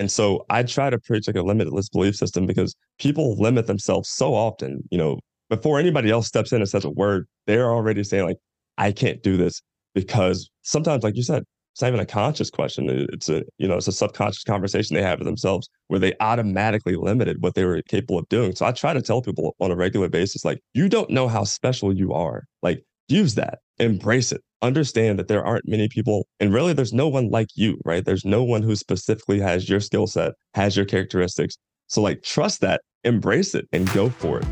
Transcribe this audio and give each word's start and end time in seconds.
And 0.00 0.10
so 0.10 0.46
I 0.48 0.62
try 0.62 0.88
to 0.88 0.98
preach 0.98 1.26
like 1.26 1.36
a 1.36 1.42
limitless 1.42 1.90
belief 1.90 2.16
system 2.16 2.46
because 2.46 2.74
people 2.98 3.36
limit 3.36 3.66
themselves 3.66 4.08
so 4.08 4.34
often. 4.34 4.82
You 4.90 4.96
know, 4.96 5.20
before 5.50 5.78
anybody 5.78 6.10
else 6.10 6.26
steps 6.26 6.52
in 6.52 6.62
and 6.62 6.68
says 6.68 6.86
a 6.86 6.90
word, 6.90 7.28
they're 7.46 7.70
already 7.70 8.02
saying, 8.02 8.24
like, 8.24 8.38
I 8.78 8.92
can't 8.92 9.22
do 9.22 9.36
this 9.36 9.60
because 9.94 10.50
sometimes, 10.62 11.04
like 11.04 11.16
you 11.16 11.22
said, 11.22 11.44
it's 11.74 11.82
not 11.82 11.88
even 11.88 12.00
a 12.00 12.06
conscious 12.06 12.48
question. 12.48 12.88
It's 13.12 13.28
a, 13.28 13.42
you 13.58 13.68
know, 13.68 13.76
it's 13.76 13.88
a 13.88 13.92
subconscious 13.92 14.42
conversation 14.42 14.96
they 14.96 15.02
have 15.02 15.18
with 15.18 15.26
themselves 15.26 15.68
where 15.88 16.00
they 16.00 16.14
automatically 16.18 16.96
limited 16.96 17.36
what 17.40 17.54
they 17.54 17.66
were 17.66 17.82
capable 17.82 18.18
of 18.18 18.28
doing. 18.30 18.54
So 18.54 18.64
I 18.64 18.72
try 18.72 18.94
to 18.94 19.02
tell 19.02 19.20
people 19.20 19.54
on 19.60 19.70
a 19.70 19.76
regular 19.76 20.08
basis, 20.08 20.46
like, 20.46 20.60
you 20.72 20.88
don't 20.88 21.10
know 21.10 21.28
how 21.28 21.44
special 21.44 21.94
you 21.94 22.14
are. 22.14 22.44
Like, 22.62 22.82
use 23.08 23.34
that, 23.34 23.58
embrace 23.78 24.32
it, 24.32 24.40
understand 24.62 25.18
that 25.18 25.28
there 25.28 25.44
aren't 25.44 25.68
many 25.68 25.88
people, 25.88 26.26
and 26.38 26.52
really 26.52 26.72
there's 26.72 26.92
no 26.92 27.08
one 27.08 27.30
like 27.30 27.48
you, 27.54 27.80
right? 27.84 28.04
There's 28.04 28.24
no 28.24 28.44
one 28.44 28.62
who 28.62 28.76
specifically 28.76 29.40
has 29.40 29.68
your 29.68 29.80
skill 29.80 30.06
set, 30.06 30.32
has 30.54 30.76
your 30.76 30.86
characteristics. 30.86 31.56
So, 31.86 32.02
like, 32.02 32.22
trust 32.22 32.60
that, 32.60 32.82
embrace 33.04 33.54
it, 33.54 33.66
and 33.72 33.90
go 33.92 34.10
for 34.10 34.40
it. 34.40 34.46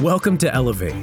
Welcome 0.00 0.38
to 0.38 0.54
Elevate, 0.54 0.94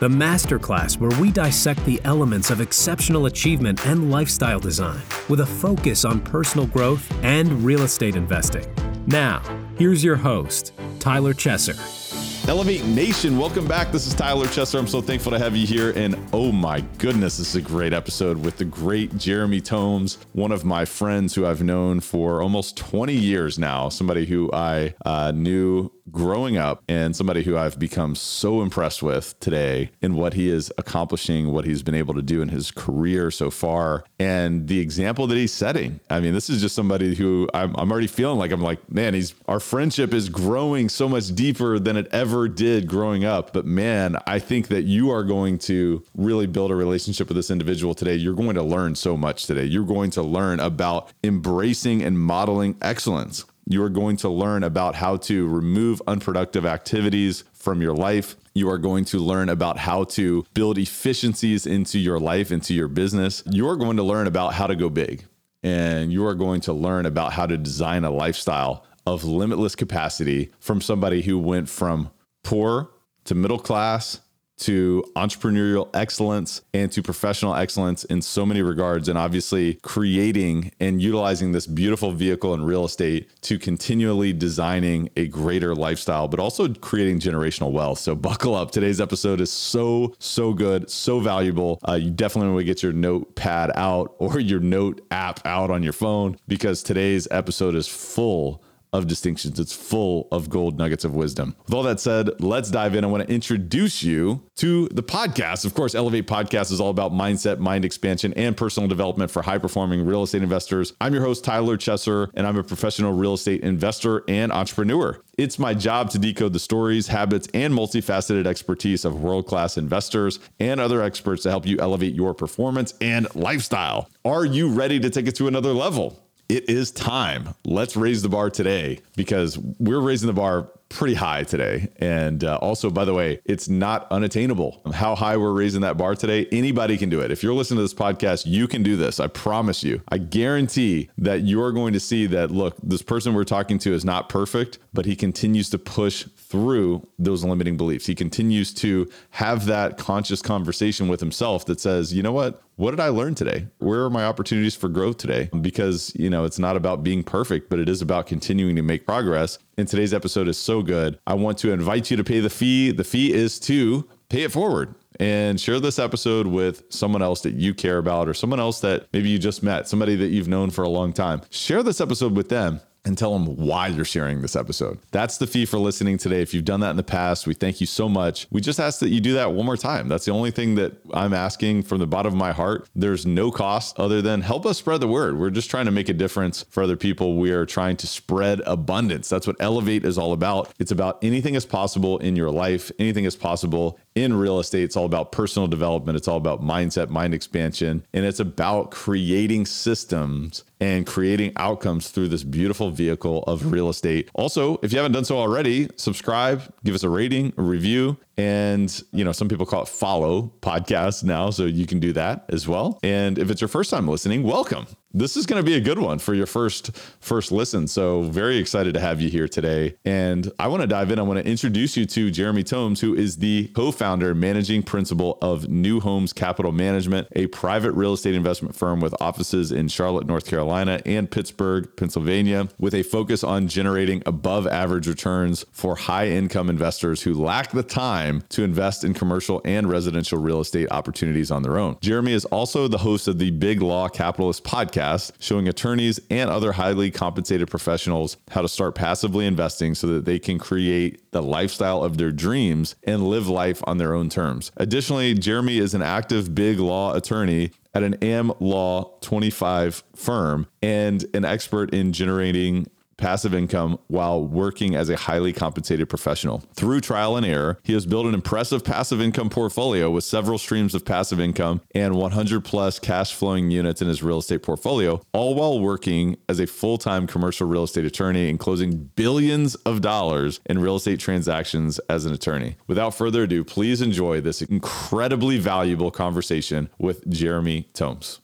the 0.00 0.08
masterclass 0.08 0.98
where 0.98 1.20
we 1.20 1.30
dissect 1.30 1.84
the 1.84 2.00
elements 2.04 2.50
of 2.50 2.60
exceptional 2.60 3.26
achievement 3.26 3.86
and 3.86 4.10
lifestyle 4.10 4.60
design 4.60 5.02
with 5.28 5.40
a 5.40 5.46
focus 5.46 6.04
on 6.04 6.20
personal 6.20 6.66
growth 6.66 7.12
and 7.22 7.64
real 7.64 7.82
estate 7.82 8.16
investing. 8.16 8.64
Now, 9.06 9.42
here's 9.76 10.02
your 10.02 10.16
host, 10.16 10.72
Tyler 11.00 11.34
Chesser. 11.34 12.33
Elevate 12.46 12.84
Nation, 12.84 13.38
welcome 13.38 13.66
back. 13.66 13.90
This 13.90 14.06
is 14.06 14.12
Tyler 14.12 14.44
Chesser. 14.44 14.78
I'm 14.78 14.86
so 14.86 15.00
thankful 15.00 15.32
to 15.32 15.38
have 15.38 15.56
you 15.56 15.66
here. 15.66 15.94
And 15.96 16.14
oh 16.34 16.52
my 16.52 16.82
goodness, 16.98 17.38
this 17.38 17.48
is 17.48 17.56
a 17.56 17.62
great 17.62 17.94
episode 17.94 18.36
with 18.36 18.58
the 18.58 18.66
great 18.66 19.16
Jeremy 19.16 19.62
Tomes, 19.62 20.18
one 20.32 20.52
of 20.52 20.62
my 20.62 20.84
friends 20.84 21.34
who 21.34 21.46
I've 21.46 21.62
known 21.62 22.00
for 22.00 22.42
almost 22.42 22.76
20 22.76 23.14
years 23.14 23.58
now, 23.58 23.88
somebody 23.88 24.26
who 24.26 24.50
I 24.52 24.94
uh, 25.06 25.32
knew 25.34 25.90
growing 26.10 26.56
up 26.56 26.82
and 26.88 27.16
somebody 27.16 27.42
who 27.42 27.56
I've 27.56 27.78
become 27.78 28.14
so 28.14 28.62
impressed 28.62 29.02
with 29.02 29.38
today 29.40 29.90
in 30.02 30.14
what 30.14 30.34
he 30.34 30.48
is 30.48 30.72
accomplishing, 30.78 31.52
what 31.52 31.64
he's 31.64 31.82
been 31.82 31.94
able 31.94 32.14
to 32.14 32.22
do 32.22 32.42
in 32.42 32.48
his 32.48 32.70
career 32.70 33.30
so 33.30 33.50
far, 33.50 34.04
and 34.18 34.68
the 34.68 34.80
example 34.80 35.26
that 35.26 35.36
he's 35.36 35.52
setting. 35.52 36.00
I 36.10 36.20
mean, 36.20 36.34
this 36.34 36.50
is 36.50 36.60
just 36.60 36.74
somebody 36.74 37.14
who 37.14 37.48
I'm, 37.54 37.74
I'm 37.76 37.90
already 37.90 38.06
feeling 38.06 38.38
like 38.38 38.52
I'm 38.52 38.62
like, 38.62 38.90
man, 38.90 39.14
he's 39.14 39.34
our 39.48 39.60
friendship 39.60 40.12
is 40.12 40.28
growing 40.28 40.88
so 40.88 41.08
much 41.08 41.34
deeper 41.34 41.78
than 41.78 41.96
it 41.96 42.08
ever 42.12 42.48
did 42.48 42.86
growing 42.86 43.24
up. 43.24 43.52
But 43.52 43.66
man, 43.66 44.16
I 44.26 44.38
think 44.38 44.68
that 44.68 44.82
you 44.82 45.10
are 45.10 45.24
going 45.24 45.58
to 45.60 46.04
really 46.16 46.46
build 46.46 46.70
a 46.70 46.74
relationship 46.74 47.28
with 47.28 47.36
this 47.36 47.50
individual 47.50 47.94
today. 47.94 48.14
You're 48.14 48.34
going 48.34 48.54
to 48.54 48.62
learn 48.62 48.94
so 48.94 49.16
much 49.16 49.46
today. 49.46 49.64
You're 49.64 49.84
going 49.84 50.10
to 50.12 50.22
learn 50.22 50.60
about 50.60 51.12
embracing 51.22 52.02
and 52.02 52.18
modeling 52.18 52.76
excellence 52.82 53.44
you 53.66 53.82
are 53.82 53.88
going 53.88 54.16
to 54.18 54.28
learn 54.28 54.62
about 54.62 54.94
how 54.94 55.16
to 55.16 55.48
remove 55.48 56.02
unproductive 56.06 56.66
activities 56.66 57.44
from 57.52 57.80
your 57.80 57.94
life. 57.94 58.36
You 58.54 58.68
are 58.70 58.78
going 58.78 59.04
to 59.06 59.18
learn 59.18 59.48
about 59.48 59.78
how 59.78 60.04
to 60.04 60.44
build 60.54 60.78
efficiencies 60.78 61.66
into 61.66 61.98
your 61.98 62.20
life, 62.20 62.52
into 62.52 62.74
your 62.74 62.88
business. 62.88 63.42
You 63.50 63.68
are 63.68 63.76
going 63.76 63.96
to 63.96 64.02
learn 64.02 64.26
about 64.26 64.54
how 64.54 64.66
to 64.66 64.76
go 64.76 64.88
big. 64.88 65.24
And 65.62 66.12
you 66.12 66.26
are 66.26 66.34
going 66.34 66.60
to 66.62 66.72
learn 66.72 67.06
about 67.06 67.32
how 67.32 67.46
to 67.46 67.56
design 67.56 68.04
a 68.04 68.10
lifestyle 68.10 68.84
of 69.06 69.24
limitless 69.24 69.74
capacity 69.74 70.52
from 70.60 70.80
somebody 70.80 71.22
who 71.22 71.38
went 71.38 71.68
from 71.68 72.10
poor 72.42 72.90
to 73.24 73.34
middle 73.34 73.58
class 73.58 74.20
to 74.56 75.04
entrepreneurial 75.16 75.88
excellence 75.94 76.62
and 76.72 76.90
to 76.92 77.02
professional 77.02 77.54
excellence 77.54 78.04
in 78.04 78.22
so 78.22 78.46
many 78.46 78.62
regards. 78.62 79.08
And 79.08 79.18
obviously, 79.18 79.74
creating 79.82 80.72
and 80.80 81.00
utilizing 81.00 81.52
this 81.52 81.66
beautiful 81.66 82.12
vehicle 82.12 82.54
in 82.54 82.64
real 82.64 82.84
estate 82.84 83.28
to 83.42 83.58
continually 83.58 84.32
designing 84.32 85.10
a 85.16 85.28
greater 85.28 85.74
lifestyle, 85.74 86.28
but 86.28 86.40
also 86.40 86.72
creating 86.74 87.20
generational 87.20 87.72
wealth. 87.72 87.98
So, 87.98 88.14
buckle 88.14 88.54
up. 88.54 88.70
Today's 88.70 89.00
episode 89.00 89.40
is 89.40 89.52
so, 89.52 90.14
so 90.18 90.52
good, 90.52 90.90
so 90.90 91.20
valuable. 91.20 91.78
Uh, 91.86 91.94
you 91.94 92.10
definitely 92.10 92.50
want 92.52 92.60
to 92.60 92.64
get 92.64 92.82
your 92.82 92.92
notepad 92.92 93.70
out 93.74 94.14
or 94.18 94.40
your 94.40 94.60
note 94.60 95.00
app 95.10 95.44
out 95.46 95.70
on 95.70 95.82
your 95.82 95.92
phone 95.92 96.36
because 96.48 96.82
today's 96.82 97.28
episode 97.30 97.74
is 97.74 97.86
full 97.86 98.63
of 98.94 99.08
distinctions. 99.08 99.58
It's 99.58 99.74
full 99.74 100.28
of 100.30 100.48
gold 100.48 100.78
nuggets 100.78 101.04
of 101.04 101.14
wisdom. 101.14 101.56
With 101.66 101.74
all 101.74 101.82
that 101.82 101.98
said, 101.98 102.40
let's 102.40 102.70
dive 102.70 102.94
in. 102.94 103.04
I 103.04 103.08
want 103.08 103.26
to 103.26 103.34
introduce 103.34 104.02
you 104.04 104.44
to 104.56 104.88
the 104.88 105.02
podcast. 105.02 105.64
Of 105.64 105.74
course, 105.74 105.96
Elevate 105.96 106.28
Podcast 106.28 106.70
is 106.70 106.80
all 106.80 106.90
about 106.90 107.12
mindset, 107.12 107.58
mind 107.58 107.84
expansion, 107.84 108.32
and 108.34 108.56
personal 108.56 108.88
development 108.88 109.32
for 109.32 109.42
high 109.42 109.58
performing 109.58 110.06
real 110.06 110.22
estate 110.22 110.42
investors. 110.42 110.92
I'm 111.00 111.12
your 111.12 111.24
host, 111.24 111.44
Tyler 111.44 111.76
Chesser, 111.76 112.30
and 112.34 112.46
I'm 112.46 112.56
a 112.56 112.62
professional 112.62 113.12
real 113.12 113.34
estate 113.34 113.62
investor 113.62 114.22
and 114.28 114.52
entrepreneur. 114.52 115.20
It's 115.36 115.58
my 115.58 115.74
job 115.74 116.10
to 116.10 116.18
decode 116.20 116.52
the 116.52 116.60
stories, 116.60 117.08
habits, 117.08 117.48
and 117.52 117.74
multifaceted 117.74 118.46
expertise 118.46 119.04
of 119.04 119.20
world 119.20 119.48
class 119.48 119.76
investors 119.76 120.38
and 120.60 120.78
other 120.78 121.02
experts 121.02 121.42
to 121.42 121.50
help 121.50 121.66
you 121.66 121.78
elevate 121.80 122.14
your 122.14 122.32
performance 122.32 122.94
and 123.00 123.26
lifestyle. 123.34 124.08
Are 124.24 124.44
you 124.44 124.68
ready 124.68 125.00
to 125.00 125.10
take 125.10 125.26
it 125.26 125.34
to 125.36 125.48
another 125.48 125.72
level? 125.72 126.23
It 126.48 126.68
is 126.68 126.90
time. 126.90 127.54
Let's 127.64 127.96
raise 127.96 128.22
the 128.22 128.28
bar 128.28 128.50
today 128.50 129.00
because 129.16 129.58
we're 129.58 130.00
raising 130.00 130.26
the 130.26 130.32
bar 130.32 130.68
pretty 130.88 131.14
high 131.14 131.42
today. 131.42 131.88
And 131.98 132.44
uh, 132.44 132.56
also, 132.56 132.90
by 132.90 133.04
the 133.04 133.14
way, 133.14 133.40
it's 133.44 133.68
not 133.68 134.06
unattainable. 134.10 134.80
How 134.94 135.14
high 135.14 135.36
we're 135.36 135.52
raising 135.52 135.80
that 135.80 135.96
bar 135.96 136.14
today, 136.14 136.46
anybody 136.52 136.96
can 136.96 137.08
do 137.08 137.20
it. 137.20 137.30
If 137.30 137.42
you're 137.42 137.54
listening 137.54 137.78
to 137.78 137.82
this 137.82 137.94
podcast, 137.94 138.44
you 138.46 138.68
can 138.68 138.82
do 138.82 138.96
this. 138.96 139.20
I 139.20 139.26
promise 139.26 139.82
you. 139.82 140.02
I 140.08 140.18
guarantee 140.18 141.10
that 141.18 141.42
you're 141.42 141.72
going 141.72 141.92
to 141.94 142.00
see 142.00 142.26
that 142.26 142.50
look, 142.50 142.76
this 142.82 143.02
person 143.02 143.34
we're 143.34 143.44
talking 143.44 143.78
to 143.80 143.92
is 143.92 144.04
not 144.04 144.28
perfect, 144.28 144.78
but 144.92 145.06
he 145.06 145.16
continues 145.16 145.70
to 145.70 145.78
push 145.78 146.26
through 146.36 147.06
those 147.18 147.44
limiting 147.44 147.76
beliefs. 147.76 148.06
He 148.06 148.14
continues 148.14 148.72
to 148.74 149.10
have 149.30 149.66
that 149.66 149.98
conscious 149.98 150.40
conversation 150.40 151.08
with 151.08 151.20
himself 151.20 151.66
that 151.66 151.80
says, 151.80 152.14
you 152.14 152.22
know 152.22 152.32
what? 152.32 152.62
What 152.76 152.90
did 152.90 153.00
I 153.00 153.08
learn 153.08 153.34
today? 153.34 153.68
Where 153.78 154.04
are 154.04 154.10
my 154.10 154.24
opportunities 154.24 154.74
for 154.74 154.88
growth 154.88 155.18
today? 155.18 155.48
Because, 155.60 156.12
you 156.16 156.28
know, 156.28 156.44
it's 156.44 156.58
not 156.58 156.76
about 156.76 157.04
being 157.04 157.22
perfect, 157.22 157.70
but 157.70 157.78
it 157.78 157.88
is 157.88 158.02
about 158.02 158.26
continuing 158.26 158.74
to 158.76 158.82
make 158.82 159.06
progress. 159.06 159.58
And 159.76 159.88
today's 159.88 160.14
episode 160.14 160.46
is 160.46 160.56
so 160.56 160.82
good. 160.82 161.18
I 161.26 161.34
want 161.34 161.58
to 161.58 161.72
invite 161.72 162.10
you 162.10 162.16
to 162.16 162.24
pay 162.24 162.40
the 162.40 162.50
fee. 162.50 162.92
The 162.92 163.04
fee 163.04 163.32
is 163.32 163.58
to 163.60 164.08
pay 164.28 164.42
it 164.42 164.52
forward 164.52 164.94
and 165.20 165.60
share 165.60 165.80
this 165.80 165.98
episode 165.98 166.46
with 166.46 166.84
someone 166.90 167.22
else 167.22 167.40
that 167.42 167.54
you 167.54 167.74
care 167.74 167.98
about 167.98 168.28
or 168.28 168.34
someone 168.34 168.60
else 168.60 168.80
that 168.80 169.06
maybe 169.12 169.28
you 169.28 169.38
just 169.38 169.62
met, 169.62 169.88
somebody 169.88 170.16
that 170.16 170.28
you've 170.28 170.48
known 170.48 170.70
for 170.70 170.82
a 170.82 170.88
long 170.88 171.12
time. 171.12 171.40
Share 171.50 171.82
this 171.82 172.00
episode 172.00 172.36
with 172.36 172.48
them 172.48 172.80
and 173.04 173.18
tell 173.18 173.32
them 173.32 173.56
why 173.56 173.88
you're 173.88 174.04
sharing 174.04 174.40
this 174.40 174.56
episode. 174.56 174.98
That's 175.10 175.36
the 175.38 175.46
fee 175.46 175.66
for 175.66 175.78
listening 175.78 176.18
today. 176.18 176.40
If 176.40 176.54
you've 176.54 176.64
done 176.64 176.80
that 176.80 176.90
in 176.90 176.96
the 176.96 177.02
past, 177.02 177.46
we 177.46 177.54
thank 177.54 177.80
you 177.80 177.86
so 177.86 178.08
much. 178.08 178.46
We 178.50 178.60
just 178.60 178.80
ask 178.80 179.00
that 179.00 179.10
you 179.10 179.20
do 179.20 179.34
that 179.34 179.52
one 179.52 179.66
more 179.66 179.76
time. 179.76 180.08
That's 180.08 180.24
the 180.24 180.32
only 180.32 180.50
thing 180.50 180.74
that 180.76 180.92
I'm 181.12 181.34
asking 181.34 181.82
from 181.82 181.98
the 181.98 182.06
bottom 182.06 182.32
of 182.32 182.38
my 182.38 182.52
heart. 182.52 182.88
There's 182.94 183.26
no 183.26 183.50
cost 183.50 183.98
other 183.98 184.22
than 184.22 184.40
help 184.40 184.64
us 184.64 184.78
spread 184.78 185.00
the 185.00 185.08
word. 185.08 185.38
We're 185.38 185.50
just 185.50 185.70
trying 185.70 185.86
to 185.86 185.90
make 185.90 186.08
a 186.08 186.14
difference 186.14 186.64
for 186.70 186.82
other 186.82 186.96
people. 186.96 187.36
We 187.36 187.50
are 187.52 187.66
trying 187.66 187.96
to 187.98 188.06
spread 188.06 188.60
abundance. 188.66 189.28
That's 189.28 189.46
what 189.46 189.56
Elevate 189.60 190.04
is 190.04 190.16
all 190.16 190.32
about. 190.32 190.72
It's 190.78 190.92
about 190.92 191.22
anything 191.22 191.54
is 191.54 191.66
possible 191.66 192.18
in 192.18 192.36
your 192.36 192.50
life, 192.50 192.90
anything 192.98 193.24
is 193.24 193.36
possible 193.36 193.98
in 194.14 194.34
real 194.34 194.60
estate. 194.60 194.84
It's 194.84 194.96
all 194.96 195.06
about 195.06 195.32
personal 195.32 195.66
development, 195.66 196.16
it's 196.16 196.28
all 196.28 196.36
about 196.36 196.62
mindset, 196.62 197.08
mind 197.08 197.34
expansion, 197.34 198.06
and 198.12 198.24
it's 198.24 198.40
about 198.40 198.90
creating 198.90 199.66
systems 199.66 200.64
and 200.80 201.06
creating 201.06 201.52
outcomes 201.56 202.10
through 202.10 202.28
this 202.28 202.44
beautiful 202.44 202.90
vehicle 202.90 203.42
of 203.44 203.72
real 203.72 203.88
estate. 203.88 204.30
Also, 204.34 204.78
if 204.82 204.92
you 204.92 204.98
haven't 204.98 205.12
done 205.12 205.24
so 205.24 205.38
already, 205.38 205.88
subscribe, 205.96 206.62
give 206.84 206.94
us 206.94 207.02
a 207.02 207.08
rating, 207.08 207.52
a 207.56 207.62
review, 207.62 208.16
and 208.36 209.02
you 209.12 209.24
know 209.24 209.32
some 209.32 209.48
people 209.48 209.66
call 209.66 209.82
it 209.82 209.88
follow 209.88 210.52
podcast 210.60 211.24
now 211.24 211.50
so 211.50 211.64
you 211.64 211.86
can 211.86 212.00
do 212.00 212.12
that 212.12 212.44
as 212.48 212.66
well. 212.66 212.98
And 213.02 213.38
if 213.38 213.50
it's 213.50 213.60
your 213.60 213.68
first 213.68 213.90
time 213.90 214.08
listening 214.08 214.42
welcome. 214.42 214.86
This 215.16 215.36
is 215.36 215.46
going 215.46 215.62
to 215.62 215.64
be 215.64 215.76
a 215.76 215.80
good 215.80 216.00
one 216.00 216.18
for 216.18 216.34
your 216.34 216.46
first 216.46 216.90
first 217.20 217.52
listen. 217.52 217.86
So 217.86 218.22
very 218.22 218.56
excited 218.56 218.94
to 218.94 219.00
have 219.00 219.20
you 219.20 219.28
here 219.28 219.46
today. 219.46 219.94
And 220.04 220.50
i 220.58 220.66
want 220.66 220.80
to 220.80 220.88
dive 220.88 221.12
in. 221.12 221.20
I 221.20 221.22
want 221.22 221.38
to 221.38 221.48
introduce 221.48 221.96
you 221.96 222.04
to 222.06 222.30
jeremy 222.30 222.64
tomes 222.64 223.00
who 223.00 223.14
is 223.14 223.36
the 223.36 223.68
co-founder 223.74 224.34
managing 224.34 224.82
principal 224.82 225.38
of 225.40 225.68
new 225.68 226.00
homes 226.00 226.32
capital 226.32 226.72
management 226.72 227.28
a 227.36 227.46
private 227.48 227.92
real 227.92 228.14
estate 228.14 228.34
investment 228.34 228.74
firm 228.74 229.00
with 229.00 229.14
offices 229.20 229.70
in 229.70 229.88
charlotte 229.88 230.26
north 230.26 230.46
carolina 230.46 231.00
and 231.06 231.30
pittsburgh 231.30 231.88
pennsylvania 231.96 232.68
with 232.78 232.94
a 232.94 233.02
focus 233.02 233.44
on 233.44 233.68
generating 233.68 234.22
above 234.26 234.66
average 234.66 235.06
returns 235.06 235.64
for 235.70 235.94
high 235.96 236.28
income 236.28 236.68
investors 236.68 237.22
who 237.22 237.34
lack 237.34 237.70
the 237.70 237.82
time 237.82 238.23
time 238.24 238.42
to 238.48 238.62
invest 238.62 239.04
in 239.04 239.14
commercial 239.14 239.60
and 239.64 239.88
residential 239.88 240.38
real 240.38 240.60
estate 240.60 240.88
opportunities 240.90 241.50
on 241.50 241.62
their 241.62 241.78
own. 241.78 241.96
Jeremy 242.00 242.32
is 242.32 242.44
also 242.46 242.88
the 242.88 242.98
host 242.98 243.28
of 243.28 243.38
the 243.38 243.50
Big 243.50 243.82
Law 243.82 244.08
Capitalist 244.08 244.64
podcast, 244.64 245.32
showing 245.38 245.68
attorneys 245.68 246.20
and 246.30 246.50
other 246.50 246.72
highly 246.72 247.10
compensated 247.10 247.68
professionals 247.68 248.36
how 248.50 248.62
to 248.62 248.68
start 248.68 248.94
passively 248.94 249.46
investing 249.46 249.94
so 249.94 250.06
that 250.08 250.24
they 250.24 250.38
can 250.38 250.58
create 250.58 251.30
the 251.32 251.42
lifestyle 251.42 252.02
of 252.02 252.16
their 252.16 252.32
dreams 252.32 252.94
and 253.04 253.26
live 253.26 253.48
life 253.48 253.82
on 253.86 253.98
their 253.98 254.14
own 254.14 254.28
terms. 254.28 254.70
Additionally, 254.76 255.34
Jeremy 255.34 255.78
is 255.78 255.94
an 255.94 256.02
active 256.02 256.54
big 256.54 256.78
law 256.78 257.14
attorney 257.14 257.70
at 257.94 258.02
an 258.02 258.14
Am 258.22 258.52
Law 258.58 259.16
25 259.20 260.02
firm 260.16 260.66
and 260.82 261.24
an 261.32 261.44
expert 261.44 261.94
in 261.94 262.12
generating 262.12 262.86
passive 263.16 263.54
income 263.54 263.98
while 264.08 264.44
working 264.44 264.94
as 264.94 265.08
a 265.08 265.16
highly 265.16 265.52
compensated 265.52 266.08
professional. 266.08 266.62
Through 266.74 267.00
trial 267.00 267.36
and 267.36 267.46
error, 267.46 267.78
he 267.82 267.92
has 267.92 268.06
built 268.06 268.26
an 268.26 268.34
impressive 268.34 268.84
passive 268.84 269.20
income 269.20 269.50
portfolio 269.50 270.10
with 270.10 270.24
several 270.24 270.58
streams 270.58 270.94
of 270.94 271.04
passive 271.04 271.40
income 271.40 271.80
and 271.94 272.14
100 272.14 272.64
plus 272.64 272.98
cash 272.98 273.34
flowing 273.34 273.70
units 273.70 274.02
in 274.02 274.08
his 274.08 274.22
real 274.22 274.38
estate 274.38 274.62
portfolio, 274.62 275.20
all 275.32 275.54
while 275.54 275.80
working 275.80 276.36
as 276.48 276.60
a 276.60 276.66
full 276.66 276.98
time 276.98 277.26
commercial 277.26 277.66
real 277.66 277.84
estate 277.84 278.04
attorney 278.04 278.48
and 278.48 278.58
closing 278.58 279.10
billions 279.16 279.74
of 279.76 280.00
dollars 280.00 280.60
in 280.66 280.78
real 280.78 280.96
estate 280.96 281.20
transactions 281.20 281.98
as 282.08 282.24
an 282.24 282.32
attorney. 282.32 282.76
Without 282.86 283.14
further 283.14 283.44
ado, 283.44 283.64
please 283.64 284.00
enjoy 284.00 284.40
this 284.40 284.62
incredibly 284.62 285.58
valuable 285.58 286.10
conversation 286.10 286.88
with 286.98 287.28
Jeremy 287.30 287.88
Tomes. 287.94 288.40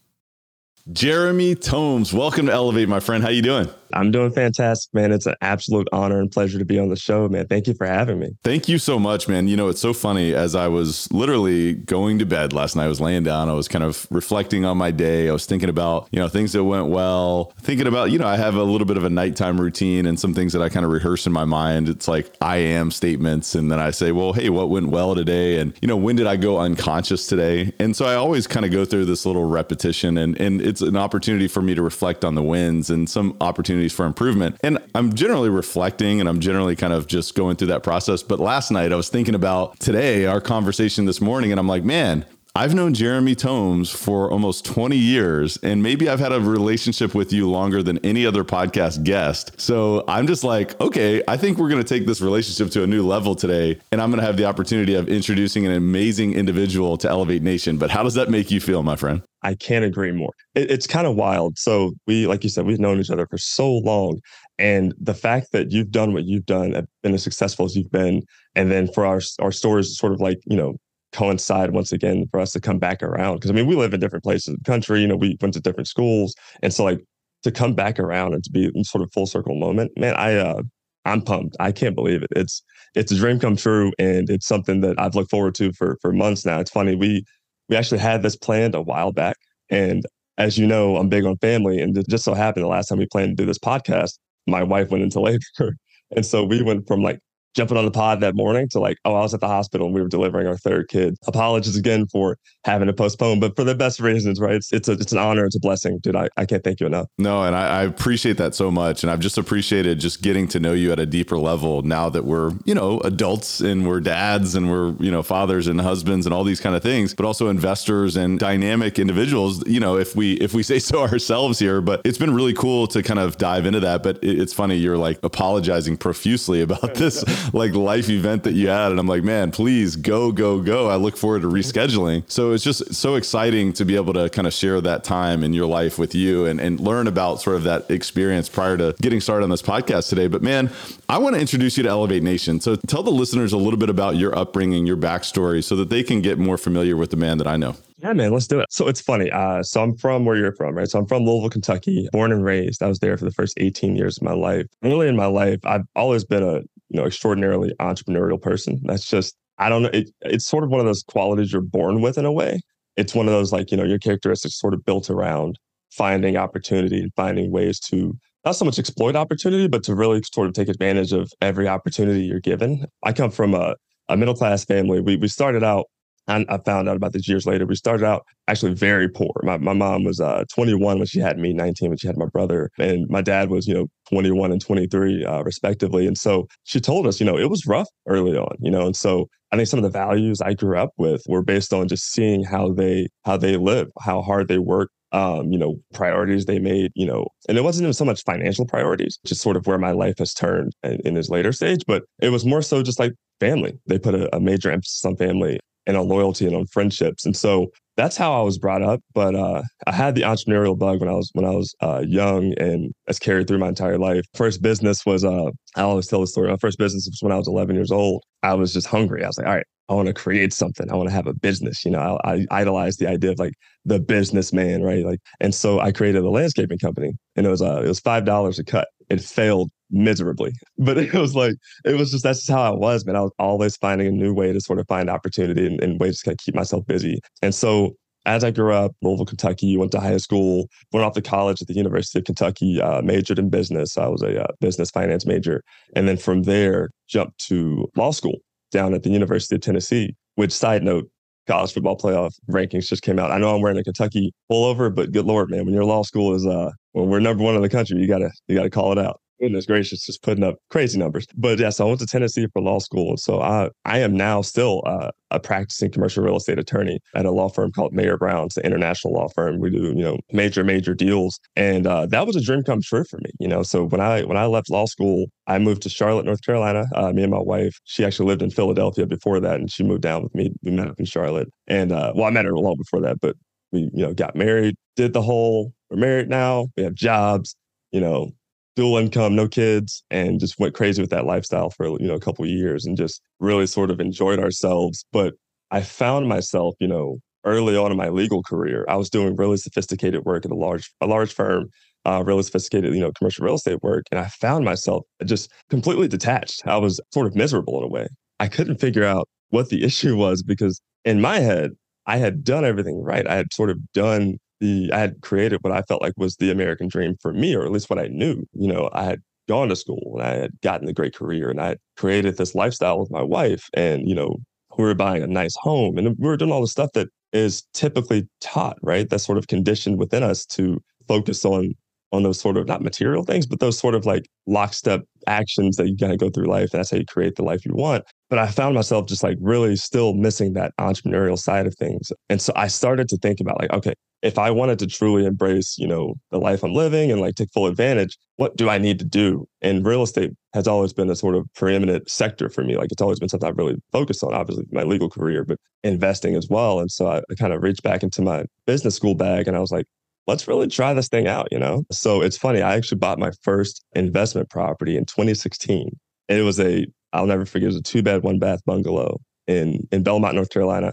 Jeremy 0.91 1.55
Tomes, 1.55 2.13
welcome 2.13 2.47
to 2.47 2.53
Elevate, 2.53 2.89
my 2.89 3.01
friend. 3.01 3.23
How 3.23 3.31
you 3.31 3.43
doing? 3.43 3.69
I'm 3.93 4.11
doing 4.11 4.33
fantastic, 4.33 4.93
man. 4.95 5.13
It's 5.13 5.27
an 5.27 5.35
absolute 5.41 5.89
honor 5.93 6.21
and 6.21 6.31
pleasure 6.31 6.59
to 6.59 6.65
be 6.65 6.79
on 6.79 6.89
the 6.89 6.97
show, 6.97 7.29
man. 7.29 7.47
Thank 7.47 7.67
you 7.67 7.75
for 7.75 7.87
having 7.87 8.19
me. 8.19 8.31
Thank 8.45 8.69
you 8.69 8.79
so 8.79 8.99
much, 8.99 9.29
man. 9.29 9.49
You 9.49 9.57
know, 9.57 9.69
it's 9.69 9.81
so 9.81 9.93
funny. 9.93 10.35
As 10.35 10.55
I 10.55 10.69
was 10.69 11.11
literally 11.13 11.75
going 11.75 12.19
to 12.19 12.27
bed 12.27 12.53
last 12.53 12.77
night, 12.77 12.85
I 12.85 12.89
was 12.89 13.01
laying 13.01 13.23
down, 13.23 13.49
I 13.49 13.53
was 13.53 13.69
kind 13.69 13.85
of 13.85 14.07
reflecting 14.11 14.65
on 14.65 14.77
my 14.77 14.91
day. 14.91 15.29
I 15.29 15.33
was 15.33 15.47
thinking 15.47 15.69
about, 15.69 16.09
you 16.13 16.19
know, 16.19 16.29
things 16.29 16.53
that 16.53 16.65
went 16.65 16.87
well, 16.87 17.53
thinking 17.61 17.87
about, 17.87 18.11
you 18.11 18.19
know, 18.19 18.27
I 18.27 18.37
have 18.37 18.55
a 18.55 18.63
little 18.63 18.87
bit 18.87 18.97
of 18.97 19.05
a 19.05 19.11
nighttime 19.11 19.61
routine 19.61 20.07
and 20.07 20.19
some 20.19 20.35
things 20.35 20.53
that 20.53 20.63
I 20.63 20.69
kind 20.69 20.85
of 20.87 20.93
rehearse 20.93 21.27
in 21.27 21.33
my 21.33 21.45
mind. 21.45 21.89
It's 21.89 22.09
like 22.09 22.35
I 22.41 22.59
am 22.59 22.91
statements. 22.91 23.55
And 23.55 23.71
then 23.71 23.79
I 23.79 23.91
say, 23.91 24.13
well, 24.13 24.33
hey, 24.33 24.51
what 24.51 24.71
went 24.71 24.89
well 24.89 25.15
today? 25.15 25.59
And, 25.59 25.73
you 25.81 25.89
know, 25.89 25.97
when 25.97 26.17
did 26.17 26.27
I 26.27 26.37
go 26.37 26.59
unconscious 26.59 27.27
today? 27.27 27.73
And 27.79 27.97
so 27.97 28.07
I 28.07 28.15
always 28.15 28.47
kind 28.47 28.65
of 28.65 28.73
go 28.73 28.85
through 28.85 29.07
this 29.07 29.27
little 29.27 29.45
repetition 29.45 30.19
and, 30.19 30.41
and 30.41 30.61
it's 30.61 30.81
an 30.81 30.97
opportunity 30.97 31.49
for 31.49 31.63
me 31.63 31.75
to 31.75 31.83
reflect 31.83 32.25
on 32.25 32.35
the 32.35 32.43
wins 32.43 32.91
and 32.91 33.09
some 33.09 33.37
opportunities 33.41 33.80
opportunities 33.81 33.93
for 33.93 34.07
improvement. 34.07 34.57
And 34.63 34.79
I'm 34.95 35.15
generally 35.15 35.49
reflecting 35.49 36.21
and 36.21 36.29
I'm 36.29 36.41
generally 36.41 36.77
kind 36.77 36.93
of 36.93 37.07
just 37.07 37.35
going 37.35 37.57
through 37.57 37.69
that 37.69 37.83
process. 37.83 38.23
But 38.23 38.39
last 38.39 38.71
night 38.71 38.93
I 38.93 38.97
was 38.97 39.09
thinking 39.09 39.35
about 39.35 39.79
today, 39.81 40.27
our 40.27 40.41
conversation 40.41 41.07
this 41.07 41.21
morning, 41.21 41.51
and 41.51 41.59
I'm 41.59 41.69
like, 41.69 41.85
man, 41.85 42.27
I've 42.57 42.75
known 42.75 42.95
Jeremy 42.95 43.37
Tomes 43.37 43.91
for 43.91 44.29
almost 44.29 44.65
20 44.65 44.97
years, 44.97 45.57
and 45.63 45.85
maybe 45.85 46.09
I've 46.09 46.19
had 46.19 46.33
a 46.33 46.41
relationship 46.41 47.15
with 47.15 47.33
you 47.33 47.49
longer 47.49 47.81
than 47.81 47.99
any 47.99 48.27
other 48.27 48.43
podcast 48.43 49.05
guest. 49.05 49.61
So 49.61 50.03
I'm 50.09 50.27
just 50.27 50.43
like, 50.43 50.79
okay, 50.81 51.23
I 51.29 51.37
think 51.37 51.59
we're 51.59 51.69
going 51.69 51.83
to 51.83 51.89
take 51.89 52.09
this 52.09 52.21
relationship 52.21 52.73
to 52.73 52.83
a 52.83 52.89
new 52.89 53.07
level 53.07 53.37
today, 53.37 53.79
and 53.93 54.03
I'm 54.03 54.11
going 54.11 54.19
to 54.19 54.27
have 54.27 54.37
the 54.37 54.47
opportunity 54.47 54.95
of 54.95 55.09
introducing 55.09 55.65
an 55.65 55.73
amazing 55.73 56.35
individual 56.35 56.97
to 56.99 57.09
Elevate 57.09 57.43
Nation. 57.43 57.77
But 57.77 57.89
how 57.89 58.03
does 58.03 58.15
that 58.15 58.31
make 58.31 58.51
you 58.51 58.61
feel, 58.61 58.83
my 58.83 58.97
friend? 58.97 59.23
I 59.45 59.55
can't 59.55 59.85
agree 59.85 60.11
more. 60.11 60.33
It, 60.57 60.73
it's 60.73 60.89
kind 60.89 61.07
of 61.07 61.15
wild. 61.15 61.57
So 61.57 61.93
we, 62.09 62.27
like 62.27 62.43
you 62.43 62.51
said, 62.51 62.67
we've 62.67 62.81
known 62.81 62.99
each 62.99 63.11
other 63.11 63.29
for 63.29 63.39
so 63.39 63.75
long, 63.79 64.19
and 64.59 64.93
the 65.01 65.15
fact 65.15 65.53
that 65.53 65.71
you've 65.71 65.93
done 65.93 66.15
what 66.15 66.25
you've 66.25 66.47
done, 66.47 66.75
uh, 66.75 66.83
been 67.05 67.15
as 67.15 67.23
successful 67.23 67.65
as 67.65 67.77
you've 67.77 67.93
been, 67.93 68.23
and 68.57 68.73
then 68.73 68.89
for 68.93 69.07
our 69.07 69.21
our 69.39 69.53
stories, 69.53 69.97
sort 69.97 70.13
of 70.13 70.21
like 70.21 70.41
you 70.47 70.57
know 70.57 70.75
coincide 71.13 71.73
once 71.73 71.93
again 71.93 72.27
for 72.31 72.41
us 72.41 72.53
to 72.53 72.61
come 72.61 72.79
back 72.79 73.03
around. 73.03 73.37
Because 73.37 73.51
I 73.51 73.55
mean, 73.55 73.67
we 73.67 73.77
live 73.77 73.95
in 73.95 74.01
different 74.01 74.25
places 74.25 74.49
in 74.49 74.57
the 74.63 74.65
country. 74.65 75.01
You 75.01 75.09
know, 75.09 75.17
we 75.17 75.37
went 75.41 75.55
to 75.55 75.61
different 75.61 75.89
schools, 75.89 76.35
and 76.63 76.73
so 76.73 76.85
like 76.85 77.01
to 77.43 77.51
come 77.51 77.75
back 77.75 77.99
around 77.99 78.35
and 78.35 78.45
to 78.45 78.51
be 78.51 78.71
in 78.75 78.85
sort 78.85 79.03
of 79.03 79.13
full 79.13 79.27
circle 79.27 79.55
moment, 79.55 79.93
man, 79.97 80.15
I 80.15 80.37
uh, 80.37 80.63
I'm 81.05 81.23
pumped. 81.23 81.57
I 81.61 81.73
can't 81.73 81.95
believe 81.95 82.23
it. 82.23 82.31
It's 82.37 82.63
it's 82.95 83.13
a 83.13 83.17
dream 83.17 83.39
come 83.39 83.57
true, 83.57 83.93
and 83.99 84.29
it's 84.31 84.47
something 84.47 84.81
that 84.83 84.99
I've 84.99 85.15
looked 85.15 85.31
forward 85.31 85.55
to 85.57 85.73
for 85.73 85.99
for 86.03 86.13
months 86.13 86.45
now. 86.45 86.61
It's 86.61 86.71
funny 86.71 86.95
we 86.95 87.25
we 87.69 87.77
actually 87.77 87.99
had 87.99 88.23
this 88.23 88.37
planned 88.37 88.75
a 88.75 88.83
while 88.83 89.13
back, 89.13 89.37
and 89.71 90.05
as 90.39 90.57
you 90.57 90.67
know, 90.67 90.97
I'm 90.97 91.09
big 91.09 91.25
on 91.25 91.37
family, 91.39 91.81
and 91.81 91.97
it 91.97 92.09
just 92.09 92.25
so 92.25 92.35
happened 92.35 92.65
the 92.65 92.69
last 92.69 92.89
time 92.89 92.99
we 92.99 93.07
planned 93.07 93.37
to 93.37 93.43
do 93.43 93.47
this 93.47 93.59
podcast, 93.59 94.19
my 94.47 94.63
wife 94.63 94.91
went 94.91 95.05
into 95.05 95.21
labor. 95.59 95.77
And 96.17 96.27
so 96.27 96.45
we 96.45 96.63
went 96.63 96.89
from 96.89 97.03
like 97.03 97.21
jumping 97.55 97.77
on 97.77 97.85
the 97.85 97.91
pod 97.91 98.21
that 98.21 98.35
morning 98.35 98.69
to 98.71 98.81
like, 98.81 98.99
oh, 99.05 99.15
I 99.15 99.21
was 99.21 99.35
at 99.35 99.41
the 99.41 99.49
hospital 99.49 99.87
and 99.87 99.95
we 99.95 100.01
were 100.01 100.09
delivering 100.09 100.47
our 100.47 100.57
third 100.57 100.89
kid. 100.89 101.17
Apologies 101.27 101.77
again 101.77 102.07
for 102.07 102.39
having 102.65 102.87
to 102.87 102.93
postpone, 102.93 103.41
but 103.41 103.57
for 103.57 103.65
the 103.65 103.75
best 103.75 104.01
reasons, 104.01 104.41
right? 104.41 104.55
It's 104.55 104.73
it's 104.73 104.89
a, 104.89 104.93
it's 104.93 105.13
an 105.13 105.19
honor, 105.19 105.45
it's 105.45 105.57
a 105.57 105.61
blessing, 105.61 105.99
dude. 105.99 106.17
I, 106.17 106.29
I 106.37 106.47
can't 106.47 106.63
thank 106.63 106.81
you 106.81 106.87
enough. 106.87 107.07
No, 107.19 107.43
and 107.43 107.57
I, 107.57 107.81
I 107.81 107.83
appreciate 107.85 108.37
that 108.37 108.55
so 108.55 108.71
much. 108.71 109.03
And 109.03 109.11
I've 109.11 109.21
just 109.21 109.39
appreciated 109.39 110.01
just 110.01 110.23
getting 110.23 110.49
to 110.49 110.61
know 110.61 110.73
you 110.73 110.93
at 110.93 110.99
a 110.99 111.07
deeper 111.07 111.39
level 111.39 111.83
now 111.83 112.09
that 112.09 112.25
we're, 112.25 112.53
you 112.65 112.75
know, 112.75 113.01
adults 113.01 113.61
and 113.61 113.87
we're 113.87 114.01
dads 114.01 114.55
and 114.55 114.71
we're, 114.71 114.95
you 115.01 115.11
know, 115.11 115.23
fathers 115.23 115.67
and 115.67 115.81
husbands 115.81 116.27
and 116.27 116.35
all 116.35 116.45
these 116.45 116.61
kind 116.61 116.77
of 116.77 116.83
things, 116.83 117.15
but 117.15 117.25
also 117.25 117.49
investors 117.49 118.17
and 118.17 118.39
dynamic 118.39 118.99
individuals, 118.99 119.67
you 119.67 119.81
know, 119.81 119.97
if 119.97 120.15
we 120.15 120.35
if 120.35 120.55
we 120.55 120.63
say 120.71 120.79
so 120.79 121.03
ourselves 121.03 121.59
here. 121.59 121.81
But 121.81 122.01
it's 122.05 122.19
been 122.19 122.35
really 122.35 122.55
cool 122.55 122.87
to 122.89 123.03
kind 123.03 123.19
of 123.19 123.37
dive 123.39 123.67
into 123.67 123.81
that. 123.81 124.03
But 124.03 124.19
it's 124.23 124.53
funny, 124.53 124.77
you're 124.77 124.99
like 124.99 125.19
apologizing 125.23 125.97
profusely 125.97 126.61
about 126.61 126.95
this 126.95 127.25
like 127.53 127.75
life 127.75 128.09
event 128.09 128.45
that 128.45 128.53
you 128.53 128.69
had. 128.69 128.91
And 128.91 129.01
I'm 129.01 129.07
like, 129.07 129.23
man, 129.23 129.51
please 129.51 129.97
go, 129.97 130.33
go, 130.33 130.61
go. 130.61 130.89
I 130.89 130.97
look 130.97 131.17
forward 131.17 131.43
to 131.43 131.49
rescheduling. 131.49 132.31
So 132.31 132.53
it's 132.53 132.65
just 132.65 132.95
so 132.95 133.15
exciting 133.15 133.73
to 133.75 133.85
be 133.85 133.97
able 133.97 134.13
to 134.15 134.29
kind 134.31 134.47
of 134.47 134.53
share 134.53 134.81
that 134.81 135.05
time 135.05 135.43
in 135.43 135.53
your 135.53 135.67
life 135.67 135.99
with 135.99 136.15
you 136.15 136.47
and, 136.47 136.61
and 136.61 136.81
learn 136.81 137.07
about 137.07 137.41
sort 137.41 137.57
of 137.57 137.65
that 137.65 137.91
experience 137.91 138.49
prior 138.49 138.77
to 138.77 138.95
getting 139.01 139.21
started 139.21 139.45
on 139.45 139.51
this 139.51 139.63
podcast 139.63 140.09
today. 140.09 140.27
But 140.27 140.43
man, 140.43 140.71
I 141.09 141.19
want 141.19 141.35
to 141.35 141.41
introduce 141.41 141.77
you 141.77 141.83
to 141.85 141.89
Elevate 141.89 142.23
Nation. 142.23 142.61
So 142.61 142.77
tell 142.77 143.03
the 143.03 143.11
listeners 143.11 143.53
a 143.53 143.59
little 143.59 143.79
bit 143.79 143.91
about 143.91 144.17
your 144.17 144.37
upbringing, 144.37 144.87
your 144.87 144.97
backstory, 144.97 145.63
so 145.63 145.77
that 145.77 145.91
they 145.91 146.03
can 146.03 146.21
get 146.21 146.39
more 146.39 146.59
familiar 146.59 146.97
with 146.97 147.11
the 147.11 147.17
man 147.17 147.39
that 147.39 147.47
I 147.47 147.57
know. 147.57 147.77
Yeah, 148.03 148.15
man, 148.15 148.33
let's 148.33 148.47
do 148.47 148.61
it. 148.61 148.67
So 148.71 148.89
it's 148.89 149.01
funny. 149.01 149.31
Uh, 149.31 149.63
so 149.63 149.83
I'm 149.83 149.95
from 149.95 150.25
where 150.25 150.37
you're 150.37 150.55
from, 150.55 150.75
right? 150.75 150.89
So 150.89 150.99
I'm 150.99 151.07
from 151.07 151.25
Louisville, 151.25 151.51
Kentucky, 151.51 152.09
born 152.13 152.33
and 152.33 152.43
raised. 152.43 152.83
I 152.83 152.87
was 152.87 152.99
there 152.99 153.19
for 153.19 153.27
the 153.27 153.31
first 153.31 153.55
18 153.59 153.95
years 153.95 154.17
of 154.17 154.23
my 154.23 154.33
life. 154.33 154.67
Really, 154.83 155.09
in 155.09 155.17
my 155.17 155.27
life, 155.27 155.61
I've 155.65 155.85
always 155.95 156.25
been 156.25 156.43
a 156.43 156.63
you 156.91 157.01
know 157.01 157.07
extraordinarily 157.07 157.73
entrepreneurial 157.81 158.41
person. 158.41 158.81
That's 158.85 159.07
just 159.07 159.37
I 159.59 159.69
don't 159.69 159.83
know. 159.83 159.91
It, 159.93 160.11
it's 160.23 160.47
sort 160.47 160.65
of 160.65 160.71
one 160.71 160.81
of 160.81 160.87
those 160.87 161.03
qualities 161.03 161.53
you're 161.53 161.63
born 161.63 162.01
with 162.01 162.19
in 162.19 162.25
a 162.25 162.33
way. 162.33 162.61
It's 162.97 163.15
one 163.15 163.27
of 163.27 163.33
those 163.33 163.53
like 163.53 163.71
you 163.71 163.77
know 163.77 163.85
your 163.85 163.99
characteristics 163.99 164.59
sort 164.59 164.75
of 164.75 164.85
built 164.85 165.09
around 165.11 165.59
finding 165.91 166.37
opportunity 166.37 167.01
and 167.01 167.13
finding 167.15 167.51
ways 167.51 167.81
to 167.81 168.17
not 168.45 168.57
so 168.57 168.65
much 168.65 168.79
exploit 168.79 169.17
opportunity, 169.17 169.69
but 169.69 169.83
to 169.85 169.95
really 169.95 170.23
sort 170.33 170.49
of 170.49 170.55
take 170.55 170.69
advantage 170.69 171.13
of 171.13 171.31
every 171.41 171.69
opportunity 171.69 172.23
you're 172.23 172.41
given. 172.41 172.87
I 173.03 173.13
come 173.13 173.31
from 173.31 173.55
a, 173.55 173.75
a 174.09 174.17
middle 174.17 174.35
class 174.35 174.65
family. 174.65 175.01
We 175.01 175.17
we 175.17 175.29
started 175.29 175.63
out 175.63 175.87
and 176.31 176.47
I 176.49 176.59
found 176.59 176.89
out 176.89 176.97
about 176.97 177.13
this 177.13 177.29
years 177.29 177.47
later. 177.47 177.67
We 177.67 177.75
started 177.75 178.07
out 178.07 178.25
actually 178.47 178.75
very 178.75 179.09
poor. 179.09 179.33
My, 179.43 179.59
my 179.59 179.73
mom 179.73 180.05
was 180.05 180.21
uh, 180.21 180.45
21 180.55 180.99
when 180.99 181.07
she 181.07 181.19
had 181.19 181.39
me, 181.39 181.53
19 181.53 181.89
when 181.89 181.99
she 181.99 182.07
had 182.07 182.17
my 182.17 182.27
brother, 182.27 182.71
and 182.79 183.09
my 183.09 183.21
dad 183.21 183.51
was, 183.51 183.67
you 183.67 183.75
know, 183.75 183.87
21 184.11 184.53
and 184.53 184.61
23 184.61 185.25
uh, 185.25 185.43
respectively. 185.43 186.07
And 186.07 186.17
so 186.17 186.47
she 186.65 186.81
told 186.81 187.07
us, 187.07 187.21
you 187.21 187.27
know, 187.27 187.37
it 187.37 187.51
was 187.51 187.67
rough 187.67 187.89
early 188.07 188.37
on, 188.37 188.57
you 188.61 188.71
know, 188.71 188.87
and 188.87 188.97
so 188.97 189.29
I 189.53 189.57
think 189.57 189.69
some 189.69 189.79
of 189.79 189.83
the 189.83 189.91
values 189.91 190.41
I 190.41 190.55
grew 190.55 190.79
up 190.79 190.91
with 190.97 191.23
were 191.27 191.43
based 191.43 191.73
on 191.73 191.89
just 191.89 192.13
seeing 192.13 192.45
how 192.45 192.73
they 192.73 193.09
how 193.25 193.37
they 193.37 193.57
live, 193.57 193.89
how 194.01 194.23
hard 194.23 194.47
they 194.47 194.59
work, 194.59 194.91
um, 195.11 195.51
you 195.51 195.59
know, 195.59 195.81
priorities 195.93 196.45
they 196.45 196.61
made, 196.61 196.93
you 196.95 197.07
know, 197.07 197.27
and 197.49 197.59
it 197.59 197.65
wasn't 197.65 197.83
even 197.83 197.95
so 197.95 198.05
much 198.05 198.23
financial 198.25 198.67
priorities, 198.67 199.19
just 199.27 199.43
sort 199.43 199.57
of 199.57 199.67
where 199.67 199.79
my 199.79 199.91
life 199.91 200.19
has 200.19 200.33
turned 200.33 200.73
in, 200.85 201.01
in 201.05 201.15
this 201.15 201.29
later 201.29 201.51
stage, 201.51 201.81
but 201.89 202.05
it 202.21 202.29
was 202.29 202.47
more 202.47 202.63
so 202.63 202.83
just 202.83 203.01
like 203.01 203.13
family. 203.41 203.73
They 203.87 203.99
put 203.99 204.15
a, 204.15 204.35
a 204.37 204.39
major 204.39 204.71
emphasis 204.71 205.05
on 205.05 205.17
family 205.17 205.59
and 205.87 205.97
on 205.97 206.09
loyalty 206.09 206.47
and 206.47 206.55
on 206.55 206.67
friendships. 206.67 207.25
And 207.25 207.37
so 207.37 207.71
that's 207.97 208.17
how 208.17 208.39
I 208.39 208.43
was 208.43 208.59
brought 208.59 208.83
up. 208.83 209.01
But 209.15 209.35
uh, 209.35 209.63
I 209.87 209.93
had 209.93 210.15
the 210.15 210.23
entrepreneurial 210.23 210.79
bug 210.79 211.01
when 211.01 211.09
I 211.09 211.15
was 211.15 211.31
when 211.35 211.45
I 211.45 211.51
was 211.51 211.75
uh, 211.81 212.03
young, 212.07 212.55
and 212.59 212.93
it's 213.07 213.19
carried 213.19 213.47
through 213.47 213.59
my 213.59 213.69
entire 213.69 213.99
life. 213.99 214.25
First 214.35 214.63
business 214.63 215.05
was 215.05 215.25
uh, 215.25 215.51
I 215.77 215.83
always 215.83 216.07
tell 216.07 216.21
the 216.21 216.27
story. 216.27 216.51
My 216.51 216.57
first 216.57 216.79
business 216.79 217.07
was 217.07 217.19
when 217.21 217.33
I 217.33 217.37
was 217.37 217.49
11 217.49 217.75
years 217.75 217.91
old. 217.91 218.23
I 218.43 218.55
was 218.55 218.73
just 218.73 218.87
hungry. 218.87 219.23
I 219.23 219.27
was 219.27 219.39
like, 219.39 219.47
all 219.47 219.55
right, 219.55 219.67
I 219.91 219.95
want 219.95 220.09
to 220.09 220.15
create 220.15 220.53
something. 220.53 220.91
I 220.91 220.95
want 220.95 221.09
to 221.09 221.15
have 221.15 221.27
a 221.27 221.35
business. 221.35 221.85
You 221.85 221.91
know, 221.91 222.19
I, 222.25 222.33
I 222.33 222.47
idolized 222.51 223.01
the 223.01 223.09
idea 223.09 223.33
of 223.33 223.39
like 223.39 223.55
the 223.85 223.99
businessman, 223.99 224.83
right? 224.83 225.05
Like, 225.05 225.21
and 225.41 225.55
so 225.55 225.81
I 225.81 225.93
created 225.93 226.23
a 226.23 226.31
landscaping 226.31 226.79
company, 226.79 227.13
and 227.37 227.47
it 227.47 227.51
was 227.51 227.61
uh, 227.61 227.83
it 227.85 227.89
was 227.89 228.01
five 228.01 228.25
dollars 228.25 228.59
a 228.59 228.65
cut. 228.65 228.89
It 229.11 229.21
failed 229.21 229.71
miserably. 229.91 230.53
But 230.79 230.97
it 230.97 231.13
was 231.13 231.35
like, 231.35 231.55
it 231.85 231.99
was 231.99 232.11
just, 232.11 232.25
that's 232.25 232.41
just 232.41 232.51
how 232.51 232.63
I 232.63 232.71
was, 232.71 233.05
man. 233.05 233.15
I 233.15 233.21
was 233.21 233.33
always 233.39 233.77
finding 233.77 234.07
a 234.07 234.11
new 234.11 234.33
way 234.33 234.53
to 234.53 234.61
sort 234.61 234.79
of 234.79 234.87
find 234.89 235.11
opportunity 235.11 235.67
and, 235.67 235.81
and 235.83 236.01
ways 236.01 236.19
to 236.19 236.25
kind 236.25 236.35
of 236.35 236.45
keep 236.45 236.55
myself 236.55 236.87
busy. 236.87 237.21
And 237.43 237.55
so 237.55 237.97
as 238.27 238.45
I 238.45 238.51
grew 238.51 238.73
up, 238.73 238.93
Louisville, 239.03 239.27
Kentucky, 239.27 239.77
went 239.77 239.93
to 239.93 240.01
high 240.01 240.17
school, 240.19 240.69
went 240.93 241.05
off 241.05 241.15
to 241.15 241.23
college 241.23 241.63
at 241.63 241.69
the 241.69 241.75
University 241.75 242.19
of 242.19 242.25
Kentucky, 242.25 242.81
uh, 242.81 243.03
majored 243.03 243.39
in 243.39 243.49
business. 243.49 243.97
I 243.97 244.09
was 244.09 244.23
a 244.23 244.43
uh, 244.43 244.53
business 244.61 244.91
finance 244.91 245.27
major. 245.27 245.63
And 245.97 246.09
then 246.09 246.17
from 246.17 246.43
there, 246.43 246.91
jumped 247.09 247.39
to 247.49 247.89
law 247.97 248.11
school 248.11 248.39
down 248.71 248.95
at 248.95 249.03
the 249.03 249.11
University 249.11 249.55
of 249.55 249.63
Tennessee, 249.63 250.15
which, 250.35 250.53
side 250.53 250.83
note, 250.83 251.11
college 251.47 251.73
football 251.73 251.97
playoff 251.97 252.35
rankings 252.51 252.87
just 252.87 253.03
came 253.03 253.19
out. 253.19 253.31
I 253.31 253.39
know 253.39 253.55
I'm 253.55 253.63
wearing 253.63 253.79
a 253.79 253.83
Kentucky 253.83 254.33
pullover, 254.51 254.95
but 254.95 255.13
good 255.13 255.27
Lord, 255.27 255.51
man, 255.51 255.65
when 255.65 255.75
your 255.75 255.85
law 255.85 256.03
school 256.03 256.35
is, 256.35 256.47
uh, 256.47 256.71
when 256.93 257.09
we're 257.09 257.21
number 257.21 257.43
one 257.43 257.57
in 257.57 257.63
the 257.63 257.69
country, 257.69 257.99
you 257.99 258.07
gotta, 258.07 258.31
you 258.47 258.55
gotta 258.55 258.71
call 258.71 258.93
it 258.93 258.99
out. 258.99 259.21
Goodness 259.41 259.67
gracious, 259.67 260.05
just 260.05 260.23
putting 260.23 260.45
up 260.45 260.57
crazy 260.71 260.99
numbers. 260.99 261.27
But 261.37 261.59
yes, 261.59 261.81
I 261.81 261.85
went 261.85 262.01
to 262.01 262.07
Tennessee 262.07 262.47
for 262.53 262.63
law 262.63 262.79
school. 262.79 263.17
So 263.17 263.41
I, 263.41 263.71
I 263.85 263.99
am 264.01 264.17
now 264.17 264.43
still 264.43 264.83
uh, 264.87 265.11
a 265.31 265.41
practicing 265.41 265.91
commercial 265.91 266.23
real 266.25 266.37
estate 266.37 266.59
attorney 266.59 267.01
at 267.15 267.27
a 267.27 267.31
law 267.31 267.49
firm 267.49 267.73
called 267.73 267.93
Mayer 267.93 268.17
Brown. 268.17 268.47
It's 268.47 268.57
an 268.57 268.65
international 268.65 269.15
law 269.15 269.29
firm. 269.29 269.59
We 269.61 269.71
do, 269.71 269.85
you 269.97 270.05
know, 270.05 270.19
major, 270.33 270.65
major 270.65 270.95
deals. 270.95 271.41
And 271.57 271.87
uh, 271.87 272.07
that 272.07 272.27
was 272.27 272.37
a 272.37 272.41
dream 272.41 272.63
come 272.63 272.83
true 272.83 273.05
for 273.05 273.19
me, 273.19 273.31
you 273.39 273.49
know. 273.49 273.63
So 273.63 273.85
when 273.85 274.01
I 274.01 274.23
when 274.23 274.37
I 274.37 274.47
left 274.47 274.71
law 274.71 274.87
school, 274.87 275.27
I 275.47 275.59
moved 275.59 275.83
to 275.83 275.89
Charlotte, 275.89 276.27
North 276.27 276.43
Carolina. 276.43 276.85
Uh, 276.95 277.13
me 277.13 277.23
and 277.23 277.33
my 277.33 277.41
wife, 277.41 277.79
she 277.85 278.05
actually 278.05 278.27
lived 278.27 278.43
in 278.43 278.51
Philadelphia 278.51 279.07
before 279.07 279.41
that, 279.41 279.61
and 279.61 279.71
she 279.71 279.83
moved 279.83 280.03
down 280.03 280.23
with 280.23 280.35
me. 280.35 280.51
We 280.63 280.71
met 280.71 280.89
up 280.89 280.99
in 280.99 281.07
Charlotte. 281.07 281.49
And 281.67 281.93
uh, 281.93 282.13
well, 282.15 282.27
I 282.27 282.31
met 282.31 282.45
her 282.45 282.53
a 282.53 282.61
long 282.61 282.77
before 282.77 283.01
that, 283.03 283.21
but 283.21 283.37
we, 283.73 283.91
you 283.95 284.05
know, 284.05 284.13
got 284.13 284.35
married, 284.37 284.75
did 284.97 285.13
the 285.13 285.23
whole, 285.23 285.73
we're 285.91 285.99
married 285.99 286.29
now, 286.29 286.69
we 286.77 286.83
have 286.83 286.95
jobs, 286.95 287.55
you 287.93 288.01
know, 288.01 288.33
dual 288.77 288.97
income, 288.97 289.35
no 289.35 289.49
kids, 289.49 290.03
and 290.11 290.41
just 290.41 290.59
went 290.59 290.75
crazy 290.75 291.03
with 291.03 291.11
that 291.11 291.27
lifestyle 291.27 291.71
for 291.71 291.87
you 292.01 292.07
know 292.07 292.15
a 292.15 292.21
couple 292.21 292.45
of 292.45 292.51
years 292.51 292.87
and 292.87 292.97
just 292.97 293.21
really 293.39 293.67
sort 293.67 293.91
of 293.91 294.01
enjoyed 294.01 294.39
ourselves. 294.39 295.05
But 295.13 295.35
I 295.71 295.83
found 295.83 296.29
myself, 296.29 296.75
you 296.81 296.89
know, 296.89 297.19
early 297.45 297.77
on 297.77 297.91
in 297.91 297.97
my 297.97 298.09
legal 298.09 298.43
career, 298.43 298.85
I 298.89 298.97
was 298.97 299.11
doing 299.11 299.37
really 299.37 299.57
sophisticated 299.57 300.25
work 300.25 300.45
at 300.45 300.51
a 300.51 300.55
large 300.57 300.91
a 301.01 301.07
large 301.07 301.33
firm, 301.33 301.69
uh, 302.05 302.23
really 302.25 302.43
sophisticated, 302.43 302.95
you 302.95 303.01
know, 303.01 303.13
commercial 303.13 303.45
real 303.45 303.55
estate 303.55 303.83
work, 303.83 304.05
and 304.11 304.21
I 304.21 304.27
found 304.27 304.65
myself 304.65 305.05
just 305.25 305.51
completely 305.69 306.09
detached. 306.09 306.67
I 306.67 306.77
was 306.77 307.01
sort 307.13 307.27
of 307.27 307.35
miserable 307.35 307.79
in 307.79 307.85
a 307.85 307.89
way. 307.89 308.09
I 308.39 308.49
couldn't 308.49 308.81
figure 308.81 309.05
out 309.05 309.29
what 309.51 309.69
the 309.69 309.85
issue 309.91 310.17
was 310.17 310.43
because 310.43 310.81
in 311.05 311.21
my 311.21 311.39
head, 311.39 311.73
I 312.07 312.17
had 312.17 312.45
done 312.45 312.65
everything 312.65 313.03
right. 313.03 313.27
I 313.27 313.37
had 313.37 313.53
sort 313.53 313.71
of 313.71 313.79
done 313.93 314.39
the 314.61 314.91
I 314.93 314.99
had 314.99 315.21
created 315.23 315.61
what 315.63 315.73
I 315.73 315.83
felt 315.83 316.03
like 316.03 316.15
was 316.17 316.37
the 316.37 316.51
American 316.51 316.89
dream 316.89 317.17
for 317.21 317.33
me, 317.33 317.55
or 317.55 317.65
at 317.65 317.73
least 317.73 317.91
what 317.91 317.99
I 317.99 318.09
knew. 318.09 318.45
You 318.53 318.73
know, 318.73 318.91
I 318.93 319.05
had 319.05 319.21
gone 319.49 319.69
to 319.69 319.77
school 319.77 320.13
and 320.15 320.23
I 320.23 320.35
had 320.37 320.61
gotten 320.63 320.89
a 320.89 320.93
great 320.93 321.15
career 321.15 321.51
and 321.51 321.61
I 321.61 321.69
had 321.71 321.79
created 321.97 322.37
this 322.37 322.55
lifestyle 322.55 323.01
with 323.01 323.11
my 323.11 323.23
wife. 323.23 323.69
And, 323.75 324.09
you 324.09 324.15
know, 324.15 324.37
we 324.79 324.85
were 324.85 324.95
buying 324.95 325.23
a 325.23 325.27
nice 325.27 325.57
home 325.57 325.99
and 325.99 326.17
we 326.19 326.29
were 326.29 326.37
doing 326.37 326.53
all 326.53 326.61
the 326.61 326.69
stuff 326.69 326.91
that 326.95 327.09
is 327.33 327.65
typically 327.75 328.29
taught, 328.41 328.77
right? 328.83 329.09
That's 329.09 329.25
sort 329.25 329.39
of 329.39 329.49
conditioned 329.49 329.99
within 329.99 330.23
us 330.23 330.47
to 330.47 330.81
focus 331.09 331.45
on 331.45 331.75
on 332.13 332.23
those 332.25 332.41
sort 332.41 332.57
of 332.57 332.67
not 332.67 332.83
material 332.83 333.23
things, 333.23 333.47
but 333.47 333.61
those 333.61 333.79
sort 333.79 333.95
of 333.95 334.05
like 334.05 334.27
lockstep 334.47 335.03
actions 335.27 335.77
that 335.77 335.89
you 335.89 335.97
kind 335.97 336.13
of 336.13 336.19
go 336.19 336.29
through 336.29 336.47
life. 336.47 336.73
And 336.73 336.81
that's 336.81 336.91
how 336.91 336.97
you 336.97 337.05
create 337.07 337.37
the 337.37 337.45
life 337.45 337.65
you 337.65 337.73
want. 337.73 338.05
But 338.29 338.41
I 338.41 338.49
found 338.49 338.75
myself 338.75 339.07
just 339.07 339.23
like 339.23 339.39
really 339.41 339.77
still 339.77 340.15
missing 340.15 340.55
that 340.55 340.73
entrepreneurial 340.81 341.39
side 341.39 341.67
of 341.67 341.75
things. 341.77 342.11
And 342.29 342.43
so 342.43 342.53
I 342.57 342.67
started 342.67 343.09
to 343.11 343.17
think 343.19 343.41
about 343.41 343.61
like, 343.61 343.73
okay, 343.73 343.95
if 344.23 344.39
I 344.39 344.51
wanted 344.51 344.79
to 344.81 344.87
truly 344.87 345.25
embrace, 345.25 345.79
you 345.79 345.87
know, 345.87 346.15
the 346.31 346.39
life 346.39 346.63
I'm 346.63 346.75
living 346.75 347.11
and 347.11 347.21
like 347.21 347.37
take 347.37 347.51
full 347.53 347.67
advantage, 347.67 348.19
what 348.37 348.57
do 348.57 348.69
I 348.69 348.79
need 348.79 348.99
to 348.99 349.05
do? 349.05 349.47
And 349.63 349.87
real 349.87 350.03
estate 350.03 350.33
has 350.53 350.69
always 350.69 350.93
been 350.93 351.09
a 351.09 351.17
sort 351.17 351.35
of 351.35 351.47
preeminent 351.55 352.11
sector 352.11 352.49
for 352.51 352.63
me. 352.63 352.77
Like 352.77 352.93
it's 352.93 353.01
always 353.01 353.19
been 353.19 353.29
something 353.29 353.49
I've 353.49 353.57
really 353.57 353.77
focused 353.93 354.23
on, 354.23 354.35
obviously 354.35 354.65
my 354.73 354.83
legal 354.83 355.09
career, 355.09 355.45
but 355.45 355.59
investing 355.83 356.37
as 356.37 356.49
well. 356.51 356.81
And 356.81 356.91
so 356.91 357.07
I, 357.07 357.19
I 357.31 357.35
kind 357.39 357.53
of 357.53 357.63
reached 357.63 357.83
back 357.83 358.03
into 358.03 358.21
my 358.21 358.45
business 358.67 358.95
school 358.95 359.15
bag 359.15 359.49
and 359.49 359.57
I 359.57 359.61
was 359.61 359.73
like, 359.73 359.87
let's 360.27 360.47
really 360.47 360.69
try 360.69 360.93
this 360.93 361.09
thing 361.09 361.27
out, 361.27 361.49
you 361.51 361.59
know? 361.59 361.85
So 361.91 362.23
it's 362.23 362.37
funny. 362.37 362.61
I 362.61 362.77
actually 362.77 362.99
bought 362.99 363.19
my 363.19 363.33
first 363.43 363.83
investment 363.95 364.51
property 364.51 364.97
in 364.97 365.07
2016. 365.07 365.91
And 366.29 366.39
it 366.39 366.43
was 366.43 366.61
a, 366.61 366.87
I'll 367.13 367.27
never 367.27 367.47
forget, 367.47 367.65
it 367.65 367.69
was 367.69 367.77
a 367.77 367.83
two 367.83 368.03
bed, 368.03 368.23
one 368.23 368.39
bath 368.39 368.61
bungalow 368.67 369.19
in, 369.47 369.89
in 369.91 370.03
Belmont, 370.03 370.35
North 370.35 370.51
Carolina. 370.51 370.93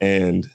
And 0.00 0.46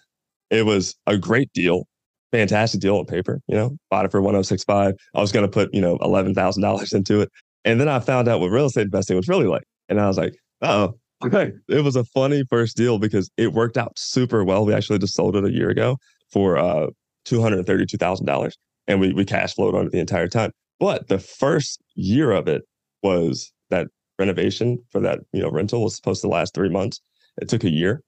it 0.51 0.65
was 0.65 0.95
a 1.07 1.17
great 1.17 1.51
deal, 1.53 1.87
fantastic 2.31 2.81
deal 2.81 2.97
on 2.97 3.05
paper, 3.05 3.41
you 3.47 3.55
know, 3.55 3.77
bought 3.89 4.05
it 4.05 4.11
for 4.11 4.21
1065. 4.21 4.93
I 5.13 5.19
was 5.19 5.31
going 5.31 5.45
to 5.45 5.51
put, 5.51 5.73
you 5.73 5.81
know, 5.81 5.97
$11,000 5.99 6.93
into 6.93 7.21
it. 7.21 7.29
And 7.65 7.79
then 7.79 7.87
I 7.87 7.99
found 7.99 8.27
out 8.27 8.39
what 8.39 8.49
real 8.49 8.65
estate 8.65 8.83
investing 8.83 9.17
was 9.17 9.27
really 9.27 9.45
like. 9.45 9.63
And 9.89 9.99
I 9.99 10.07
was 10.07 10.17
like, 10.17 10.35
oh, 10.61 10.95
okay. 11.23 11.51
It 11.67 11.83
was 11.83 11.95
a 11.95 12.03
funny 12.05 12.43
first 12.49 12.77
deal 12.77 12.97
because 12.97 13.29
it 13.37 13.53
worked 13.53 13.77
out 13.77 13.97
super 13.97 14.43
well. 14.43 14.65
We 14.65 14.73
actually 14.73 14.99
just 14.99 15.15
sold 15.15 15.35
it 15.35 15.45
a 15.45 15.51
year 15.51 15.69
ago 15.69 15.97
for 16.31 16.57
uh, 16.57 16.87
$232,000 17.25 18.51
and 18.87 18.99
we, 18.99 19.13
we 19.13 19.25
cash 19.25 19.53
flowed 19.53 19.75
on 19.75 19.87
it 19.87 19.91
the 19.91 19.99
entire 19.99 20.27
time. 20.27 20.51
But 20.79 21.07
the 21.07 21.19
first 21.19 21.79
year 21.95 22.31
of 22.31 22.47
it 22.47 22.63
was 23.03 23.51
that 23.69 23.87
renovation 24.17 24.79
for 24.91 24.99
that, 25.01 25.19
you 25.33 25.41
know, 25.41 25.49
rental 25.49 25.83
was 25.83 25.95
supposed 25.95 26.21
to 26.21 26.27
last 26.27 26.53
three 26.53 26.69
months. 26.69 26.99
It 27.41 27.49
took 27.49 27.63
a 27.63 27.69
year 27.69 28.01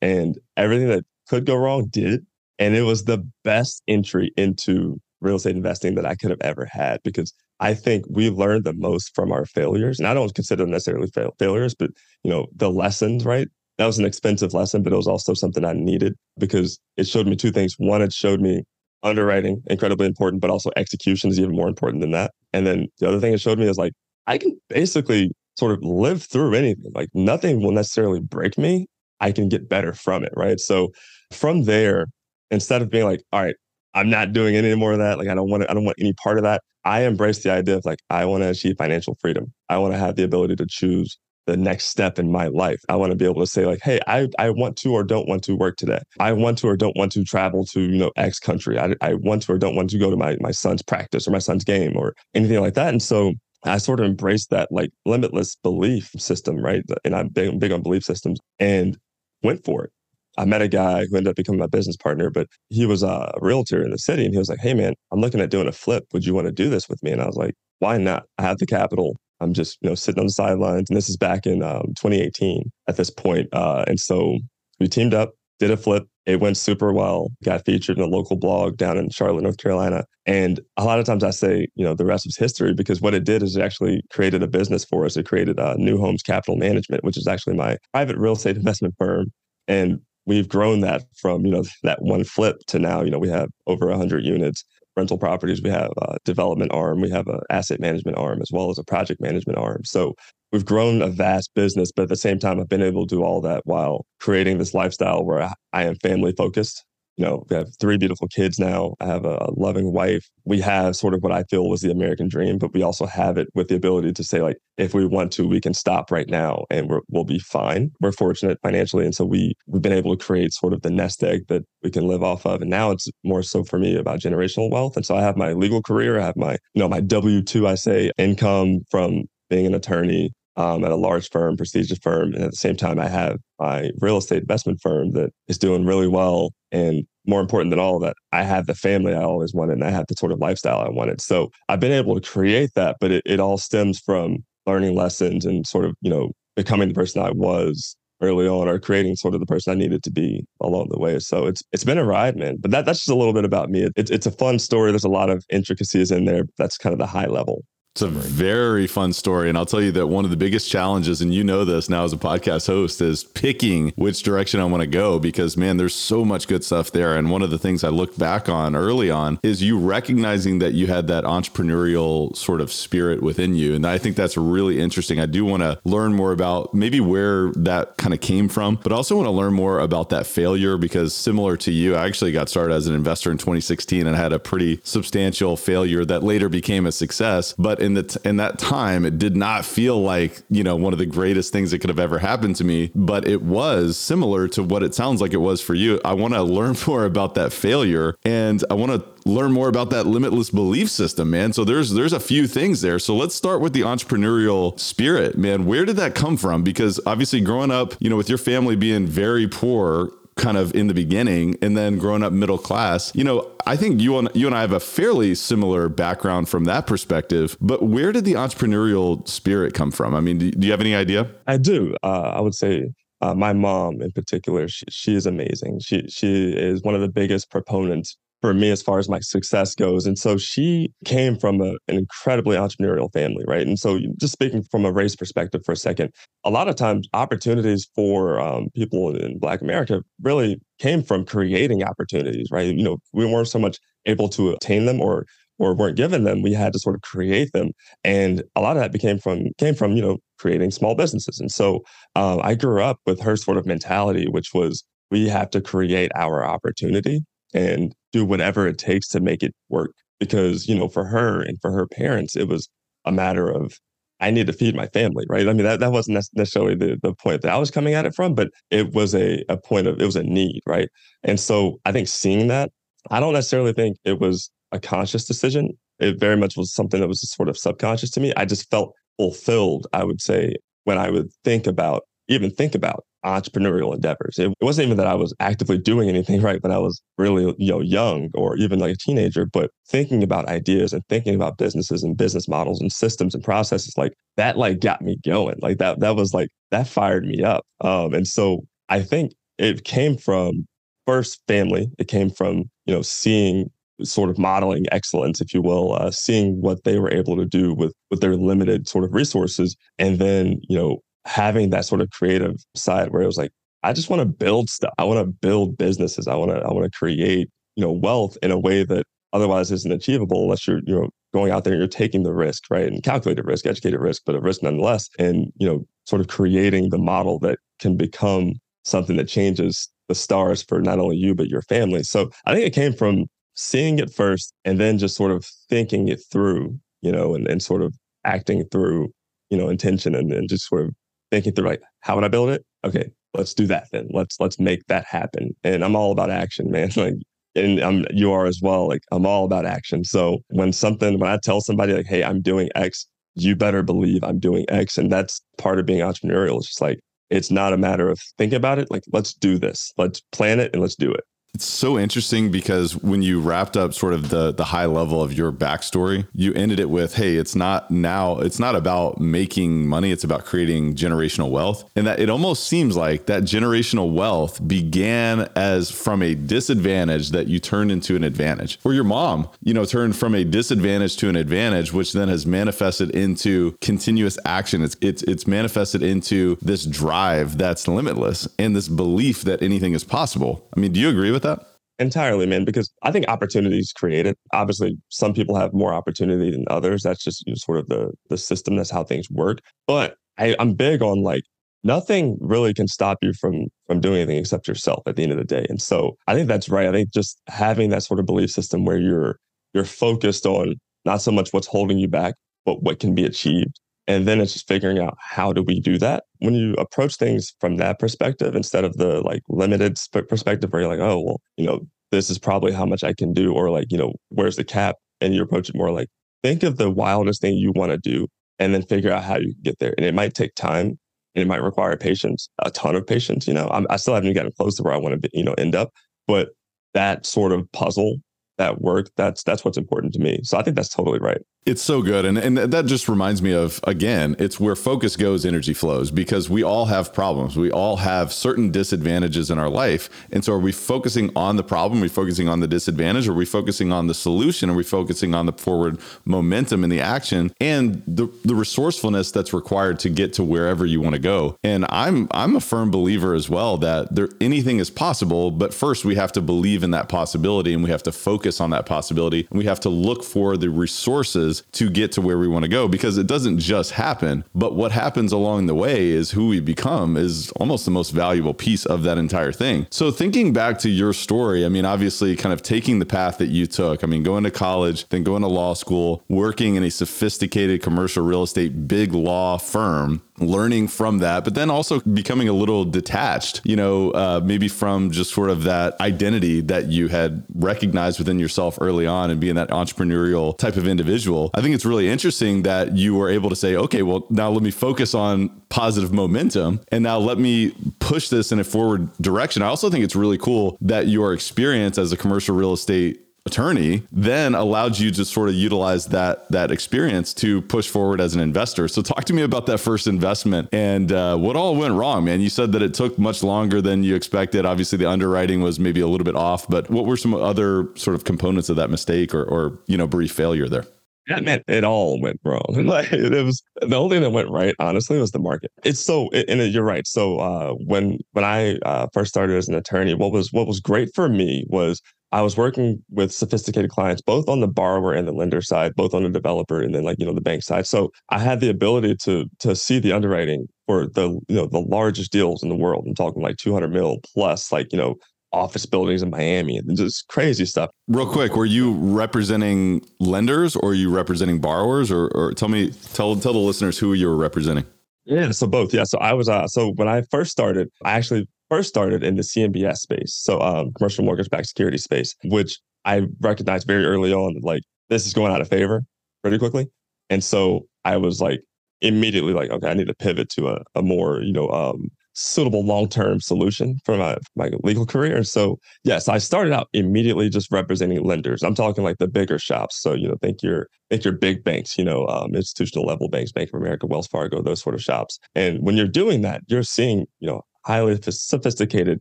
and 0.00 0.38
everything 0.56 0.88
that 0.88 1.04
could 1.28 1.46
go 1.46 1.56
wrong 1.56 1.86
did. 1.88 2.24
And 2.58 2.74
it 2.74 2.82
was 2.82 3.04
the 3.04 3.26
best 3.44 3.82
entry 3.88 4.32
into 4.36 5.00
real 5.20 5.36
estate 5.36 5.56
investing 5.56 5.94
that 5.96 6.06
I 6.06 6.14
could 6.14 6.30
have 6.30 6.40
ever 6.42 6.66
had 6.70 7.00
because 7.02 7.32
I 7.60 7.74
think 7.74 8.04
we 8.08 8.30
learned 8.30 8.64
the 8.64 8.72
most 8.72 9.14
from 9.14 9.32
our 9.32 9.44
failures. 9.46 9.98
And 9.98 10.06
I 10.06 10.14
don't 10.14 10.34
consider 10.34 10.62
them 10.62 10.70
necessarily 10.70 11.08
fail- 11.08 11.34
failures, 11.38 11.74
but 11.74 11.90
you 12.22 12.30
know, 12.30 12.46
the 12.54 12.70
lessons, 12.70 13.24
right? 13.24 13.48
that 13.78 13.86
was 13.86 13.98
an 13.98 14.04
expensive 14.04 14.52
lesson, 14.52 14.82
but 14.82 14.92
it 14.92 14.96
was 14.96 15.06
also 15.06 15.34
something 15.34 15.64
I 15.64 15.72
needed 15.72 16.14
because 16.38 16.78
it 16.96 17.06
showed 17.06 17.26
me 17.26 17.36
two 17.36 17.52
things. 17.52 17.74
One, 17.78 18.02
it 18.02 18.12
showed 18.12 18.40
me 18.40 18.64
underwriting, 19.04 19.62
incredibly 19.70 20.06
important, 20.06 20.42
but 20.42 20.50
also 20.50 20.70
execution 20.76 21.30
is 21.30 21.38
even 21.38 21.54
more 21.54 21.68
important 21.68 22.00
than 22.00 22.10
that. 22.10 22.32
And 22.52 22.66
then 22.66 22.88
the 22.98 23.08
other 23.08 23.20
thing 23.20 23.32
it 23.32 23.40
showed 23.40 23.58
me 23.58 23.68
is 23.68 23.78
like, 23.78 23.92
I 24.26 24.36
can 24.36 24.58
basically 24.68 25.30
sort 25.56 25.72
of 25.72 25.82
live 25.82 26.24
through 26.24 26.54
anything. 26.54 26.90
Like 26.92 27.08
nothing 27.14 27.62
will 27.62 27.70
necessarily 27.70 28.20
break 28.20 28.58
me. 28.58 28.88
I 29.20 29.30
can 29.30 29.48
get 29.48 29.68
better 29.68 29.92
from 29.92 30.24
it. 30.24 30.32
Right. 30.36 30.58
So 30.58 30.92
from 31.32 31.64
there, 31.64 32.06
instead 32.50 32.82
of 32.82 32.90
being 32.90 33.04
like, 33.04 33.22
all 33.32 33.42
right, 33.42 33.56
I'm 33.94 34.10
not 34.10 34.32
doing 34.32 34.56
any 34.56 34.74
more 34.74 34.92
of 34.92 34.98
that. 34.98 35.18
Like 35.18 35.28
I 35.28 35.34
don't 35.34 35.50
want 35.50 35.62
to, 35.62 35.70
I 35.70 35.74
don't 35.74 35.84
want 35.84 35.96
any 35.98 36.12
part 36.14 36.38
of 36.38 36.44
that. 36.44 36.62
I 36.84 37.02
embrace 37.02 37.42
the 37.42 37.52
idea 37.52 37.76
of 37.76 37.84
like, 37.84 37.98
I 38.10 38.24
want 38.24 38.42
to 38.42 38.50
achieve 38.50 38.76
financial 38.78 39.16
freedom. 39.20 39.52
I 39.68 39.78
want 39.78 39.94
to 39.94 39.98
have 39.98 40.16
the 40.16 40.24
ability 40.24 40.56
to 40.56 40.66
choose 40.68 41.18
the 41.46 41.56
next 41.56 41.86
step 41.86 42.18
in 42.18 42.30
my 42.30 42.48
life. 42.48 42.78
I 42.88 42.96
want 42.96 43.10
to 43.10 43.16
be 43.16 43.24
able 43.24 43.40
to 43.40 43.46
say 43.46 43.64
like, 43.64 43.80
hey, 43.82 44.00
I, 44.06 44.28
I 44.38 44.50
want 44.50 44.76
to 44.78 44.92
or 44.92 45.02
don't 45.02 45.26
want 45.26 45.42
to 45.44 45.56
work 45.56 45.76
today. 45.76 46.00
I 46.20 46.32
want 46.32 46.58
to 46.58 46.68
or 46.68 46.76
don't 46.76 46.96
want 46.96 47.12
to 47.12 47.24
travel 47.24 47.64
to, 47.72 47.80
you 47.80 47.96
know, 47.96 48.12
X 48.16 48.38
country. 48.38 48.78
I, 48.78 48.94
I 49.00 49.14
want 49.14 49.42
to 49.42 49.52
or 49.52 49.58
don't 49.58 49.74
want 49.74 49.90
to 49.90 49.98
go 49.98 50.10
to 50.10 50.16
my, 50.16 50.36
my 50.40 50.50
son's 50.50 50.82
practice 50.82 51.26
or 51.26 51.30
my 51.30 51.38
son's 51.38 51.64
game 51.64 51.96
or 51.96 52.14
anything 52.34 52.60
like 52.60 52.74
that. 52.74 52.90
And 52.90 53.02
so 53.02 53.32
I 53.64 53.78
sort 53.78 54.00
of 54.00 54.06
embraced 54.06 54.50
that 54.50 54.70
like 54.70 54.90
limitless 55.06 55.56
belief 55.56 56.10
system, 56.18 56.58
right? 56.58 56.82
And 57.04 57.16
I'm 57.16 57.28
big, 57.28 57.58
big 57.58 57.72
on 57.72 57.82
belief 57.82 58.04
systems 58.04 58.38
and 58.58 58.98
went 59.42 59.64
for 59.64 59.84
it. 59.84 59.90
I 60.38 60.44
met 60.44 60.62
a 60.62 60.68
guy 60.68 61.04
who 61.04 61.16
ended 61.16 61.28
up 61.28 61.36
becoming 61.36 61.58
my 61.58 61.66
business 61.66 61.96
partner, 61.96 62.30
but 62.30 62.46
he 62.70 62.86
was 62.86 63.02
a 63.02 63.32
realtor 63.40 63.82
in 63.82 63.90
the 63.90 63.98
city. 63.98 64.24
And 64.24 64.32
he 64.32 64.38
was 64.38 64.48
like, 64.48 64.60
Hey, 64.60 64.72
man, 64.72 64.94
I'm 65.12 65.20
looking 65.20 65.40
at 65.40 65.50
doing 65.50 65.66
a 65.66 65.72
flip. 65.72 66.04
Would 66.12 66.24
you 66.24 66.32
want 66.32 66.46
to 66.46 66.52
do 66.52 66.70
this 66.70 66.88
with 66.88 67.02
me? 67.02 67.10
And 67.10 67.20
I 67.20 67.26
was 67.26 67.36
like, 67.36 67.54
Why 67.80 67.98
not? 67.98 68.24
I 68.38 68.42
have 68.42 68.58
the 68.58 68.66
capital. 68.66 69.16
I'm 69.40 69.52
just, 69.52 69.78
you 69.80 69.88
know, 69.88 69.94
sitting 69.94 70.20
on 70.20 70.26
the 70.26 70.32
sidelines. 70.32 70.88
And 70.88 70.96
this 70.96 71.08
is 71.08 71.16
back 71.16 71.44
in 71.44 71.62
um, 71.62 71.92
2018 71.98 72.70
at 72.88 72.96
this 72.96 73.10
point. 73.10 73.48
Uh, 73.52 73.84
and 73.86 73.98
so 73.98 74.38
we 74.80 74.88
teamed 74.88 75.14
up, 75.14 75.32
did 75.58 75.70
a 75.70 75.76
flip. 75.76 76.06
It 76.24 76.40
went 76.40 76.56
super 76.56 76.92
well, 76.92 77.30
got 77.44 77.64
featured 77.64 77.96
in 77.96 78.04
a 78.04 78.06
local 78.06 78.36
blog 78.36 78.76
down 78.76 78.96
in 78.96 79.10
Charlotte, 79.10 79.42
North 79.42 79.58
Carolina. 79.58 80.04
And 80.26 80.60
a 80.76 80.84
lot 80.84 80.98
of 80.98 81.06
times 81.06 81.24
I 81.24 81.30
say, 81.30 81.66
you 81.74 81.84
know, 81.84 81.94
the 81.94 82.04
rest 82.04 82.26
is 82.26 82.36
history 82.36 82.74
because 82.74 83.00
what 83.00 83.14
it 83.14 83.24
did 83.24 83.42
is 83.42 83.56
it 83.56 83.62
actually 83.62 84.02
created 84.10 84.42
a 84.42 84.48
business 84.48 84.84
for 84.84 85.04
us. 85.04 85.16
It 85.16 85.26
created 85.26 85.58
uh, 85.58 85.74
New 85.78 85.98
Homes 85.98 86.22
Capital 86.22 86.56
Management, 86.56 87.02
which 87.02 87.16
is 87.16 87.26
actually 87.26 87.56
my 87.56 87.78
private 87.92 88.18
real 88.18 88.34
estate 88.34 88.56
investment 88.58 88.94
firm. 88.98 89.32
And 89.66 90.00
we've 90.28 90.48
grown 90.48 90.80
that 90.80 91.02
from, 91.16 91.44
you 91.44 91.50
know, 91.50 91.64
that 91.82 92.02
one 92.02 92.22
flip 92.22 92.58
to 92.68 92.78
now, 92.78 93.02
you 93.02 93.10
know, 93.10 93.18
we 93.18 93.30
have 93.30 93.48
over 93.66 93.86
100 93.86 94.24
units 94.24 94.64
rental 94.96 95.16
properties. 95.16 95.62
We 95.62 95.70
have 95.70 95.92
a 96.02 96.18
development 96.24 96.72
arm. 96.72 97.00
We 97.00 97.10
have 97.10 97.28
an 97.28 97.40
asset 97.50 97.80
management 97.80 98.18
arm 98.18 98.42
as 98.42 98.50
well 98.52 98.70
as 98.70 98.78
a 98.78 98.84
project 98.84 99.20
management 99.20 99.58
arm. 99.58 99.84
So 99.84 100.14
we've 100.52 100.64
grown 100.64 101.02
a 101.02 101.06
vast 101.08 101.54
business, 101.54 101.92
but 101.92 102.02
at 102.02 102.08
the 102.08 102.16
same 102.16 102.38
time, 102.38 102.60
I've 102.60 102.68
been 102.68 102.82
able 102.82 103.06
to 103.06 103.16
do 103.16 103.22
all 103.22 103.40
that 103.42 103.62
while 103.64 104.04
creating 104.20 104.58
this 104.58 104.74
lifestyle 104.74 105.24
where 105.24 105.50
I 105.72 105.84
am 105.84 105.94
family 105.96 106.32
focused 106.36 106.84
you 107.18 107.24
know, 107.24 107.44
we 107.50 107.56
have 107.56 107.68
three 107.80 107.98
beautiful 107.98 108.28
kids 108.28 108.60
now. 108.60 108.94
I 109.00 109.06
have 109.06 109.24
a 109.24 109.50
loving 109.56 109.92
wife. 109.92 110.30
We 110.44 110.60
have 110.60 110.94
sort 110.94 111.14
of 111.14 111.22
what 111.22 111.32
I 111.32 111.42
feel 111.50 111.68
was 111.68 111.80
the 111.80 111.90
American 111.90 112.28
dream, 112.28 112.58
but 112.58 112.72
we 112.72 112.82
also 112.82 113.06
have 113.06 113.36
it 113.36 113.48
with 113.56 113.66
the 113.66 113.74
ability 113.74 114.12
to 114.12 114.22
say, 114.22 114.40
like, 114.40 114.56
if 114.76 114.94
we 114.94 115.04
want 115.04 115.32
to, 115.32 115.48
we 115.48 115.60
can 115.60 115.74
stop 115.74 116.12
right 116.12 116.28
now 116.28 116.64
and 116.70 116.88
we 116.88 117.00
will 117.08 117.24
be 117.24 117.40
fine. 117.40 117.90
We're 118.00 118.12
fortunate 118.12 118.58
financially. 118.62 119.04
And 119.04 119.16
so 119.16 119.24
we, 119.24 119.54
we've 119.66 119.82
been 119.82 119.92
able 119.92 120.16
to 120.16 120.24
create 120.24 120.52
sort 120.52 120.72
of 120.72 120.82
the 120.82 120.90
nest 120.90 121.24
egg 121.24 121.48
that 121.48 121.64
we 121.82 121.90
can 121.90 122.06
live 122.06 122.22
off 122.22 122.46
of. 122.46 122.62
And 122.62 122.70
now 122.70 122.92
it's 122.92 123.08
more 123.24 123.42
so 123.42 123.64
for 123.64 123.80
me 123.80 123.96
about 123.96 124.20
generational 124.20 124.70
wealth. 124.70 124.96
And 124.96 125.04
so 125.04 125.16
I 125.16 125.20
have 125.22 125.36
my 125.36 125.54
legal 125.54 125.82
career, 125.82 126.20
I 126.20 126.26
have 126.26 126.36
my, 126.36 126.52
you 126.72 126.80
know, 126.80 126.88
my 126.88 127.00
W 127.00 127.42
2, 127.42 127.66
I 127.66 127.74
say, 127.74 128.12
income 128.16 128.78
from 128.92 129.24
being 129.50 129.66
an 129.66 129.74
attorney 129.74 130.30
um, 130.58 130.84
at 130.84 130.90
a 130.90 130.96
large 130.96 131.30
firm, 131.30 131.56
prestigious 131.56 131.98
firm. 131.98 132.34
And 132.34 132.42
at 132.42 132.50
the 132.50 132.56
same 132.56 132.76
time, 132.76 132.98
I 132.98 133.08
have 133.08 133.38
my 133.60 133.90
real 134.00 134.18
estate 134.18 134.42
investment 134.42 134.80
firm 134.82 135.12
that 135.12 135.30
is 135.46 135.56
doing 135.56 135.86
really 135.86 136.08
well. 136.08 136.52
And 136.72 137.06
more 137.26 137.40
important 137.40 137.70
than 137.70 137.78
all 137.78 137.94
of 137.94 138.02
that, 138.02 138.16
I 138.32 138.42
have 138.42 138.66
the 138.66 138.74
family 138.74 139.14
I 139.14 139.22
always 139.22 139.54
wanted 139.54 139.74
and 139.74 139.84
I 139.84 139.90
have 139.90 140.06
the 140.08 140.16
sort 140.16 140.32
of 140.32 140.40
lifestyle 140.40 140.80
I 140.80 140.88
wanted. 140.88 141.20
So 141.20 141.50
I've 141.68 141.80
been 141.80 141.92
able 141.92 142.20
to 142.20 142.28
create 142.28 142.70
that, 142.74 142.96
but 143.00 143.12
it, 143.12 143.22
it 143.24 143.38
all 143.38 143.56
stems 143.56 144.00
from 144.00 144.38
learning 144.66 144.96
lessons 144.96 145.46
and 145.46 145.64
sort 145.64 145.84
of, 145.84 145.94
you 146.02 146.10
know, 146.10 146.32
becoming 146.56 146.88
the 146.88 146.94
person 146.94 147.22
I 147.22 147.30
was 147.30 147.96
early 148.20 148.48
on 148.48 148.66
or 148.66 148.80
creating 148.80 149.14
sort 149.14 149.34
of 149.34 149.40
the 149.40 149.46
person 149.46 149.70
I 149.70 149.76
needed 149.76 150.02
to 150.02 150.10
be 150.10 150.44
along 150.60 150.88
the 150.90 150.98
way. 150.98 151.20
So 151.20 151.46
it's 151.46 151.62
it's 151.70 151.84
been 151.84 151.98
a 151.98 152.04
ride, 152.04 152.36
man. 152.36 152.56
But 152.58 152.72
that, 152.72 152.84
that's 152.84 152.98
just 152.98 153.10
a 153.10 153.14
little 153.14 153.32
bit 153.32 153.44
about 153.44 153.70
me. 153.70 153.84
It, 153.94 154.10
it's 154.10 154.26
a 154.26 154.32
fun 154.32 154.58
story. 154.58 154.90
There's 154.90 155.04
a 155.04 155.08
lot 155.08 155.30
of 155.30 155.44
intricacies 155.50 156.10
in 156.10 156.24
there. 156.24 156.46
That's 156.58 156.76
kind 156.76 156.92
of 156.92 156.98
the 156.98 157.06
high 157.06 157.26
level. 157.26 157.62
It's 157.98 158.02
a 158.04 158.06
very 158.06 158.86
fun 158.86 159.12
story. 159.12 159.48
And 159.48 159.58
I'll 159.58 159.66
tell 159.66 159.82
you 159.82 159.90
that 159.90 160.06
one 160.06 160.24
of 160.24 160.30
the 160.30 160.36
biggest 160.36 160.70
challenges, 160.70 161.20
and 161.20 161.34
you 161.34 161.42
know 161.42 161.64
this 161.64 161.88
now 161.88 162.04
as 162.04 162.12
a 162.12 162.16
podcast 162.16 162.68
host, 162.68 163.00
is 163.00 163.24
picking 163.24 163.92
which 163.96 164.22
direction 164.22 164.60
I 164.60 164.66
want 164.66 164.82
to 164.82 164.86
go 164.86 165.18
because, 165.18 165.56
man, 165.56 165.78
there's 165.78 165.96
so 165.96 166.24
much 166.24 166.46
good 166.46 166.62
stuff 166.62 166.92
there. 166.92 167.16
And 167.16 167.28
one 167.28 167.42
of 167.42 167.50
the 167.50 167.58
things 167.58 167.82
I 167.82 167.88
looked 167.88 168.16
back 168.16 168.48
on 168.48 168.76
early 168.76 169.10
on 169.10 169.40
is 169.42 169.64
you 169.64 169.76
recognizing 169.76 170.60
that 170.60 170.74
you 170.74 170.86
had 170.86 171.08
that 171.08 171.24
entrepreneurial 171.24 172.36
sort 172.36 172.60
of 172.60 172.70
spirit 172.70 173.20
within 173.20 173.56
you. 173.56 173.74
And 173.74 173.84
I 173.84 173.98
think 173.98 174.14
that's 174.14 174.36
really 174.36 174.78
interesting. 174.78 175.18
I 175.18 175.26
do 175.26 175.44
want 175.44 175.64
to 175.64 175.80
learn 175.82 176.14
more 176.14 176.30
about 176.30 176.72
maybe 176.72 177.00
where 177.00 177.50
that 177.54 177.96
kind 177.96 178.14
of 178.14 178.20
came 178.20 178.48
from, 178.48 178.76
but 178.76 178.92
also 178.92 179.16
want 179.16 179.26
to 179.26 179.32
learn 179.32 179.54
more 179.54 179.80
about 179.80 180.10
that 180.10 180.24
failure 180.24 180.76
because, 180.76 181.12
similar 181.12 181.56
to 181.56 181.72
you, 181.72 181.96
I 181.96 182.06
actually 182.06 182.30
got 182.30 182.48
started 182.48 182.74
as 182.74 182.86
an 182.86 182.94
investor 182.94 183.32
in 183.32 183.38
2016 183.38 184.06
and 184.06 184.14
had 184.14 184.32
a 184.32 184.38
pretty 184.38 184.80
substantial 184.84 185.56
failure 185.56 186.04
that 186.04 186.22
later 186.22 186.48
became 186.48 186.86
a 186.86 186.92
success. 186.92 187.56
But 187.58 187.87
in 187.88 187.94
the 187.94 188.02
t- 188.02 188.20
in 188.24 188.36
that 188.36 188.58
time, 188.58 189.06
it 189.06 189.18
did 189.18 189.34
not 189.34 189.64
feel 189.64 190.00
like 190.00 190.42
you 190.50 190.62
know 190.62 190.76
one 190.76 190.92
of 190.92 190.98
the 190.98 191.06
greatest 191.06 191.52
things 191.52 191.70
that 191.70 191.78
could 191.80 191.88
have 191.88 191.98
ever 191.98 192.18
happened 192.18 192.54
to 192.56 192.64
me. 192.64 192.92
But 192.94 193.26
it 193.26 193.42
was 193.42 193.96
similar 193.96 194.46
to 194.48 194.62
what 194.62 194.82
it 194.82 194.94
sounds 194.94 195.20
like 195.20 195.32
it 195.32 195.38
was 195.38 195.60
for 195.60 195.74
you. 195.74 196.00
I 196.04 196.12
want 196.12 196.34
to 196.34 196.42
learn 196.42 196.76
more 196.86 197.04
about 197.04 197.34
that 197.34 197.52
failure, 197.52 198.14
and 198.24 198.62
I 198.70 198.74
want 198.74 198.92
to 198.92 199.28
learn 199.28 199.52
more 199.52 199.68
about 199.68 199.90
that 199.90 200.06
limitless 200.06 200.50
belief 200.50 200.90
system, 200.90 201.30
man. 201.30 201.52
So 201.52 201.64
there's 201.64 201.92
there's 201.94 202.12
a 202.12 202.20
few 202.20 202.46
things 202.46 202.82
there. 202.82 202.98
So 202.98 203.16
let's 203.16 203.34
start 203.34 203.60
with 203.60 203.72
the 203.72 203.80
entrepreneurial 203.80 204.78
spirit, 204.78 205.38
man. 205.38 205.64
Where 205.64 205.84
did 205.84 205.96
that 205.96 206.14
come 206.14 206.36
from? 206.36 206.62
Because 206.62 207.00
obviously 207.06 207.40
growing 207.40 207.70
up, 207.70 207.94
you 207.98 208.10
know, 208.10 208.16
with 208.16 208.28
your 208.28 208.38
family 208.38 208.76
being 208.76 209.06
very 209.06 209.48
poor, 209.48 210.12
kind 210.38 210.56
of 210.56 210.74
in 210.74 210.86
the 210.86 210.94
beginning 210.94 211.56
and 211.60 211.76
then 211.76 211.98
growing 211.98 212.22
up 212.22 212.32
middle 212.32 212.58
class 212.58 213.12
you 213.14 213.24
know 213.24 213.50
i 213.66 213.76
think 213.76 214.00
you 214.00 214.16
and 214.18 214.28
you 214.34 214.46
and 214.46 214.56
i 214.56 214.60
have 214.60 214.72
a 214.72 214.80
fairly 214.80 215.34
similar 215.34 215.88
background 215.88 216.48
from 216.48 216.64
that 216.64 216.86
perspective 216.86 217.56
but 217.60 217.82
where 217.82 218.12
did 218.12 218.24
the 218.24 218.34
entrepreneurial 218.34 219.26
spirit 219.28 219.74
come 219.74 219.90
from? 219.90 220.14
I 220.14 220.20
mean 220.20 220.38
do, 220.38 220.50
do 220.50 220.66
you 220.66 220.72
have 220.72 220.80
any 220.80 220.94
idea? 220.94 221.30
I 221.46 221.56
do. 221.56 221.94
Uh, 222.02 222.32
i 222.36 222.40
would 222.40 222.54
say 222.54 222.90
uh, 223.20 223.34
my 223.34 223.52
mom 223.52 224.00
in 224.00 224.12
particular 224.12 224.68
she, 224.68 224.84
she 224.88 225.14
is 225.14 225.26
amazing. 225.26 225.80
She 225.80 226.06
she 226.08 226.52
is 226.52 226.82
one 226.82 226.94
of 226.94 227.00
the 227.00 227.08
biggest 227.08 227.50
proponents 227.50 228.16
for 228.40 228.54
me 228.54 228.70
as 228.70 228.82
far 228.82 228.98
as 228.98 229.08
my 229.08 229.20
success 229.20 229.74
goes. 229.74 230.06
And 230.06 230.18
so 230.18 230.36
she 230.36 230.92
came 231.04 231.36
from 231.36 231.60
a, 231.60 231.72
an 231.88 231.96
incredibly 231.96 232.56
entrepreneurial 232.56 233.12
family, 233.12 233.44
right? 233.48 233.66
And 233.66 233.78
so, 233.78 233.98
just 234.20 234.32
speaking 234.32 234.62
from 234.70 234.84
a 234.84 234.92
race 234.92 235.16
perspective 235.16 235.62
for 235.64 235.72
a 235.72 235.76
second, 235.76 236.12
a 236.44 236.50
lot 236.50 236.68
of 236.68 236.76
times 236.76 237.08
opportunities 237.14 237.88
for 237.94 238.40
um, 238.40 238.68
people 238.74 239.14
in 239.16 239.38
Black 239.38 239.60
America 239.60 240.02
really 240.22 240.60
came 240.78 241.02
from 241.02 241.24
creating 241.24 241.82
opportunities, 241.82 242.48
right? 242.50 242.74
You 242.74 242.84
know, 242.84 242.98
we 243.12 243.26
weren't 243.26 243.48
so 243.48 243.58
much 243.58 243.78
able 244.06 244.28
to 244.30 244.50
attain 244.50 244.86
them 244.86 245.00
or 245.00 245.26
or 245.58 245.74
weren't 245.74 245.96
given 245.96 246.24
them 246.24 246.42
we 246.42 246.52
had 246.52 246.72
to 246.72 246.78
sort 246.78 246.94
of 246.94 247.02
create 247.02 247.52
them 247.52 247.70
and 248.04 248.42
a 248.54 248.60
lot 248.60 248.76
of 248.76 248.82
that 248.82 248.92
became 248.92 249.18
from 249.18 249.46
came 249.58 249.74
from 249.74 249.92
you 249.92 250.02
know 250.02 250.18
creating 250.38 250.70
small 250.70 250.94
businesses 250.94 251.40
and 251.40 251.50
so 251.50 251.82
um, 252.14 252.40
i 252.42 252.54
grew 252.54 252.82
up 252.82 252.98
with 253.06 253.20
her 253.20 253.36
sort 253.36 253.58
of 253.58 253.66
mentality 253.66 254.28
which 254.28 254.54
was 254.54 254.84
we 255.10 255.28
have 255.28 255.50
to 255.50 255.60
create 255.60 256.12
our 256.14 256.44
opportunity 256.44 257.24
and 257.54 257.94
do 258.12 258.24
whatever 258.24 258.66
it 258.66 258.78
takes 258.78 259.08
to 259.08 259.20
make 259.20 259.42
it 259.42 259.54
work. 259.68 259.92
Because, 260.20 260.68
you 260.68 260.74
know, 260.74 260.88
for 260.88 261.04
her 261.04 261.42
and 261.42 261.58
for 261.60 261.70
her 261.70 261.86
parents, 261.86 262.34
it 262.34 262.48
was 262.48 262.68
a 263.04 263.12
matter 263.12 263.48
of 263.48 263.78
I 264.20 264.30
need 264.30 264.48
to 264.48 264.52
feed 264.52 264.74
my 264.74 264.86
family, 264.88 265.24
right? 265.28 265.48
I 265.48 265.52
mean, 265.52 265.64
that, 265.64 265.80
that 265.80 265.92
wasn't 265.92 266.24
necessarily 266.34 266.74
the, 266.74 266.98
the 267.02 267.14
point 267.14 267.42
that 267.42 267.52
I 267.52 267.56
was 267.58 267.70
coming 267.70 267.94
at 267.94 268.04
it 268.04 268.14
from, 268.16 268.34
but 268.34 268.48
it 268.70 268.92
was 268.92 269.14
a, 269.14 269.44
a 269.48 269.56
point 269.56 269.86
of, 269.86 270.00
it 270.00 270.06
was 270.06 270.16
a 270.16 270.24
need, 270.24 270.60
right? 270.66 270.88
And 271.22 271.38
so 271.38 271.80
I 271.84 271.92
think 271.92 272.08
seeing 272.08 272.48
that, 272.48 272.72
I 273.10 273.20
don't 273.20 273.32
necessarily 273.32 273.72
think 273.72 273.96
it 274.04 274.18
was 274.18 274.50
a 274.72 274.80
conscious 274.80 275.24
decision. 275.24 275.70
It 276.00 276.18
very 276.18 276.36
much 276.36 276.56
was 276.56 276.74
something 276.74 277.00
that 277.00 277.08
was 277.08 277.30
sort 277.30 277.48
of 277.48 277.56
subconscious 277.56 278.10
to 278.10 278.20
me. 278.20 278.32
I 278.36 278.44
just 278.44 278.68
felt 278.70 278.92
fulfilled, 279.16 279.86
I 279.92 280.02
would 280.02 280.20
say, 280.20 280.56
when 280.84 280.98
I 280.98 281.10
would 281.10 281.30
think 281.44 281.66
about, 281.66 282.02
even 282.26 282.50
think 282.50 282.74
about 282.74 283.04
entrepreneurial 283.24 283.94
endeavors. 283.94 284.38
It 284.38 284.52
wasn't 284.60 284.86
even 284.86 284.96
that 284.98 285.06
I 285.06 285.14
was 285.14 285.34
actively 285.40 285.78
doing 285.78 286.08
anything 286.08 286.40
right 286.42 286.62
when 286.62 286.72
I 286.72 286.78
was 286.78 287.00
really, 287.16 287.54
you 287.58 287.70
know, 287.72 287.80
young 287.80 288.30
or 288.34 288.56
even 288.56 288.78
like 288.78 288.94
a 288.94 288.98
teenager, 288.98 289.46
but 289.46 289.70
thinking 289.88 290.22
about 290.22 290.48
ideas 290.48 290.92
and 290.92 291.02
thinking 291.08 291.34
about 291.34 291.58
businesses 291.58 292.02
and 292.02 292.16
business 292.16 292.48
models 292.48 292.80
and 292.80 292.92
systems 292.92 293.34
and 293.34 293.42
processes 293.42 293.94
like 293.96 294.12
that 294.36 294.56
like 294.56 294.80
got 294.80 295.02
me 295.02 295.18
going. 295.24 295.56
Like 295.60 295.78
that 295.78 296.00
that 296.00 296.16
was 296.16 296.34
like 296.34 296.48
that 296.70 296.86
fired 296.86 297.24
me 297.24 297.42
up. 297.42 297.64
Um 297.80 298.14
and 298.14 298.26
so 298.26 298.64
I 298.88 299.02
think 299.02 299.32
it 299.58 299.84
came 299.84 300.16
from 300.16 300.66
first 301.06 301.40
family. 301.48 301.90
It 301.98 302.08
came 302.08 302.30
from, 302.30 302.64
you 302.86 302.94
know, 302.94 303.02
seeing 303.02 303.70
sort 304.04 304.30
of 304.30 304.38
modeling 304.38 304.86
excellence, 304.92 305.40
if 305.40 305.52
you 305.52 305.62
will, 305.62 305.94
uh, 305.94 306.10
seeing 306.10 306.60
what 306.60 306.84
they 306.84 306.98
were 306.98 307.12
able 307.12 307.36
to 307.36 307.44
do 307.44 307.74
with 307.74 307.92
with 308.10 308.20
their 308.20 308.36
limited 308.36 308.88
sort 308.88 309.04
of 309.04 309.12
resources, 309.12 309.76
and 309.98 310.18
then 310.18 310.60
you 310.68 310.76
know 310.76 310.98
having 311.24 311.70
that 311.70 311.84
sort 311.84 312.00
of 312.00 312.10
creative 312.10 312.56
side 312.74 313.10
where 313.10 313.22
it 313.22 313.26
was 313.26 313.38
like, 313.38 313.50
I 313.82 313.92
just 313.92 314.10
want 314.10 314.20
to 314.20 314.26
build 314.26 314.68
stuff. 314.70 314.92
I 314.98 315.04
want 315.04 315.20
to 315.20 315.26
build 315.26 315.78
businesses. 315.78 316.26
I 316.26 316.34
want 316.34 316.50
to 316.50 316.58
I 316.58 316.72
want 316.72 316.90
to 316.90 316.98
create, 316.98 317.48
you 317.76 317.84
know, 317.84 317.92
wealth 317.92 318.36
in 318.42 318.50
a 318.50 318.58
way 318.58 318.82
that 318.84 319.04
otherwise 319.32 319.70
isn't 319.70 319.92
achievable 319.92 320.42
unless 320.42 320.66
you're, 320.66 320.80
you 320.84 320.94
know, 320.94 321.08
going 321.32 321.52
out 321.52 321.64
there 321.64 321.74
and 321.74 321.80
you're 321.80 321.88
taking 321.88 322.22
the 322.22 322.32
risk, 322.32 322.64
right? 322.70 322.86
And 322.86 323.02
calculated 323.02 323.44
risk, 323.44 323.66
educated 323.66 324.00
risk, 324.00 324.22
but 324.24 324.34
a 324.34 324.40
risk 324.40 324.62
nonetheless. 324.62 325.08
And, 325.18 325.52
you 325.56 325.66
know, 325.68 325.86
sort 326.06 326.20
of 326.20 326.28
creating 326.28 326.90
the 326.90 326.98
model 326.98 327.38
that 327.40 327.58
can 327.78 327.96
become 327.96 328.54
something 328.84 329.16
that 329.16 329.28
changes 329.28 329.88
the 330.08 330.14
stars 330.14 330.62
for 330.62 330.80
not 330.80 330.98
only 330.98 331.16
you, 331.16 331.34
but 331.34 331.48
your 331.48 331.62
family. 331.62 332.02
So 332.02 332.30
I 332.46 332.54
think 332.54 332.66
it 332.66 332.74
came 332.74 332.94
from 332.94 333.26
seeing 333.54 333.98
it 333.98 334.12
first 334.12 334.54
and 334.64 334.80
then 334.80 334.98
just 334.98 335.16
sort 335.16 335.30
of 335.30 335.44
thinking 335.68 336.08
it 336.08 336.20
through, 336.32 336.78
you 337.02 337.12
know, 337.12 337.34
and, 337.34 337.46
and 337.46 337.62
sort 337.62 337.82
of 337.82 337.94
acting 338.24 338.64
through, 338.72 339.12
you 339.50 339.58
know, 339.58 339.68
intention 339.68 340.14
and, 340.14 340.32
and 340.32 340.48
just 340.48 340.66
sort 340.66 340.86
of 340.86 340.94
thinking 341.30 341.52
through 341.52 341.68
like, 341.68 341.82
how 342.00 342.14
would 342.14 342.24
I 342.24 342.28
build 342.28 342.50
it? 342.50 342.64
Okay, 342.84 343.10
let's 343.34 343.54
do 343.54 343.66
that 343.66 343.88
then. 343.92 344.08
Let's 344.10 344.38
let's 344.40 344.58
make 344.58 344.86
that 344.86 345.04
happen. 345.04 345.54
And 345.64 345.84
I'm 345.84 345.96
all 345.96 346.12
about 346.12 346.30
action, 346.30 346.70
man. 346.70 346.90
Like 346.96 347.14
and 347.54 347.80
I'm 347.80 348.04
you 348.10 348.32
are 348.32 348.46
as 348.46 348.60
well. 348.62 348.88
Like 348.88 349.02
I'm 349.12 349.26
all 349.26 349.44
about 349.44 349.66
action. 349.66 350.04
So 350.04 350.38
when 350.48 350.72
something 350.72 351.18
when 351.18 351.30
I 351.30 351.38
tell 351.42 351.60
somebody 351.60 351.92
like, 351.92 352.06
hey, 352.06 352.24
I'm 352.24 352.40
doing 352.40 352.68
X, 352.74 353.06
you 353.34 353.56
better 353.56 353.82
believe 353.82 354.22
I'm 354.22 354.38
doing 354.38 354.64
X. 354.68 354.98
And 354.98 355.10
that's 355.10 355.40
part 355.56 355.78
of 355.78 355.86
being 355.86 356.00
entrepreneurial. 356.00 356.58
It's 356.58 356.68
just 356.68 356.80
like 356.80 357.00
it's 357.30 357.50
not 357.50 357.72
a 357.72 357.76
matter 357.78 358.08
of 358.08 358.20
thinking 358.38 358.56
about 358.56 358.78
it. 358.78 358.90
Like, 358.90 359.02
let's 359.12 359.34
do 359.34 359.58
this. 359.58 359.92
Let's 359.98 360.20
plan 360.32 360.60
it 360.60 360.70
and 360.72 360.80
let's 360.80 360.96
do 360.96 361.12
it. 361.12 361.24
It's 361.58 361.66
so 361.66 361.98
interesting 361.98 362.52
because 362.52 362.96
when 362.96 363.20
you 363.20 363.40
wrapped 363.40 363.76
up 363.76 363.92
sort 363.92 364.12
of 364.12 364.28
the 364.28 364.52
the 364.52 364.66
high 364.66 364.86
level 364.86 365.22
of 365.22 365.32
your 365.32 365.50
backstory, 365.50 366.26
you 366.32 366.52
ended 366.54 366.78
it 366.78 366.88
with, 366.88 367.14
"Hey, 367.14 367.34
it's 367.34 367.56
not 367.56 367.90
now. 367.90 368.38
It's 368.38 368.60
not 368.60 368.76
about 368.76 369.20
making 369.20 369.88
money. 369.88 370.12
It's 370.12 370.22
about 370.22 370.44
creating 370.44 370.94
generational 370.94 371.50
wealth." 371.50 371.84
And 371.96 372.06
that 372.06 372.20
it 372.20 372.30
almost 372.30 372.68
seems 372.68 372.96
like 372.96 373.26
that 373.26 373.42
generational 373.42 374.12
wealth 374.12 374.60
began 374.68 375.48
as 375.56 375.90
from 375.90 376.22
a 376.22 376.36
disadvantage 376.36 377.30
that 377.30 377.48
you 377.48 377.58
turned 377.58 377.90
into 377.90 378.14
an 378.14 378.22
advantage, 378.22 378.78
or 378.84 378.94
your 378.94 379.02
mom, 379.02 379.48
you 379.60 379.74
know, 379.74 379.84
turned 379.84 380.14
from 380.14 380.36
a 380.36 380.44
disadvantage 380.44 381.16
to 381.16 381.28
an 381.28 381.34
advantage, 381.34 381.92
which 381.92 382.12
then 382.12 382.28
has 382.28 382.46
manifested 382.46 383.10
into 383.10 383.76
continuous 383.80 384.38
action. 384.44 384.82
It's 384.82 384.96
it's 385.00 385.22
it's 385.24 385.46
manifested 385.48 386.02
into 386.04 386.56
this 386.62 386.84
drive 386.84 387.58
that's 387.58 387.88
limitless 387.88 388.46
and 388.60 388.76
this 388.76 388.86
belief 388.86 389.42
that 389.42 389.60
anything 389.60 389.94
is 389.94 390.04
possible. 390.04 390.64
I 390.76 390.78
mean, 390.78 390.92
do 390.92 391.00
you 391.00 391.08
agree 391.08 391.32
with? 391.32 391.38
with 391.38 391.47
that? 391.56 391.66
Entirely, 392.00 392.46
man, 392.46 392.64
because 392.64 392.92
I 393.02 393.10
think 393.10 393.26
opportunities 393.28 393.92
created. 393.92 394.36
Obviously, 394.52 394.96
some 395.08 395.34
people 395.34 395.56
have 395.56 395.72
more 395.72 395.92
opportunity 395.92 396.52
than 396.52 396.64
others. 396.68 397.02
That's 397.02 397.24
just 397.24 397.44
you 397.46 397.52
know, 397.52 397.56
sort 397.56 397.78
of 397.78 397.88
the 397.88 398.12
the 398.28 398.38
system. 398.38 398.76
That's 398.76 398.90
how 398.90 399.02
things 399.02 399.28
work. 399.30 399.58
But 399.86 400.14
I, 400.38 400.54
I'm 400.60 400.74
big 400.74 401.02
on 401.02 401.22
like 401.22 401.42
nothing 401.82 402.36
really 402.40 402.72
can 402.72 402.86
stop 402.86 403.18
you 403.22 403.32
from 403.32 403.66
from 403.86 404.00
doing 404.00 404.18
anything 404.18 404.38
except 404.38 404.68
yourself 404.68 405.02
at 405.06 405.16
the 405.16 405.24
end 405.24 405.32
of 405.32 405.38
the 405.38 405.44
day. 405.44 405.66
And 405.68 405.82
so 405.82 406.16
I 406.28 406.34
think 406.34 406.46
that's 406.46 406.68
right. 406.68 406.86
I 406.86 406.92
think 406.92 407.12
just 407.12 407.40
having 407.48 407.90
that 407.90 408.04
sort 408.04 408.20
of 408.20 408.26
belief 408.26 408.50
system 408.50 408.84
where 408.84 408.98
you're 408.98 409.38
you're 409.74 409.84
focused 409.84 410.46
on 410.46 410.76
not 411.04 411.20
so 411.20 411.32
much 411.32 411.52
what's 411.52 411.66
holding 411.66 411.98
you 411.98 412.08
back, 412.08 412.34
but 412.64 412.82
what 412.82 413.00
can 413.00 413.14
be 413.14 413.24
achieved 413.24 413.80
and 414.08 414.26
then 414.26 414.40
it's 414.40 414.54
just 414.54 414.66
figuring 414.66 414.98
out 414.98 415.16
how 415.20 415.52
do 415.52 415.62
we 415.62 415.80
do 415.80 415.98
that? 415.98 416.24
When 416.38 416.54
you 416.54 416.72
approach 416.74 417.16
things 417.16 417.54
from 417.60 417.76
that 417.76 417.98
perspective, 417.98 418.56
instead 418.56 418.84
of 418.84 418.96
the 418.96 419.20
like 419.20 419.42
limited 419.50 419.98
perspective 420.28 420.72
where 420.72 420.82
you're 420.82 420.90
like, 420.90 420.98
oh, 420.98 421.20
well, 421.20 421.40
you 421.58 421.66
know, 421.66 421.80
this 422.10 422.30
is 422.30 422.38
probably 422.38 422.72
how 422.72 422.86
much 422.86 423.04
I 423.04 423.12
can 423.12 423.34
do, 423.34 423.52
or 423.52 423.70
like, 423.70 423.92
you 423.92 423.98
know, 423.98 424.14
where's 424.30 424.56
the 424.56 424.64
cap? 424.64 424.96
And 425.20 425.34
you 425.34 425.42
approach 425.42 425.68
it 425.68 425.76
more 425.76 425.92
like, 425.92 426.08
think 426.42 426.62
of 426.62 426.78
the 426.78 426.90
wildest 426.90 427.42
thing 427.42 427.56
you 427.56 427.70
want 427.76 427.92
to 427.92 427.98
do 427.98 428.26
and 428.58 428.72
then 428.72 428.82
figure 428.82 429.12
out 429.12 429.24
how 429.24 429.36
you 429.36 429.54
get 429.62 429.78
there. 429.78 429.94
And 429.98 430.06
it 430.06 430.14
might 430.14 430.32
take 430.32 430.54
time 430.54 430.98
and 431.34 431.42
it 431.42 431.46
might 431.46 431.62
require 431.62 431.94
patience, 431.98 432.48
a 432.64 432.70
ton 432.70 432.96
of 432.96 433.06
patience. 433.06 433.46
You 433.46 433.54
know, 433.54 433.68
I'm, 433.70 433.86
i 433.90 433.96
still 433.96 434.14
haven't 434.14 434.32
gotten 434.32 434.52
close 434.58 434.76
to 434.76 434.82
where 434.82 434.94
I 434.94 434.96
want 434.96 435.22
to, 435.22 435.30
you 435.34 435.44
know, 435.44 435.54
end 435.58 435.74
up, 435.74 435.90
but 436.26 436.48
that 436.94 437.26
sort 437.26 437.52
of 437.52 437.70
puzzle 437.72 438.16
that 438.58 438.80
work, 438.80 439.10
that's 439.16 439.42
that's 439.42 439.64
what's 439.64 439.78
important 439.78 440.12
to 440.14 440.20
me. 440.20 440.40
So 440.44 440.58
I 440.58 440.62
think 440.62 440.76
that's 440.76 440.88
totally 440.88 441.18
right. 441.18 441.40
It's 441.68 441.82
so 441.82 442.00
good. 442.00 442.24
And, 442.24 442.38
and 442.38 442.56
that 442.56 442.86
just 442.86 443.10
reminds 443.10 443.42
me 443.42 443.52
of, 443.52 443.78
again, 443.84 444.36
it's 444.38 444.58
where 444.58 444.74
focus 444.74 445.16
goes, 445.16 445.44
energy 445.44 445.74
flows, 445.74 446.10
because 446.10 446.48
we 446.48 446.62
all 446.62 446.86
have 446.86 447.12
problems. 447.12 447.58
We 447.58 447.70
all 447.70 447.96
have 447.96 448.32
certain 448.32 448.70
disadvantages 448.70 449.50
in 449.50 449.58
our 449.58 449.68
life. 449.68 450.08
And 450.32 450.42
so 450.42 450.54
are 450.54 450.58
we 450.58 450.72
focusing 450.72 451.30
on 451.36 451.56
the 451.56 451.62
problem? 451.62 451.98
Are 451.98 452.02
we 452.02 452.08
focusing 452.08 452.48
on 452.48 452.60
the 452.60 452.68
disadvantage? 452.68 453.28
Are 453.28 453.34
we 453.34 453.44
focusing 453.44 453.92
on 453.92 454.06
the 454.06 454.14
solution? 454.14 454.70
Are 454.70 454.74
we 454.74 454.82
focusing 454.82 455.34
on 455.34 455.44
the 455.44 455.52
forward 455.52 455.98
momentum 456.24 456.84
and 456.84 456.92
the 456.92 457.00
action 457.00 457.52
and 457.60 458.02
the, 458.06 458.28
the 458.46 458.54
resourcefulness 458.54 459.30
that's 459.30 459.52
required 459.52 459.98
to 459.98 460.08
get 460.08 460.32
to 460.34 460.44
wherever 460.44 460.86
you 460.86 461.02
want 461.02 461.16
to 461.16 461.20
go? 461.20 461.54
And 461.62 461.84
I'm 461.90 462.28
I'm 462.30 462.56
a 462.56 462.60
firm 462.60 462.90
believer 462.90 463.34
as 463.34 463.50
well 463.50 463.76
that 463.78 464.14
there 464.14 464.30
anything 464.40 464.78
is 464.78 464.88
possible, 464.88 465.50
but 465.50 465.74
first 465.74 466.06
we 466.06 466.14
have 466.14 466.32
to 466.32 466.40
believe 466.40 466.82
in 466.82 466.92
that 466.92 467.10
possibility 467.10 467.74
and 467.74 467.84
we 467.84 467.90
have 467.90 468.04
to 468.04 468.12
focus 468.12 468.47
on 468.60 468.70
that 468.70 468.86
possibility 468.86 469.46
and 469.50 469.58
we 469.58 469.64
have 469.64 469.80
to 469.80 469.88
look 469.88 470.24
for 470.24 470.56
the 470.56 470.70
resources 470.70 471.62
to 471.72 471.90
get 471.90 472.12
to 472.12 472.20
where 472.20 472.38
we 472.38 472.48
want 472.48 472.64
to 472.64 472.68
go 472.68 472.88
because 472.88 473.18
it 473.18 473.26
doesn't 473.26 473.58
just 473.58 473.92
happen. 473.92 474.44
But 474.54 474.74
what 474.74 474.92
happens 474.92 475.32
along 475.32 475.66
the 475.66 475.74
way 475.74 476.08
is 476.08 476.30
who 476.30 476.48
we 476.48 476.60
become 476.60 477.16
is 477.16 477.50
almost 477.52 477.84
the 477.84 477.90
most 477.90 478.10
valuable 478.10 478.54
piece 478.54 478.86
of 478.86 479.02
that 479.02 479.18
entire 479.18 479.52
thing. 479.52 479.86
So, 479.90 480.10
thinking 480.10 480.52
back 480.52 480.78
to 480.80 480.88
your 480.88 481.12
story, 481.12 481.64
I 481.64 481.68
mean, 481.68 481.84
obviously, 481.84 482.34
kind 482.36 482.52
of 482.52 482.62
taking 482.62 482.98
the 482.98 483.06
path 483.06 483.38
that 483.38 483.48
you 483.48 483.66
took, 483.66 484.02
I 484.02 484.06
mean, 484.06 484.22
going 484.22 484.44
to 484.44 484.50
college, 484.50 485.08
then 485.08 485.24
going 485.24 485.42
to 485.42 485.48
law 485.48 485.74
school, 485.74 486.22
working 486.28 486.76
in 486.76 486.82
a 486.82 486.90
sophisticated 486.90 487.82
commercial 487.82 488.24
real 488.24 488.42
estate 488.42 488.88
big 488.88 489.12
law 489.12 489.58
firm 489.58 490.22
learning 490.40 490.88
from 490.88 491.18
that, 491.18 491.44
but 491.44 491.54
then 491.54 491.70
also 491.70 492.00
becoming 492.00 492.48
a 492.48 492.52
little 492.52 492.84
detached, 492.84 493.60
you 493.64 493.76
know, 493.76 494.10
uh, 494.12 494.40
maybe 494.44 494.68
from 494.68 495.10
just 495.10 495.32
sort 495.32 495.50
of 495.50 495.64
that 495.64 495.98
identity 496.00 496.60
that 496.62 496.86
you 496.86 497.08
had 497.08 497.44
recognized 497.54 498.18
within 498.18 498.38
yourself 498.38 498.78
early 498.80 499.06
on 499.06 499.30
and 499.30 499.40
being 499.40 499.54
that 499.54 499.68
entrepreneurial 499.70 500.56
type 500.58 500.76
of 500.76 500.86
individual. 500.86 501.50
I 501.54 501.60
think 501.60 501.74
it's 501.74 501.84
really 501.84 502.08
interesting 502.08 502.62
that 502.62 502.96
you 502.96 503.14
were 503.14 503.28
able 503.28 503.50
to 503.50 503.56
say, 503.56 503.76
okay, 503.76 504.02
well, 504.02 504.26
now 504.30 504.50
let 504.50 504.62
me 504.62 504.70
focus 504.70 505.14
on 505.14 505.48
positive 505.68 506.12
momentum 506.12 506.80
and 506.90 507.02
now 507.02 507.18
let 507.18 507.38
me 507.38 507.72
push 507.98 508.28
this 508.28 508.52
in 508.52 508.58
a 508.58 508.64
forward 508.64 509.10
direction. 509.20 509.62
I 509.62 509.66
also 509.66 509.90
think 509.90 510.04
it's 510.04 510.16
really 510.16 510.38
cool 510.38 510.78
that 510.80 511.08
your 511.08 511.32
experience 511.32 511.98
as 511.98 512.12
a 512.12 512.16
commercial 512.16 512.54
real 512.54 512.72
estate 512.72 513.20
attorney 513.48 514.02
then 514.12 514.54
allowed 514.54 514.98
you 514.98 515.10
to 515.10 515.24
sort 515.24 515.48
of 515.48 515.54
utilize 515.54 516.06
that 516.06 516.48
that 516.50 516.70
experience 516.70 517.34
to 517.34 517.62
push 517.62 517.88
forward 517.88 518.20
as 518.20 518.34
an 518.34 518.40
investor. 518.40 518.86
So 518.86 519.02
talk 519.02 519.24
to 519.24 519.32
me 519.32 519.42
about 519.42 519.66
that 519.66 519.78
first 519.78 520.06
investment 520.06 520.68
and 520.72 521.10
uh, 521.10 521.36
what 521.36 521.56
all 521.56 521.74
went 521.74 521.94
wrong, 521.94 522.24
man. 522.24 522.40
You 522.40 522.50
said 522.50 522.72
that 522.72 522.82
it 522.82 522.94
took 522.94 523.18
much 523.18 523.42
longer 523.42 523.82
than 523.82 524.04
you 524.04 524.14
expected. 524.14 524.64
Obviously, 524.64 524.98
the 524.98 525.08
underwriting 525.08 525.62
was 525.62 525.80
maybe 525.80 526.00
a 526.00 526.06
little 526.06 526.24
bit 526.24 526.36
off, 526.36 526.68
but 526.68 526.88
what 526.90 527.06
were 527.06 527.16
some 527.16 527.34
other 527.34 527.88
sort 527.96 528.14
of 528.14 528.24
components 528.24 528.68
of 528.68 528.76
that 528.76 528.90
mistake 528.90 529.34
or, 529.34 529.44
or 529.44 529.78
you 529.86 529.96
know 529.96 530.06
brief 530.06 530.32
failure 530.32 530.68
there? 530.68 530.84
Yeah, 531.28 531.40
man, 531.40 531.62
it 531.68 531.84
all 531.84 532.18
went 532.20 532.40
wrong. 532.42 532.64
Like 532.88 533.12
it 533.12 533.44
was 533.44 533.62
the 533.82 533.96
only 533.96 534.16
thing 534.16 534.22
that 534.22 534.30
went 534.30 534.50
right, 534.50 534.74
honestly, 534.78 535.18
was 535.18 535.30
the 535.30 535.38
market. 535.38 535.70
It's 535.84 536.00
so, 536.00 536.30
and 536.30 536.72
you're 536.72 536.82
right. 536.84 537.06
So 537.06 537.38
uh, 537.38 537.72
when 537.72 538.18
when 538.32 538.44
I 538.44 538.76
uh, 538.78 539.08
first 539.12 539.28
started 539.28 539.56
as 539.56 539.68
an 539.68 539.74
attorney, 539.74 540.14
what 540.14 540.32
was 540.32 540.52
what 540.52 540.66
was 540.66 540.80
great 540.80 541.10
for 541.14 541.28
me 541.28 541.64
was 541.68 542.00
I 542.32 542.42
was 542.42 542.56
working 542.56 543.02
with 543.10 543.32
sophisticated 543.32 543.90
clients, 543.90 544.20
both 544.20 544.48
on 544.48 544.60
the 544.60 544.68
borrower 544.68 545.12
and 545.12 545.26
the 545.26 545.32
lender 545.32 545.62
side, 545.62 545.94
both 545.96 546.12
on 546.12 546.24
the 546.24 546.28
developer 546.28 546.80
and 546.80 546.94
then 546.94 547.02
like, 547.02 547.18
you 547.18 547.26
know, 547.26 547.32
the 547.32 547.40
bank 547.40 547.62
side. 547.62 547.86
So 547.86 548.12
I 548.28 548.38
had 548.38 548.60
the 548.60 548.68
ability 548.68 549.16
to 549.22 549.46
to 549.60 549.74
see 549.74 549.98
the 549.98 550.12
underwriting 550.12 550.68
for 550.86 551.06
the, 551.06 551.40
you 551.48 551.56
know, 551.56 551.66
the 551.66 551.80
largest 551.80 552.30
deals 552.32 552.62
in 552.62 552.68
the 552.68 552.76
world. 552.76 553.04
I'm 553.06 553.14
talking 553.14 553.42
like 553.42 553.56
200 553.56 553.88
mil 553.88 554.18
plus 554.34 554.70
like, 554.70 554.92
you 554.92 554.98
know, 554.98 555.16
office 555.52 555.86
buildings 555.86 556.22
in 556.22 556.30
Miami 556.30 556.76
and 556.76 556.96
just 556.96 557.26
crazy 557.28 557.64
stuff. 557.64 557.90
Real 558.06 558.30
quick, 558.30 558.54
were 558.54 558.66
you 558.66 558.92
representing 558.92 560.04
lenders 560.20 560.76
or 560.76 560.90
are 560.90 560.94
you 560.94 561.10
representing 561.10 561.58
borrowers 561.60 562.10
or, 562.10 562.28
or 562.34 562.52
tell 562.52 562.68
me, 562.68 562.90
tell, 563.14 563.34
tell 563.36 563.54
the 563.54 563.58
listeners 563.58 563.98
who 563.98 564.12
you 564.12 564.28
were 564.28 564.36
representing? 564.36 564.84
Yeah, 565.24 565.50
so 565.50 565.66
both. 565.66 565.92
Yeah, 565.92 566.04
so 566.04 566.18
I 566.18 566.32
was 566.32 566.48
uh 566.48 566.66
so 566.66 566.92
when 566.92 567.06
I 567.06 567.22
first 567.30 567.50
started, 567.50 567.90
I 568.02 568.12
actually 568.12 568.48
first 568.68 568.88
started 568.88 569.22
in 569.22 569.36
the 569.36 569.42
CMBS 569.42 569.98
space, 569.98 570.34
so 570.34 570.60
um, 570.60 570.92
commercial 570.92 571.24
mortgage-backed 571.24 571.66
security 571.66 571.98
space, 571.98 572.34
which 572.44 572.78
I 573.04 573.26
recognized 573.40 573.86
very 573.86 574.04
early 574.04 574.32
on, 574.32 574.60
like 574.62 574.82
this 575.08 575.26
is 575.26 575.32
going 575.32 575.52
out 575.52 575.60
of 575.60 575.68
favor 575.68 576.04
pretty 576.42 576.58
quickly, 576.58 576.88
and 577.30 577.42
so 577.42 577.86
I 578.04 578.16
was 578.16 578.40
like 578.40 578.60
immediately 579.00 579.52
like, 579.52 579.70
okay, 579.70 579.88
I 579.88 579.94
need 579.94 580.08
to 580.08 580.14
pivot 580.14 580.48
to 580.50 580.68
a, 580.68 580.82
a 580.94 581.02
more 581.02 581.42
you 581.42 581.52
know 581.52 581.68
um, 581.68 582.10
suitable 582.38 582.84
long-term 582.84 583.40
solution 583.40 583.98
for 584.04 584.16
my 584.16 584.36
my 584.54 584.70
legal 584.84 585.04
career. 585.04 585.36
And 585.36 585.46
so 585.46 585.78
yes, 586.04 586.28
I 586.28 586.38
started 586.38 586.72
out 586.72 586.88
immediately 586.92 587.48
just 587.48 587.70
representing 587.72 588.22
lenders. 588.22 588.62
I'm 588.62 588.74
talking 588.74 589.02
like 589.02 589.18
the 589.18 589.28
bigger 589.28 589.58
shops. 589.58 590.00
So 590.00 590.14
you 590.14 590.28
know, 590.28 590.36
think 590.40 590.62
your 590.62 590.88
think 591.10 591.24
your 591.24 591.34
big 591.34 591.64
banks, 591.64 591.98
you 591.98 592.04
know, 592.04 592.26
um, 592.28 592.54
institutional 592.54 593.06
level 593.06 593.28
banks, 593.28 593.52
Bank 593.52 593.70
of 593.72 593.80
America, 593.80 594.06
Wells 594.06 594.28
Fargo, 594.28 594.62
those 594.62 594.80
sort 594.80 594.94
of 594.94 595.02
shops. 595.02 595.38
And 595.54 595.80
when 595.82 595.96
you're 595.96 596.06
doing 596.06 596.42
that, 596.42 596.62
you're 596.68 596.82
seeing 596.82 597.26
you 597.40 597.48
know 597.48 597.62
highly 597.88 598.18
sophisticated 598.22 599.20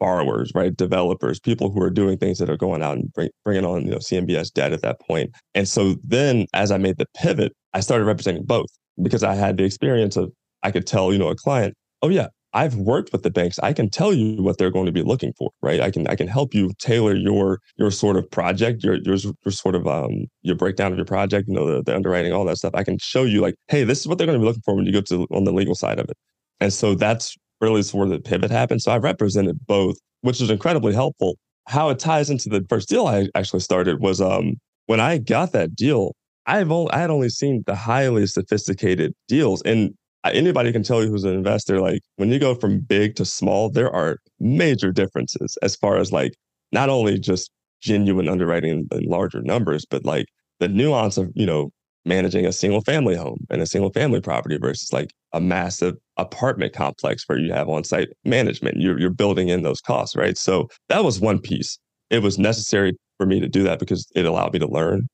borrowers, 0.00 0.52
right? 0.54 0.76
Developers, 0.76 1.40
people 1.40 1.70
who 1.70 1.80
are 1.80 1.90
doing 1.90 2.18
things 2.18 2.38
that 2.38 2.50
are 2.50 2.56
going 2.56 2.82
out 2.82 2.96
and 2.98 3.10
bring, 3.14 3.30
bringing 3.44 3.64
on, 3.64 3.84
you 3.84 3.90
know, 3.92 3.98
CMBS 3.98 4.52
debt 4.52 4.72
at 4.72 4.82
that 4.82 5.00
point. 5.00 5.30
And 5.54 5.66
so 5.68 5.94
then 6.04 6.46
as 6.52 6.70
I 6.70 6.76
made 6.76 6.98
the 6.98 7.06
pivot, 7.16 7.52
I 7.72 7.80
started 7.80 8.04
representing 8.04 8.44
both 8.44 8.66
because 9.00 9.22
I 9.22 9.34
had 9.34 9.56
the 9.56 9.64
experience 9.64 10.16
of, 10.16 10.32
I 10.62 10.70
could 10.72 10.86
tell, 10.86 11.12
you 11.12 11.18
know, 11.18 11.28
a 11.28 11.36
client, 11.36 11.74
oh 12.02 12.08
yeah, 12.08 12.26
I've 12.52 12.74
worked 12.74 13.12
with 13.12 13.22
the 13.22 13.30
banks. 13.30 13.58
I 13.62 13.72
can 13.72 13.90
tell 13.90 14.12
you 14.12 14.42
what 14.42 14.58
they're 14.58 14.70
going 14.70 14.86
to 14.86 14.92
be 14.92 15.02
looking 15.02 15.32
for, 15.38 15.50
right? 15.60 15.80
I 15.80 15.90
can 15.90 16.06
I 16.06 16.14
can 16.14 16.26
help 16.26 16.54
you 16.54 16.72
tailor 16.78 17.14
your 17.14 17.60
your 17.76 17.90
sort 17.90 18.16
of 18.16 18.30
project, 18.30 18.82
your 18.82 18.94
your, 19.04 19.16
your 19.44 19.52
sort 19.52 19.74
of 19.74 19.86
um 19.86 20.24
your 20.40 20.56
breakdown 20.56 20.90
of 20.90 20.96
your 20.96 21.04
project, 21.04 21.48
you 21.48 21.54
know, 21.54 21.66
the, 21.66 21.82
the 21.82 21.94
underwriting, 21.94 22.32
all 22.32 22.46
that 22.46 22.56
stuff. 22.56 22.72
I 22.74 22.82
can 22.82 22.96
show 22.98 23.24
you 23.24 23.42
like, 23.42 23.56
hey, 23.68 23.84
this 23.84 24.00
is 24.00 24.08
what 24.08 24.16
they're 24.16 24.26
going 24.26 24.38
to 24.38 24.42
be 24.42 24.46
looking 24.46 24.62
for 24.64 24.74
when 24.74 24.86
you 24.86 24.92
go 24.92 25.02
to 25.02 25.26
on 25.32 25.44
the 25.44 25.52
legal 25.52 25.74
side 25.74 25.98
of 25.98 26.08
it. 26.08 26.16
And 26.60 26.72
so 26.72 26.94
that's 26.94 27.36
really 27.60 27.80
is 27.80 27.92
where 27.92 28.08
the 28.08 28.20
pivot 28.20 28.50
happened. 28.50 28.82
So 28.82 28.92
I 28.92 28.98
represented 28.98 29.58
both, 29.66 29.96
which 30.20 30.40
is 30.40 30.50
incredibly 30.50 30.94
helpful. 30.94 31.36
How 31.68 31.88
it 31.90 31.98
ties 31.98 32.30
into 32.30 32.48
the 32.48 32.64
first 32.68 32.88
deal 32.88 33.06
I 33.06 33.28
actually 33.34 33.60
started 33.60 34.00
was 34.00 34.20
um, 34.20 34.54
when 34.86 35.00
I 35.00 35.18
got 35.18 35.52
that 35.52 35.74
deal, 35.74 36.14
I've 36.46 36.70
only, 36.70 36.92
I 36.92 36.98
had 36.98 37.10
only 37.10 37.28
seen 37.28 37.64
the 37.66 37.74
highly 37.74 38.26
sophisticated 38.26 39.12
deals. 39.26 39.62
And 39.62 39.94
anybody 40.24 40.72
can 40.72 40.82
tell 40.82 41.02
you 41.02 41.10
who's 41.10 41.24
an 41.24 41.34
investor, 41.34 41.80
like 41.80 42.02
when 42.16 42.30
you 42.30 42.38
go 42.38 42.54
from 42.54 42.80
big 42.80 43.16
to 43.16 43.24
small, 43.24 43.68
there 43.70 43.90
are 43.90 44.18
major 44.38 44.92
differences 44.92 45.58
as 45.62 45.76
far 45.76 45.96
as 45.96 46.12
like 46.12 46.34
not 46.72 46.88
only 46.88 47.18
just 47.18 47.50
genuine 47.80 48.28
underwriting 48.28 48.88
in 48.90 49.04
larger 49.04 49.42
numbers, 49.42 49.84
but 49.84 50.04
like 50.04 50.26
the 50.60 50.68
nuance 50.68 51.16
of, 51.16 51.30
you 51.34 51.46
know, 51.46 51.70
managing 52.06 52.46
a 52.46 52.52
single 52.52 52.80
family 52.80 53.16
home 53.16 53.46
and 53.50 53.60
a 53.60 53.66
single 53.66 53.92
family 53.92 54.20
property 54.20 54.56
versus 54.58 54.92
like 54.92 55.12
a 55.32 55.40
massive 55.40 55.94
apartment 56.16 56.72
complex 56.72 57.24
where 57.26 57.38
you 57.38 57.52
have 57.52 57.68
on 57.68 57.84
site 57.84 58.08
management. 58.24 58.80
You're, 58.80 58.98
you're 58.98 59.10
building 59.10 59.48
in 59.48 59.62
those 59.62 59.80
costs, 59.80 60.16
right? 60.16 60.38
So 60.38 60.68
that 60.88 61.04
was 61.04 61.20
one 61.20 61.40
piece. 61.40 61.78
It 62.10 62.22
was 62.22 62.38
necessary 62.38 62.96
for 63.18 63.26
me 63.26 63.40
to 63.40 63.48
do 63.48 63.62
that 63.64 63.78
because 63.78 64.06
it 64.14 64.24
allowed 64.24 64.52
me 64.52 64.60
to 64.60 64.68
learn 64.68 65.08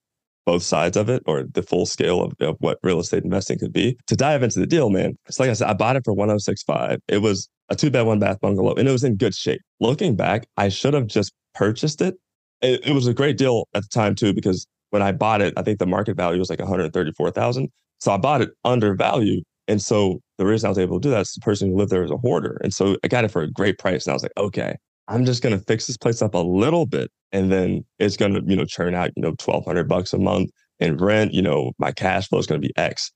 both 0.44 0.62
sides 0.62 0.96
of 0.96 1.08
it 1.08 1.22
or 1.26 1.44
the 1.54 1.62
full 1.62 1.86
scale 1.86 2.22
of, 2.22 2.32
of 2.40 2.56
what 2.58 2.78
real 2.82 3.00
estate 3.00 3.24
investing 3.24 3.58
could 3.58 3.72
be. 3.72 3.96
To 4.08 4.16
dive 4.16 4.42
into 4.42 4.58
the 4.58 4.66
deal, 4.66 4.90
man, 4.90 5.16
it's 5.26 5.38
like 5.38 5.50
I 5.50 5.54
said, 5.54 5.68
I 5.68 5.74
bought 5.74 5.96
it 5.96 6.02
for 6.04 6.12
1065. 6.12 6.98
It 7.08 7.18
was 7.18 7.48
a 7.68 7.76
two 7.76 7.90
bed, 7.90 8.02
one 8.02 8.18
bath 8.18 8.40
bungalow, 8.40 8.74
and 8.74 8.88
it 8.88 8.92
was 8.92 9.04
in 9.04 9.16
good 9.16 9.34
shape. 9.34 9.60
Looking 9.80 10.16
back, 10.16 10.46
I 10.56 10.68
should 10.68 10.94
have 10.94 11.06
just 11.06 11.32
purchased 11.54 12.00
it. 12.00 12.16
it. 12.60 12.86
It 12.86 12.92
was 12.92 13.06
a 13.06 13.14
great 13.14 13.38
deal 13.38 13.68
at 13.74 13.82
the 13.82 13.88
time 13.88 14.14
too, 14.14 14.32
because 14.32 14.66
when 14.92 15.02
I 15.02 15.10
bought 15.10 15.40
it, 15.40 15.54
I 15.56 15.62
think 15.62 15.78
the 15.78 15.86
market 15.86 16.16
value 16.16 16.38
was 16.38 16.50
like 16.50 16.58
134,000. 16.58 17.70
So 17.98 18.12
I 18.12 18.18
bought 18.18 18.42
it 18.42 18.50
undervalued. 18.64 19.42
And 19.66 19.80
so 19.80 20.20
the 20.36 20.44
reason 20.44 20.66
I 20.66 20.70
was 20.70 20.78
able 20.78 21.00
to 21.00 21.08
do 21.08 21.10
that 21.10 21.22
is 21.22 21.32
the 21.32 21.40
person 21.40 21.70
who 21.70 21.76
lived 21.76 21.90
there 21.90 22.02
was 22.02 22.10
a 22.10 22.18
hoarder. 22.18 22.60
And 22.62 22.74
so 22.74 22.96
I 23.02 23.08
got 23.08 23.24
it 23.24 23.30
for 23.30 23.40
a 23.40 23.50
great 23.50 23.78
price. 23.78 24.06
And 24.06 24.12
I 24.12 24.14
was 24.14 24.22
like, 24.22 24.36
okay, 24.36 24.76
I'm 25.08 25.24
just 25.24 25.42
going 25.42 25.58
to 25.58 25.64
fix 25.64 25.86
this 25.86 25.96
place 25.96 26.20
up 26.20 26.34
a 26.34 26.38
little 26.38 26.84
bit. 26.84 27.10
And 27.32 27.50
then 27.50 27.84
it's 27.98 28.18
going 28.18 28.34
to, 28.34 28.42
you 28.46 28.54
know, 28.54 28.66
churn 28.66 28.94
out, 28.94 29.12
you 29.16 29.22
know, 29.22 29.30
1200 29.30 29.88
bucks 29.88 30.12
a 30.12 30.18
month 30.18 30.50
in 30.78 30.98
rent. 30.98 31.32
You 31.32 31.42
know, 31.42 31.72
my 31.78 31.90
cash 31.90 32.28
flow 32.28 32.38
is 32.38 32.46
going 32.46 32.60
to 32.60 32.68
be 32.68 32.76
X. 32.76 33.10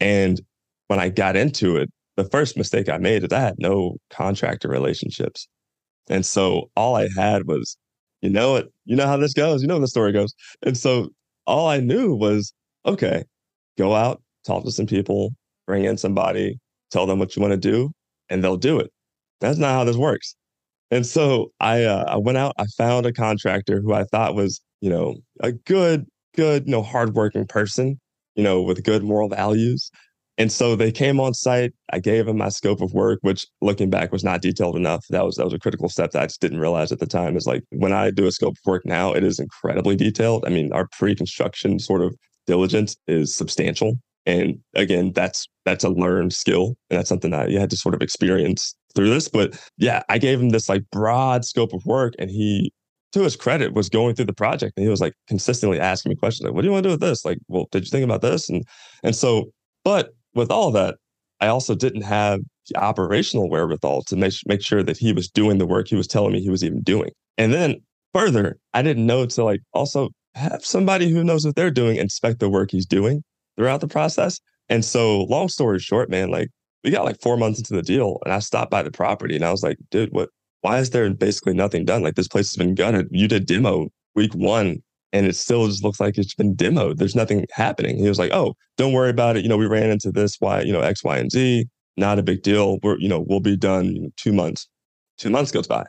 And 0.00 0.40
when 0.88 0.98
I 0.98 1.10
got 1.10 1.36
into 1.36 1.76
it, 1.76 1.90
the 2.16 2.24
first 2.24 2.56
mistake 2.56 2.88
I 2.88 2.98
made 2.98 3.22
is 3.22 3.32
I 3.32 3.38
had 3.38 3.54
no 3.58 3.98
contractor 4.10 4.68
relationships. 4.68 5.46
And 6.08 6.26
so 6.26 6.70
all 6.74 6.96
I 6.96 7.08
had 7.16 7.46
was, 7.46 7.76
you 8.20 8.30
know 8.30 8.56
it, 8.56 8.70
you 8.84 8.96
know 8.96 9.06
how 9.06 9.16
this 9.16 9.32
goes, 9.32 9.62
you 9.62 9.68
know 9.68 9.78
the 9.78 9.86
story 9.86 10.12
goes. 10.12 10.34
And 10.66 10.76
so 10.76 11.10
all 11.46 11.68
I 11.68 11.80
knew 11.80 12.14
was, 12.14 12.52
okay, 12.86 13.24
go 13.78 13.94
out, 13.94 14.22
talk 14.46 14.64
to 14.64 14.70
some 14.72 14.86
people, 14.86 15.30
bring 15.66 15.84
in 15.84 15.96
somebody, 15.98 16.58
tell 16.90 17.06
them 17.06 17.18
what 17.18 17.36
you 17.36 17.42
want 17.42 17.52
to 17.52 17.58
do, 17.58 17.90
and 18.28 18.42
they'll 18.42 18.56
do 18.56 18.78
it. 18.78 18.90
That's 19.40 19.58
not 19.58 19.72
how 19.72 19.84
this 19.84 19.96
works. 19.96 20.34
And 20.90 21.06
so 21.06 21.52
I 21.60 21.84
uh, 21.84 22.04
I 22.08 22.16
went 22.16 22.38
out, 22.38 22.54
I 22.58 22.66
found 22.76 23.06
a 23.06 23.12
contractor 23.12 23.80
who 23.80 23.92
I 23.92 24.04
thought 24.04 24.34
was, 24.34 24.60
you 24.80 24.90
know, 24.90 25.16
a 25.40 25.52
good, 25.52 26.06
good, 26.36 26.66
you 26.66 26.72
know, 26.72 26.82
hardworking 26.82 27.46
person, 27.46 27.98
you 28.34 28.42
know, 28.42 28.62
with 28.62 28.82
good 28.84 29.02
moral 29.02 29.28
values. 29.28 29.90
And 30.40 30.50
so 30.50 30.74
they 30.74 30.90
came 30.90 31.20
on 31.20 31.34
site. 31.34 31.74
I 31.92 31.98
gave 31.98 32.24
them 32.24 32.38
my 32.38 32.48
scope 32.48 32.80
of 32.80 32.94
work, 32.94 33.18
which 33.20 33.46
looking 33.60 33.90
back 33.90 34.10
was 34.10 34.24
not 34.24 34.40
detailed 34.40 34.74
enough. 34.74 35.04
That 35.10 35.26
was 35.26 35.36
that 35.36 35.44
was 35.44 35.52
a 35.52 35.58
critical 35.58 35.90
step 35.90 36.12
that 36.12 36.22
I 36.22 36.26
just 36.28 36.40
didn't 36.40 36.60
realize 36.60 36.90
at 36.90 36.98
the 36.98 37.06
time. 37.06 37.36
Is 37.36 37.46
like 37.46 37.62
when 37.72 37.92
I 37.92 38.10
do 38.10 38.26
a 38.26 38.32
scope 38.32 38.56
of 38.56 38.66
work 38.66 38.86
now, 38.86 39.12
it 39.12 39.22
is 39.22 39.38
incredibly 39.38 39.96
detailed. 39.96 40.46
I 40.46 40.48
mean, 40.48 40.72
our 40.72 40.88
pre-construction 40.92 41.78
sort 41.78 42.00
of 42.00 42.16
diligence 42.46 42.96
is 43.06 43.34
substantial. 43.34 43.96
And 44.24 44.58
again, 44.74 45.12
that's 45.12 45.46
that's 45.66 45.84
a 45.84 45.90
learned 45.90 46.32
skill. 46.32 46.74
And 46.88 46.98
that's 46.98 47.10
something 47.10 47.32
that 47.32 47.50
you 47.50 47.60
had 47.60 47.68
to 47.68 47.76
sort 47.76 47.94
of 47.94 48.00
experience 48.00 48.74
through 48.94 49.10
this. 49.10 49.28
But 49.28 49.62
yeah, 49.76 50.04
I 50.08 50.16
gave 50.16 50.40
him 50.40 50.48
this 50.48 50.70
like 50.70 50.84
broad 50.90 51.44
scope 51.44 51.74
of 51.74 51.84
work 51.84 52.14
and 52.18 52.30
he 52.30 52.72
to 53.12 53.24
his 53.24 53.36
credit, 53.36 53.74
was 53.74 53.90
going 53.90 54.14
through 54.14 54.24
the 54.24 54.32
project 54.32 54.72
and 54.78 54.84
he 54.84 54.90
was 54.90 55.02
like 55.02 55.12
consistently 55.28 55.78
asking 55.78 56.08
me 56.10 56.16
questions 56.16 56.46
like, 56.46 56.54
"What 56.54 56.62
do 56.62 56.68
you 56.68 56.72
want 56.72 56.84
to 56.84 56.88
do 56.88 56.94
with 56.94 57.00
this?" 57.00 57.26
Like, 57.26 57.40
"Well, 57.48 57.68
did 57.70 57.84
you 57.84 57.90
think 57.90 58.04
about 58.04 58.22
this?" 58.22 58.48
And 58.48 58.64
and 59.02 59.14
so, 59.14 59.52
but 59.84 60.14
with 60.34 60.50
all 60.50 60.70
that, 60.72 60.96
I 61.40 61.48
also 61.48 61.74
didn't 61.74 62.02
have 62.02 62.40
the 62.68 62.78
operational 62.78 63.48
wherewithal 63.48 64.02
to 64.04 64.16
make 64.16 64.34
make 64.46 64.62
sure 64.62 64.82
that 64.82 64.98
he 64.98 65.12
was 65.12 65.28
doing 65.28 65.58
the 65.58 65.66
work 65.66 65.88
he 65.88 65.96
was 65.96 66.06
telling 66.06 66.32
me 66.32 66.40
he 66.40 66.50
was 66.50 66.64
even 66.64 66.82
doing. 66.82 67.10
And 67.38 67.52
then 67.52 67.80
further, 68.14 68.58
I 68.74 68.82
didn't 68.82 69.06
know 69.06 69.26
to 69.26 69.44
like 69.44 69.60
also 69.72 70.10
have 70.34 70.64
somebody 70.64 71.10
who 71.10 71.24
knows 71.24 71.44
what 71.44 71.56
they're 71.56 71.70
doing 71.70 71.96
inspect 71.96 72.40
the 72.40 72.48
work 72.48 72.70
he's 72.70 72.86
doing 72.86 73.22
throughout 73.56 73.80
the 73.80 73.88
process. 73.88 74.38
And 74.68 74.84
so, 74.84 75.22
long 75.24 75.48
story 75.48 75.78
short, 75.80 76.10
man, 76.10 76.30
like 76.30 76.48
we 76.84 76.90
got 76.90 77.04
like 77.04 77.20
four 77.20 77.36
months 77.36 77.58
into 77.58 77.74
the 77.74 77.82
deal, 77.82 78.18
and 78.24 78.32
I 78.32 78.38
stopped 78.38 78.70
by 78.70 78.82
the 78.82 78.90
property 78.90 79.36
and 79.36 79.44
I 79.44 79.50
was 79.50 79.62
like, 79.62 79.78
"Dude, 79.90 80.12
what 80.12 80.28
why 80.62 80.78
is 80.78 80.90
there 80.90 81.08
basically 81.12 81.54
nothing 81.54 81.84
done? 81.84 82.02
Like 82.02 82.14
this 82.14 82.28
place 82.28 82.50
has 82.50 82.56
been 82.56 82.74
gutted. 82.74 83.08
You 83.10 83.28
did 83.28 83.46
demo 83.46 83.88
week 84.14 84.34
one 84.34 84.82
and 85.12 85.26
it 85.26 85.36
still 85.36 85.66
just 85.66 85.82
looks 85.82 86.00
like 86.00 86.18
it's 86.18 86.34
been 86.34 86.54
demoed. 86.54 86.96
There's 86.96 87.16
nothing 87.16 87.46
happening. 87.52 87.98
He 87.98 88.08
was 88.08 88.18
like, 88.18 88.32
oh, 88.32 88.54
don't 88.76 88.92
worry 88.92 89.10
about 89.10 89.36
it. 89.36 89.42
You 89.42 89.48
know, 89.48 89.56
we 89.56 89.66
ran 89.66 89.90
into 89.90 90.12
this, 90.12 90.36
why, 90.38 90.62
you 90.62 90.72
know, 90.72 90.80
X, 90.80 91.02
Y, 91.02 91.18
and 91.18 91.30
Z. 91.30 91.68
Not 91.96 92.18
a 92.18 92.22
big 92.22 92.42
deal. 92.42 92.78
We're, 92.82 92.98
you 92.98 93.08
know, 93.08 93.24
we'll 93.28 93.40
be 93.40 93.56
done 93.56 93.86
in 93.86 94.12
two 94.16 94.32
months. 94.32 94.68
Two 95.18 95.30
months 95.30 95.50
goes 95.50 95.66
by. 95.66 95.84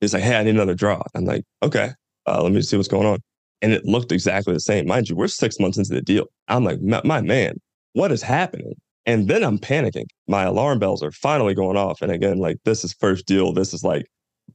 He's 0.00 0.12
like, 0.12 0.22
hey, 0.22 0.36
I 0.36 0.44
need 0.44 0.54
another 0.54 0.74
draw. 0.74 1.02
I'm 1.14 1.24
like, 1.24 1.44
okay, 1.62 1.90
uh, 2.26 2.42
let 2.42 2.52
me 2.52 2.60
see 2.60 2.76
what's 2.76 2.88
going 2.88 3.06
on. 3.06 3.18
And 3.62 3.72
it 3.72 3.84
looked 3.84 4.12
exactly 4.12 4.52
the 4.52 4.60
same. 4.60 4.86
Mind 4.86 5.08
you, 5.08 5.16
we're 5.16 5.28
six 5.28 5.58
months 5.58 5.78
into 5.78 5.94
the 5.94 6.02
deal. 6.02 6.26
I'm 6.48 6.62
like, 6.62 6.80
my 6.80 7.20
man, 7.22 7.58
what 7.94 8.12
is 8.12 8.22
happening? 8.22 8.74
And 9.06 9.28
then 9.28 9.42
I'm 9.42 9.58
panicking. 9.58 10.06
My 10.28 10.42
alarm 10.42 10.78
bells 10.78 11.02
are 11.02 11.12
finally 11.12 11.54
going 11.54 11.76
off. 11.76 12.02
And 12.02 12.12
again, 12.12 12.38
like 12.38 12.58
this 12.64 12.84
is 12.84 12.92
first 12.92 13.26
deal. 13.26 13.52
This 13.52 13.72
is 13.72 13.82
like 13.82 14.06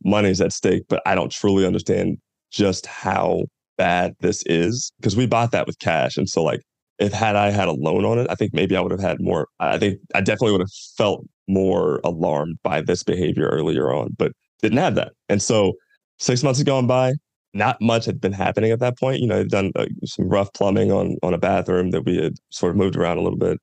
money's 0.04 0.42
at 0.42 0.54
stake, 0.54 0.84
but 0.88 1.02
I 1.06 1.16
don't 1.16 1.32
truly 1.32 1.66
understand 1.66 2.20
just 2.52 2.86
how 2.86 3.44
bad 3.78 4.16
this 4.20 4.44
is 4.46 4.92
because 5.00 5.16
we 5.16 5.26
bought 5.26 5.52
that 5.52 5.68
with 5.68 5.80
cash. 5.80 6.18
And 6.18 6.30
so, 6.30 6.44
like, 6.44 6.62
if 7.00 7.12
had 7.12 7.36
I 7.36 7.50
had 7.50 7.68
a 7.68 7.74
loan 7.74 8.06
on 8.06 8.20
it, 8.20 8.28
I 8.30 8.36
think 8.36 8.54
maybe 8.54 8.76
I 8.76 8.82
would 8.82 8.92
have 8.92 9.00
had 9.02 9.18
more. 9.20 9.48
I 9.60 9.78
think 9.78 10.00
I 10.14 10.22
definitely 10.22 10.52
would 10.54 10.62
have 10.62 10.74
felt 10.98 11.26
more 11.48 12.00
alarmed 12.04 12.58
by 12.64 12.82
this 12.82 13.04
behavior 13.04 13.48
earlier 13.48 13.92
on, 13.92 14.16
but 14.18 14.32
didn't 14.62 14.78
have 14.78 14.96
that. 14.96 15.14
And 15.30 15.42
so, 15.42 15.74
six 16.20 16.44
months 16.44 16.60
had 16.60 16.68
gone 16.68 16.88
by. 16.88 17.14
Not 17.54 17.82
much 17.82 18.06
had 18.06 18.22
been 18.22 18.32
happening 18.32 18.72
at 18.72 18.80
that 18.80 18.98
point. 18.98 19.20
You 19.20 19.28
know, 19.28 19.42
I'd 19.42 19.50
done 19.50 19.72
uh, 19.76 19.86
some 20.06 20.30
rough 20.30 20.54
plumbing 20.54 20.92
on 20.92 21.18
on 21.24 21.34
a 21.34 21.38
bathroom 21.38 21.92
that 21.92 22.06
we 22.06 22.18
had 22.18 22.36
sort 22.50 22.72
of 22.72 22.78
moved 22.78 22.96
around 22.96 23.18
a 23.18 23.22
little 23.22 23.38
bit, 23.38 23.60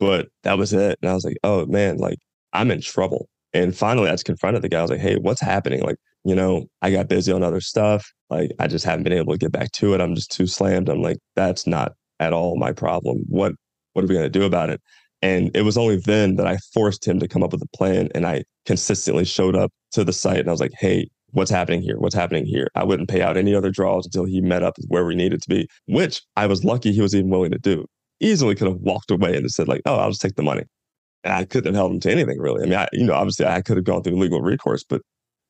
but 0.00 0.28
that 0.42 0.58
was 0.58 0.72
it. 0.72 0.98
And 1.00 1.10
I 1.10 1.14
was 1.14 1.24
like, 1.24 1.36
oh 1.44 1.66
man, 1.66 1.98
like 1.98 2.18
I'm 2.52 2.70
in 2.70 2.80
trouble. 2.80 3.28
And 3.52 3.76
finally, 3.76 4.08
I 4.08 4.12
just 4.12 4.24
confronted 4.24 4.62
the 4.62 4.68
guy. 4.68 4.78
I 4.78 4.82
was 4.82 4.90
like, 4.90 5.00
hey, 5.00 5.16
what's 5.16 5.40
happening? 5.40 5.82
Like, 5.82 5.96
you 6.24 6.34
know, 6.34 6.66
I 6.82 6.90
got 6.90 7.08
busy 7.08 7.32
on 7.32 7.42
other 7.42 7.60
stuff. 7.60 8.06
Like, 8.28 8.52
I 8.58 8.66
just 8.66 8.84
haven't 8.84 9.04
been 9.04 9.12
able 9.12 9.32
to 9.32 9.38
get 9.38 9.52
back 9.52 9.72
to 9.72 9.94
it. 9.94 10.00
I'm 10.00 10.14
just 10.14 10.30
too 10.30 10.46
slammed. 10.46 10.88
I'm 10.88 11.02
like, 11.02 11.18
that's 11.34 11.66
not 11.66 11.92
at 12.18 12.32
all 12.32 12.56
my 12.56 12.72
problem. 12.72 13.24
What 13.28 13.54
what 13.92 14.04
are 14.04 14.08
we 14.08 14.14
to 14.14 14.28
do 14.28 14.44
about 14.44 14.70
it? 14.70 14.80
And 15.22 15.50
it 15.54 15.62
was 15.62 15.76
only 15.76 15.96
then 15.96 16.36
that 16.36 16.46
I 16.46 16.58
forced 16.72 17.06
him 17.06 17.18
to 17.20 17.28
come 17.28 17.42
up 17.42 17.52
with 17.52 17.62
a 17.62 17.76
plan. 17.76 18.08
And 18.14 18.26
I 18.26 18.44
consistently 18.66 19.24
showed 19.24 19.56
up 19.56 19.70
to 19.92 20.04
the 20.04 20.12
site 20.12 20.38
and 20.38 20.48
I 20.48 20.52
was 20.52 20.60
like, 20.60 20.72
hey, 20.78 21.08
what's 21.32 21.50
happening 21.50 21.82
here? 21.82 21.98
What's 21.98 22.14
happening 22.14 22.46
here? 22.46 22.68
I 22.74 22.84
wouldn't 22.84 23.08
pay 23.08 23.22
out 23.22 23.36
any 23.36 23.54
other 23.54 23.70
draws 23.70 24.06
until 24.06 24.24
he 24.24 24.40
met 24.40 24.62
up 24.62 24.76
where 24.88 25.04
we 25.04 25.14
needed 25.14 25.42
to 25.42 25.48
be, 25.48 25.68
which 25.86 26.22
I 26.36 26.46
was 26.46 26.64
lucky 26.64 26.92
he 26.92 27.02
was 27.02 27.14
even 27.14 27.30
willing 27.30 27.50
to 27.50 27.58
do. 27.58 27.84
Easily 28.20 28.54
could 28.54 28.68
have 28.68 28.80
walked 28.80 29.10
away 29.10 29.36
and 29.36 29.50
said, 29.50 29.68
like, 29.68 29.82
oh, 29.86 29.96
I'll 29.96 30.10
just 30.10 30.20
take 30.20 30.36
the 30.36 30.42
money. 30.42 30.62
And 31.24 31.34
I 31.34 31.44
couldn't 31.44 31.74
have 31.74 31.80
held 31.80 31.92
him 31.92 32.00
to 32.00 32.10
anything 32.10 32.38
really. 32.38 32.62
I 32.62 32.66
mean, 32.66 32.78
I, 32.78 32.88
you 32.92 33.04
know, 33.04 33.14
obviously 33.14 33.46
I 33.46 33.60
could 33.60 33.76
have 33.76 33.84
gone 33.84 34.02
through 34.02 34.18
legal 34.18 34.40
recourse, 34.40 34.84
but 34.84 35.02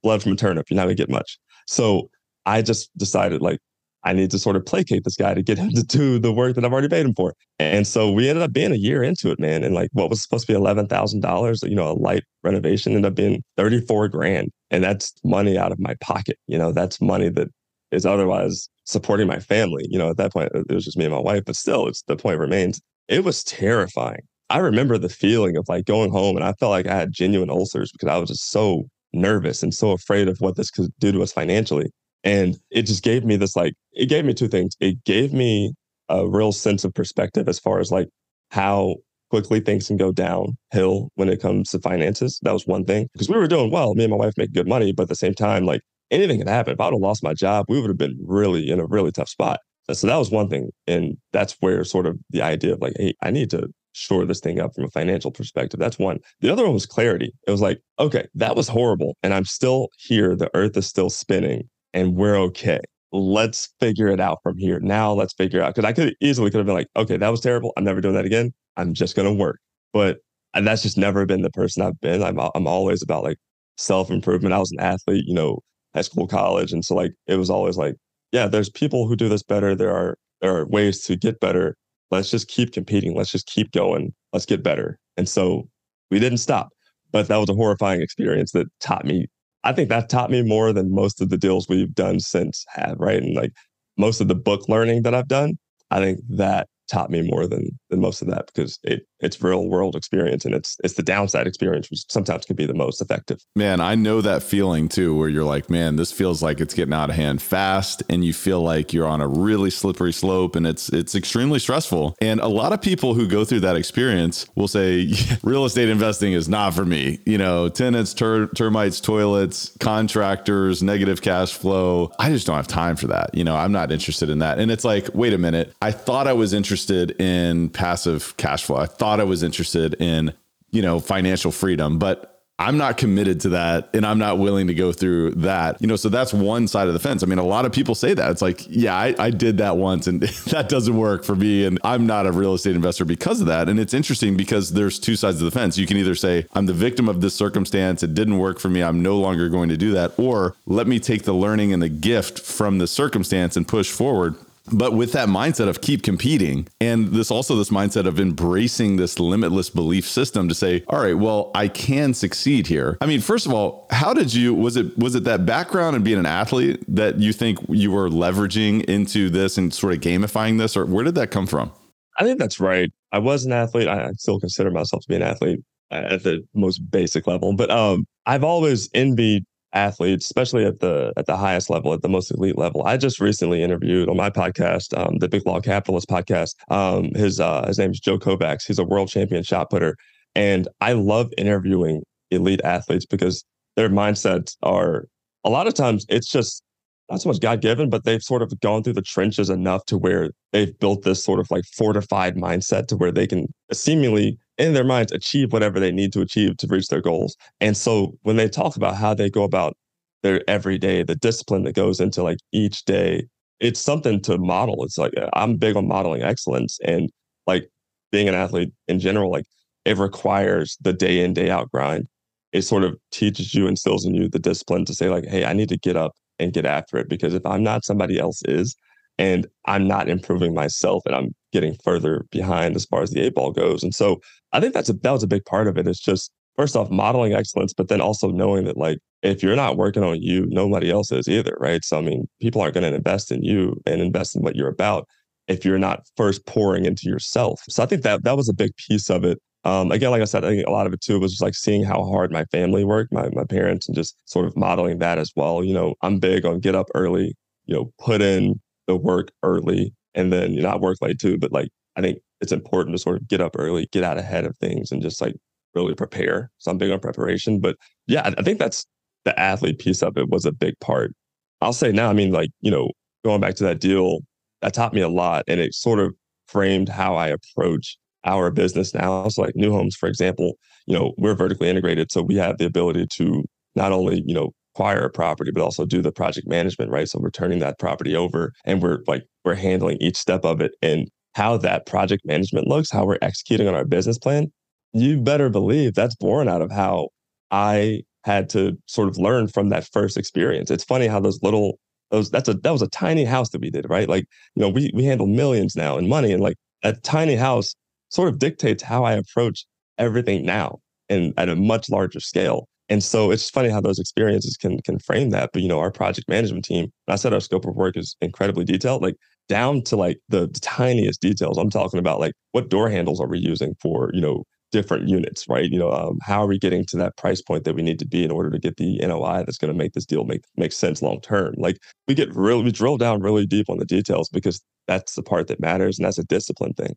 blood 0.03 0.23
from 0.23 0.33
a 0.33 0.37
turnip, 0.37 0.67
you're 0.71 0.77
not 0.77 0.85
gonna 0.85 0.95
get 0.95 1.11
much. 1.11 1.39
So 1.67 2.11
I 2.47 2.63
just 2.63 2.91
decided 2.97 3.43
like 3.43 3.59
I 4.03 4.13
need 4.15 4.31
to 4.31 4.39
sort 4.39 4.57
of 4.57 4.65
placate 4.65 5.05
this 5.05 5.17
guy 5.17 5.35
to 5.35 5.43
get 5.43 5.59
him 5.59 5.71
to 5.71 5.83
do 5.83 6.19
the 6.19 6.33
work 6.33 6.55
that 6.55 6.65
I've 6.65 6.73
already 6.73 6.89
paid 6.89 7.05
him 7.05 7.15
for. 7.15 7.35
And 7.59 7.87
so 7.87 8.11
we 8.11 8.29
ended 8.29 8.43
up 8.43 8.53
being 8.53 8.73
a 8.73 8.77
year 8.77 9.03
into 9.03 9.31
it, 9.31 9.39
man. 9.39 9.63
And 9.63 9.75
like 9.75 9.91
what 9.93 10.09
was 10.09 10.23
supposed 10.23 10.47
to 10.47 10.53
be 10.53 10.57
eleven 10.57 10.87
thousand 10.87 11.21
dollars, 11.21 11.63
you 11.63 11.75
know, 11.75 11.91
a 11.91 11.95
light 11.95 12.25
renovation 12.43 12.95
ended 12.95 13.11
up 13.11 13.15
being 13.15 13.43
thirty 13.57 13.81
four 13.81 14.09
grand, 14.09 14.51
and 14.71 14.83
that's 14.83 15.13
money 15.25 15.59
out 15.59 15.73
of 15.73 15.79
my 15.79 15.95
pocket. 16.01 16.39
You 16.47 16.59
know, 16.59 16.73
that's 16.73 17.01
money 17.01 17.29
that 17.31 17.49
is 17.93 18.07
otherwise 18.07 18.69
supporting 18.85 19.27
my 19.27 19.41
family. 19.41 19.85
You 19.89 19.99
know, 19.99 20.11
at 20.11 20.17
that 20.17 20.33
point 20.33 20.51
it 20.55 20.73
was 20.73 20.85
just 20.85 20.97
me 20.97 21.05
and 21.05 21.15
my 21.15 21.21
wife, 21.21 21.45
but 21.45 21.57
still, 21.57 21.87
it's 21.87 22.03
the 22.03 22.17
point 22.17 22.39
remains. 22.39 22.81
It 23.09 23.25
was 23.25 23.43
terrifying 23.45 24.21
I 24.51 24.59
remember 24.59 24.99
the 24.99 25.09
feeling 25.09 25.57
of 25.57 25.65
like 25.69 25.85
going 25.85 26.11
home 26.11 26.37
and 26.37 26.45
I 26.45 26.53
felt 26.55 26.71
like 26.71 26.89
I 26.89 26.97
had 26.97 27.13
genuine 27.13 27.51
ulcers 27.51 27.93
because 27.93 28.09
I 28.09 28.17
was 28.17 28.31
just 28.31 28.51
so 28.51 28.89
nervous 29.13 29.63
and 29.63 29.75
so 29.75 29.91
afraid 29.91 30.29
of 30.29 30.39
what 30.41 30.57
this 30.57 30.71
could 30.71 30.91
do 30.99 31.13
to 31.13 31.23
us 31.23 31.33
financially. 31.33 31.91
And 32.23 32.57
it 32.71 32.83
just 32.83 33.03
gave 33.03 33.25
me 33.25 33.37
this 33.37 33.57
like, 33.57 33.75
it 33.93 34.07
gave 34.07 34.25
me 34.25 34.35
two 34.35 34.49
things. 34.49 34.77
It 34.81 35.03
gave 35.05 35.33
me 35.33 35.73
a 36.09 36.29
real 36.29 36.53
sense 36.53 36.85
of 36.85 36.93
perspective 36.95 37.49
as 37.49 37.59
far 37.59 37.79
as 37.79 37.91
like 37.91 38.09
how 38.51 38.97
quickly 39.31 39.61
things 39.61 39.87
can 39.87 39.97
go 39.97 40.13
downhill 40.13 41.11
when 41.15 41.29
it 41.29 41.41
comes 41.41 41.71
to 41.71 41.79
finances. 41.79 42.39
That 42.43 42.53
was 42.53 42.67
one 42.67 42.85
thing 42.85 43.09
because 43.13 43.29
we 43.29 43.37
were 43.37 43.47
doing 43.47 43.71
well. 43.71 43.95
Me 43.95 44.05
and 44.05 44.11
my 44.11 44.17
wife 44.17 44.35
make 44.37 44.53
good 44.53 44.69
money, 44.69 44.93
but 44.93 45.05
at 45.05 45.09
the 45.09 45.15
same 45.15 45.35
time, 45.35 45.65
like 45.65 45.81
anything 46.11 46.39
could 46.39 46.49
happen. 46.49 46.73
If 46.73 46.81
I 46.81 46.87
would 46.87 46.95
have 46.95 47.01
lost 47.01 47.23
my 47.23 47.35
job, 47.35 47.67
we 47.69 47.81
would 47.81 47.89
have 47.91 47.99
been 47.99 48.19
really 48.27 48.69
in 48.69 48.81
a 48.81 48.87
really 48.87 49.13
tough 49.13 49.29
spot. 49.29 49.61
So 49.93 50.07
that 50.07 50.17
was 50.17 50.31
one 50.31 50.49
thing. 50.49 50.71
And 50.87 51.17
that's 51.33 51.57
where 51.61 51.83
sort 51.85 52.07
of 52.07 52.19
the 52.31 52.43
idea 52.43 52.75
of 52.75 52.81
like, 52.81 52.93
hey, 52.97 53.15
I 53.23 53.31
need 53.31 53.51
to 53.51 53.69
shore 53.93 54.25
this 54.25 54.41
thing 54.41 54.61
up 54.61 54.75
from 54.75 54.85
a 54.85 54.91
financial 54.91 55.31
perspective. 55.31 55.81
That's 55.81 55.99
one. 55.99 56.19
The 56.41 56.51
other 56.51 56.65
one 56.65 56.75
was 56.75 56.87
clarity. 56.87 57.33
It 57.47 57.51
was 57.51 57.61
like, 57.61 57.81
okay, 57.99 58.27
that 58.35 58.57
was 58.57 58.69
horrible. 58.69 59.17
And 59.23 59.35
I'm 59.35 59.45
still 59.45 59.89
here. 59.99 60.37
The 60.37 60.51
earth 60.55 60.77
is 60.77 60.87
still 60.87 61.11
spinning 61.11 61.69
and 61.93 62.15
we're 62.15 62.37
okay. 62.37 62.81
Let's 63.13 63.75
figure 63.81 64.09
it 64.09 64.21
out 64.21 64.39
from 64.43 64.57
here. 64.57 64.79
Now 64.81 65.13
let's 65.13 65.35
figure 65.35 65.63
out. 65.63 65.75
Cause 65.75 65.85
I 65.85 65.93
could 65.93 66.15
easily 66.21 66.51
could 66.51 66.59
have 66.59 66.67
been 66.67 66.77
like, 66.77 66.89
okay, 66.97 67.17
that 67.17 67.29
was 67.29 67.41
terrible. 67.41 67.73
I'm 67.77 67.85
never 67.85 68.01
doing 68.01 68.15
that 68.15 68.25
again. 68.25 68.53
I'm 68.77 68.95
just 68.95 69.17
going 69.17 69.27
to 69.27 69.35
work. 69.35 69.59
But 69.93 70.19
that's 70.55 70.83
just 70.83 70.97
never 70.97 71.27
been 71.27 71.43
the 71.43 71.51
person 71.51 71.83
I've 71.83 72.01
been. 72.01 72.23
I'm, 72.23 72.39
I'm 72.55 72.67
always 72.67 73.03
about 73.03 73.25
like 73.25 73.39
self 73.77 74.11
improvement. 74.11 74.55
I 74.55 74.59
was 74.59 74.71
an 74.71 74.81
athlete, 74.81 75.25
you 75.27 75.35
know, 75.35 75.61
high 75.95 76.03
school, 76.03 76.29
college. 76.29 76.73
And 76.73 76.85
so 76.85 76.95
like, 76.95 77.13
it 77.27 77.37
was 77.37 77.51
always 77.51 77.77
like, 77.77 77.97
yeah, 78.31 78.47
there's 78.47 78.71
people 78.71 79.09
who 79.09 79.17
do 79.17 79.29
this 79.29 79.43
better. 79.43 79.75
There 79.75 79.95
are, 79.95 80.17
there 80.41 80.57
are 80.57 80.67
ways 80.67 81.03
to 81.03 81.17
get 81.17 81.41
better 81.41 81.77
let's 82.11 82.31
just 82.31 82.49
keep 82.49 82.73
competing. 82.73 83.17
Let's 83.17 83.31
just 83.31 83.47
keep 83.47 83.73
going. 83.73 84.13
Let's 84.33 84.47
get 84.47 84.63
better. 84.63 84.99
And 85.17 85.29
so 85.29 85.69
we 86.11 86.19
didn't 86.19 86.39
stop. 86.39 86.69
But 87.13 87.29
that 87.29 87.37
was 87.39 87.49
a 87.49 87.55
horrifying 87.55 88.03
experience 88.03 88.53
that 88.53 88.67
taught 88.81 89.05
me. 89.05 89.27
I 89.65 89.73
think 89.73 89.89
that 89.89 90.09
taught 90.09 90.31
me 90.31 90.43
more 90.43 90.73
than 90.73 90.95
most 90.95 91.21
of 91.21 91.29
the 91.29 91.37
deals 91.37 91.69
we've 91.69 91.95
done 91.95 92.21
since 92.21 92.65
have, 92.69 92.97
right? 92.99 93.23
And 93.23 93.35
like 93.35 93.53
most 93.99 94.21
of 94.21 94.29
the 94.29 94.35
book 94.35 94.69
learning 94.69 95.03
that 95.03 95.15
I've 95.15 95.29
done, 95.29 95.59
I 95.91 96.01
think 96.01 96.21
that 96.31 96.69
taught 96.89 97.11
me 97.11 97.23
more 97.23 97.47
than 97.47 97.79
than 97.91 98.01
most 98.01 98.23
of 98.23 98.29
that 98.29 98.47
because 98.47 98.79
it 98.83 99.07
it's 99.21 99.43
real 99.43 99.67
world 99.67 99.97
experience 99.97 100.45
and 100.45 100.55
it's 100.55 100.77
it's 100.85 100.95
the 100.95 101.03
downside 101.03 101.47
experience 101.47 101.91
which 101.91 102.05
sometimes 102.09 102.45
can 102.45 102.57
be 102.57 102.67
the 102.67 102.75
most 102.75 103.01
effective. 103.01 103.45
Man, 103.55 103.81
I 103.81 103.95
know 103.95 104.21
that 104.21 104.43
feeling 104.43 104.89
too 104.89 105.17
where 105.17 105.29
you're 105.29 105.45
like, 105.45 105.71
man, 105.71 105.97
this 105.97 106.13
feels 106.13 106.43
like 106.43 106.61
it's 106.61 106.75
getting 106.75 106.95
out 106.95 107.11
of 107.11 107.17
hand 107.17 107.43
fast 107.43 108.03
and 108.09 108.25
you 108.25 108.33
feel 108.33 108.63
like 108.63 108.93
you're 108.93 109.07
on 109.07 109.21
a 109.21 109.29
really 109.29 109.71
slippery 109.71 110.13
slope 110.13 110.57
and 110.57 110.67
it's 110.67 110.89
it's 110.91 111.15
extremely 111.15 111.59
stressful. 111.59 112.17
And 112.21 112.41
a 112.41 112.49
lot 112.49 112.73
of 112.73 112.81
people 112.81 113.15
who 113.15 113.27
go 113.27 113.45
through 113.45 113.61
that 113.61 113.77
experience 113.77 114.47
will 114.55 114.69
say 114.69 115.13
real 115.43 115.65
estate 115.65 115.89
investing 115.89 116.33
is 116.33 116.49
not 116.49 116.75
for 116.75 116.85
me. 116.85 117.19
You 117.27 117.39
know, 117.39 117.69
tenants, 117.69 118.15
ter- 118.15 118.49
termites, 118.49 119.01
toilets, 119.01 119.77
contractors, 119.81 120.83
negative 120.83 121.23
cash 121.23 121.53
flow. 121.53 122.13
I 122.19 122.31
just 122.31 122.47
don't 122.47 122.57
have 122.57 122.69
time 122.69 122.97
for 122.97 123.09
that. 123.09 123.35
You 123.35 123.45
know, 123.45 123.57
I'm 123.57 123.73
not 123.73 123.91
interested 123.91 124.31
in 124.31 124.39
that. 124.41 124.59
And 124.59 124.71
it's 124.71 124.85
like, 124.85 125.09
wait 125.15 125.33
a 125.33 125.39
minute. 125.39 125.75
I 125.83 125.91
thought 125.91 126.27
I 126.27 126.33
was 126.33 126.53
interested 126.53 127.21
in 127.21 127.71
passive 127.71 128.37
cash 128.37 128.65
flow. 128.65 128.77
I 128.77 128.87
thought 128.87 129.10
I 129.19 129.25
was 129.25 129.43
interested 129.43 129.95
in, 129.95 130.35
you 130.71 130.83
know, 130.83 131.01
financial 131.01 131.51
freedom, 131.51 131.99
but 131.99 132.31
I'm 132.61 132.77
not 132.77 132.99
committed 132.99 133.41
to 133.41 133.49
that 133.51 133.89
and 133.95 134.05
I'm 134.05 134.19
not 134.19 134.39
willing 134.39 134.67
to 134.67 134.75
go 134.75 134.93
through 134.93 135.31
that. 135.37 135.81
You 135.81 135.87
know, 135.87 135.97
so 135.97 136.11
that's 136.11 136.35
one 136.35 136.69
side 136.69 136.89
of 136.89 136.93
the 136.93 137.01
fence. 137.01 137.23
I 137.23 137.27
mean, 137.27 137.39
a 137.39 137.43
lot 137.43 137.65
of 137.65 137.73
people 137.73 137.95
say 137.95 138.13
that. 138.13 138.31
It's 138.31 138.43
like, 138.43 138.67
yeah, 138.69 138.95
I, 138.95 139.15
I 139.19 139.31
did 139.31 139.57
that 139.59 139.79
once 139.79 140.07
and 140.07 140.23
that 140.49 140.69
doesn't 140.69 140.95
work 140.95 141.25
for 141.25 141.35
me. 141.35 141.65
And 141.65 141.79
I'm 141.83 142.07
not 142.07 142.27
a 142.27 142.33
real 142.33 142.53
estate 142.53 142.77
investor 142.77 143.07
because 143.07 143.41
of 143.41 143.47
that. 143.47 143.71
And 143.71 143.81
it's 143.81 143.95
interesting 143.95 144.37
because 144.37 144.75
there's 144.75 144.99
two 144.99 145.17
sides 145.17 145.41
of 145.41 145.51
the 145.51 145.59
fence. 145.59 145.79
You 145.79 145.87
can 145.87 145.97
either 145.97 146.15
say, 146.15 146.45
I'm 146.53 146.67
the 146.67 146.75
victim 146.75 147.09
of 147.09 147.23
this 147.23 147.35
circumstance. 147.35 148.03
It 148.03 148.13
didn't 148.13 148.37
work 148.37 148.59
for 148.59 148.69
me. 148.69 148.83
I'm 148.83 149.03
no 149.03 149.17
longer 149.17 149.49
going 149.49 149.71
to 149.71 149.79
do 149.79 149.93
that. 149.93 150.13
Or 150.19 150.55
let 150.67 150.87
me 150.87 151.01
take 151.01 151.23
the 151.23 151.33
learning 151.33 151.73
and 151.73 151.83
the 151.83 151.89
gift 151.89 152.39
from 152.39 152.77
the 152.77 152.87
circumstance 152.87 153.57
and 153.57 153.67
push 153.67 153.91
forward. 153.91 154.35
But 154.73 154.95
with 154.95 155.13
that 155.13 155.29
mindset 155.29 155.69
of 155.69 155.81
keep 155.81 156.03
competing 156.03 156.67
and 156.81 157.09
this 157.09 157.31
also 157.31 157.57
this 157.57 157.71
mindset 157.71 158.07
of 158.07 158.21
embracing 158.21 158.97
this 158.97 159.19
limitless 159.19 159.71
belief 159.71 160.07
system 160.07 160.49
to 160.49 160.55
say 160.55 160.83
all 160.89 161.01
right 161.01 161.19
well 161.19 161.51
i 161.55 161.69
can 161.69 162.15
succeed 162.15 162.67
here. 162.67 162.97
I 163.01 163.07
mean 163.07 163.21
first 163.21 163.47
of 163.47 163.53
all 163.53 163.87
how 163.91 164.15
did 164.15 164.33
you 164.33 164.55
was 164.55 164.77
it 164.77 164.97
was 164.99 165.15
it 165.15 165.25
that 165.25 165.47
background 165.47 165.97
and 165.97 166.05
being 166.05 166.19
an 166.19 166.27
athlete 166.27 166.83
that 166.89 167.19
you 167.19 167.33
think 167.33 167.59
you 167.69 167.91
were 167.91 168.09
leveraging 168.09 168.85
into 168.85 169.31
this 169.31 169.59
and 169.59 169.73
sort 169.73 169.95
of 169.95 170.01
gamifying 170.01 170.59
this 170.59 170.77
or 170.77 170.87
where 170.87 171.05
did 171.05 171.15
that 171.17 171.31
come 171.31 171.47
from? 171.47 171.73
I 172.19 172.25
think 172.25 172.39
that's 172.39 172.61
right. 172.61 172.91
I 173.13 173.19
was 173.19 173.45
an 173.45 173.53
athlete. 173.53 173.89
I 173.89 174.13
still 174.13 174.39
consider 174.39 174.71
myself 174.71 175.03
to 175.03 175.09
be 175.09 175.17
an 175.17 175.23
athlete 175.23 175.61
at 175.91 176.23
the 176.23 176.47
most 176.55 176.79
basic 176.91 177.27
level 177.27 177.53
but 177.53 177.69
um 177.71 178.07
i've 178.27 178.45
always 178.45 178.89
envied 178.95 179.45
athletes, 179.73 180.27
especially 180.27 180.65
at 180.65 180.81
the 180.81 181.13
at 181.17 181.27
the 181.27 181.37
highest 181.37 181.71
level, 181.71 181.93
at 181.93 182.03
the 182.03 182.09
most 182.09 182.31
elite 182.31 182.59
level. 182.59 182.85
I 182.85 182.97
just 182.97 183.21
recently 183.21 183.63
interviewed 183.63 184.09
on 184.09 184.17
my 184.17 184.31
podcast, 184.31 184.97
um, 184.99 185.19
the 185.19 185.29
Big 185.29 185.47
Law 185.47 185.61
Capitalist 185.61 186.09
podcast. 186.09 186.55
Um, 186.71 187.11
his 187.15 187.41
uh, 187.41 187.67
his 187.67 187.79
name 187.79 187.91
is 187.91 188.01
Joe 188.01 188.19
Kovacs. 188.19 188.67
He's 188.67 188.79
a 188.79 188.85
world 188.85 189.09
champion 189.09 189.43
shot 189.43 189.71
putter, 189.71 189.97
and 190.35 190.69
I 190.81 190.93
love 190.93 191.33
interviewing 191.39 192.03
elite 192.31 192.61
athletes 192.65 193.07
because 193.07 193.45
their 193.77 193.89
mindsets 193.89 194.57
are 194.63 195.07
a 195.45 195.51
lot 195.51 195.67
of 195.67 195.75
times 195.75 196.05
it's 196.09 196.31
just 196.31 196.63
not 197.11 197.21
so 197.21 197.29
much 197.29 197.41
God 197.41 197.61
given, 197.61 197.91
but 197.91 198.05
they've 198.05 198.23
sort 198.23 198.41
of 198.41 198.59
gone 198.61 198.85
through 198.85 198.93
the 198.93 199.03
trenches 199.03 199.51
enough 199.51 199.85
to 199.87 199.99
where 199.99 200.31
they've 200.53 200.79
built 200.79 201.03
this 201.03 201.23
sort 201.23 201.41
of 201.41 201.51
like 201.51 201.65
fortified 201.77 202.37
mindset 202.37 202.87
to 202.87 202.97
where 202.97 203.11
they 203.11 203.27
can 203.27 203.53
seemingly 203.73 204.39
in 204.61 204.75
their 204.75 204.85
minds 204.85 205.11
achieve 205.13 205.53
whatever 205.53 205.81
they 205.81 205.91
need 205.91 206.13
to 206.13 206.21
achieve 206.21 206.57
to 206.59 206.67
reach 206.69 206.89
their 206.89 207.01
goals. 207.01 207.37
And 207.61 207.77
so 207.77 208.13
when 208.23 208.37
they 208.37 208.49
talk 208.49 208.77
about 208.77 208.95
how 208.97 209.15
they 209.15 209.31
go 209.31 209.43
about 209.43 209.77
their 210.23 210.43
everyday, 210.49 211.03
the 211.03 211.17
discipline 211.17 211.65
that 211.65 211.75
goes 211.75 211.99
into 211.99 212.23
like 212.23 212.39
each 212.53 212.85
day, 212.85 213.27
it's 213.59 213.81
something 213.81 214.21
to 214.23 214.39
model. 214.39 214.85
It's 214.85 214.99
like 214.99 215.17
uh, 215.17 215.29
I'm 215.33 215.57
big 215.57 215.77
on 215.77 215.89
modeling 215.89 216.23
excellence 216.23 216.79
and 216.85 217.11
like 217.47 217.71
being 218.13 218.29
an 218.29 218.35
athlete 218.35 218.73
in 218.87 219.01
general, 219.01 219.31
like 219.31 219.47
it 219.85 219.97
requires 219.97 220.77
the 220.81 220.93
day 220.93 221.25
in, 221.25 221.33
day 221.33 221.51
out 221.51 221.71
grind. 221.71 222.07
It 222.53 222.63
sort 222.63 222.85
of 222.85 222.99
teaches 223.13 223.55
you, 223.55 223.67
instills 223.67 224.05
in 224.05 224.15
you 224.15 224.29
the 224.29 224.39
discipline 224.39 224.85
to 224.87 224.95
say, 224.95 225.09
like, 225.09 225.25
hey, 225.25 225.45
I 225.45 225.53
need 225.53 225.69
to 225.71 225.79
get 225.79 225.97
up 225.97 226.13
and 226.39 226.53
get 226.53 226.67
after 226.67 226.97
it 226.99 227.09
because 227.09 227.33
if 227.35 227.47
I'm 227.47 227.63
not, 227.63 227.85
somebody 227.85 228.19
else 228.19 228.43
is. 228.47 228.77
And 229.21 229.47
I'm 229.67 229.87
not 229.87 230.09
improving 230.09 230.55
myself 230.55 231.03
and 231.05 231.15
I'm 231.15 231.35
getting 231.53 231.77
further 231.85 232.25
behind 232.31 232.75
as 232.75 232.87
far 232.87 233.03
as 233.03 233.11
the 233.11 233.21
eight 233.21 233.35
ball 233.35 233.53
goes. 233.53 233.83
And 233.83 233.95
so 233.95 234.19
I 234.53 234.61
think 234.61 234.73
that's 234.73 234.89
a 234.89 234.95
that 234.95 235.11
was 235.11 235.23
a 235.23 235.29
big 235.29 235.45
part 235.45 235.69
of 235.69 235.77
it. 235.77 235.87
It's 235.87 236.01
just 236.01 236.33
first 236.57 236.75
off 236.75 236.91
modeling 236.91 237.35
excellence, 237.35 237.75
but 237.75 237.89
then 237.89 238.01
also 238.01 238.31
knowing 238.31 238.65
that 238.65 238.79
like 238.79 238.99
if 239.23 239.43
you're 239.43 239.57
not 239.57 239.77
working 239.77 240.03
on 240.03 240.23
you, 240.23 240.47
nobody 240.49 240.91
else 240.91 241.13
is 241.13 241.29
either, 241.29 241.55
right? 241.61 241.85
So 241.85 241.99
I 241.99 242.01
mean, 242.01 242.27
people 242.41 242.63
aren't 242.63 242.73
going 242.73 242.91
to 242.91 242.97
invest 242.97 243.31
in 243.31 243.43
you 243.43 243.79
and 243.85 244.01
invest 244.01 244.37
in 244.37 244.43
what 244.43 244.57
you're 244.57 244.69
about 244.69 245.07
if 245.49 245.67
you're 245.67 245.79
not 245.79 246.01
first 246.17 246.47
pouring 246.47 246.87
into 246.87 247.07
yourself. 247.07 247.61
So 247.69 247.83
I 247.83 247.87
think 247.87 248.03
that 248.03 248.25
that 248.25 248.39
was 248.39 248.49
a 248.49 248.55
big 248.55 248.75
piece 248.77 249.11
of 249.11 249.25
it. 249.25 249.39
Um, 249.65 249.93
again, 249.93 250.13
like 250.13 250.23
I 250.23 250.25
said, 250.25 250.47
I 250.47 250.49
think 250.49 250.67
a 250.67 250.71
lot 250.71 250.87
of 250.87 250.95
it 250.95 251.03
too 251.03 251.21
was 251.21 251.33
just 251.33 251.43
like 251.43 251.55
seeing 251.55 251.85
how 251.85 252.05
hard 252.05 252.33
my 252.33 252.47
family 252.47 252.85
worked, 252.85 253.13
my 253.13 253.29
my 253.35 253.45
parents, 253.45 253.87
and 253.87 253.95
just 253.95 254.17
sort 254.25 254.47
of 254.47 254.57
modeling 254.57 254.99
that 255.01 255.19
as 255.19 255.31
well. 255.37 255.63
You 255.63 255.75
know, 255.75 255.95
I'm 256.01 256.19
big 256.19 256.47
on 256.47 256.61
get 256.61 256.75
up 256.75 256.87
early, 256.95 257.37
you 257.67 257.75
know, 257.75 257.93
put 257.99 258.23
in 258.23 258.59
the 258.91 258.97
work 258.97 259.31
early, 259.43 259.95
and 260.15 260.33
then 260.33 260.53
you 260.53 260.63
know, 260.63 260.71
not 260.71 260.81
work 260.81 260.99
late 261.01 261.19
too. 261.19 261.39
But 261.39 261.53
like, 261.53 261.69
I 261.97 262.01
think 262.01 262.19
it's 262.41 262.53
important 262.53 262.97
to 262.97 263.03
sort 263.03 263.17
of 263.17 263.29
get 263.29 263.41
up 263.41 263.57
early, 263.59 263.89
get 263.93 264.05
out 264.05 264.19
ahead 264.19 264.45
of 264.45 264.57
things, 264.59 264.91
and 264.91 265.01
just 265.03 265.21
like 265.21 265.37
really 265.75 265.95
prepare. 265.95 266.51
So 266.59 266.71
I'm 266.71 266.79
big 266.79 266.91
on 266.91 267.01
preparation. 267.01 267.61
But 267.61 267.77
yeah, 268.07 268.33
I 268.37 268.43
think 268.43 268.59
that's 268.59 268.87
the 269.25 269.39
athlete 269.39 269.79
piece 269.79 270.03
of 270.03 270.17
it 270.17 270.29
was 270.29 270.45
a 270.45 270.53
big 270.53 270.75
part. 270.81 271.13
I'll 271.61 271.73
say 271.73 271.93
now, 271.93 272.11
I 272.11 272.13
mean, 272.13 272.33
like 272.33 272.51
you 272.61 272.71
know, 272.71 272.91
going 273.25 273.41
back 273.41 273.55
to 273.57 273.65
that 273.65 273.81
deal, 273.81 274.21
that 274.63 274.75
taught 274.75 274.95
me 274.95 275.01
a 275.01 275.09
lot, 275.09 275.45
and 275.49 275.61
it 275.61 275.75
sort 275.75 276.01
of 276.01 276.15
framed 276.49 276.89
how 276.89 277.15
I 277.15 277.29
approach 277.29 277.97
our 278.25 278.51
business 278.51 278.93
now. 278.93 279.29
So 279.29 279.43
like 279.43 279.57
new 279.57 279.73
homes, 279.73 279.97
for 279.97 280.09
example, 280.09 280.55
you 280.87 280.99
know, 280.99 281.15
we're 281.17 281.35
vertically 281.35 281.69
integrated. 281.69 282.11
So 282.11 282.23
we 282.23 282.35
have 282.37 282.59
the 282.59 282.67
ability 282.67 283.07
to 283.15 283.45
not 283.77 283.93
only, 283.93 284.23
you 284.27 284.35
know, 284.35 284.51
acquire 284.75 285.05
a 285.05 285.11
property, 285.11 285.51
but 285.51 285.63
also 285.63 285.85
do 285.85 286.03
the 286.03 286.13
project 286.13 286.49
management, 286.49 286.91
right? 286.91 287.09
So 287.09 287.19
we're 287.19 287.31
turning 287.31 287.59
that 287.61 287.79
property 287.79 288.15
over 288.15 288.53
and 288.65 288.83
we're 288.83 289.01
like, 289.07 289.25
we're 289.45 289.55
handling 289.55 289.99
each 290.01 290.17
step 290.17 290.45
of 290.45 290.61
it 290.61 290.73
and 290.83 291.09
how 291.35 291.57
that 291.59 291.87
project 291.87 292.23
management 292.25 292.67
looks, 292.67 292.91
how 292.91 293.05
we're 293.05 293.19
executing 293.23 293.69
on 293.69 293.75
our 293.75 293.85
business 293.85 294.19
plan. 294.19 294.53
You 294.93 295.21
better 295.21 295.49
believe 295.49 295.95
that's 295.95 296.17
born 296.17 296.49
out 296.49 296.63
of 296.63 296.71
how 296.71 297.09
I 297.51 298.03
had 298.25 298.49
to 298.51 298.77
sort 298.87 299.09
of 299.09 299.19
learn 299.19 299.49
from 299.49 299.69
that 299.71 299.89
first 299.93 300.17
experience. 300.17 300.71
It's 300.71 300.85
funny 300.85 301.07
how 301.07 301.21
those 301.21 301.41
little 301.43 301.79
those 302.11 302.31
that's 302.31 302.49
a 302.49 302.55
that 302.55 302.73
was 302.73 302.83
a 302.83 302.89
tiny 302.89 303.25
house 303.25 303.51
that 303.51 303.61
we 303.61 303.71
did, 303.71 303.89
right? 303.89 304.09
Like, 304.09 304.27
you 304.57 304.63
know, 304.63 304.69
we 304.69 304.91
we 304.95 305.05
handle 305.05 305.27
millions 305.27 305.77
now 305.77 305.97
in 305.97 306.09
money 306.09 306.33
and 306.33 306.43
like 306.43 306.57
a 306.83 306.93
tiny 306.93 307.37
house 307.37 307.75
sort 308.09 308.29
of 308.29 308.39
dictates 308.39 308.83
how 308.83 309.05
I 309.05 309.13
approach 309.13 309.65
everything 309.99 310.45
now 310.45 310.81
and 311.09 311.33
at 311.37 311.49
a 311.49 311.57
much 311.57 311.89
larger 311.89 312.21
scale. 312.21 312.67
And 312.91 313.03
so 313.05 313.31
it's 313.31 313.49
funny 313.49 313.71
how 313.71 313.81
those 313.81 313.99
experiences 313.99 314.57
can 314.57 314.81
can 314.83 314.99
frame 314.99 315.31
that. 315.31 315.51
But 315.53 315.63
you 315.63 315.69
know, 315.69 315.79
our 315.81 315.93
project 315.93 316.29
management 316.29 316.65
team, 316.65 316.93
I 317.09 317.17
said 317.17 317.33
our 317.33 317.41
scope 317.41 317.65
of 317.67 317.77
work 317.77 317.97
is 317.97 318.17
incredibly 318.21 318.65
detailed, 318.65 319.03
like 319.03 319.17
down 319.49 319.83
to 319.85 319.97
like 319.97 320.19
the, 320.29 320.49
the 320.49 320.61
tiniest 320.61 321.21
details. 321.21 321.57
I'm 321.59 321.71
talking 321.71 322.01
about 322.01 322.21
like 322.21 322.35
what 322.53 322.69
door 322.69 322.91
handles 322.91 323.21
are 323.21 323.29
we 323.29 323.39
using 323.39 323.75
for, 323.81 324.11
you 324.13 324.21
know, 324.21 324.45
different 324.73 325.09
units, 325.09 325.49
right? 325.49 325.71
You 325.71 325.79
know, 325.79 325.91
um, 325.93 326.19
how 326.23 326.43
are 326.43 326.47
we 326.47 326.59
getting 326.59 326.85
to 326.87 326.97
that 326.99 327.17
price 327.17 327.43
point 327.43 327.65
that 327.65 327.75
we 327.75 327.83
need 327.83 327.99
to 328.01 328.07
be 328.07 328.25
in 328.25 328.31
order 328.31 328.51
to 328.51 328.59
get 328.59 328.77
the 328.77 328.99
NOI 328.99 329.45
that's 329.45 329.59
going 329.59 329.73
to 329.73 329.79
make 329.79 329.93
this 329.93 330.07
deal 330.07 330.25
make 330.25 330.43
make 330.57 330.73
sense 330.73 331.03
long 331.03 331.21
term? 331.21 331.55
Like 331.59 331.79
we 332.09 332.15
get 332.15 332.35
really 332.35 332.65
we 332.65 332.73
drill 332.73 332.97
down 332.99 333.21
really 333.23 333.47
deep 333.47 333.71
on 333.71 333.79
the 333.79 333.87
details 333.87 334.29
because 334.29 334.61
that's 334.89 335.15
the 335.15 335.23
part 335.23 335.47
that 335.49 335.61
matters 335.61 335.99
and 335.99 336.07
that's 336.07 336.19
a 336.19 336.25
discipline 336.25 336.75
thing. 336.75 336.95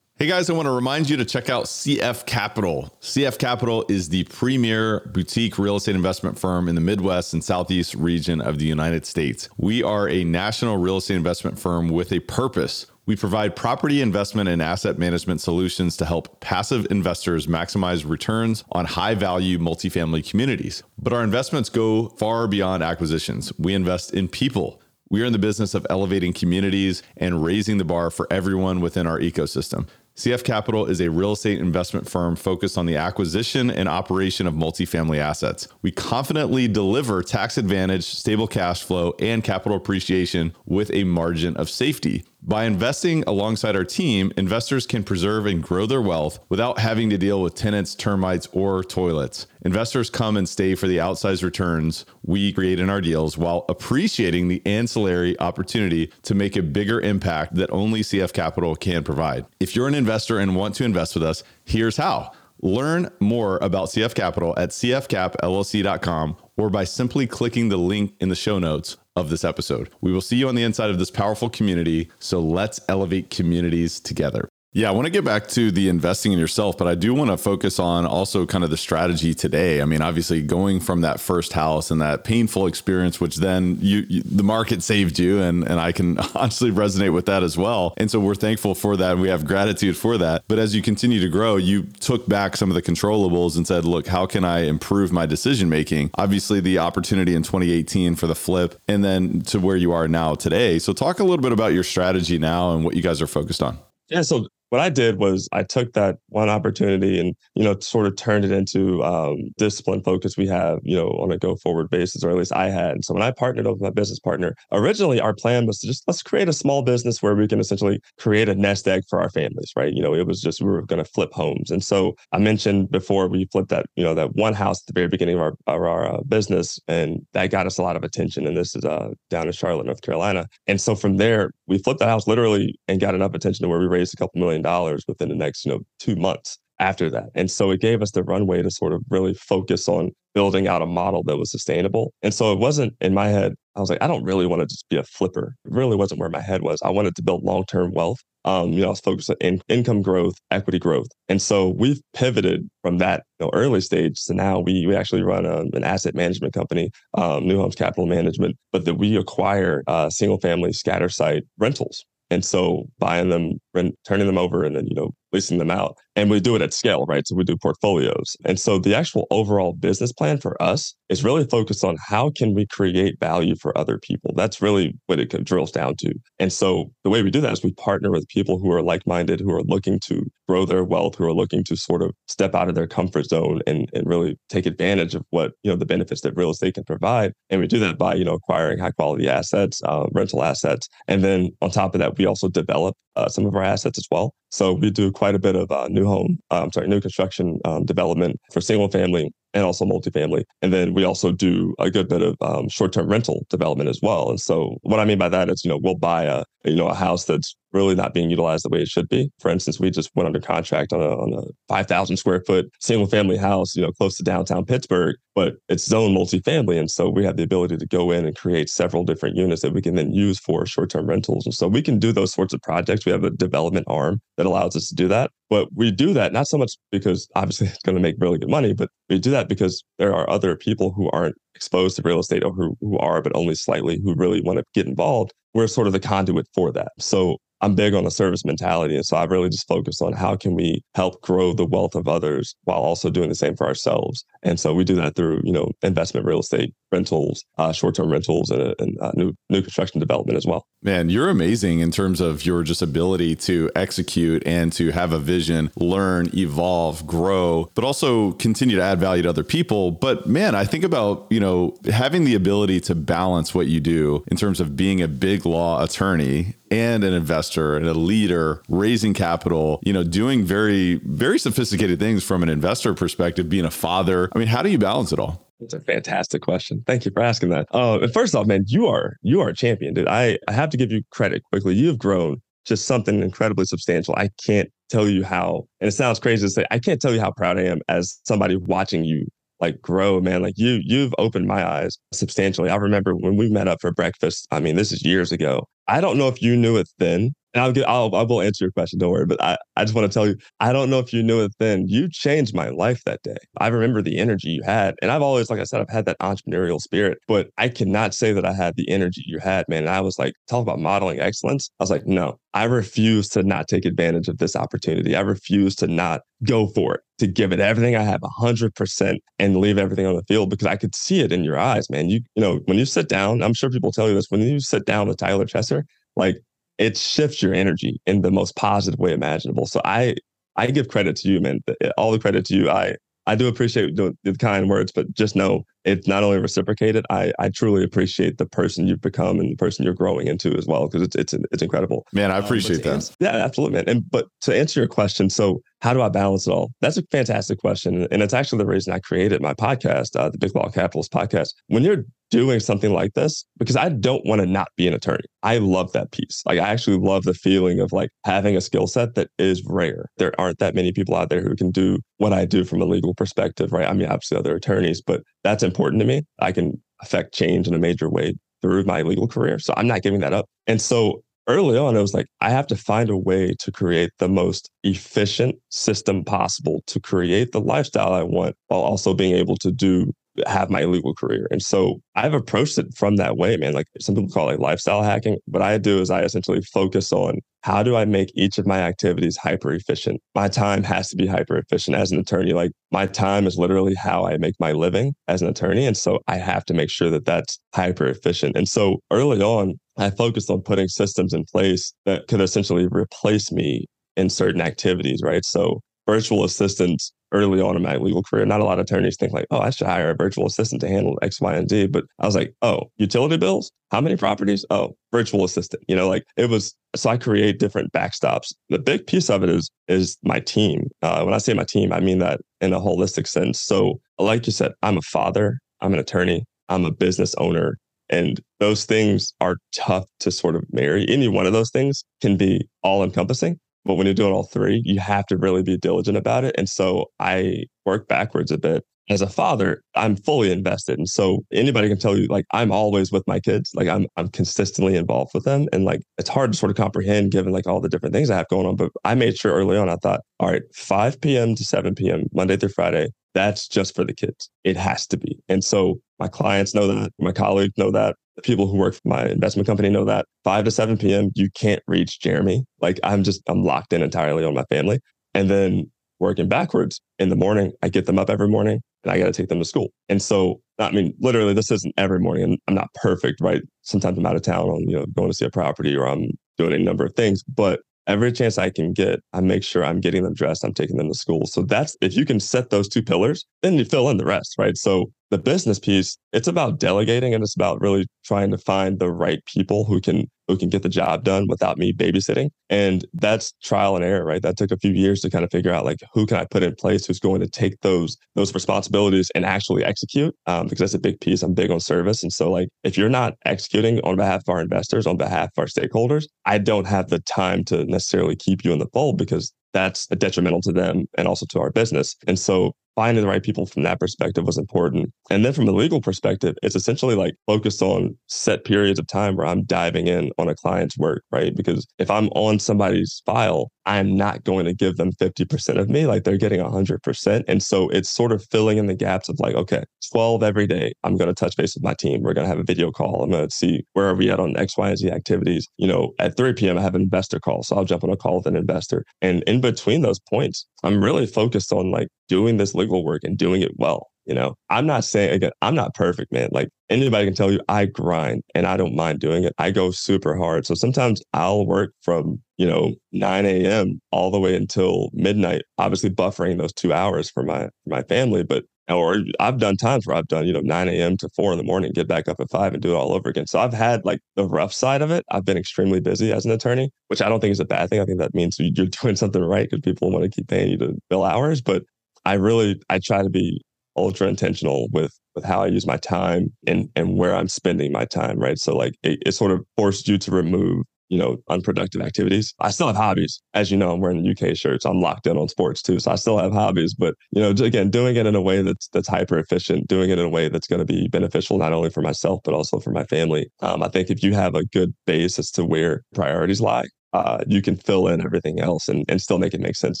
Hey 0.20 0.26
guys, 0.26 0.50
I 0.50 0.52
want 0.52 0.66
to 0.66 0.72
remind 0.72 1.08
you 1.08 1.16
to 1.16 1.24
check 1.24 1.48
out 1.48 1.64
CF 1.64 2.26
Capital. 2.26 2.94
CF 3.00 3.38
Capital 3.38 3.86
is 3.88 4.10
the 4.10 4.24
premier 4.24 5.00
boutique 5.14 5.58
real 5.58 5.76
estate 5.76 5.94
investment 5.94 6.38
firm 6.38 6.68
in 6.68 6.74
the 6.74 6.82
Midwest 6.82 7.32
and 7.32 7.42
Southeast 7.42 7.94
region 7.94 8.42
of 8.42 8.58
the 8.58 8.66
United 8.66 9.06
States. 9.06 9.48
We 9.56 9.82
are 9.82 10.10
a 10.10 10.22
national 10.24 10.76
real 10.76 10.98
estate 10.98 11.14
investment 11.14 11.58
firm 11.58 11.88
with 11.88 12.12
a 12.12 12.20
purpose. 12.20 12.84
We 13.06 13.16
provide 13.16 13.56
property 13.56 14.02
investment 14.02 14.50
and 14.50 14.60
asset 14.60 14.98
management 14.98 15.40
solutions 15.40 15.96
to 15.96 16.04
help 16.04 16.38
passive 16.40 16.86
investors 16.90 17.46
maximize 17.46 18.06
returns 18.06 18.62
on 18.72 18.84
high 18.84 19.14
value 19.14 19.56
multifamily 19.56 20.28
communities. 20.28 20.82
But 20.98 21.14
our 21.14 21.24
investments 21.24 21.70
go 21.70 22.10
far 22.10 22.46
beyond 22.46 22.82
acquisitions. 22.82 23.54
We 23.58 23.72
invest 23.72 24.12
in 24.12 24.28
people. 24.28 24.82
We 25.12 25.22
are 25.22 25.24
in 25.24 25.32
the 25.32 25.40
business 25.40 25.74
of 25.74 25.84
elevating 25.90 26.32
communities 26.32 27.02
and 27.16 27.42
raising 27.42 27.78
the 27.78 27.84
bar 27.84 28.12
for 28.12 28.28
everyone 28.30 28.80
within 28.80 29.08
our 29.08 29.18
ecosystem. 29.18 29.88
CF 30.20 30.44
Capital 30.44 30.84
is 30.84 31.00
a 31.00 31.08
real 31.10 31.32
estate 31.32 31.60
investment 31.60 32.06
firm 32.06 32.36
focused 32.36 32.76
on 32.76 32.84
the 32.84 32.94
acquisition 32.94 33.70
and 33.70 33.88
operation 33.88 34.46
of 34.46 34.52
multifamily 34.52 35.16
assets. 35.16 35.66
We 35.80 35.92
confidently 35.92 36.68
deliver 36.68 37.22
tax 37.22 37.56
advantage, 37.56 38.04
stable 38.04 38.46
cash 38.46 38.82
flow, 38.82 39.14
and 39.18 39.42
capital 39.42 39.78
appreciation 39.78 40.54
with 40.66 40.90
a 40.92 41.04
margin 41.04 41.56
of 41.56 41.70
safety. 41.70 42.26
By 42.42 42.64
investing 42.64 43.22
alongside 43.26 43.76
our 43.76 43.84
team, 43.84 44.32
investors 44.34 44.86
can 44.86 45.04
preserve 45.04 45.44
and 45.44 45.62
grow 45.62 45.84
their 45.84 46.00
wealth 46.00 46.40
without 46.48 46.78
having 46.78 47.10
to 47.10 47.18
deal 47.18 47.42
with 47.42 47.54
tenants, 47.54 47.94
termites, 47.94 48.48
or 48.52 48.82
toilets. 48.82 49.46
Investors 49.62 50.08
come 50.08 50.38
and 50.38 50.48
stay 50.48 50.74
for 50.74 50.88
the 50.88 50.96
outsized 50.96 51.44
returns 51.44 52.06
we 52.24 52.50
create 52.50 52.80
in 52.80 52.88
our 52.88 53.02
deals 53.02 53.36
while 53.36 53.66
appreciating 53.68 54.48
the 54.48 54.62
ancillary 54.64 55.38
opportunity 55.38 56.10
to 56.22 56.34
make 56.34 56.56
a 56.56 56.62
bigger 56.62 56.98
impact 57.02 57.56
that 57.56 57.70
only 57.70 58.00
CF 58.00 58.32
Capital 58.32 58.74
can 58.74 59.04
provide. 59.04 59.44
If 59.60 59.76
you're 59.76 59.88
an 59.88 59.94
investor 59.94 60.38
and 60.38 60.56
want 60.56 60.74
to 60.76 60.84
invest 60.84 61.14
with 61.14 61.24
us, 61.24 61.42
here's 61.66 61.98
how. 61.98 62.32
Learn 62.62 63.10
more 63.20 63.58
about 63.58 63.88
CF 63.88 64.14
Capital 64.14 64.54
at 64.58 64.70
cfcapllc.com 64.70 66.36
or 66.56 66.70
by 66.70 66.84
simply 66.84 67.26
clicking 67.26 67.68
the 67.68 67.76
link 67.76 68.14
in 68.18 68.30
the 68.30 68.34
show 68.34 68.58
notes 68.58 68.96
of 69.16 69.30
this 69.30 69.44
episode. 69.44 69.90
We 70.00 70.12
will 70.12 70.20
see 70.20 70.36
you 70.36 70.48
on 70.48 70.54
the 70.54 70.62
inside 70.62 70.90
of 70.90 70.98
this 70.98 71.10
powerful 71.10 71.50
community. 71.50 72.10
So 72.18 72.40
let's 72.40 72.80
elevate 72.88 73.30
communities 73.30 74.00
together. 74.00 74.48
Yeah, 74.72 74.88
I 74.88 74.92
want 74.92 75.06
to 75.06 75.10
get 75.10 75.24
back 75.24 75.48
to 75.48 75.72
the 75.72 75.88
investing 75.88 76.30
in 76.30 76.38
yourself, 76.38 76.78
but 76.78 76.86
I 76.86 76.94
do 76.94 77.12
want 77.12 77.32
to 77.32 77.36
focus 77.36 77.80
on 77.80 78.06
also 78.06 78.46
kind 78.46 78.62
of 78.62 78.70
the 78.70 78.76
strategy 78.76 79.34
today. 79.34 79.82
I 79.82 79.84
mean, 79.84 80.00
obviously 80.00 80.42
going 80.42 80.78
from 80.78 81.00
that 81.00 81.18
first 81.18 81.54
house 81.54 81.90
and 81.90 82.00
that 82.00 82.22
painful 82.22 82.68
experience, 82.68 83.20
which 83.20 83.38
then 83.38 83.78
you, 83.80 84.06
you, 84.08 84.22
the 84.22 84.44
market 84.44 84.84
saved 84.84 85.18
you, 85.18 85.40
and 85.42 85.64
and 85.64 85.80
I 85.80 85.90
can 85.90 86.18
honestly 86.36 86.70
resonate 86.70 87.12
with 87.12 87.26
that 87.26 87.42
as 87.42 87.58
well. 87.58 87.94
And 87.96 88.12
so 88.12 88.20
we're 88.20 88.36
thankful 88.36 88.76
for 88.76 88.96
that, 88.96 89.14
and 89.14 89.20
we 89.20 89.28
have 89.28 89.44
gratitude 89.44 89.96
for 89.96 90.16
that. 90.18 90.44
But 90.46 90.60
as 90.60 90.72
you 90.72 90.82
continue 90.82 91.18
to 91.18 91.28
grow, 91.28 91.56
you 91.56 91.82
took 91.98 92.28
back 92.28 92.56
some 92.56 92.70
of 92.70 92.76
the 92.76 92.82
controllables 92.82 93.56
and 93.56 93.66
said, 93.66 93.84
look, 93.84 94.06
how 94.06 94.24
can 94.24 94.44
I 94.44 94.66
improve 94.66 95.10
my 95.10 95.26
decision 95.26 95.68
making? 95.68 96.12
Obviously, 96.14 96.60
the 96.60 96.78
opportunity 96.78 97.34
in 97.34 97.42
2018 97.42 98.14
for 98.14 98.28
the 98.28 98.36
flip, 98.36 98.80
and 98.86 99.04
then 99.04 99.40
to 99.46 99.58
where 99.58 99.76
you 99.76 99.90
are 99.90 100.06
now 100.06 100.36
today. 100.36 100.78
So 100.78 100.92
talk 100.92 101.18
a 101.18 101.24
little 101.24 101.42
bit 101.42 101.50
about 101.50 101.72
your 101.72 101.82
strategy 101.82 102.38
now 102.38 102.72
and 102.72 102.84
what 102.84 102.94
you 102.94 103.02
guys 103.02 103.20
are 103.20 103.26
focused 103.26 103.64
on. 103.64 103.76
Yeah, 104.08 104.22
so 104.22 104.46
what 104.70 104.80
I 104.80 104.88
did 104.88 105.18
was 105.18 105.48
I 105.52 105.62
took 105.62 105.92
that 105.92 106.16
one 106.28 106.48
opportunity 106.48 107.20
and, 107.20 107.36
you 107.54 107.64
know, 107.64 107.78
sort 107.80 108.06
of 108.06 108.16
turned 108.16 108.44
it 108.44 108.52
into 108.52 109.02
um, 109.04 109.36
discipline 109.58 110.02
focus 110.02 110.36
we 110.36 110.46
have, 110.46 110.78
you 110.82 110.96
know, 110.96 111.08
on 111.08 111.30
a 111.32 111.38
go 111.38 111.56
forward 111.56 111.90
basis, 111.90 112.24
or 112.24 112.30
at 112.30 112.36
least 112.36 112.52
I 112.52 112.70
had. 112.70 112.92
And 112.92 113.04
so 113.04 113.12
when 113.12 113.22
I 113.22 113.32
partnered 113.32 113.66
with 113.66 113.80
my 113.80 113.90
business 113.90 114.18
partner, 114.20 114.54
originally 114.72 115.20
our 115.20 115.34
plan 115.34 115.66
was 115.66 115.80
to 115.80 115.86
just 115.86 116.04
let's 116.06 116.22
create 116.22 116.48
a 116.48 116.52
small 116.52 116.82
business 116.82 117.22
where 117.22 117.34
we 117.34 117.48
can 117.48 117.60
essentially 117.60 118.00
create 118.18 118.48
a 118.48 118.54
nest 118.54 118.86
egg 118.88 119.02
for 119.08 119.20
our 119.20 119.30
families, 119.30 119.72
right? 119.76 119.92
You 119.92 120.02
know, 120.02 120.14
it 120.14 120.26
was 120.26 120.40
just 120.40 120.62
we 120.62 120.70
were 120.70 120.82
going 120.82 121.02
to 121.02 121.10
flip 121.10 121.32
homes. 121.32 121.70
And 121.70 121.84
so 121.84 122.14
I 122.32 122.38
mentioned 122.38 122.90
before 122.90 123.28
we 123.28 123.46
flipped 123.52 123.70
that, 123.70 123.86
you 123.96 124.04
know, 124.04 124.14
that 124.14 124.34
one 124.36 124.54
house 124.54 124.82
at 124.82 124.86
the 124.86 124.98
very 124.98 125.08
beginning 125.08 125.34
of 125.34 125.42
our, 125.42 125.54
of 125.66 125.82
our 125.82 126.14
uh, 126.14 126.22
business, 126.28 126.78
and 126.86 127.26
that 127.32 127.50
got 127.50 127.66
us 127.66 127.78
a 127.78 127.82
lot 127.82 127.96
of 127.96 128.04
attention. 128.04 128.46
And 128.46 128.56
this 128.56 128.76
is 128.76 128.84
uh, 128.84 129.08
down 129.30 129.46
in 129.46 129.52
Charlotte, 129.52 129.86
North 129.86 130.02
Carolina. 130.02 130.46
And 130.68 130.80
so 130.80 130.94
from 130.94 131.16
there, 131.16 131.50
we 131.66 131.78
flipped 131.78 132.00
the 132.00 132.06
house 132.06 132.26
literally 132.26 132.78
and 132.88 133.00
got 133.00 133.14
enough 133.14 133.34
attention 133.34 133.64
to 133.64 133.68
where 133.68 133.80
we 133.80 133.86
raised 133.86 134.14
a 134.14 134.16
couple 134.16 134.40
million 134.40 134.59
dollars 134.62 135.04
within 135.06 135.28
the 135.28 135.34
next, 135.34 135.64
you 135.64 135.72
know, 135.72 135.80
two 135.98 136.16
months 136.16 136.58
after 136.80 137.10
that. 137.10 137.28
And 137.34 137.50
so 137.50 137.70
it 137.70 137.80
gave 137.80 138.02
us 138.02 138.10
the 138.10 138.24
runway 138.24 138.62
to 138.62 138.70
sort 138.70 138.92
of 138.92 139.02
really 139.10 139.34
focus 139.34 139.88
on 139.88 140.12
building 140.34 140.66
out 140.66 140.82
a 140.82 140.86
model 140.86 141.22
that 141.24 141.36
was 141.36 141.50
sustainable. 141.50 142.12
And 142.22 142.32
so 142.32 142.52
it 142.52 142.58
wasn't 142.58 142.94
in 143.00 143.14
my 143.14 143.28
head, 143.28 143.54
I 143.76 143.80
was 143.80 143.90
like, 143.90 144.02
I 144.02 144.06
don't 144.06 144.24
really 144.24 144.46
want 144.46 144.60
to 144.60 144.66
just 144.66 144.88
be 144.88 144.96
a 144.96 145.04
flipper. 145.04 145.54
It 145.64 145.72
really 145.72 145.96
wasn't 145.96 146.20
where 146.20 146.28
my 146.28 146.40
head 146.40 146.62
was. 146.62 146.80
I 146.82 146.90
wanted 146.90 147.14
to 147.16 147.22
build 147.22 147.44
long 147.44 147.64
term 147.66 147.92
wealth. 147.92 148.18
Um, 148.46 148.72
you 148.72 148.80
know, 148.80 148.86
I 148.86 148.90
was 148.90 149.00
focused 149.00 149.28
on 149.28 149.36
in- 149.40 149.62
income 149.68 150.00
growth, 150.00 150.34
equity 150.50 150.78
growth. 150.78 151.08
And 151.28 151.42
so 151.42 151.68
we've 151.68 152.00
pivoted 152.14 152.68
from 152.82 152.98
that 152.98 153.24
you 153.38 153.46
know, 153.46 153.50
early 153.52 153.82
stage 153.82 154.24
to 154.24 154.34
now 154.34 154.60
we, 154.60 154.86
we 154.86 154.96
actually 154.96 155.22
run 155.22 155.44
a, 155.44 155.60
an 155.60 155.84
asset 155.84 156.14
management 156.14 156.54
company, 156.54 156.90
um, 157.14 157.46
New 157.46 157.58
Homes 157.58 157.74
Capital 157.74 158.06
Management, 158.06 158.56
but 158.72 158.86
that 158.86 158.94
we 158.94 159.16
acquire 159.16 159.82
uh, 159.86 160.08
single 160.08 160.40
family 160.40 160.72
scatter 160.72 161.10
site 161.10 161.42
rentals. 161.58 162.04
And 162.30 162.44
so 162.44 162.86
buying 162.98 163.28
them, 163.28 163.60
and 163.74 163.92
turning 164.06 164.26
them 164.26 164.38
over, 164.38 164.64
and 164.64 164.76
then 164.76 164.86
you 164.86 164.94
know 164.94 165.12
leasing 165.32 165.58
them 165.58 165.70
out. 165.70 165.96
And 166.16 166.30
we 166.30 166.40
do 166.40 166.56
it 166.56 166.62
at 166.62 166.74
scale, 166.74 167.06
right? 167.06 167.26
So 167.26 167.36
we 167.36 167.44
do 167.44 167.56
portfolios. 167.56 168.36
And 168.44 168.58
so 168.58 168.78
the 168.78 168.94
actual 168.94 169.26
overall 169.30 169.72
business 169.72 170.12
plan 170.12 170.38
for 170.38 170.60
us 170.60 170.94
is 171.08 171.24
really 171.24 171.44
focused 171.44 171.84
on 171.84 171.96
how 172.04 172.30
can 172.30 172.54
we 172.54 172.66
create 172.66 173.18
value 173.20 173.54
for 173.56 173.76
other 173.78 173.98
people. 173.98 174.32
That's 174.36 174.60
really 174.60 174.94
what 175.06 175.20
it 175.20 175.44
drills 175.44 175.70
down 175.70 175.96
to. 175.96 176.12
And 176.38 176.52
so 176.52 176.92
the 177.04 177.10
way 177.10 177.22
we 177.22 177.30
do 177.30 177.40
that 177.40 177.52
is 177.52 177.62
we 177.62 177.72
partner 177.74 178.10
with 178.10 178.28
people 178.28 178.58
who 178.58 178.72
are 178.72 178.82
like-minded, 178.82 179.40
who 179.40 179.52
are 179.52 179.62
looking 179.62 180.00
to 180.06 180.26
grow 180.48 180.64
their 180.64 180.84
wealth, 180.84 181.14
who 181.16 181.24
are 181.24 181.32
looking 181.32 181.64
to 181.64 181.76
sort 181.76 182.02
of 182.02 182.12
step 182.26 182.54
out 182.54 182.68
of 182.68 182.74
their 182.74 182.88
comfort 182.88 183.26
zone 183.26 183.60
and, 183.66 183.88
and 183.94 184.06
really 184.06 184.36
take 184.48 184.66
advantage 184.66 185.14
of 185.14 185.24
what, 185.30 185.52
you 185.62 185.70
know, 185.70 185.76
the 185.76 185.86
benefits 185.86 186.22
that 186.22 186.36
real 186.36 186.50
estate 186.50 186.74
can 186.74 186.84
provide. 186.84 187.32
And 187.50 187.60
we 187.60 187.66
do 187.66 187.78
that 187.78 187.98
by, 187.98 188.14
you 188.14 188.24
know, 188.24 188.34
acquiring 188.34 188.78
high 188.78 188.90
quality 188.90 189.28
assets, 189.28 189.80
uh, 189.84 190.06
rental 190.12 190.42
assets. 190.42 190.88
And 191.06 191.22
then 191.22 191.50
on 191.60 191.70
top 191.70 191.94
of 191.94 192.00
that, 192.00 192.18
we 192.18 192.26
also 192.26 192.48
develop 192.48 192.96
uh, 193.16 193.28
some 193.28 193.46
of 193.46 193.54
our 193.54 193.59
assets 193.62 193.98
as 193.98 194.06
well. 194.10 194.34
So 194.50 194.72
we 194.72 194.90
do 194.90 195.10
quite 195.12 195.34
a 195.34 195.38
bit 195.38 195.56
of 195.56 195.70
uh, 195.70 195.88
new 195.88 196.06
home, 196.06 196.38
I'm 196.50 196.72
sorry, 196.72 196.88
new 196.88 197.00
construction 197.00 197.60
um, 197.64 197.84
development 197.84 198.40
for 198.52 198.60
single 198.60 198.88
family 198.88 199.32
and 199.54 199.64
also 199.64 199.84
multifamily. 199.84 200.44
And 200.62 200.72
then 200.72 200.94
we 200.94 201.04
also 201.04 201.32
do 201.32 201.74
a 201.78 201.90
good 201.90 202.08
bit 202.08 202.22
of 202.22 202.36
um, 202.40 202.68
short-term 202.68 203.08
rental 203.08 203.46
development 203.50 203.88
as 203.88 204.00
well. 204.02 204.30
And 204.30 204.40
so 204.40 204.78
what 204.82 205.00
I 205.00 205.04
mean 205.04 205.18
by 205.18 205.28
that 205.28 205.48
is, 205.48 205.64
you 205.64 205.70
know, 205.70 205.80
we'll 205.82 205.96
buy 205.96 206.24
a, 206.24 206.44
you 206.64 206.76
know, 206.76 206.88
a 206.88 206.94
house 206.94 207.24
that's 207.24 207.56
really 207.72 207.94
not 207.94 208.12
being 208.12 208.30
utilized 208.30 208.64
the 208.64 208.68
way 208.68 208.82
it 208.82 208.88
should 208.88 209.08
be. 209.08 209.30
For 209.38 209.50
instance, 209.50 209.78
we 209.78 209.90
just 209.90 210.10
went 210.14 210.26
under 210.26 210.40
contract 210.40 210.92
on 210.92 211.00
a, 211.00 211.08
on 211.08 211.32
a 211.32 211.42
5,000 211.68 212.16
square 212.16 212.42
foot 212.46 212.70
single 212.80 213.06
family 213.06 213.36
house, 213.36 213.76
you 213.76 213.82
know, 213.82 213.92
close 213.92 214.16
to 214.16 214.22
downtown 214.22 214.64
Pittsburgh, 214.64 215.16
but 215.34 215.54
it's 215.68 215.86
zone 215.86 216.14
multifamily. 216.14 216.78
And 216.78 216.90
so 216.90 217.08
we 217.08 217.24
have 217.24 217.36
the 217.36 217.44
ability 217.44 217.76
to 217.76 217.86
go 217.86 218.10
in 218.10 218.26
and 218.26 218.36
create 218.36 218.68
several 218.68 219.04
different 219.04 219.36
units 219.36 219.62
that 219.62 219.72
we 219.72 219.82
can 219.82 219.94
then 219.94 220.12
use 220.12 220.38
for 220.38 220.66
short 220.66 220.90
term 220.90 221.06
rentals. 221.06 221.46
And 221.46 221.54
so 221.54 221.68
we 221.68 221.82
can 221.82 221.98
do 221.98 222.12
those 222.12 222.32
sorts 222.32 222.52
of 222.52 222.60
projects. 222.62 223.06
We 223.06 223.12
have 223.12 223.24
a 223.24 223.30
development 223.30 223.86
arm 223.88 224.20
that 224.40 224.46
allows 224.46 224.74
us 224.74 224.88
to 224.88 224.94
do 224.94 225.06
that. 225.06 225.30
But 225.50 225.68
we 225.74 225.90
do 225.90 226.14
that 226.14 226.32
not 226.32 226.48
so 226.48 226.56
much 226.56 226.72
because 226.90 227.28
obviously 227.36 227.66
it's 227.68 227.82
going 227.82 227.96
to 227.96 228.00
make 228.00 228.16
really 228.18 228.38
good 228.38 228.48
money, 228.48 228.72
but 228.72 228.88
we 229.10 229.18
do 229.18 229.30
that 229.32 229.50
because 229.50 229.84
there 229.98 230.14
are 230.14 230.28
other 230.30 230.56
people 230.56 230.92
who 230.92 231.10
aren't 231.10 231.36
exposed 231.54 231.96
to 231.96 232.02
real 232.02 232.20
estate 232.20 232.42
or 232.42 232.52
who, 232.52 232.74
who 232.80 232.96
are, 232.98 233.20
but 233.20 233.36
only 233.36 233.54
slightly, 233.54 234.00
who 234.02 234.14
really 234.14 234.40
want 234.40 234.58
to 234.58 234.64
get 234.72 234.86
involved. 234.86 235.34
We're 235.52 235.66
sort 235.66 235.88
of 235.88 235.92
the 235.92 236.00
conduit 236.00 236.46
for 236.54 236.72
that. 236.72 236.92
So 236.98 237.36
I'm 237.60 237.74
big 237.74 237.94
on 237.94 238.04
the 238.04 238.10
service 238.10 238.44
mentality. 238.44 238.96
And 238.96 239.04
so 239.04 239.16
I've 239.16 239.30
really 239.30 239.48
just 239.48 239.68
focused 239.68 240.02
on 240.02 240.12
how 240.12 240.36
can 240.36 240.54
we 240.54 240.82
help 240.94 241.20
grow 241.22 241.52
the 241.52 241.66
wealth 241.66 241.94
of 241.94 242.08
others 242.08 242.54
while 242.64 242.78
also 242.78 243.10
doing 243.10 243.28
the 243.28 243.34
same 243.34 243.56
for 243.56 243.66
ourselves. 243.66 244.24
And 244.42 244.58
so 244.58 244.74
we 244.74 244.84
do 244.84 244.96
that 244.96 245.16
through, 245.16 245.42
you 245.44 245.52
know, 245.52 245.70
investment 245.82 246.26
real 246.26 246.40
estate, 246.40 246.72
rentals, 246.90 247.44
uh, 247.58 247.72
short-term 247.72 248.10
rentals, 248.10 248.50
and, 248.50 248.74
and 248.78 248.98
uh, 249.00 249.12
new 249.14 249.34
new 249.48 249.62
construction 249.62 250.00
development 250.00 250.36
as 250.36 250.46
well. 250.46 250.66
Man, 250.82 251.10
you're 251.10 251.28
amazing 251.28 251.80
in 251.80 251.90
terms 251.90 252.20
of 252.20 252.46
your 252.46 252.62
just 252.62 252.80
ability 252.80 253.36
to 253.36 253.70
execute 253.76 254.42
and 254.46 254.72
to 254.72 254.90
have 254.90 255.12
a 255.12 255.18
vision, 255.18 255.70
learn, 255.76 256.30
evolve, 256.34 257.06
grow, 257.06 257.70
but 257.74 257.84
also 257.84 258.32
continue 258.32 258.76
to 258.76 258.82
add 258.82 258.98
value 258.98 259.22
to 259.22 259.28
other 259.28 259.44
people. 259.44 259.90
But 259.90 260.26
man, 260.26 260.54
I 260.54 260.64
think 260.64 260.84
about 260.84 261.26
you 261.30 261.40
know 261.40 261.76
having 261.90 262.24
the 262.24 262.34
ability 262.34 262.80
to 262.82 262.94
balance 262.94 263.54
what 263.54 263.66
you 263.66 263.80
do 263.80 264.24
in 264.28 264.36
terms 264.36 264.60
of 264.60 264.76
being 264.76 265.02
a 265.02 265.08
big 265.08 265.44
law 265.44 265.82
attorney 265.82 266.54
and 266.70 267.04
an 267.04 267.12
investor 267.12 267.76
and 267.76 267.86
a 267.86 267.94
leader 267.94 268.62
raising 268.68 269.14
capital 269.14 269.80
you 269.82 269.92
know 269.92 270.04
doing 270.04 270.44
very 270.44 270.96
very 271.04 271.38
sophisticated 271.38 271.98
things 271.98 272.22
from 272.22 272.42
an 272.42 272.48
investor 272.48 272.94
perspective 272.94 273.48
being 273.48 273.64
a 273.64 273.70
father 273.70 274.28
i 274.34 274.38
mean 274.38 274.48
how 274.48 274.62
do 274.62 274.70
you 274.70 274.78
balance 274.78 275.12
it 275.12 275.18
all 275.18 275.46
it's 275.60 275.74
a 275.74 275.80
fantastic 275.80 276.42
question. 276.42 276.82
Thank 276.86 277.04
you 277.04 277.10
for 277.10 277.22
asking 277.22 277.50
that. 277.50 277.68
Uh, 277.70 278.06
first 278.08 278.34
off, 278.34 278.46
man, 278.46 278.64
you 278.66 278.86
are 278.86 279.16
you 279.22 279.40
are 279.40 279.50
a 279.50 279.54
champion, 279.54 279.94
dude. 279.94 280.08
I, 280.08 280.38
I 280.48 280.52
have 280.52 280.70
to 280.70 280.76
give 280.76 280.90
you 280.90 281.02
credit 281.10 281.42
quickly. 281.44 281.74
You've 281.74 281.98
grown 281.98 282.40
just 282.64 282.86
something 282.86 283.22
incredibly 283.22 283.64
substantial. 283.64 284.14
I 284.16 284.30
can't 284.44 284.70
tell 284.88 285.08
you 285.08 285.24
how, 285.24 285.66
and 285.80 285.88
it 285.88 285.92
sounds 285.92 286.18
crazy 286.18 286.46
to 286.46 286.50
say, 286.50 286.64
I 286.70 286.78
can't 286.78 287.00
tell 287.00 287.12
you 287.12 287.20
how 287.20 287.30
proud 287.32 287.58
I 287.58 287.64
am 287.64 287.80
as 287.88 288.20
somebody 288.24 288.56
watching 288.56 289.04
you 289.04 289.26
like 289.60 289.80
grow, 289.82 290.20
man. 290.20 290.42
Like 290.42 290.54
you, 290.56 290.80
you've 290.82 291.14
opened 291.18 291.46
my 291.46 291.66
eyes 291.66 291.98
substantially. 292.12 292.70
I 292.70 292.76
remember 292.76 293.14
when 293.14 293.36
we 293.36 293.50
met 293.50 293.68
up 293.68 293.80
for 293.80 293.92
breakfast. 293.92 294.46
I 294.50 294.60
mean, 294.60 294.76
this 294.76 294.90
is 294.90 295.04
years 295.04 295.32
ago. 295.32 295.68
I 295.90 296.00
don't 296.00 296.18
know 296.18 296.28
if 296.28 296.40
you 296.40 296.56
knew 296.56 296.76
it 296.76 296.88
then, 296.98 297.34
and 297.54 297.62
I'll 297.62 297.72
get 297.72 297.88
I'll 297.88 298.14
I 298.14 298.22
will 298.22 298.40
answer 298.40 298.64
your 298.64 298.72
question, 298.72 298.98
don't 298.98 299.10
worry. 299.10 299.26
But 299.26 299.42
I, 299.42 299.56
I 299.76 299.84
just 299.84 299.94
want 299.94 300.10
to 300.10 300.14
tell 300.14 300.26
you, 300.26 300.36
I 300.60 300.72
don't 300.72 300.90
know 300.90 300.98
if 300.98 301.12
you 301.12 301.22
knew 301.22 301.42
it 301.42 301.52
then. 301.58 301.88
You 301.88 302.08
changed 302.10 302.54
my 302.54 302.68
life 302.68 303.02
that 303.04 303.22
day. 303.22 303.36
I 303.58 303.68
remember 303.68 304.02
the 304.02 304.18
energy 304.18 304.50
you 304.50 304.62
had. 304.62 304.94
And 305.02 305.10
I've 305.10 305.22
always, 305.22 305.50
like 305.50 305.60
I 305.60 305.64
said, 305.64 305.80
I've 305.80 305.90
had 305.90 306.06
that 306.06 306.18
entrepreneurial 306.20 306.80
spirit, 306.80 307.18
but 307.26 307.50
I 307.58 307.68
cannot 307.68 308.14
say 308.14 308.32
that 308.32 308.44
I 308.44 308.52
had 308.52 308.76
the 308.76 308.88
energy 308.88 309.22
you 309.26 309.38
had, 309.38 309.66
man. 309.68 309.84
And 309.84 309.90
I 309.90 310.00
was 310.00 310.18
like, 310.18 310.34
talk 310.48 310.62
about 310.62 310.78
modeling 310.78 311.20
excellence. 311.20 311.70
I 311.80 311.82
was 311.82 311.90
like, 311.90 312.06
no, 312.06 312.38
I 312.54 312.64
refuse 312.64 313.28
to 313.30 313.42
not 313.42 313.68
take 313.68 313.84
advantage 313.84 314.28
of 314.28 314.38
this 314.38 314.56
opportunity. 314.56 315.14
I 315.16 315.20
refuse 315.20 315.74
to 315.76 315.86
not 315.86 316.22
go 316.44 316.68
for 316.68 316.94
it, 316.94 317.00
to 317.18 317.26
give 317.26 317.52
it 317.52 317.60
everything 317.60 317.96
I 317.96 318.02
have 318.02 318.20
100% 318.20 319.16
and 319.38 319.56
leave 319.56 319.78
everything 319.78 320.06
on 320.06 320.16
the 320.16 320.24
field 320.24 320.50
because 320.50 320.66
I 320.66 320.76
could 320.76 320.94
see 320.94 321.20
it 321.20 321.32
in 321.32 321.44
your 321.44 321.58
eyes, 321.58 321.88
man. 321.90 322.08
You, 322.08 322.20
you 322.34 322.42
know, 322.42 322.60
when 322.66 322.78
you 322.78 322.86
sit 322.86 323.08
down, 323.08 323.42
I'm 323.42 323.54
sure 323.54 323.70
people 323.70 323.92
tell 323.92 324.08
you 324.08 324.14
this, 324.14 324.26
when 324.30 324.40
you 324.40 324.60
sit 324.60 324.84
down 324.84 325.08
with 325.08 325.18
Tyler 325.18 325.46
Chesser, 325.46 325.82
like 326.16 326.36
it 326.80 326.96
shifts 326.96 327.42
your 327.42 327.54
energy 327.54 328.00
in 328.06 328.22
the 328.22 328.30
most 328.30 328.56
positive 328.56 328.98
way 328.98 329.12
imaginable. 329.12 329.66
So 329.66 329.80
I 329.84 330.16
I 330.56 330.70
give 330.70 330.88
credit 330.88 331.14
to 331.16 331.28
you, 331.28 331.40
man. 331.40 331.60
All 331.96 332.10
the 332.10 332.18
credit 332.18 332.44
to 332.46 332.56
you. 332.56 332.70
I 332.70 332.96
I 333.26 333.36
do 333.36 333.46
appreciate 333.46 333.94
the, 333.96 334.16
the 334.24 334.32
kind 334.34 334.68
words, 334.68 334.90
but 334.90 335.12
just 335.12 335.36
know 335.36 335.62
it's 335.84 336.08
not 336.08 336.24
only 336.24 336.38
reciprocated. 336.38 337.04
I 337.10 337.32
I 337.38 337.50
truly 337.50 337.84
appreciate 337.84 338.38
the 338.38 338.46
person 338.46 338.86
you've 338.86 339.02
become 339.02 339.38
and 339.38 339.52
the 339.52 339.56
person 339.56 339.84
you're 339.84 339.94
growing 339.94 340.26
into 340.26 340.56
as 340.56 340.66
well 340.66 340.88
because 340.88 341.02
it's 341.02 341.16
it's 341.16 341.34
it's 341.52 341.62
incredible. 341.62 342.06
Man, 342.14 342.32
I 342.32 342.38
um, 342.38 342.44
appreciate 342.44 342.78
um, 342.78 342.82
that. 342.82 342.92
Answer, 342.94 343.14
yeah, 343.20 343.36
absolutely, 343.36 343.76
man. 343.76 343.84
And 343.86 344.10
but 344.10 344.28
to 344.42 344.56
answer 344.56 344.80
your 344.80 344.88
question, 344.88 345.28
so 345.28 345.62
how 345.80 345.94
do 345.94 346.02
I 346.02 346.08
balance 346.08 346.46
it 346.46 346.52
all? 346.52 346.72
That's 346.80 346.96
a 346.96 347.02
fantastic 347.10 347.58
question, 347.58 348.06
and 348.10 348.22
it's 348.22 348.34
actually 348.34 348.58
the 348.58 348.66
reason 348.66 348.92
I 348.92 348.98
created 348.98 349.40
my 349.40 349.54
podcast, 349.54 350.16
uh, 350.18 350.30
the 350.30 350.38
Big 350.38 350.54
Law 350.54 350.68
Capitalist 350.68 351.12
podcast. 351.12 351.50
When 351.68 351.82
you're 351.82 352.04
doing 352.30 352.60
something 352.60 352.92
like 352.92 353.14
this 353.14 353.44
because 353.58 353.76
I 353.76 353.88
don't 353.88 354.24
want 354.24 354.40
to 354.40 354.46
not 354.46 354.68
be 354.76 354.86
an 354.86 354.94
attorney. 354.94 355.24
I 355.42 355.58
love 355.58 355.92
that 355.92 356.12
piece. 356.12 356.42
Like 356.46 356.58
I 356.58 356.68
actually 356.68 356.98
love 356.98 357.24
the 357.24 357.34
feeling 357.34 357.80
of 357.80 357.92
like 357.92 358.10
having 358.24 358.56
a 358.56 358.60
skill 358.60 358.86
set 358.86 359.14
that 359.16 359.28
is 359.38 359.62
rare. 359.66 360.06
There 360.16 360.32
aren't 360.40 360.58
that 360.58 360.74
many 360.74 360.92
people 360.92 361.16
out 361.16 361.28
there 361.28 361.42
who 361.42 361.56
can 361.56 361.70
do 361.70 361.98
what 362.18 362.32
I 362.32 362.44
do 362.44 362.64
from 362.64 362.80
a 362.80 362.86
legal 362.86 363.14
perspective, 363.14 363.72
right? 363.72 363.88
I 363.88 363.92
mean, 363.92 364.06
obviously 364.06 364.38
other 364.38 364.54
attorneys, 364.54 365.02
but 365.02 365.22
that's 365.42 365.62
important 365.62 366.00
to 366.00 366.06
me. 366.06 366.22
I 366.38 366.52
can 366.52 366.80
affect 367.02 367.34
change 367.34 367.66
in 367.66 367.74
a 367.74 367.78
major 367.78 368.08
way 368.08 368.34
through 368.62 368.84
my 368.84 369.02
legal 369.02 369.26
career. 369.26 369.58
So 369.58 369.74
I'm 369.76 369.86
not 369.86 370.02
giving 370.02 370.20
that 370.20 370.32
up. 370.32 370.46
And 370.66 370.80
so 370.80 371.22
early 371.48 371.78
on, 371.78 371.96
it 371.96 372.00
was 372.00 372.14
like, 372.14 372.26
I 372.40 372.50
have 372.50 372.66
to 372.68 372.76
find 372.76 373.10
a 373.10 373.16
way 373.16 373.54
to 373.58 373.72
create 373.72 374.10
the 374.18 374.28
most 374.28 374.70
efficient 374.82 375.56
system 375.70 376.24
possible 376.24 376.82
to 376.86 377.00
create 377.00 377.52
the 377.52 377.60
lifestyle 377.60 378.12
I 378.12 378.22
want 378.22 378.56
while 378.68 378.80
also 378.80 379.14
being 379.14 379.34
able 379.34 379.56
to 379.58 379.70
do 379.70 380.12
have 380.46 380.70
my 380.70 380.84
legal 380.84 381.14
career. 381.14 381.46
And 381.50 381.62
so 381.62 382.00
I've 382.14 382.34
approached 382.34 382.78
it 382.78 382.86
from 382.96 383.16
that 383.16 383.36
way, 383.36 383.56
man. 383.56 383.74
Like 383.74 383.86
some 383.98 384.14
people 384.14 384.30
call 384.30 384.50
it 384.50 384.60
lifestyle 384.60 385.02
hacking. 385.02 385.38
What 385.46 385.62
I 385.62 385.78
do 385.78 386.00
is 386.00 386.10
I 386.10 386.22
essentially 386.22 386.62
focus 386.62 387.12
on 387.12 387.40
how 387.62 387.82
do 387.82 387.94
I 387.94 388.04
make 388.06 388.32
each 388.34 388.56
of 388.56 388.66
my 388.66 388.80
activities 388.80 389.36
hyper 389.36 389.72
efficient? 389.72 390.20
My 390.34 390.48
time 390.48 390.82
has 390.84 391.10
to 391.10 391.16
be 391.16 391.26
hyper 391.26 391.58
efficient 391.58 391.96
as 391.96 392.10
an 392.10 392.18
attorney. 392.18 392.52
Like 392.52 392.70
my 392.90 393.06
time 393.06 393.46
is 393.46 393.58
literally 393.58 393.94
how 393.94 394.26
I 394.26 394.38
make 394.38 394.54
my 394.58 394.72
living 394.72 395.14
as 395.28 395.42
an 395.42 395.48
attorney. 395.48 395.86
And 395.86 395.96
so 395.96 396.20
I 396.26 396.36
have 396.36 396.64
to 396.66 396.74
make 396.74 396.90
sure 396.90 397.10
that 397.10 397.26
that's 397.26 397.58
hyper 397.74 398.06
efficient. 398.06 398.56
And 398.56 398.66
so 398.66 399.00
early 399.10 399.42
on, 399.42 399.74
I 400.00 400.10
focused 400.10 400.50
on 400.50 400.62
putting 400.62 400.88
systems 400.88 401.32
in 401.34 401.44
place 401.44 401.92
that 402.06 402.26
could 402.28 402.40
essentially 402.40 402.86
replace 402.86 403.52
me 403.52 403.86
in 404.16 404.30
certain 404.30 404.60
activities, 404.60 405.20
right? 405.22 405.44
So 405.44 405.80
virtual 406.06 406.44
assistants 406.44 407.12
early 407.32 407.60
on 407.60 407.76
in 407.76 407.82
my 407.82 407.96
legal 407.96 408.22
career, 408.22 408.44
not 408.44 408.60
a 408.60 408.64
lot 408.64 408.78
of 408.78 408.84
attorneys 408.84 409.16
think 409.16 409.32
like, 409.32 409.46
oh, 409.50 409.60
I 409.60 409.70
should 409.70 409.86
hire 409.86 410.10
a 410.10 410.16
virtual 410.16 410.46
assistant 410.46 410.80
to 410.80 410.88
handle 410.88 411.18
X, 411.22 411.40
Y, 411.40 411.54
and 411.54 411.68
Z. 411.68 411.88
But 411.88 412.04
I 412.18 412.26
was 412.26 412.34
like, 412.34 412.54
oh, 412.62 412.90
utility 412.96 413.36
bills? 413.36 413.70
How 413.90 414.00
many 414.00 414.16
properties? 414.16 414.64
Oh, 414.70 414.96
virtual 415.12 415.44
assistant. 415.44 415.84
You 415.86 415.96
know, 415.96 416.08
like 416.08 416.24
it 416.36 416.50
was. 416.50 416.74
So 416.96 417.10
I 417.10 417.16
create 417.16 417.60
different 417.60 417.92
backstops. 417.92 418.52
The 418.68 418.78
big 418.78 419.06
piece 419.06 419.30
of 419.30 419.44
it 419.44 419.48
is 419.48 419.70
is 419.86 420.16
my 420.24 420.40
team. 420.40 420.88
Uh, 421.02 421.22
when 421.22 421.34
I 421.34 421.38
say 421.38 421.54
my 421.54 421.64
team, 421.64 421.92
I 421.92 422.00
mean 422.00 422.18
that 422.18 422.40
in 422.60 422.72
a 422.72 422.80
holistic 422.80 423.26
sense. 423.26 423.60
So, 423.60 424.00
like 424.18 424.46
you 424.46 424.52
said, 424.52 424.72
I'm 424.82 424.96
a 424.96 425.02
father. 425.02 425.58
I'm 425.80 425.92
an 425.92 426.00
attorney. 426.00 426.44
I'm 426.68 426.84
a 426.84 426.90
business 426.90 427.34
owner. 427.36 427.76
And 428.10 428.40
those 428.58 428.84
things 428.84 429.32
are 429.40 429.56
tough 429.74 430.04
to 430.20 430.30
sort 430.30 430.56
of 430.56 430.64
marry. 430.72 431.08
Any 431.08 431.28
one 431.28 431.46
of 431.46 431.52
those 431.52 431.70
things 431.70 432.04
can 432.20 432.36
be 432.36 432.68
all 432.82 433.02
encompassing. 433.02 433.58
But 433.84 433.94
when 433.94 434.06
you're 434.06 434.14
doing 434.14 434.32
all 434.32 434.44
three, 434.44 434.82
you 434.84 435.00
have 435.00 435.26
to 435.26 435.38
really 435.38 435.62
be 435.62 435.78
diligent 435.78 436.16
about 436.16 436.44
it. 436.44 436.54
And 436.58 436.68
so 436.68 437.06
I 437.18 437.64
work 437.86 438.08
backwards 438.08 438.50
a 438.50 438.58
bit. 438.58 438.84
As 439.08 439.22
a 439.22 439.28
father, 439.28 439.82
I'm 439.96 440.14
fully 440.14 440.52
invested. 440.52 440.96
And 440.96 441.08
so 441.08 441.44
anybody 441.52 441.88
can 441.88 441.98
tell 441.98 442.16
you, 442.16 442.28
like, 442.28 442.44
I'm 442.52 442.70
always 442.70 443.10
with 443.10 443.24
my 443.26 443.40
kids. 443.40 443.72
Like 443.74 443.88
I'm 443.88 444.06
I'm 444.16 444.28
consistently 444.28 444.94
involved 444.94 445.32
with 445.34 445.42
them. 445.44 445.66
And 445.72 445.84
like 445.84 446.02
it's 446.16 446.28
hard 446.28 446.52
to 446.52 446.58
sort 446.58 446.70
of 446.70 446.76
comprehend 446.76 447.32
given 447.32 447.52
like 447.52 447.66
all 447.66 447.80
the 447.80 447.88
different 447.88 448.14
things 448.14 448.30
I 448.30 448.36
have 448.36 448.46
going 448.48 448.66
on. 448.66 448.76
But 448.76 448.92
I 449.04 449.16
made 449.16 449.36
sure 449.36 449.52
early 449.52 449.76
on, 449.76 449.88
I 449.88 449.96
thought, 449.96 450.20
all 450.38 450.48
right, 450.48 450.62
5 450.74 451.20
p.m. 451.20 451.56
to 451.56 451.64
7 451.64 451.96
p.m., 451.96 452.26
Monday 452.32 452.56
through 452.56 452.68
Friday, 452.68 453.08
that's 453.34 453.68
just 453.68 453.94
for 453.94 454.04
the 454.04 454.14
kids. 454.14 454.50
It 454.64 454.76
has 454.76 455.06
to 455.08 455.16
be. 455.16 455.38
And 455.48 455.62
so 455.62 456.00
my 456.18 456.28
clients 456.28 456.74
know 456.74 456.86
that, 456.88 457.12
my 457.18 457.32
colleagues 457.32 457.76
know 457.76 457.90
that, 457.90 458.16
the 458.36 458.42
people 458.42 458.66
who 458.66 458.76
work 458.76 458.94
for 458.94 459.08
my 459.08 459.26
investment 459.26 459.66
company 459.66 459.90
know 459.90 460.04
that 460.04 460.26
5 460.44 460.64
to 460.64 460.70
7 460.70 460.96
p.m., 460.98 461.30
you 461.34 461.50
can't 461.50 461.82
reach 461.86 462.20
Jeremy. 462.20 462.64
Like 462.80 462.98
I'm 463.02 463.22
just, 463.22 463.42
I'm 463.48 463.64
locked 463.64 463.92
in 463.92 464.02
entirely 464.02 464.44
on 464.44 464.54
my 464.54 464.64
family. 464.70 465.00
And 465.34 465.50
then 465.50 465.90
working 466.18 466.48
backwards 466.48 467.00
in 467.18 467.28
the 467.28 467.36
morning, 467.36 467.72
I 467.82 467.88
get 467.88 468.06
them 468.06 468.18
up 468.18 468.30
every 468.30 468.48
morning 468.48 468.80
and 469.04 469.12
I 469.12 469.18
got 469.18 469.26
to 469.26 469.32
take 469.32 469.48
them 469.48 469.58
to 469.58 469.64
school. 469.64 469.88
And 470.08 470.20
so, 470.20 470.60
I 470.78 470.90
mean, 470.90 471.14
literally, 471.20 471.54
this 471.54 471.70
isn't 471.70 471.94
every 471.96 472.20
morning. 472.20 472.44
And 472.44 472.58
I'm 472.68 472.74
not 472.74 472.92
perfect, 472.94 473.40
right? 473.40 473.62
Sometimes 473.82 474.18
I'm 474.18 474.26
out 474.26 474.36
of 474.36 474.42
town 474.42 474.68
on, 474.68 474.88
you 474.88 474.96
know, 474.96 475.06
going 475.16 475.30
to 475.30 475.34
see 475.34 475.44
a 475.44 475.50
property 475.50 475.96
or 475.96 476.06
I'm 476.06 476.30
doing 476.58 476.72
a 476.72 476.78
number 476.78 477.04
of 477.04 477.14
things, 477.14 477.42
but 477.42 477.80
every 478.06 478.32
chance 478.32 478.58
I 478.58 478.70
can 478.70 478.92
get, 478.92 479.20
I 479.32 479.40
make 479.40 479.62
sure 479.62 479.84
I'm 479.84 480.00
getting 480.00 480.22
them 480.22 480.34
dressed, 480.34 480.64
I'm 480.64 480.74
taking 480.74 480.96
them 480.96 481.08
to 481.08 481.14
school. 481.14 481.46
So 481.46 481.62
that's 481.62 481.96
if 482.00 482.16
you 482.16 482.24
can 482.24 482.40
set 482.40 482.70
those 482.70 482.88
two 482.88 483.02
pillars, 483.02 483.44
then 483.62 483.74
you 483.74 483.84
fill 483.84 484.10
in 484.10 484.16
the 484.16 484.24
rest, 484.24 484.56
right? 484.58 484.76
So 484.76 485.12
the 485.30 485.38
business 485.38 485.78
piece, 485.78 486.18
it's 486.32 486.48
about 486.48 486.80
delegating 486.80 487.34
and 487.34 487.42
it's 487.42 487.54
about 487.54 487.80
really 487.80 488.06
trying 488.24 488.50
to 488.50 488.58
find 488.58 488.98
the 488.98 489.10
right 489.10 489.44
people 489.46 489.84
who 489.84 490.00
can 490.00 490.28
who 490.48 490.56
can 490.56 490.68
get 490.68 490.82
the 490.82 490.88
job 490.88 491.22
done 491.22 491.46
without 491.48 491.78
me 491.78 491.92
babysitting. 491.92 492.50
And 492.68 493.04
that's 493.14 493.52
trial 493.62 493.94
and 493.94 494.04
error, 494.04 494.24
right? 494.24 494.42
That 494.42 494.56
took 494.56 494.72
a 494.72 494.76
few 494.76 494.90
years 494.90 495.20
to 495.20 495.30
kind 495.30 495.44
of 495.44 495.50
figure 495.52 495.72
out 495.72 495.84
like 495.84 496.00
who 496.12 496.26
can 496.26 496.38
I 496.38 496.46
put 496.50 496.64
in 496.64 496.74
place 496.74 497.06
who's 497.06 497.20
going 497.20 497.40
to 497.40 497.46
take 497.46 497.80
those 497.82 498.16
those 498.34 498.52
responsibilities 498.52 499.30
and 499.36 499.44
actually 499.44 499.84
execute. 499.84 500.34
Um, 500.46 500.66
because 500.66 500.80
that's 500.80 500.94
a 500.94 500.98
big 500.98 501.20
piece. 501.20 501.44
I'm 501.44 501.54
big 501.54 501.70
on 501.70 501.78
service. 501.78 502.24
And 502.24 502.32
so 502.32 502.50
like 502.50 502.68
if 502.82 502.98
you're 502.98 503.08
not 503.08 503.34
executing 503.44 504.00
on 504.00 504.16
behalf 504.16 504.42
of 504.46 504.52
our 504.52 504.60
investors, 504.60 505.06
on 505.06 505.16
behalf 505.16 505.50
of 505.56 505.58
our 505.58 505.66
stakeholders, 505.66 506.24
I 506.44 506.58
don't 506.58 506.86
have 506.86 507.08
the 507.08 507.20
time 507.20 507.62
to 507.66 507.84
necessarily 507.84 508.34
keep 508.34 508.64
you 508.64 508.72
in 508.72 508.80
the 508.80 508.88
fold 508.92 509.18
because 509.18 509.52
that's 509.72 510.06
detrimental 510.06 510.60
to 510.62 510.72
them 510.72 511.04
and 511.16 511.28
also 511.28 511.46
to 511.50 511.60
our 511.60 511.70
business. 511.70 512.16
And 512.26 512.38
so 512.38 512.72
finding 512.94 513.22
the 513.22 513.28
right 513.28 513.42
people 513.42 513.66
from 513.66 513.82
that 513.84 514.00
perspective 514.00 514.44
was 514.44 514.58
important. 514.58 515.12
And 515.30 515.44
then 515.44 515.52
from 515.52 515.68
a 515.68 515.72
legal 515.72 516.00
perspective, 516.00 516.56
it's 516.62 516.76
essentially 516.76 517.14
like 517.14 517.34
focused 517.46 517.82
on 517.82 518.16
set 518.26 518.64
periods 518.64 518.98
of 518.98 519.06
time 519.06 519.36
where 519.36 519.46
I'm 519.46 519.64
diving 519.64 520.06
in 520.06 520.30
on 520.38 520.48
a 520.48 520.54
client's 520.54 520.98
work, 520.98 521.22
right? 521.30 521.54
Because 521.54 521.86
if 521.98 522.10
I'm 522.10 522.28
on 522.28 522.58
somebody's 522.58 523.22
file, 523.24 523.70
I'm 523.86 524.16
not 524.16 524.44
going 524.44 524.66
to 524.66 524.74
give 524.74 524.96
them 524.96 525.12
50% 525.12 525.78
of 525.78 525.88
me, 525.88 526.06
like 526.06 526.24
they're 526.24 526.36
getting 526.36 526.60
100%. 526.60 527.44
And 527.48 527.62
so 527.62 527.88
it's 527.88 528.10
sort 528.10 528.32
of 528.32 528.44
filling 528.50 528.78
in 528.78 528.86
the 528.86 528.94
gaps 528.94 529.28
of 529.28 529.40
like, 529.40 529.54
okay, 529.54 529.84
12 530.12 530.42
every 530.42 530.66
day, 530.66 530.92
I'm 531.02 531.16
going 531.16 531.28
to 531.28 531.34
touch 531.34 531.56
base 531.56 531.74
with 531.74 531.82
my 531.82 531.94
team. 531.94 532.22
We're 532.22 532.34
going 532.34 532.44
to 532.44 532.48
have 532.48 532.58
a 532.58 532.64
video 532.64 532.90
call. 532.90 533.22
I'm 533.22 533.30
going 533.30 533.48
to 533.48 533.54
see 533.54 533.84
where 533.94 534.08
are 534.08 534.14
we 534.14 534.30
at 534.30 534.40
on 534.40 534.56
X, 534.56 534.76
Y, 534.76 534.88
and 534.88 534.98
Z 534.98 535.10
activities. 535.10 535.66
You 535.76 535.86
know, 535.86 536.12
at 536.18 536.36
3 536.36 536.52
p.m., 536.52 536.78
I 536.78 536.82
have 536.82 536.94
an 536.94 537.02
investor 537.02 537.40
call. 537.40 537.62
So 537.62 537.76
I'll 537.76 537.84
jump 537.84 538.04
on 538.04 538.10
a 538.10 538.16
call 538.16 538.36
with 538.36 538.46
an 538.46 538.56
investor. 538.56 539.04
And 539.22 539.42
in 539.44 539.60
between 539.60 540.02
those 540.02 540.20
points, 540.20 540.66
I'm 540.82 541.02
really 541.02 541.26
focused 541.26 541.72
on 541.72 541.90
like 541.90 542.08
doing 542.28 542.56
this 542.56 542.74
legal 542.74 542.89
work 542.98 543.22
and 543.24 543.38
doing 543.38 543.62
it 543.62 543.72
well. 543.76 544.08
You 544.26 544.34
know, 544.34 544.54
I'm 544.68 544.86
not 544.86 545.04
saying 545.04 545.32
again, 545.32 545.50
I'm 545.62 545.74
not 545.74 545.94
perfect, 545.94 546.30
man. 546.30 546.50
Like 546.52 546.68
anybody 546.88 547.26
can 547.26 547.34
tell 547.34 547.50
you, 547.50 547.60
I 547.68 547.86
grind 547.86 548.42
and 548.54 548.66
I 548.66 548.76
don't 548.76 548.94
mind 548.94 549.18
doing 549.18 549.44
it. 549.44 549.54
I 549.58 549.70
go 549.70 549.90
super 549.90 550.36
hard. 550.36 550.66
So 550.66 550.74
sometimes 550.74 551.22
I'll 551.32 551.66
work 551.66 551.94
from, 552.02 552.40
you 552.56 552.66
know, 552.66 552.94
9 553.12 553.46
a.m. 553.46 554.00
all 554.12 554.30
the 554.30 554.38
way 554.38 554.54
until 554.54 555.10
midnight, 555.14 555.62
obviously 555.78 556.10
buffering 556.10 556.58
those 556.58 556.72
two 556.72 556.92
hours 556.92 557.30
for 557.30 557.42
my 557.42 557.70
my 557.86 558.02
family. 558.04 558.44
But 558.44 558.64
or 558.88 559.18
I've 559.38 559.58
done 559.58 559.76
times 559.76 560.06
where 560.06 560.16
I've 560.16 560.28
done, 560.28 560.46
you 560.46 560.52
know, 560.52 560.60
9 560.60 560.88
a.m. 560.88 561.16
to 561.18 561.28
four 561.30 561.52
in 561.52 561.58
the 561.58 561.64
morning, 561.64 561.92
get 561.92 562.08
back 562.08 562.28
up 562.28 562.40
at 562.40 562.50
five 562.50 562.72
and 562.72 562.82
do 562.82 562.92
it 562.92 562.96
all 562.96 563.12
over 563.12 563.28
again. 563.28 563.46
So 563.46 563.58
I've 563.58 563.72
had 563.72 564.04
like 564.04 564.20
the 564.36 564.46
rough 564.46 564.72
side 564.72 565.02
of 565.02 565.10
it. 565.10 565.24
I've 565.30 565.44
been 565.44 565.56
extremely 565.56 566.00
busy 566.00 566.32
as 566.32 566.44
an 566.44 566.50
attorney, 566.50 566.90
which 567.08 567.22
I 567.22 567.28
don't 567.28 567.40
think 567.40 567.52
is 567.52 567.60
a 567.60 567.64
bad 567.64 567.90
thing. 567.90 568.00
I 568.00 568.04
think 568.04 568.18
that 568.18 568.34
means 568.34 568.56
you're 568.58 568.86
doing 569.02 569.16
something 569.16 569.42
right 569.42 569.68
because 569.68 569.82
people 569.82 570.10
want 570.10 570.24
to 570.24 570.30
keep 570.30 570.48
paying 570.48 570.70
you 570.70 570.78
to 570.78 570.98
bill 571.08 571.24
hours. 571.24 571.60
But 571.60 571.84
I 572.24 572.34
really, 572.34 572.80
I 572.88 573.00
try 573.02 573.22
to 573.22 573.30
be 573.30 573.60
ultra 573.96 574.28
intentional 574.28 574.88
with 574.92 575.12
with 575.34 575.44
how 575.44 575.62
I 575.62 575.66
use 575.66 575.86
my 575.86 575.96
time 575.96 576.52
and 576.66 576.88
and 576.96 577.16
where 577.16 577.34
I'm 577.34 577.48
spending 577.48 577.92
my 577.92 578.04
time, 578.04 578.38
right? 578.38 578.58
So 578.58 578.76
like 578.76 578.94
it, 579.02 579.20
it 579.26 579.32
sort 579.32 579.52
of 579.52 579.60
forced 579.76 580.08
you 580.08 580.18
to 580.18 580.30
remove 580.30 580.84
you 581.10 581.18
know, 581.18 581.38
unproductive 581.48 582.00
activities. 582.00 582.54
I 582.60 582.70
still 582.70 582.86
have 582.86 582.96
hobbies. 582.96 583.42
As 583.52 583.70
you 583.70 583.76
know, 583.76 583.92
I'm 583.92 584.00
wearing 584.00 584.26
UK 584.26 584.56
shirts. 584.56 584.86
I'm 584.86 585.00
locked 585.00 585.26
in 585.26 585.36
on 585.36 585.48
sports 585.48 585.82
too. 585.82 585.98
So 585.98 586.12
I 586.12 586.14
still 586.14 586.38
have 586.38 586.52
hobbies, 586.52 586.94
but 586.94 587.14
you 587.32 587.42
know, 587.42 587.50
again, 587.50 587.90
doing 587.90 588.16
it 588.16 588.26
in 588.26 588.36
a 588.36 588.40
way 588.40 588.62
that's 588.62 588.88
that's 588.88 589.08
hyper 589.08 589.38
efficient, 589.38 589.88
doing 589.88 590.10
it 590.10 590.18
in 590.18 590.24
a 590.24 590.28
way 590.28 590.48
that's 590.48 590.68
going 590.68 590.78
to 590.78 590.84
be 590.84 591.08
beneficial 591.08 591.58
not 591.58 591.72
only 591.72 591.90
for 591.90 592.00
myself 592.00 592.40
but 592.44 592.54
also 592.54 592.78
for 592.78 592.92
my 592.92 593.04
family. 593.04 593.50
Um, 593.60 593.82
I 593.82 593.88
think 593.88 594.08
if 594.08 594.22
you 594.22 594.34
have 594.34 594.54
a 594.54 594.64
good 594.66 594.94
base 595.04 595.38
as 595.38 595.50
to 595.52 595.64
where 595.64 596.02
priorities 596.14 596.60
lie, 596.60 596.86
uh, 597.12 597.42
you 597.48 597.60
can 597.60 597.76
fill 597.76 598.06
in 598.06 598.20
everything 598.20 598.60
else 598.60 598.88
and, 598.88 599.04
and 599.08 599.20
still 599.20 599.38
make 599.38 599.52
it 599.52 599.60
make 599.60 599.74
sense, 599.74 600.00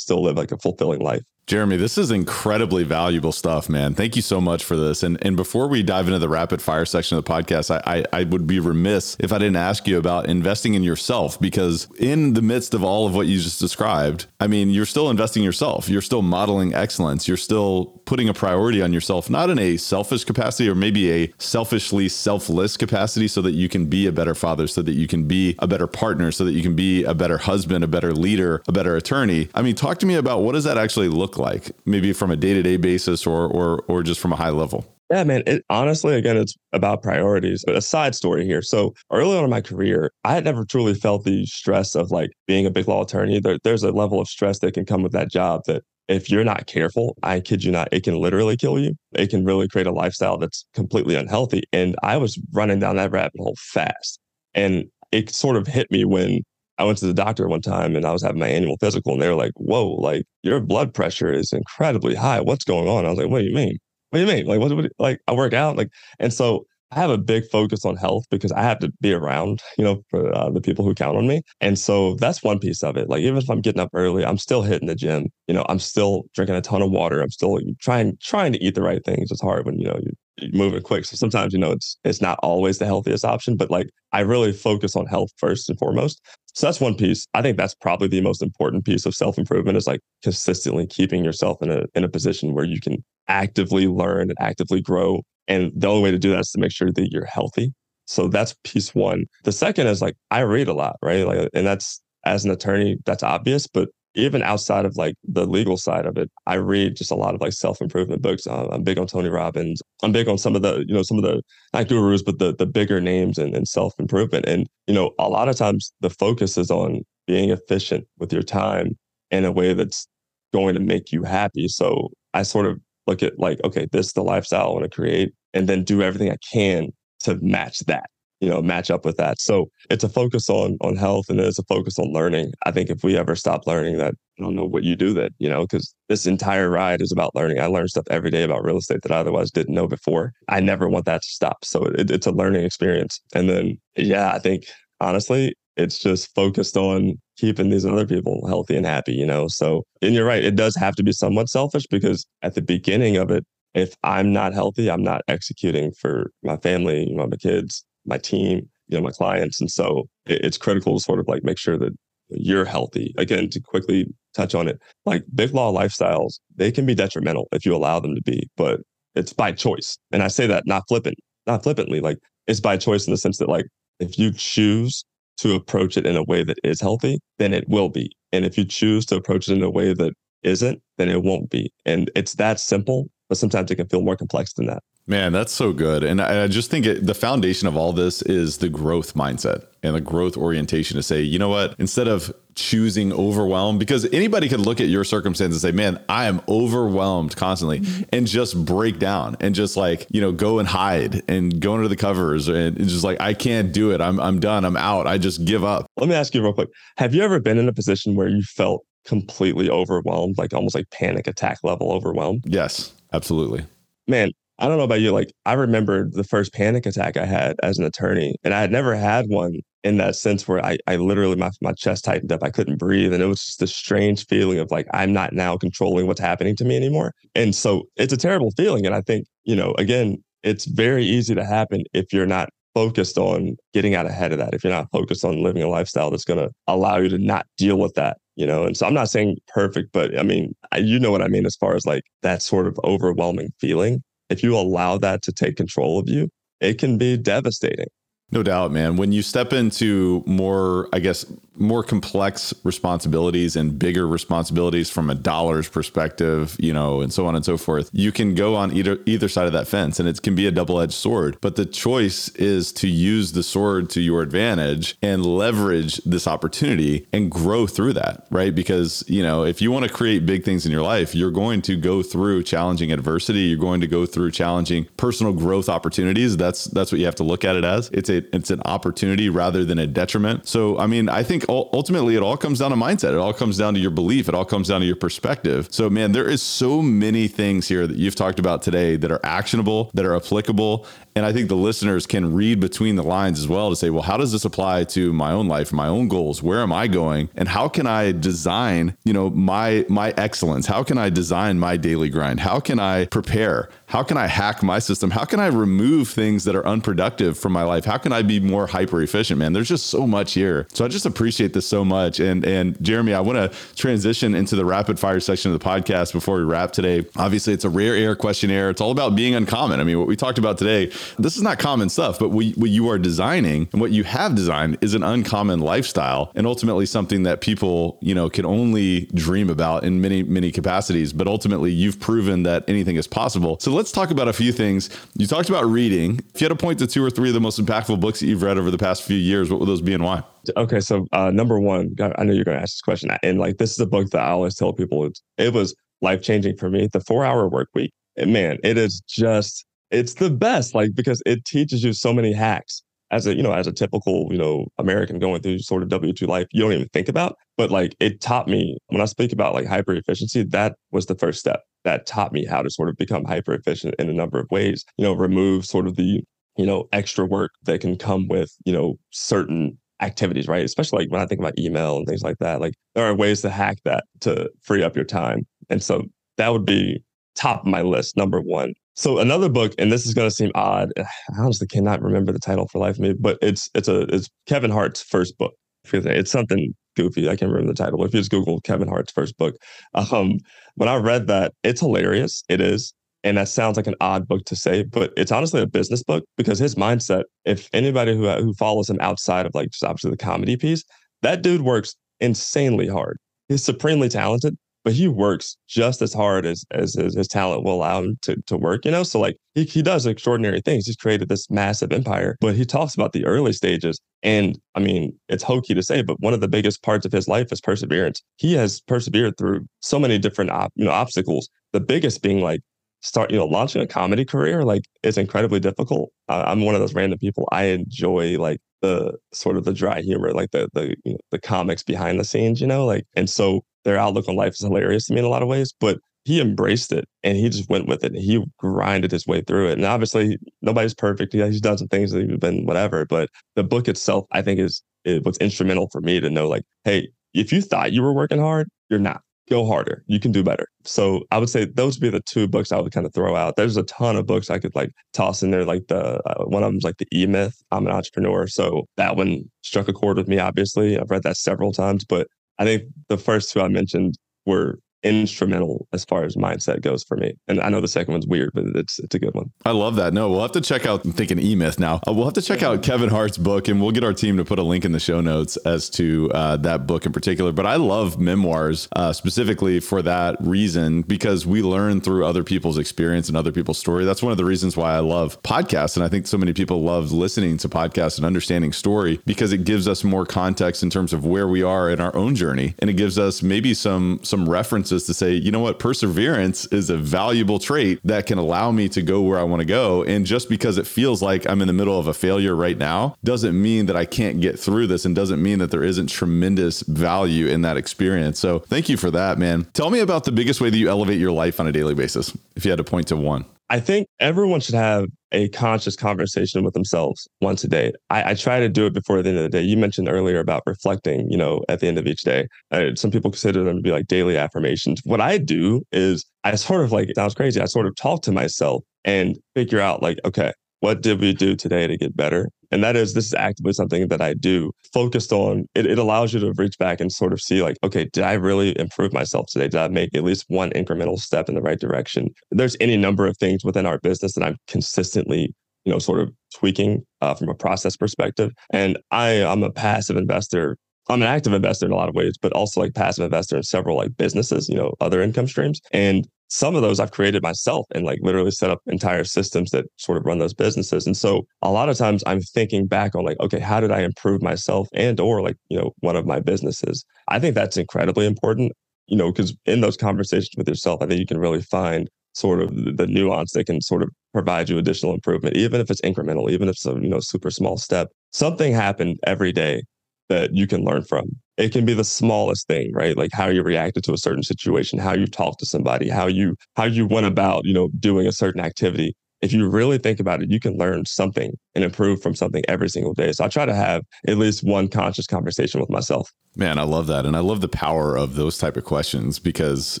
still 0.00 0.22
live 0.22 0.36
like 0.36 0.52
a 0.52 0.58
fulfilling 0.58 1.00
life. 1.00 1.22
Jeremy, 1.50 1.78
this 1.78 1.98
is 1.98 2.12
incredibly 2.12 2.84
valuable 2.84 3.32
stuff, 3.32 3.68
man. 3.68 3.92
Thank 3.92 4.14
you 4.14 4.22
so 4.22 4.40
much 4.40 4.62
for 4.62 4.76
this. 4.76 5.02
And 5.02 5.18
and 5.26 5.36
before 5.36 5.66
we 5.66 5.82
dive 5.82 6.06
into 6.06 6.20
the 6.20 6.28
rapid 6.28 6.62
fire 6.62 6.84
section 6.84 7.18
of 7.18 7.24
the 7.24 7.28
podcast, 7.28 7.72
I, 7.72 7.98
I, 7.98 8.20
I 8.20 8.22
would 8.22 8.46
be 8.46 8.60
remiss 8.60 9.16
if 9.18 9.32
I 9.32 9.38
didn't 9.38 9.56
ask 9.56 9.88
you 9.88 9.98
about 9.98 10.28
investing 10.28 10.74
in 10.74 10.84
yourself 10.84 11.40
because 11.40 11.88
in 11.98 12.34
the 12.34 12.40
midst 12.40 12.72
of 12.72 12.84
all 12.84 13.04
of 13.04 13.16
what 13.16 13.26
you 13.26 13.40
just 13.40 13.58
described, 13.58 14.26
I 14.38 14.46
mean, 14.46 14.70
you're 14.70 14.86
still 14.86 15.10
investing 15.10 15.42
yourself. 15.42 15.88
You're 15.88 16.02
still 16.02 16.22
modeling 16.22 16.72
excellence. 16.72 17.26
You're 17.26 17.36
still 17.36 18.00
putting 18.04 18.28
a 18.28 18.34
priority 18.34 18.80
on 18.80 18.92
yourself, 18.92 19.28
not 19.28 19.50
in 19.50 19.58
a 19.58 19.76
selfish 19.76 20.22
capacity 20.22 20.68
or 20.68 20.76
maybe 20.76 21.10
a 21.10 21.32
selfishly 21.38 22.08
selfless 22.08 22.76
capacity, 22.76 23.26
so 23.26 23.42
that 23.42 23.54
you 23.54 23.68
can 23.68 23.86
be 23.86 24.06
a 24.06 24.12
better 24.12 24.36
father, 24.36 24.68
so 24.68 24.82
that 24.82 24.92
you 24.92 25.08
can 25.08 25.24
be 25.24 25.56
a 25.58 25.66
better 25.66 25.88
partner, 25.88 26.30
so 26.30 26.44
that 26.44 26.52
you 26.52 26.62
can 26.62 26.76
be 26.76 27.02
a 27.02 27.14
better 27.14 27.38
husband, 27.38 27.82
a 27.82 27.88
better 27.88 28.12
leader, 28.12 28.62
a 28.68 28.72
better 28.72 28.94
attorney. 28.94 29.48
I 29.52 29.62
mean, 29.62 29.74
talk 29.74 29.98
to 29.98 30.06
me 30.06 30.14
about 30.14 30.42
what 30.42 30.52
does 30.52 30.62
that 30.62 30.78
actually 30.78 31.08
look 31.08 31.38
like, 31.38 31.39
maybe 31.84 32.12
from 32.12 32.30
a 32.30 32.36
day 32.36 32.54
to 32.54 32.62
day 32.62 32.76
basis 32.76 33.26
or 33.26 33.46
or 33.46 33.82
or 33.88 34.02
just 34.02 34.20
from 34.20 34.32
a 34.32 34.36
high 34.36 34.50
level. 34.50 34.86
Yeah, 35.10 35.24
man. 35.24 35.42
It, 35.44 35.64
honestly, 35.68 36.14
again, 36.14 36.36
it's 36.36 36.54
about 36.72 37.02
priorities. 37.02 37.64
But 37.66 37.76
a 37.76 37.82
side 37.82 38.14
story 38.14 38.46
here. 38.46 38.62
So 38.62 38.94
early 39.10 39.36
on 39.36 39.42
in 39.42 39.50
my 39.50 39.60
career, 39.60 40.12
I 40.24 40.34
had 40.34 40.44
never 40.44 40.64
truly 40.64 40.94
felt 40.94 41.24
the 41.24 41.44
stress 41.46 41.96
of 41.96 42.12
like 42.12 42.30
being 42.46 42.64
a 42.64 42.70
big 42.70 42.86
law 42.86 43.02
attorney. 43.02 43.40
There, 43.40 43.58
there's 43.64 43.82
a 43.82 43.90
level 43.90 44.20
of 44.20 44.28
stress 44.28 44.60
that 44.60 44.72
can 44.72 44.86
come 44.86 45.02
with 45.02 45.10
that 45.12 45.28
job 45.28 45.62
that 45.66 45.82
if 46.06 46.30
you're 46.30 46.44
not 46.44 46.66
careful, 46.66 47.16
I 47.24 47.40
kid 47.40 47.64
you 47.64 47.72
not, 47.72 47.88
it 47.92 48.04
can 48.04 48.16
literally 48.16 48.56
kill 48.56 48.78
you. 48.78 48.96
It 49.12 49.30
can 49.30 49.44
really 49.44 49.68
create 49.68 49.86
a 49.86 49.92
lifestyle 49.92 50.38
that's 50.38 50.64
completely 50.74 51.16
unhealthy. 51.16 51.64
And 51.72 51.96
I 52.02 52.16
was 52.16 52.38
running 52.52 52.78
down 52.78 52.96
that 52.96 53.10
rabbit 53.10 53.38
hole 53.38 53.56
fast. 53.58 54.20
And 54.54 54.86
it 55.12 55.30
sort 55.30 55.56
of 55.56 55.66
hit 55.66 55.90
me 55.90 56.04
when 56.04 56.42
I 56.80 56.84
went 56.84 56.96
to 56.98 57.06
the 57.06 57.14
doctor 57.14 57.46
one 57.46 57.60
time 57.60 57.94
and 57.94 58.06
I 58.06 58.12
was 58.12 58.22
having 58.22 58.40
my 58.40 58.48
annual 58.48 58.78
physical 58.80 59.12
and 59.12 59.20
they 59.20 59.28
were 59.28 59.34
like, 59.34 59.52
whoa, 59.56 59.86
like 59.86 60.24
your 60.42 60.60
blood 60.60 60.94
pressure 60.94 61.30
is 61.30 61.52
incredibly 61.52 62.14
high. 62.14 62.40
What's 62.40 62.64
going 62.64 62.88
on? 62.88 63.04
I 63.04 63.10
was 63.10 63.18
like, 63.18 63.28
what 63.28 63.40
do 63.40 63.44
you 63.44 63.54
mean? 63.54 63.76
What 64.08 64.18
do 64.18 64.24
you 64.24 64.32
mean? 64.32 64.46
Like, 64.46 64.60
what, 64.60 64.74
what 64.74 64.90
like 64.98 65.20
I 65.28 65.34
work 65.34 65.52
out? 65.52 65.76
Like, 65.76 65.90
and 66.18 66.32
so 66.32 66.64
I 66.90 66.98
have 66.98 67.10
a 67.10 67.18
big 67.18 67.44
focus 67.50 67.84
on 67.84 67.96
health 67.96 68.24
because 68.30 68.50
I 68.50 68.62
have 68.62 68.78
to 68.80 68.90
be 69.00 69.12
around, 69.12 69.60
you 69.76 69.84
know, 69.84 70.02
for 70.08 70.34
uh, 70.34 70.48
the 70.50 70.60
people 70.62 70.84
who 70.84 70.94
count 70.94 71.18
on 71.18 71.26
me. 71.28 71.42
And 71.60 71.78
so 71.78 72.14
that's 72.14 72.42
one 72.42 72.58
piece 72.58 72.82
of 72.82 72.96
it. 72.96 73.10
Like, 73.10 73.20
even 73.20 73.36
if 73.36 73.48
I'm 73.50 73.60
getting 73.60 73.80
up 73.80 73.90
early, 73.92 74.24
I'm 74.24 74.38
still 74.38 74.62
hitting 74.62 74.88
the 74.88 74.96
gym. 74.96 75.26
You 75.48 75.54
know, 75.54 75.66
I'm 75.68 75.78
still 75.78 76.24
drinking 76.34 76.56
a 76.56 76.62
ton 76.62 76.82
of 76.82 76.90
water. 76.90 77.20
I'm 77.20 77.30
still 77.30 77.60
trying 77.80 78.16
trying 78.22 78.54
to 78.54 78.64
eat 78.64 78.74
the 78.74 78.82
right 78.82 79.04
things. 79.04 79.30
It's 79.30 79.42
hard 79.42 79.66
when 79.66 79.78
you 79.78 79.86
know 79.86 80.00
you 80.02 80.12
moving 80.52 80.82
quick. 80.82 81.04
So 81.04 81.16
sometimes, 81.16 81.52
you 81.52 81.58
know, 81.58 81.72
it's 81.72 81.96
it's 82.04 82.20
not 82.20 82.38
always 82.42 82.78
the 82.78 82.86
healthiest 82.86 83.24
option, 83.24 83.56
but 83.56 83.70
like 83.70 83.88
I 84.12 84.20
really 84.20 84.52
focus 84.52 84.96
on 84.96 85.06
health 85.06 85.30
first 85.36 85.68
and 85.68 85.78
foremost. 85.78 86.20
So 86.54 86.66
that's 86.66 86.80
one 86.80 86.96
piece. 86.96 87.26
I 87.34 87.42
think 87.42 87.56
that's 87.56 87.74
probably 87.74 88.08
the 88.08 88.20
most 88.20 88.42
important 88.42 88.84
piece 88.84 89.06
of 89.06 89.14
self-improvement 89.14 89.76
is 89.76 89.86
like 89.86 90.00
consistently 90.22 90.86
keeping 90.86 91.24
yourself 91.24 91.62
in 91.62 91.70
a 91.70 91.84
in 91.94 92.04
a 92.04 92.08
position 92.08 92.54
where 92.54 92.64
you 92.64 92.80
can 92.80 93.04
actively 93.28 93.86
learn 93.86 94.30
and 94.30 94.36
actively 94.40 94.80
grow. 94.80 95.22
And 95.48 95.72
the 95.74 95.86
only 95.86 96.02
way 96.02 96.10
to 96.10 96.18
do 96.18 96.30
that 96.30 96.40
is 96.40 96.50
to 96.52 96.60
make 96.60 96.72
sure 96.72 96.92
that 96.92 97.08
you're 97.10 97.24
healthy. 97.24 97.72
So 98.06 98.28
that's 98.28 98.56
piece 98.64 98.94
one. 98.94 99.24
The 99.44 99.52
second 99.52 99.86
is 99.86 100.02
like 100.02 100.16
I 100.30 100.40
read 100.40 100.68
a 100.68 100.74
lot, 100.74 100.96
right? 101.02 101.26
Like 101.26 101.48
and 101.54 101.66
that's 101.66 102.00
as 102.24 102.44
an 102.44 102.50
attorney, 102.50 102.98
that's 103.06 103.22
obvious, 103.22 103.66
but 103.66 103.88
even 104.14 104.42
outside 104.42 104.84
of 104.84 104.96
like 104.96 105.14
the 105.24 105.46
legal 105.46 105.76
side 105.76 106.06
of 106.06 106.16
it, 106.16 106.30
I 106.46 106.54
read 106.54 106.96
just 106.96 107.10
a 107.10 107.16
lot 107.16 107.34
of 107.34 107.40
like 107.40 107.52
self 107.52 107.80
improvement 107.80 108.22
books. 108.22 108.46
Uh, 108.46 108.68
I'm 108.70 108.82
big 108.82 108.98
on 108.98 109.06
Tony 109.06 109.28
Robbins. 109.28 109.80
I'm 110.02 110.12
big 110.12 110.28
on 110.28 110.38
some 110.38 110.56
of 110.56 110.62
the, 110.62 110.84
you 110.86 110.94
know, 110.94 111.02
some 111.02 111.18
of 111.18 111.22
the 111.22 111.42
not 111.72 111.88
gurus, 111.88 112.22
but 112.22 112.38
the 112.38 112.54
the 112.54 112.66
bigger 112.66 113.00
names 113.00 113.38
and, 113.38 113.54
in 113.54 113.66
self 113.66 113.94
improvement. 113.98 114.46
And 114.46 114.66
you 114.86 114.94
know, 114.94 115.12
a 115.18 115.28
lot 115.28 115.48
of 115.48 115.56
times 115.56 115.92
the 116.00 116.10
focus 116.10 116.58
is 116.58 116.70
on 116.70 117.02
being 117.26 117.50
efficient 117.50 118.06
with 118.18 118.32
your 118.32 118.42
time 118.42 118.98
in 119.30 119.44
a 119.44 119.52
way 119.52 119.74
that's 119.74 120.06
going 120.52 120.74
to 120.74 120.80
make 120.80 121.12
you 121.12 121.22
happy. 121.22 121.68
So 121.68 122.08
I 122.34 122.42
sort 122.42 122.66
of 122.66 122.80
look 123.06 123.22
at 123.22 123.38
like, 123.38 123.60
okay, 123.64 123.86
this 123.92 124.08
is 124.08 124.12
the 124.14 124.24
lifestyle 124.24 124.70
I 124.70 124.72
want 124.72 124.84
to 124.84 124.90
create, 124.90 125.32
and 125.54 125.68
then 125.68 125.84
do 125.84 126.02
everything 126.02 126.30
I 126.30 126.36
can 126.52 126.92
to 127.20 127.36
match 127.36 127.80
that 127.80 128.09
you 128.40 128.48
know 128.48 128.62
match 128.62 128.90
up 128.90 129.04
with 129.04 129.16
that. 129.18 129.40
So 129.40 129.70
it's 129.90 130.04
a 130.04 130.08
focus 130.08 130.48
on 130.48 130.76
on 130.80 130.96
health 130.96 131.28
and 131.28 131.40
it's 131.40 131.58
a 131.58 131.64
focus 131.64 131.98
on 131.98 132.12
learning. 132.12 132.52
I 132.66 132.70
think 132.72 132.90
if 132.90 133.04
we 133.04 133.16
ever 133.16 133.36
stop 133.36 133.66
learning 133.66 133.98
that 133.98 134.14
i 134.38 134.42
don't 134.42 134.56
know 134.56 134.64
what 134.64 134.84
you 134.84 134.96
do 134.96 135.12
that 135.12 135.32
you 135.38 135.50
know 135.50 135.62
because 135.62 135.94
this 136.08 136.24
entire 136.26 136.70
ride 136.70 137.02
is 137.02 137.12
about 137.12 137.34
learning. 137.34 137.60
I 137.60 137.66
learn 137.66 137.88
stuff 137.88 138.06
every 138.10 138.30
day 138.30 138.42
about 138.42 138.64
real 138.64 138.78
estate 138.78 139.02
that 139.02 139.12
i 139.12 139.18
otherwise 139.18 139.50
didn't 139.50 139.74
know 139.74 139.86
before. 139.86 140.32
I 140.48 140.60
never 140.60 140.88
want 140.88 141.04
that 141.04 141.22
to 141.22 141.28
stop. 141.28 141.64
So 141.64 141.84
it, 141.84 142.10
it's 142.10 142.26
a 142.26 142.32
learning 142.32 142.64
experience. 142.64 143.20
And 143.34 143.48
then 143.48 143.78
yeah 143.96 144.32
i 144.32 144.38
think 144.38 144.64
honestly 145.00 145.54
it's 145.76 145.98
just 145.98 146.34
focused 146.34 146.76
on 146.76 147.14
keeping 147.36 147.70
these 147.70 147.86
other 147.86 148.06
people 148.06 148.46
healthy 148.46 148.76
and 148.76 148.86
happy 148.86 149.12
you 149.12 149.26
know? 149.26 149.48
So 149.48 149.84
and 150.02 150.14
you're 150.14 150.26
right 150.26 150.44
it 150.44 150.56
does 150.56 150.76
have 150.76 150.94
to 150.96 151.02
be 151.02 151.12
somewhat 151.12 151.48
selfish 151.48 151.86
because 151.90 152.26
at 152.42 152.54
the 152.54 152.62
beginning 152.62 153.16
of 153.16 153.30
it 153.30 153.44
if 153.74 153.94
i'm 154.02 154.32
not 154.32 154.52
healthy 154.52 154.90
i'm 154.90 155.02
not 155.02 155.22
executing 155.28 155.92
for 155.92 156.30
my 156.42 156.56
family 156.58 157.12
my 157.14 157.26
kids 157.36 157.84
my 158.04 158.18
team, 158.18 158.68
you 158.88 158.98
know, 158.98 159.02
my 159.02 159.10
clients. 159.10 159.60
And 159.60 159.70
so 159.70 160.08
it, 160.26 160.44
it's 160.44 160.58
critical 160.58 160.98
to 160.98 161.02
sort 161.02 161.20
of 161.20 161.28
like 161.28 161.44
make 161.44 161.58
sure 161.58 161.78
that 161.78 161.92
you're 162.28 162.64
healthy. 162.64 163.14
Again, 163.18 163.50
to 163.50 163.60
quickly 163.60 164.06
touch 164.34 164.54
on 164.54 164.68
it, 164.68 164.80
like 165.06 165.24
big 165.34 165.52
law 165.54 165.72
lifestyles, 165.72 166.38
they 166.54 166.70
can 166.70 166.86
be 166.86 166.94
detrimental 166.94 167.48
if 167.52 167.64
you 167.64 167.74
allow 167.74 168.00
them 168.00 168.14
to 168.14 168.22
be, 168.22 168.48
but 168.56 168.80
it's 169.14 169.32
by 169.32 169.52
choice. 169.52 169.98
And 170.12 170.22
I 170.22 170.28
say 170.28 170.46
that 170.46 170.66
not 170.66 170.84
flippant, 170.88 171.16
not 171.46 171.62
flippantly, 171.62 172.00
like 172.00 172.18
it's 172.46 172.60
by 172.60 172.76
choice 172.76 173.06
in 173.06 173.12
the 173.12 173.16
sense 173.16 173.38
that 173.38 173.48
like 173.48 173.66
if 173.98 174.18
you 174.18 174.32
choose 174.32 175.04
to 175.38 175.54
approach 175.54 175.96
it 175.96 176.06
in 176.06 176.16
a 176.16 176.22
way 176.24 176.44
that 176.44 176.58
is 176.62 176.80
healthy, 176.80 177.18
then 177.38 177.54
it 177.54 177.68
will 177.68 177.88
be. 177.88 178.10
And 178.32 178.44
if 178.44 178.58
you 178.58 178.64
choose 178.64 179.06
to 179.06 179.16
approach 179.16 179.48
it 179.48 179.56
in 179.56 179.62
a 179.62 179.70
way 179.70 179.94
that 179.94 180.12
isn't, 180.42 180.80
then 180.98 181.08
it 181.08 181.22
won't 181.22 181.50
be. 181.50 181.72
And 181.86 182.10
it's 182.14 182.34
that 182.34 182.60
simple, 182.60 183.08
but 183.28 183.38
sometimes 183.38 183.70
it 183.70 183.76
can 183.76 183.88
feel 183.88 184.02
more 184.02 184.16
complex 184.16 184.52
than 184.52 184.66
that. 184.66 184.82
Man, 185.06 185.32
that's 185.32 185.52
so 185.52 185.72
good. 185.72 186.04
And 186.04 186.20
I, 186.20 186.44
I 186.44 186.46
just 186.46 186.70
think 186.70 186.86
it, 186.86 187.04
the 187.04 187.14
foundation 187.14 187.66
of 187.66 187.76
all 187.76 187.92
this 187.92 188.22
is 188.22 188.58
the 188.58 188.68
growth 188.68 189.14
mindset 189.14 189.66
and 189.82 189.96
the 189.96 190.00
growth 190.00 190.36
orientation 190.36 190.96
to 190.96 191.02
say, 191.02 191.20
you 191.20 191.38
know 191.38 191.48
what, 191.48 191.74
instead 191.78 192.06
of 192.06 192.32
choosing 192.54 193.12
overwhelm, 193.12 193.78
because 193.78 194.04
anybody 194.12 194.48
could 194.48 194.60
look 194.60 194.80
at 194.80 194.88
your 194.88 195.02
circumstances 195.02 195.64
and 195.64 195.72
say, 195.72 195.76
man, 195.76 196.00
I 196.08 196.26
am 196.26 196.40
overwhelmed 196.46 197.34
constantly 197.34 197.80
mm-hmm. 197.80 198.02
and 198.12 198.26
just 198.26 198.64
break 198.64 198.98
down 198.98 199.36
and 199.40 199.54
just 199.54 199.76
like, 199.76 200.06
you 200.10 200.20
know, 200.20 200.30
go 200.30 200.58
and 200.58 200.68
hide 200.68 201.22
and 201.28 201.60
go 201.60 201.74
under 201.74 201.88
the 201.88 201.96
covers 201.96 202.46
and 202.48 202.76
just 202.78 203.02
like, 203.02 203.20
I 203.20 203.34
can't 203.34 203.72
do 203.72 203.90
it. 203.90 204.00
I'm, 204.00 204.20
I'm 204.20 204.38
done. 204.38 204.64
I'm 204.64 204.76
out. 204.76 205.06
I 205.06 205.18
just 205.18 205.44
give 205.44 205.64
up. 205.64 205.86
Let 205.96 206.08
me 206.08 206.14
ask 206.14 206.34
you 206.34 206.42
real 206.42 206.52
quick. 206.52 206.68
Have 206.98 207.14
you 207.14 207.22
ever 207.22 207.40
been 207.40 207.58
in 207.58 207.68
a 207.68 207.72
position 207.72 208.14
where 208.14 208.28
you 208.28 208.42
felt 208.42 208.84
completely 209.04 209.70
overwhelmed, 209.70 210.36
like 210.38 210.52
almost 210.52 210.74
like 210.74 210.88
panic 210.90 211.26
attack 211.26 211.58
level 211.64 211.90
overwhelmed? 211.90 212.44
Yes, 212.46 212.92
absolutely. 213.12 213.64
Man, 214.06 214.32
I 214.60 214.68
don't 214.68 214.76
know 214.76 214.84
about 214.84 215.00
you. 215.00 215.10
Like, 215.10 215.32
I 215.46 215.54
remember 215.54 216.08
the 216.10 216.24
first 216.24 216.52
panic 216.52 216.84
attack 216.86 217.16
I 217.16 217.24
had 217.24 217.56
as 217.62 217.78
an 217.78 217.84
attorney, 217.84 218.36
and 218.44 218.52
I 218.52 218.60
had 218.60 218.70
never 218.70 218.94
had 218.94 219.26
one 219.28 219.60
in 219.82 219.96
that 219.96 220.14
sense 220.16 220.46
where 220.46 220.64
I, 220.64 220.76
I 220.86 220.96
literally, 220.96 221.36
my, 221.36 221.50
my 221.62 221.72
chest 221.72 222.04
tightened 222.04 222.30
up. 222.32 222.42
I 222.42 222.50
couldn't 222.50 222.76
breathe. 222.76 223.14
And 223.14 223.22
it 223.22 223.26
was 223.26 223.42
just 223.42 223.62
a 223.62 223.66
strange 223.66 224.26
feeling 224.26 224.58
of 224.58 224.70
like, 224.70 224.86
I'm 224.92 225.12
not 225.12 225.32
now 225.32 225.56
controlling 225.56 226.06
what's 226.06 226.20
happening 226.20 226.54
to 226.56 226.64
me 226.64 226.76
anymore. 226.76 227.14
And 227.34 227.54
so 227.54 227.84
it's 227.96 228.12
a 228.12 228.18
terrible 228.18 228.50
feeling. 228.58 228.84
And 228.84 228.94
I 228.94 229.00
think, 229.00 229.26
you 229.44 229.56
know, 229.56 229.74
again, 229.78 230.22
it's 230.42 230.66
very 230.66 231.04
easy 231.04 231.34
to 231.34 231.44
happen 231.44 231.84
if 231.94 232.12
you're 232.12 232.26
not 232.26 232.50
focused 232.74 233.16
on 233.16 233.56
getting 233.72 233.94
out 233.94 234.06
ahead 234.06 234.32
of 234.32 234.38
that, 234.38 234.52
if 234.52 234.62
you're 234.62 234.72
not 234.72 234.90
focused 234.92 235.24
on 235.24 235.42
living 235.42 235.62
a 235.62 235.68
lifestyle 235.68 236.10
that's 236.10 236.24
going 236.24 236.38
to 236.38 236.50
allow 236.66 236.98
you 236.98 237.08
to 237.08 237.18
not 237.18 237.46
deal 237.56 237.78
with 237.78 237.94
that 237.94 238.18
you 238.36 238.46
know 238.46 238.64
and 238.64 238.76
so 238.76 238.86
i'm 238.86 238.94
not 238.94 239.10
saying 239.10 239.36
perfect 239.48 239.90
but 239.92 240.16
i 240.16 240.22
mean 240.22 240.54
I, 240.70 240.78
you 240.78 241.00
know 241.00 241.10
what 241.10 241.20
i 241.20 241.26
mean 241.26 241.44
as 241.44 241.56
far 241.56 241.74
as 241.74 241.84
like 241.84 242.04
that 242.22 242.42
sort 242.42 242.68
of 242.68 242.78
overwhelming 242.84 243.52
feeling 243.60 244.04
if 244.30 244.42
you 244.42 244.56
allow 244.56 244.96
that 244.98 245.22
to 245.22 245.32
take 245.32 245.56
control 245.56 245.98
of 245.98 246.08
you, 246.08 246.30
it 246.60 246.78
can 246.78 246.98
be 246.98 247.16
devastating. 247.16 247.88
No 248.32 248.42
doubt, 248.42 248.70
man. 248.70 248.96
When 248.96 249.12
you 249.12 249.22
step 249.22 249.52
into 249.52 250.22
more, 250.26 250.88
I 250.92 251.00
guess, 251.00 251.26
more 251.56 251.82
complex 251.84 252.54
responsibilities 252.64 253.54
and 253.54 253.78
bigger 253.78 254.06
responsibilities 254.08 254.88
from 254.88 255.10
a 255.10 255.14
dollar's 255.14 255.68
perspective, 255.68 256.56
you 256.58 256.72
know, 256.72 257.02
and 257.02 257.12
so 257.12 257.26
on 257.26 257.36
and 257.36 257.44
so 257.44 257.58
forth, 257.58 257.90
you 257.92 258.10
can 258.10 258.34
go 258.34 258.54
on 258.54 258.72
either 258.74 258.98
either 259.04 259.28
side 259.28 259.46
of 259.46 259.52
that 259.52 259.68
fence 259.68 260.00
and 260.00 260.08
it 260.08 260.22
can 260.22 260.34
be 260.34 260.46
a 260.46 260.50
double-edged 260.50 260.92
sword. 260.92 261.36
But 261.40 261.56
the 261.56 261.66
choice 261.66 262.28
is 262.30 262.72
to 262.74 262.88
use 262.88 263.32
the 263.32 263.42
sword 263.42 263.90
to 263.90 264.00
your 264.00 264.22
advantage 264.22 264.96
and 265.02 265.26
leverage 265.26 265.96
this 265.98 266.26
opportunity 266.26 267.06
and 267.12 267.30
grow 267.30 267.66
through 267.66 267.92
that, 267.94 268.26
right? 268.30 268.54
Because, 268.54 269.04
you 269.06 269.22
know, 269.22 269.44
if 269.44 269.60
you 269.60 269.70
want 269.70 269.86
to 269.86 269.92
create 269.92 270.24
big 270.24 270.44
things 270.44 270.64
in 270.64 270.72
your 270.72 270.82
life, 270.82 271.14
you're 271.14 271.30
going 271.30 271.60
to 271.62 271.76
go 271.76 272.02
through 272.02 272.44
challenging 272.44 272.90
adversity, 272.90 273.40
you're 273.40 273.58
going 273.58 273.82
to 273.82 273.86
go 273.86 274.06
through 274.06 274.30
challenging 274.30 274.86
personal 274.96 275.32
growth 275.34 275.68
opportunities. 275.68 276.38
That's 276.38 276.64
that's 276.66 276.90
what 276.90 277.00
you 277.00 277.04
have 277.04 277.16
to 277.16 277.24
look 277.24 277.44
at 277.44 277.56
it 277.56 277.64
as. 277.64 277.90
It's 277.92 278.08
a 278.08 278.19
it's 278.32 278.50
an 278.50 278.62
opportunity 278.64 279.28
rather 279.28 279.64
than 279.64 279.78
a 279.78 279.86
detriment. 279.86 280.46
So, 280.46 280.78
I 280.78 280.86
mean, 280.86 281.08
I 281.08 281.22
think 281.22 281.44
ultimately 281.48 282.16
it 282.16 282.22
all 282.22 282.36
comes 282.36 282.58
down 282.58 282.70
to 282.70 282.76
mindset. 282.76 283.12
It 283.12 283.18
all 283.18 283.32
comes 283.32 283.58
down 283.58 283.74
to 283.74 283.80
your 283.80 283.90
belief. 283.90 284.28
It 284.28 284.34
all 284.34 284.44
comes 284.44 284.68
down 284.68 284.80
to 284.80 284.86
your 284.86 284.96
perspective. 284.96 285.68
So, 285.70 285.90
man, 285.90 286.12
there 286.12 286.28
is 286.28 286.42
so 286.42 286.82
many 286.82 287.28
things 287.28 287.68
here 287.68 287.86
that 287.86 287.96
you've 287.96 288.14
talked 288.14 288.38
about 288.38 288.62
today 288.62 288.96
that 288.96 289.10
are 289.10 289.20
actionable, 289.24 289.90
that 289.94 290.04
are 290.04 290.16
applicable, 290.16 290.86
and 291.16 291.26
I 291.26 291.32
think 291.32 291.48
the 291.48 291.56
listeners 291.56 292.06
can 292.06 292.34
read 292.34 292.60
between 292.60 292.96
the 292.96 293.02
lines 293.02 293.40
as 293.40 293.48
well 293.48 293.68
to 293.70 293.76
say, 293.76 293.90
well, 293.90 294.02
how 294.02 294.16
does 294.16 294.30
this 294.30 294.44
apply 294.44 294.84
to 294.84 295.12
my 295.12 295.32
own 295.32 295.48
life, 295.48 295.72
my 295.72 295.88
own 295.88 296.06
goals? 296.08 296.42
Where 296.42 296.60
am 296.60 296.72
I 296.72 296.86
going? 296.86 297.28
And 297.34 297.48
how 297.48 297.68
can 297.68 297.86
I 297.86 298.12
design, 298.12 298.96
you 299.04 299.12
know, 299.12 299.28
my 299.30 299.84
my 299.88 300.14
excellence? 300.16 300.66
How 300.66 300.84
can 300.84 300.98
I 300.98 301.10
design 301.10 301.58
my 301.58 301.76
daily 301.76 302.10
grind? 302.10 302.40
How 302.40 302.60
can 302.60 302.78
I 302.78 303.06
prepare? 303.06 303.68
How 303.90 304.04
can 304.04 304.16
I 304.16 304.28
hack 304.28 304.62
my 304.62 304.78
system? 304.78 305.10
How 305.10 305.24
can 305.24 305.40
I 305.40 305.48
remove 305.48 306.08
things 306.10 306.44
that 306.44 306.54
are 306.54 306.64
unproductive 306.64 307.36
from 307.36 307.50
my 307.50 307.64
life? 307.64 307.84
How 307.84 307.98
can 307.98 308.12
I 308.12 308.22
be 308.22 308.38
more 308.38 308.68
hyper 308.68 309.02
efficient, 309.02 309.40
man? 309.40 309.52
There's 309.52 309.68
just 309.68 309.88
so 309.88 310.06
much 310.06 310.34
here. 310.34 310.68
So 310.72 310.84
I 310.84 310.88
just 310.88 311.06
appreciate 311.06 311.54
this 311.54 311.66
so 311.66 311.84
much. 311.84 312.20
And 312.20 312.46
and 312.46 312.80
Jeremy, 312.80 313.14
I 313.14 313.20
want 313.20 313.38
to 313.38 313.58
transition 313.74 314.36
into 314.36 314.54
the 314.54 314.64
rapid 314.64 315.00
fire 315.00 315.18
section 315.18 315.52
of 315.52 315.58
the 315.58 315.64
podcast 315.64 316.12
before 316.12 316.36
we 316.36 316.44
wrap 316.44 316.70
today. 316.70 317.04
Obviously, 317.16 317.52
it's 317.52 317.64
a 317.64 317.68
rare 317.68 317.96
air 317.96 318.14
questionnaire. 318.14 318.70
It's 318.70 318.80
all 318.80 318.92
about 318.92 319.16
being 319.16 319.34
uncommon. 319.34 319.80
I 319.80 319.82
mean, 319.82 319.98
what 319.98 320.06
we 320.06 320.14
talked 320.14 320.38
about 320.38 320.56
today 320.56 320.92
this 321.18 321.36
is 321.36 321.42
not 321.42 321.58
common 321.58 321.88
stuff, 321.88 322.20
but 322.20 322.28
what, 322.28 322.46
what 322.56 322.70
you 322.70 322.88
are 322.90 322.98
designing 322.98 323.68
and 323.72 323.80
what 323.80 323.90
you 323.90 324.04
have 324.04 324.36
designed 324.36 324.78
is 324.82 324.94
an 324.94 325.02
uncommon 325.02 325.58
lifestyle 325.58 326.30
and 326.36 326.46
ultimately 326.46 326.86
something 326.86 327.24
that 327.24 327.40
people, 327.40 327.98
you 328.00 328.14
know, 328.14 328.30
can 328.30 328.46
only 328.46 329.06
dream 329.14 329.50
about 329.50 329.82
in 329.82 330.00
many, 330.00 330.22
many 330.22 330.52
capacities. 330.52 331.12
But 331.12 331.26
ultimately, 331.26 331.72
you've 331.72 331.98
proven 331.98 332.44
that 332.44 332.62
anything 332.68 332.94
is 332.94 333.08
possible. 333.08 333.58
So 333.58 333.79
let's 333.80 333.92
talk 333.92 334.10
about 334.10 334.28
a 334.28 334.32
few 334.34 334.52
things. 334.52 334.90
You 335.16 335.26
talked 335.26 335.48
about 335.48 335.64
reading. 335.64 336.20
If 336.34 336.42
you 336.42 336.44
had 336.44 336.50
to 336.50 336.62
point 336.62 336.78
to 336.80 336.86
two 336.86 337.02
or 337.02 337.08
three 337.08 337.30
of 337.30 337.34
the 337.34 337.40
most 337.40 337.58
impactful 337.58 337.98
books 337.98 338.20
that 338.20 338.26
you've 338.26 338.42
read 338.42 338.58
over 338.58 338.70
the 338.70 338.76
past 338.76 339.02
few 339.02 339.16
years, 339.16 339.50
what 339.50 339.58
would 339.58 339.70
those 339.70 339.80
be 339.80 339.94
and 339.94 340.04
why? 340.04 340.22
Okay, 340.54 340.80
so 340.80 341.06
uh, 341.12 341.30
number 341.30 341.58
one, 341.58 341.96
I 341.98 342.24
know 342.24 342.34
you're 342.34 342.44
going 342.44 342.58
to 342.58 342.62
ask 342.62 342.74
this 342.74 342.82
question, 342.82 343.10
and 343.22 343.38
like 343.38 343.56
this 343.56 343.70
is 343.72 343.78
a 343.78 343.86
book 343.86 344.10
that 344.10 344.20
I 344.20 344.28
always 344.32 344.54
tell 344.54 344.74
people 344.74 345.10
it, 345.38 345.54
was 345.54 345.74
life 346.02 346.20
changing 346.20 346.58
for 346.58 346.68
me. 346.68 346.88
The 346.92 347.00
Four 347.00 347.24
Hour 347.24 347.48
Work 347.48 347.70
Week, 347.74 347.90
man, 348.18 348.58
it 348.62 348.76
is 348.76 349.00
just 349.08 349.64
it's 349.90 350.14
the 350.14 350.28
best 350.28 350.74
like 350.74 350.94
because 350.94 351.22
it 351.24 351.46
teaches 351.46 351.82
you 351.82 351.94
so 351.94 352.12
many 352.12 352.34
hacks 352.34 352.82
as 353.10 353.26
a 353.26 353.34
you 353.34 353.42
know 353.42 353.52
as 353.52 353.66
a 353.66 353.72
typical 353.72 354.28
you 354.30 354.38
know 354.38 354.66
american 354.78 355.18
going 355.18 355.40
through 355.40 355.58
sort 355.58 355.82
of 355.82 355.88
w2 355.88 356.26
life 356.26 356.46
you 356.52 356.62
don't 356.62 356.72
even 356.72 356.88
think 356.92 357.08
about 357.08 357.36
but 357.56 357.70
like 357.70 357.94
it 358.00 358.20
taught 358.20 358.48
me 358.48 358.76
when 358.88 359.00
i 359.00 359.04
speak 359.04 359.32
about 359.32 359.54
like 359.54 359.66
hyper 359.66 359.94
efficiency 359.94 360.42
that 360.42 360.76
was 360.92 361.06
the 361.06 361.14
first 361.14 361.40
step 361.40 361.62
that 361.84 362.06
taught 362.06 362.32
me 362.32 362.44
how 362.44 362.62
to 362.62 362.70
sort 362.70 362.88
of 362.88 362.96
become 362.96 363.24
hyper 363.24 363.54
efficient 363.54 363.94
in 363.98 364.08
a 364.08 364.12
number 364.12 364.38
of 364.38 364.46
ways 364.50 364.84
you 364.96 365.04
know 365.04 365.12
remove 365.12 365.64
sort 365.64 365.86
of 365.86 365.96
the 365.96 366.22
you 366.56 366.66
know 366.66 366.88
extra 366.92 367.24
work 367.24 367.52
that 367.64 367.80
can 367.80 367.96
come 367.96 368.28
with 368.28 368.54
you 368.64 368.72
know 368.72 368.98
certain 369.10 369.78
activities 370.02 370.48
right? 370.48 370.64
Especially 370.64 371.04
like 371.04 371.12
when 371.12 371.20
i 371.20 371.26
think 371.26 371.40
about 371.40 371.58
email 371.58 371.96
and 371.96 372.06
things 372.06 372.22
like 372.22 372.38
that 372.38 372.60
like 372.60 372.74
there 372.94 373.04
are 373.04 373.14
ways 373.14 373.42
to 373.42 373.50
hack 373.50 373.78
that 373.84 374.04
to 374.20 374.50
free 374.62 374.82
up 374.82 374.96
your 374.96 375.04
time. 375.04 375.46
And 375.68 375.82
so 375.82 376.04
that 376.36 376.52
would 376.52 376.64
be 376.64 377.02
top 377.36 377.60
of 377.60 377.66
my 377.66 377.82
list 377.82 378.16
number 378.16 378.40
one 378.40 378.72
so 379.00 379.18
another 379.18 379.48
book, 379.48 379.72
and 379.78 379.90
this 379.90 380.04
is 380.04 380.12
going 380.12 380.28
to 380.28 380.34
seem 380.34 380.52
odd. 380.54 380.92
I 380.98 381.06
honestly 381.38 381.66
cannot 381.66 382.02
remember 382.02 382.32
the 382.32 382.38
title 382.38 382.68
for 382.68 382.78
life 382.78 382.96
of 382.96 383.00
me, 383.00 383.14
but 383.18 383.38
it's 383.40 383.70
it's 383.74 383.88
a 383.88 384.02
it's 384.14 384.28
Kevin 384.46 384.70
Hart's 384.70 385.02
first 385.02 385.38
book. 385.38 385.54
It's 385.90 386.30
something 386.30 386.74
goofy. 386.96 387.26
I 387.26 387.36
can't 387.36 387.50
remember 387.50 387.72
the 387.72 387.82
title. 387.82 388.04
If 388.04 388.12
you 388.12 388.20
just 388.20 388.30
Google 388.30 388.60
Kevin 388.60 388.88
Hart's 388.88 389.10
first 389.10 389.38
book, 389.38 389.56
um, 389.94 390.38
when 390.74 390.88
I 390.88 390.96
read 390.96 391.28
that, 391.28 391.54
it's 391.64 391.80
hilarious. 391.80 392.44
It 392.50 392.60
is, 392.60 392.92
and 393.24 393.38
that 393.38 393.48
sounds 393.48 393.78
like 393.78 393.86
an 393.86 393.94
odd 394.02 394.28
book 394.28 394.44
to 394.44 394.56
say, 394.56 394.82
but 394.82 395.14
it's 395.16 395.32
honestly 395.32 395.62
a 395.62 395.66
business 395.66 396.02
book 396.02 396.24
because 396.36 396.58
his 396.58 396.74
mindset. 396.74 397.24
If 397.46 397.70
anybody 397.72 398.14
who 398.14 398.28
who 398.28 398.52
follows 398.54 398.90
him 398.90 398.98
outside 399.00 399.46
of 399.46 399.54
like 399.54 399.70
just 399.70 399.82
obviously 399.82 400.10
the 400.10 400.18
comedy 400.18 400.58
piece, 400.58 400.84
that 401.22 401.40
dude 401.40 401.62
works 401.62 401.96
insanely 402.20 402.86
hard 402.86 403.16
he's 403.50 403.64
supremely 403.64 404.08
talented, 404.08 404.56
but 404.84 404.92
he 404.92 405.08
works 405.08 405.56
just 405.68 406.02
as 406.02 406.12
hard 406.12 406.46
as 406.46 406.64
as 406.70 406.94
his, 406.94 407.28
talent 407.28 407.62
will 407.64 407.74
allow 407.74 408.02
him 408.02 408.18
to, 408.22 408.36
to 408.46 408.56
work, 408.56 408.84
you 408.84 408.90
know? 408.90 409.02
So 409.02 409.20
like 409.20 409.36
he, 409.54 409.64
he 409.64 409.82
does 409.82 410.06
extraordinary 410.06 410.60
things. 410.60 410.86
He's 410.86 410.96
created 410.96 411.28
this 411.28 411.48
massive 411.50 411.92
empire, 411.92 412.36
but 412.40 412.54
he 412.54 412.64
talks 412.64 412.94
about 412.94 413.12
the 413.12 413.24
early 413.24 413.52
stages. 413.52 414.00
And 414.22 414.58
I 414.74 414.80
mean, 414.80 415.18
it's 415.28 415.42
hokey 415.42 415.74
to 415.74 415.82
say, 415.82 416.02
but 416.02 416.20
one 416.20 416.34
of 416.34 416.40
the 416.40 416.48
biggest 416.48 416.82
parts 416.82 417.06
of 417.06 417.12
his 417.12 417.28
life 417.28 417.52
is 417.52 417.60
perseverance. 417.60 418.22
He 418.36 418.54
has 418.54 418.80
persevered 418.80 419.36
through 419.38 419.66
so 419.80 419.98
many 419.98 420.18
different 420.18 420.50
op, 420.50 420.72
you 420.74 420.84
know 420.84 420.90
obstacles. 420.90 421.48
The 421.72 421.80
biggest 421.80 422.22
being 422.22 422.40
like 422.40 422.60
start, 423.00 423.30
you 423.30 423.38
know, 423.38 423.46
launching 423.46 423.82
a 423.82 423.86
comedy 423.86 424.24
career, 424.24 424.64
like 424.64 424.82
is 425.02 425.18
incredibly 425.18 425.60
difficult. 425.60 426.10
I'm 426.28 426.64
one 426.64 426.74
of 426.74 426.80
those 426.80 426.94
random 426.94 427.18
people. 427.18 427.48
I 427.52 427.64
enjoy 427.64 428.38
like 428.38 428.60
the 428.82 429.16
sort 429.32 429.56
of 429.56 429.64
the 429.64 429.72
dry 429.72 430.00
humor, 430.00 430.32
like 430.32 430.50
the 430.52 430.68
the 430.74 430.96
you 431.04 431.12
know, 431.12 431.18
the 431.30 431.38
comics 431.40 431.82
behind 431.82 432.20
the 432.20 432.24
scenes, 432.24 432.60
you 432.60 432.66
know, 432.66 432.86
like 432.86 433.04
and 433.14 433.28
so 433.28 433.62
their 433.84 433.98
outlook 433.98 434.28
on 434.28 434.36
life 434.36 434.52
is 434.52 434.60
hilarious 434.60 435.06
to 435.06 435.14
me 435.14 435.20
in 435.20 435.24
a 435.24 435.28
lot 435.28 435.42
of 435.42 435.48
ways. 435.48 435.72
But 435.80 435.98
he 436.24 436.40
embraced 436.40 436.92
it 436.92 437.06
and 437.22 437.36
he 437.36 437.48
just 437.48 437.68
went 437.70 437.88
with 437.88 438.04
it. 438.04 438.12
and 438.12 438.20
He 438.22 438.44
grinded 438.58 439.10
his 439.10 439.26
way 439.26 439.40
through 439.40 439.68
it. 439.68 439.72
And 439.78 439.84
obviously, 439.84 440.38
nobody's 440.62 440.94
perfect. 440.94 441.34
Yeah, 441.34 441.46
he's 441.46 441.60
done 441.60 441.78
some 441.78 441.88
things 441.88 442.12
that 442.12 442.28
have 442.30 442.40
been 442.40 442.66
whatever. 442.66 443.06
But 443.06 443.30
the 443.56 443.64
book 443.64 443.88
itself, 443.88 444.26
I 444.30 444.42
think, 444.42 444.60
is, 444.60 444.82
is 445.04 445.22
what's 445.22 445.38
instrumental 445.38 445.88
for 445.90 446.00
me 446.02 446.20
to 446.20 446.28
know 446.30 446.48
like, 446.48 446.64
hey, 446.84 447.08
if 447.32 447.52
you 447.52 447.62
thought 447.62 447.92
you 447.92 448.02
were 448.02 448.12
working 448.12 448.38
hard, 448.38 448.68
you're 448.90 449.00
not. 449.00 449.22
Go 449.50 449.66
harder. 449.66 450.04
You 450.06 450.20
can 450.20 450.30
do 450.30 450.44
better. 450.44 450.68
So 450.84 451.24
I 451.32 451.38
would 451.38 451.50
say 451.50 451.64
those 451.64 451.96
would 451.96 452.02
be 452.02 452.16
the 452.16 452.22
two 452.24 452.46
books 452.46 452.70
I 452.70 452.80
would 452.80 452.92
kind 452.92 453.04
of 453.04 453.12
throw 453.12 453.34
out. 453.34 453.56
There's 453.56 453.76
a 453.76 453.82
ton 453.82 454.14
of 454.14 454.24
books 454.24 454.48
I 454.48 454.60
could 454.60 454.74
like 454.76 454.92
toss 455.12 455.42
in 455.42 455.50
there. 455.50 455.64
Like 455.64 455.88
the 455.88 456.20
uh, 456.24 456.44
one 456.44 456.62
of 456.62 456.70
them's 456.70 456.84
like 456.84 456.98
the 456.98 457.08
E 457.12 457.26
Myth. 457.26 457.60
I'm 457.72 457.86
an 457.86 457.92
entrepreneur, 457.92 458.46
so 458.46 458.86
that 458.96 459.16
one 459.16 459.50
struck 459.62 459.88
a 459.88 459.92
chord 459.92 460.18
with 460.18 460.28
me. 460.28 460.38
Obviously, 460.38 460.96
I've 460.96 461.10
read 461.10 461.24
that 461.24 461.36
several 461.36 461.72
times, 461.72 462.04
but 462.04 462.28
I 462.58 462.64
think 462.64 462.84
the 463.08 463.18
first 463.18 463.52
two 463.52 463.60
I 463.60 463.68
mentioned 463.68 464.14
were 464.46 464.78
instrumental 465.02 465.86
as 465.92 466.04
far 466.04 466.24
as 466.24 466.36
mindset 466.36 466.82
goes 466.82 467.04
for 467.04 467.16
me. 467.16 467.34
And 467.48 467.60
I 467.60 467.68
know 467.68 467.80
the 467.80 467.88
second 467.88 468.12
one's 468.12 468.26
weird, 468.26 468.50
but 468.54 468.64
it's 468.74 468.98
it's 468.98 469.14
a 469.14 469.18
good 469.18 469.34
one. 469.34 469.50
I 469.64 469.72
love 469.72 469.96
that. 469.96 470.12
No, 470.12 470.28
we'll 470.30 470.42
have 470.42 470.52
to 470.52 470.60
check 470.60 470.86
out. 470.86 471.04
I'm 471.04 471.12
thinking 471.12 471.38
E 471.38 471.54
Myth 471.54 471.78
now. 471.78 472.00
Uh, 472.06 472.12
we'll 472.12 472.24
have 472.24 472.34
to 472.34 472.42
check 472.42 472.62
out 472.62 472.82
Kevin 472.82 473.08
Hart's 473.08 473.38
book, 473.38 473.68
and 473.68 473.80
we'll 473.80 473.92
get 473.92 474.04
our 474.04 474.12
team 474.12 474.36
to 474.36 474.44
put 474.44 474.58
a 474.58 474.62
link 474.62 474.84
in 474.84 474.92
the 474.92 475.00
show 475.00 475.20
notes 475.20 475.56
as 475.58 475.88
to 475.90 476.30
uh, 476.34 476.56
that 476.58 476.86
book 476.86 477.06
in 477.06 477.12
particular. 477.12 477.52
But 477.52 477.66
I 477.66 477.76
love 477.76 478.18
memoirs 478.18 478.88
uh, 478.96 479.12
specifically 479.12 479.80
for 479.80 480.02
that 480.02 480.36
reason 480.40 481.02
because 481.02 481.46
we 481.46 481.62
learn 481.62 482.00
through 482.00 482.26
other 482.26 482.44
people's 482.44 482.78
experience 482.78 483.28
and 483.28 483.36
other 483.36 483.52
people's 483.52 483.78
story. 483.78 484.04
That's 484.04 484.22
one 484.22 484.32
of 484.32 484.38
the 484.38 484.44
reasons 484.44 484.76
why 484.76 484.94
I 484.94 485.00
love 485.00 485.40
podcasts, 485.42 485.96
and 485.96 486.04
I 486.04 486.08
think 486.08 486.26
so 486.26 486.38
many 486.38 486.52
people 486.52 486.82
love 486.82 487.12
listening 487.12 487.56
to 487.58 487.68
podcasts 487.68 488.16
and 488.16 488.26
understanding 488.26 488.72
story 488.72 489.20
because 489.26 489.52
it 489.52 489.64
gives 489.64 489.88
us 489.88 490.04
more 490.04 490.26
context 490.26 490.82
in 490.82 490.90
terms 490.90 491.12
of 491.12 491.24
where 491.24 491.48
we 491.48 491.62
are 491.62 491.90
in 491.90 492.00
our 492.00 492.14
own 492.14 492.34
journey, 492.34 492.74
and 492.78 492.90
it 492.90 492.94
gives 492.94 493.18
us 493.18 493.42
maybe 493.42 493.74
some 493.74 494.20
some 494.22 494.48
references 494.48 494.89
to 494.90 495.14
say, 495.14 495.32
you 495.32 495.50
know 495.50 495.60
what, 495.60 495.78
perseverance 495.78 496.66
is 496.66 496.90
a 496.90 496.96
valuable 496.96 497.58
trait 497.58 498.00
that 498.04 498.26
can 498.26 498.38
allow 498.38 498.70
me 498.70 498.88
to 498.90 499.02
go 499.02 499.20
where 499.20 499.38
I 499.38 499.42
want 499.42 499.60
to 499.60 499.66
go. 499.66 500.02
And 500.04 500.26
just 500.26 500.48
because 500.48 500.78
it 500.78 500.86
feels 500.86 501.22
like 501.22 501.48
I'm 501.48 501.60
in 501.60 501.66
the 501.66 501.72
middle 501.72 501.98
of 501.98 502.06
a 502.06 502.14
failure 502.14 502.54
right 502.54 502.76
now 502.76 503.14
doesn't 503.24 503.60
mean 503.60 503.86
that 503.86 503.96
I 503.96 504.04
can't 504.04 504.40
get 504.40 504.58
through 504.58 504.86
this 504.88 505.04
and 505.04 505.14
doesn't 505.14 505.42
mean 505.42 505.58
that 505.60 505.70
there 505.70 505.84
isn't 505.84 506.08
tremendous 506.08 506.82
value 506.82 507.46
in 507.46 507.62
that 507.62 507.76
experience. 507.76 508.38
So 508.38 508.60
thank 508.60 508.88
you 508.88 508.96
for 508.96 509.10
that, 509.10 509.38
man. 509.38 509.64
Tell 509.72 509.90
me 509.90 510.00
about 510.00 510.24
the 510.24 510.32
biggest 510.32 510.60
way 510.60 510.70
that 510.70 510.76
you 510.76 510.88
elevate 510.88 511.18
your 511.18 511.32
life 511.32 511.60
on 511.60 511.66
a 511.66 511.72
daily 511.72 511.94
basis, 511.94 512.36
if 512.56 512.64
you 512.64 512.70
had 512.70 512.78
to 512.78 512.84
point 512.84 513.08
to 513.08 513.16
one. 513.16 513.44
I 513.70 513.78
think 513.78 514.08
everyone 514.18 514.58
should 514.60 514.74
have 514.74 515.06
a 515.30 515.48
conscious 515.50 515.94
conversation 515.94 516.64
with 516.64 516.74
themselves 516.74 517.28
once 517.40 517.62
a 517.62 517.68
day. 517.68 517.92
I, 518.10 518.32
I, 518.32 518.34
try 518.34 518.58
to 518.58 518.68
do 518.68 518.84
it 518.86 518.92
before 518.92 519.22
the 519.22 519.28
end 519.28 519.38
of 519.38 519.44
the 519.44 519.48
day. 519.48 519.62
You 519.62 519.76
mentioned 519.76 520.08
earlier 520.08 520.40
about 520.40 520.64
reflecting, 520.66 521.30
you 521.30 521.36
know, 521.36 521.62
at 521.68 521.78
the 521.78 521.86
end 521.86 521.96
of 521.96 522.04
each 522.08 522.22
day. 522.22 522.48
Uh, 522.72 522.96
some 522.96 523.12
people 523.12 523.30
consider 523.30 523.62
them 523.62 523.76
to 523.76 523.82
be 523.82 523.92
like 523.92 524.08
daily 524.08 524.36
affirmations. 524.36 525.00
What 525.04 525.20
I 525.20 525.38
do 525.38 525.82
is 525.92 526.26
I 526.42 526.56
sort 526.56 526.82
of 526.82 526.90
like, 526.90 527.08
it 527.10 527.14
sounds 527.14 527.34
crazy. 527.34 527.60
I 527.60 527.66
sort 527.66 527.86
of 527.86 527.94
talk 527.94 528.22
to 528.22 528.32
myself 528.32 528.82
and 529.04 529.38
figure 529.54 529.78
out 529.78 530.02
like, 530.02 530.18
okay, 530.24 530.52
what 530.80 531.00
did 531.00 531.20
we 531.20 531.32
do 531.32 531.54
today 531.54 531.86
to 531.86 531.96
get 531.96 532.16
better? 532.16 532.48
And 532.70 532.82
that 532.84 532.96
is, 532.96 533.14
this 533.14 533.26
is 533.26 533.34
actively 533.34 533.72
something 533.72 534.08
that 534.08 534.20
I 534.20 534.34
do 534.34 534.72
focused 534.92 535.32
on. 535.32 535.66
It, 535.74 535.86
it 535.86 535.98
allows 535.98 536.32
you 536.32 536.40
to 536.40 536.52
reach 536.56 536.78
back 536.78 537.00
and 537.00 537.10
sort 537.10 537.32
of 537.32 537.40
see, 537.40 537.62
like, 537.62 537.76
okay, 537.82 538.08
did 538.12 538.24
I 538.24 538.34
really 538.34 538.78
improve 538.78 539.12
myself 539.12 539.46
today? 539.50 539.68
Did 539.68 539.80
I 539.80 539.88
make 539.88 540.14
at 540.14 540.24
least 540.24 540.44
one 540.48 540.70
incremental 540.70 541.18
step 541.18 541.48
in 541.48 541.54
the 541.54 541.62
right 541.62 541.80
direction? 541.80 542.28
There's 542.50 542.76
any 542.80 542.96
number 542.96 543.26
of 543.26 543.36
things 543.36 543.64
within 543.64 543.86
our 543.86 543.98
business 543.98 544.34
that 544.34 544.44
I'm 544.44 544.56
consistently, 544.66 545.54
you 545.84 545.92
know, 545.92 545.98
sort 545.98 546.20
of 546.20 546.30
tweaking 546.54 547.04
uh, 547.20 547.34
from 547.34 547.48
a 547.48 547.54
process 547.54 547.96
perspective. 547.96 548.52
And 548.70 548.98
I, 549.10 549.42
I'm 549.42 549.62
a 549.62 549.70
passive 549.70 550.16
investor 550.16 550.76
I'm 551.10 551.22
an 551.22 551.28
active 551.28 551.52
investor 551.52 551.86
in 551.86 551.92
a 551.92 551.96
lot 551.96 552.08
of 552.08 552.14
ways, 552.14 552.36
but 552.40 552.52
also 552.52 552.80
like 552.80 552.94
passive 552.94 553.24
investor 553.24 553.56
in 553.56 553.62
several 553.62 553.96
like 553.96 554.16
businesses, 554.16 554.68
you 554.68 554.76
know, 554.76 554.94
other 555.00 555.22
income 555.22 555.48
streams. 555.48 555.80
And 555.92 556.26
some 556.48 556.74
of 556.74 556.82
those 556.82 556.98
I've 556.98 557.12
created 557.12 557.42
myself 557.42 557.86
and 557.94 558.04
like 558.04 558.18
literally 558.22 558.50
set 558.50 558.70
up 558.70 558.80
entire 558.86 559.24
systems 559.24 559.70
that 559.70 559.86
sort 559.96 560.18
of 560.18 560.26
run 560.26 560.38
those 560.38 560.54
businesses. 560.54 561.06
And 561.06 561.16
so 561.16 561.46
a 561.62 561.70
lot 561.70 561.88
of 561.88 561.96
times 561.96 562.24
I'm 562.26 562.40
thinking 562.40 562.86
back 562.86 563.14
on 563.14 563.24
like, 563.24 563.38
okay, 563.40 563.60
how 563.60 563.80
did 563.80 563.92
I 563.92 564.00
improve 564.00 564.42
myself 564.42 564.88
and 564.92 565.20
or 565.20 565.42
like, 565.42 565.56
you 565.68 565.78
know, 565.78 565.92
one 566.00 566.16
of 566.16 566.26
my 566.26 566.40
businesses? 566.40 567.04
I 567.28 567.38
think 567.38 567.54
that's 567.54 567.76
incredibly 567.76 568.26
important, 568.26 568.72
you 569.06 569.16
know, 569.16 569.30
because 569.30 569.54
in 569.64 569.80
those 569.80 569.96
conversations 569.96 570.50
with 570.56 570.68
yourself, 570.68 571.02
I 571.02 571.06
think 571.06 571.20
you 571.20 571.26
can 571.26 571.38
really 571.38 571.62
find 571.62 572.08
sort 572.34 572.60
of 572.62 572.96
the 572.96 573.06
nuance 573.06 573.52
that 573.52 573.66
can 573.66 573.80
sort 573.80 574.02
of 574.02 574.10
provide 574.32 574.68
you 574.68 574.78
additional 574.78 575.14
improvement, 575.14 575.56
even 575.56 575.80
if 575.80 575.90
it's 575.90 576.00
incremental, 576.02 576.50
even 576.50 576.68
if 576.68 576.74
it's 576.74 576.86
a, 576.86 576.92
you 576.94 577.08
know, 577.08 577.20
super 577.20 577.50
small 577.50 577.76
step. 577.76 578.08
Something 578.32 578.72
happened 578.72 579.18
every 579.24 579.52
day 579.52 579.82
that 580.30 580.54
you 580.54 580.66
can 580.66 580.82
learn 580.84 581.04
from. 581.04 581.28
It 581.58 581.72
can 581.72 581.84
be 581.84 581.92
the 581.92 582.04
smallest 582.04 582.66
thing, 582.66 582.92
right? 582.94 583.16
Like 583.16 583.30
how 583.32 583.48
you 583.48 583.62
reacted 583.62 584.02
to 584.04 584.14
a 584.14 584.18
certain 584.18 584.42
situation, 584.42 584.98
how 584.98 585.12
you 585.12 585.26
talked 585.26 585.58
to 585.60 585.66
somebody, 585.66 586.08
how 586.08 586.26
you 586.26 586.56
how 586.76 586.84
you 586.84 587.06
went 587.06 587.26
about, 587.26 587.66
you 587.66 587.74
know, 587.74 587.90
doing 588.00 588.26
a 588.26 588.32
certain 588.32 588.62
activity. 588.62 589.14
If 589.42 589.52
you 589.52 589.68
really 589.68 589.98
think 589.98 590.20
about 590.20 590.42
it, 590.42 590.50
you 590.50 590.60
can 590.60 590.76
learn 590.76 591.06
something 591.06 591.56
and 591.74 591.84
improve 591.84 592.22
from 592.22 592.34
something 592.34 592.62
every 592.68 592.88
single 592.88 593.14
day. 593.14 593.32
So 593.32 593.44
I 593.44 593.48
try 593.48 593.66
to 593.66 593.74
have 593.74 594.02
at 594.26 594.38
least 594.38 594.64
one 594.64 594.88
conscious 594.88 595.26
conversation 595.26 595.80
with 595.80 595.90
myself. 595.90 596.30
Man, 596.56 596.78
I 596.78 596.82
love 596.82 597.06
that. 597.06 597.26
And 597.26 597.36
I 597.36 597.40
love 597.40 597.60
the 597.60 597.68
power 597.68 598.16
of 598.16 598.34
those 598.34 598.58
type 598.58 598.76
of 598.76 598.84
questions 598.84 599.38
because, 599.38 600.00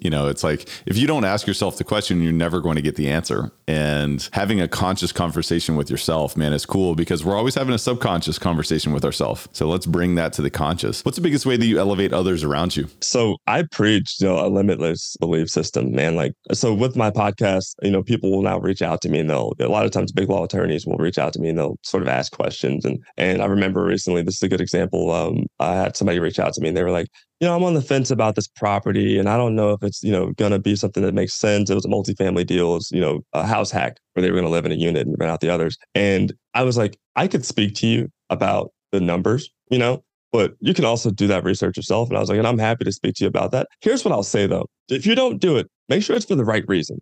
you 0.00 0.10
know, 0.10 0.26
it's 0.26 0.42
like 0.42 0.68
if 0.86 0.98
you 0.98 1.06
don't 1.06 1.24
ask 1.24 1.46
yourself 1.46 1.78
the 1.78 1.84
question, 1.84 2.20
you're 2.20 2.32
never 2.32 2.60
going 2.60 2.74
to 2.74 2.82
get 2.82 2.96
the 2.96 3.08
answer. 3.08 3.52
And 3.68 4.28
having 4.32 4.60
a 4.60 4.66
conscious 4.66 5.12
conversation 5.12 5.76
with 5.76 5.88
yourself, 5.88 6.36
man, 6.36 6.52
is 6.52 6.66
cool 6.66 6.96
because 6.96 7.24
we're 7.24 7.36
always 7.36 7.54
having 7.54 7.72
a 7.72 7.78
subconscious 7.78 8.40
conversation 8.40 8.92
with 8.92 9.04
ourselves. 9.04 9.48
So 9.52 9.68
let's 9.68 9.86
bring 9.86 10.16
that 10.16 10.32
to 10.34 10.42
the 10.42 10.50
conscious. 10.50 11.04
What's 11.04 11.16
the 11.16 11.22
biggest 11.22 11.46
way 11.46 11.56
that 11.56 11.64
you 11.64 11.78
elevate 11.78 12.12
others 12.12 12.42
around 12.42 12.76
you? 12.76 12.88
So 13.00 13.36
I 13.46 13.62
preach, 13.70 14.16
you 14.18 14.26
know, 14.26 14.44
a 14.44 14.48
limitless 14.48 15.16
belief 15.20 15.48
system, 15.48 15.92
man. 15.92 16.16
Like, 16.16 16.32
so 16.52 16.74
with 16.74 16.96
my 16.96 17.12
podcast, 17.12 17.76
you 17.82 17.92
know, 17.92 18.02
people 18.02 18.32
will 18.32 18.42
now 18.42 18.58
reach 18.58 18.82
out 18.82 19.00
to 19.02 19.08
me 19.08 19.21
and 19.22 19.30
they'll, 19.30 19.54
a 19.58 19.68
lot 19.68 19.86
of 19.86 19.90
times 19.90 20.12
big 20.12 20.28
law 20.28 20.44
attorneys 20.44 20.86
will 20.86 20.98
reach 20.98 21.16
out 21.16 21.32
to 21.32 21.40
me 21.40 21.48
and 21.48 21.58
they'll 21.58 21.78
sort 21.82 22.02
of 22.02 22.08
ask 22.08 22.32
questions. 22.32 22.84
And, 22.84 23.02
and 23.16 23.40
I 23.40 23.46
remember 23.46 23.82
recently, 23.82 24.22
this 24.22 24.36
is 24.36 24.42
a 24.42 24.48
good 24.48 24.60
example. 24.60 25.10
Um, 25.10 25.46
I 25.58 25.74
had 25.74 25.96
somebody 25.96 26.18
reach 26.18 26.38
out 26.38 26.52
to 26.54 26.60
me 26.60 26.68
and 26.68 26.76
they 26.76 26.82
were 26.82 26.90
like, 26.90 27.06
you 27.40 27.48
know, 27.48 27.56
I'm 27.56 27.64
on 27.64 27.74
the 27.74 27.82
fence 27.82 28.10
about 28.10 28.34
this 28.34 28.46
property 28.46 29.18
and 29.18 29.28
I 29.28 29.36
don't 29.36 29.56
know 29.56 29.72
if 29.72 29.82
it's, 29.82 30.02
you 30.02 30.12
know, 30.12 30.32
going 30.32 30.52
to 30.52 30.58
be 30.58 30.76
something 30.76 31.02
that 31.02 31.14
makes 31.14 31.34
sense. 31.34 31.70
It 31.70 31.74
was 31.74 31.84
a 31.84 31.88
multifamily 31.88 32.46
deal. 32.46 32.72
It 32.72 32.74
was, 32.74 32.90
you 32.92 33.00
know, 33.00 33.20
a 33.32 33.46
house 33.46 33.70
hack 33.70 33.96
where 34.12 34.22
they 34.22 34.30
were 34.30 34.36
going 34.36 34.46
to 34.46 34.52
live 34.52 34.66
in 34.66 34.72
a 34.72 34.76
unit 34.76 35.06
and 35.06 35.16
rent 35.18 35.32
out 35.32 35.40
the 35.40 35.48
others. 35.50 35.78
And 35.94 36.32
I 36.54 36.62
was 36.62 36.76
like, 36.76 36.98
I 37.16 37.26
could 37.28 37.44
speak 37.44 37.74
to 37.76 37.86
you 37.86 38.08
about 38.30 38.72
the 38.92 39.00
numbers, 39.00 39.50
you 39.70 39.78
know, 39.78 40.04
but 40.32 40.54
you 40.60 40.74
can 40.74 40.84
also 40.84 41.10
do 41.10 41.26
that 41.26 41.44
research 41.44 41.76
yourself. 41.76 42.08
And 42.08 42.16
I 42.16 42.20
was 42.20 42.28
like, 42.28 42.38
and 42.38 42.46
I'm 42.46 42.58
happy 42.58 42.84
to 42.84 42.92
speak 42.92 43.14
to 43.16 43.24
you 43.24 43.28
about 43.28 43.52
that. 43.52 43.68
Here's 43.80 44.04
what 44.04 44.12
I'll 44.12 44.22
say 44.22 44.46
though. 44.46 44.66
If 44.88 45.06
you 45.06 45.14
don't 45.14 45.40
do 45.40 45.56
it, 45.56 45.68
make 45.88 46.02
sure 46.02 46.16
it's 46.16 46.26
for 46.26 46.34
the 46.34 46.44
right 46.44 46.64
reason. 46.68 46.98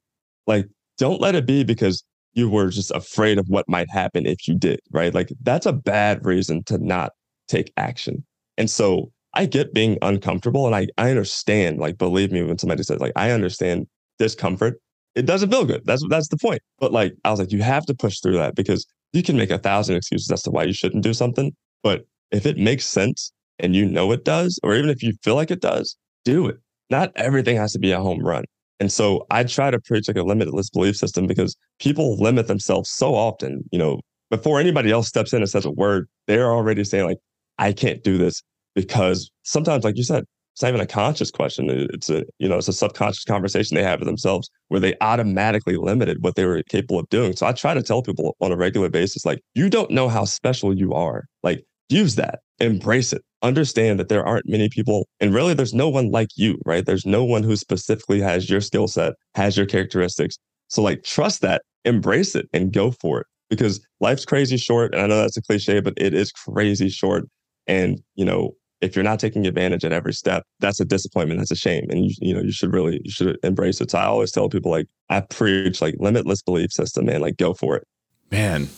Like, 0.47 0.67
don't 0.99 1.21
let 1.21 1.35
it 1.35 1.47
be 1.47 1.65
because 1.65 2.05
you 2.35 2.49
were 2.49 2.71
just 2.71 2.91
afraid 2.93 3.39
of 3.39 3.47
what 3.49 3.69
might 3.69 3.91
happen 3.91 4.27
if 4.27 4.47
you 4.47 4.55
did, 4.55 4.81
right? 4.93 5.15
Like, 5.15 5.33
that's 5.43 5.67
a 5.67 5.73
bad 5.73 6.25
reason 6.25 6.63
to 6.65 6.79
not 6.79 7.13
take 7.49 7.73
action. 7.77 8.25
And 8.57 8.71
so 8.71 9.11
I 9.35 9.47
get 9.47 9.75
being 9.75 9.99
uncomfortable 10.03 10.67
and 10.67 10.75
I, 10.75 10.89
I 10.99 11.11
understand, 11.11 11.79
like, 11.79 11.99
believe 11.99 12.33
me, 12.33 12.43
when 12.43 12.59
somebody 12.59 12.83
says, 12.83 13.01
like, 13.01 13.13
I 13.17 13.31
understand 13.31 13.87
discomfort, 14.19 14.81
it 15.15 15.27
doesn't 15.27 15.51
feel 15.51 15.65
good. 15.65 15.83
That's 15.85 16.05
that's 16.09 16.29
the 16.29 16.37
point. 16.37 16.63
But 16.79 16.93
like, 16.93 17.15
I 17.25 17.31
was 17.31 17.41
like, 17.41 17.53
you 17.53 17.63
have 17.63 17.85
to 17.87 17.95
push 17.95 18.21
through 18.21 18.37
that 18.37 18.55
because 18.55 18.87
you 19.13 19.23
can 19.23 19.37
make 19.37 19.51
a 19.51 19.59
thousand 19.59 19.97
excuses 19.97 20.31
as 20.31 20.43
to 20.43 20.51
why 20.51 20.65
you 20.65 20.73
shouldn't 20.73 21.03
do 21.03 21.15
something. 21.15 21.53
But 21.83 22.07
if 22.31 22.47
it 22.47 22.59
makes 22.59 22.87
sense 22.87 23.33
and 23.59 23.75
you 23.75 23.87
know 23.87 24.13
it 24.13 24.25
does, 24.25 24.59
or 24.63 24.75
even 24.75 24.91
if 24.91 25.03
you 25.03 25.13
feel 25.23 25.35
like 25.35 25.51
it 25.51 25.61
does, 25.61 25.97
do 26.25 26.47
it. 26.47 26.57
Not 26.91 27.13
everything 27.17 27.57
has 27.57 27.73
to 27.73 27.79
be 27.79 27.93
a 27.93 28.01
home 28.01 28.21
run. 28.25 28.45
And 28.81 28.91
so 28.91 29.27
I 29.31 29.45
try 29.45 29.71
to 29.71 29.79
preach 29.79 30.09
like 30.09 30.17
a 30.17 30.23
limitless 30.23 30.71
belief 30.71 30.97
system 30.97 31.27
because 31.27 31.55
people 31.79 32.17
limit 32.17 32.49
themselves 32.49 32.91
so 32.91 33.15
often, 33.15 33.63
you 33.71 33.79
know, 33.79 34.01
before 34.31 34.59
anybody 34.59 34.91
else 34.91 35.07
steps 35.07 35.33
in 35.33 35.43
and 35.43 35.51
says 35.51 35.67
a 35.67 35.71
word, 35.71 36.09
they're 36.27 36.51
already 36.51 36.83
saying 36.85 37.07
like, 37.07 37.19
I 37.59 37.73
can't 37.73 38.03
do 38.03 38.17
this 38.17 38.43
because 38.75 39.31
sometimes, 39.43 39.85
like 39.85 39.97
you 39.97 40.05
said, 40.05 40.25
it's 40.55 40.63
not 40.63 40.69
even 40.69 40.81
a 40.81 40.87
conscious 40.87 41.31
question. 41.31 41.69
It's 41.93 42.11
a, 42.11 42.25
you 42.39 42.49
know, 42.49 42.59
it's 42.59 42.69
a 42.69 42.73
subconscious 42.73 43.25
conversation 43.25 43.75
they 43.75 43.83
have 43.83 44.01
with 44.01 44.09
themselves 44.09 44.51
where 44.69 44.81
they 44.81 44.95
automatically 45.01 45.77
limited 45.77 46.19
what 46.23 46.35
they 46.35 46.45
were 46.45 46.63
capable 46.65 46.99
of 46.99 47.09
doing. 47.09 47.37
So 47.37 47.47
I 47.47 47.53
try 47.53 47.75
to 47.75 47.83
tell 47.83 48.03
people 48.03 48.37
on 48.41 48.51
a 48.51 48.57
regular 48.57 48.89
basis, 48.89 49.25
like, 49.25 49.41
you 49.55 49.71
don't 49.71 49.91
know 49.91 50.09
how 50.09 50.25
special 50.25 50.77
you 50.77 50.93
are. 50.93 51.27
Like, 51.43 51.65
use 51.89 52.17
that, 52.17 52.41
embrace 52.61 53.13
it, 53.13 53.23
understand 53.43 53.99
that 53.99 54.09
there 54.09 54.25
aren't 54.25 54.49
many 54.49 54.69
people, 54.69 55.09
and 55.19 55.35
really 55.35 55.55
there's 55.55 55.75
no 55.75 55.89
one 55.89 56.11
like 56.11 56.29
you, 56.37 56.61
right? 56.65 56.85
There's 56.85 57.07
no 57.07 57.25
one 57.25 57.43
who 57.43 57.57
specifically 57.57 58.21
has 58.21 58.49
your 58.49 58.61
skill 58.61 58.89
set, 58.89 59.15
has 59.35 59.57
your 59.57 59.67
characteristics. 59.67 60.39
So, 60.69 60.83
like, 60.83 61.03
trust 61.03 61.41
that, 61.41 61.63
embrace 61.85 62.35
it, 62.35 62.49
and 62.53 62.73
go 62.73 62.93
for 62.93 63.21
it 63.21 63.27
because 63.49 63.85
life's 64.01 64.25
crazy 64.25 64.57
short. 64.57 64.95
And 64.95 65.03
I 65.03 65.07
know 65.07 65.17
that's 65.17 65.37
a 65.37 65.43
cliche, 65.43 65.81
but 65.81 65.95
it 65.97 66.15
is 66.15 66.31
crazy 66.31 66.89
short. 66.89 67.25
And, 67.67 68.01
you 68.15 68.25
know, 68.25 68.55
if 68.81 68.97
you're 68.97 69.03
not 69.03 69.21
taking 69.21 69.47
advantage 69.47 69.85
at 69.85 69.93
every 69.93 70.15
step, 70.15 70.45
that's 70.61 70.81
a 70.81 70.85
disappointment. 70.85 71.41
That's 71.41 71.51
a 71.51 71.57
shame. 71.57 71.87
And 71.91 72.07
you, 72.07 72.15
you 72.21 72.35
know, 72.35 72.41
you 72.41 72.53
should 72.53 72.73
really, 72.73 73.01
you 73.05 73.11
should 73.11 73.37
embrace 73.43 73.81
it. 73.81 73.91
So 73.91 73.99
I 73.99 74.05
always 74.05 74.33
tell 74.33 74.49
people 74.49 74.71
like, 74.71 74.87
I 75.11 75.21
preach 75.21 75.83
like 75.83 75.97
limitless 75.99 76.41
belief 76.43 76.73
system, 76.73 77.07
man, 77.07 77.21
like 77.21 77.37
go 77.37 77.53
for 77.53 77.77
it. 77.77 77.87
Man, 78.31 78.69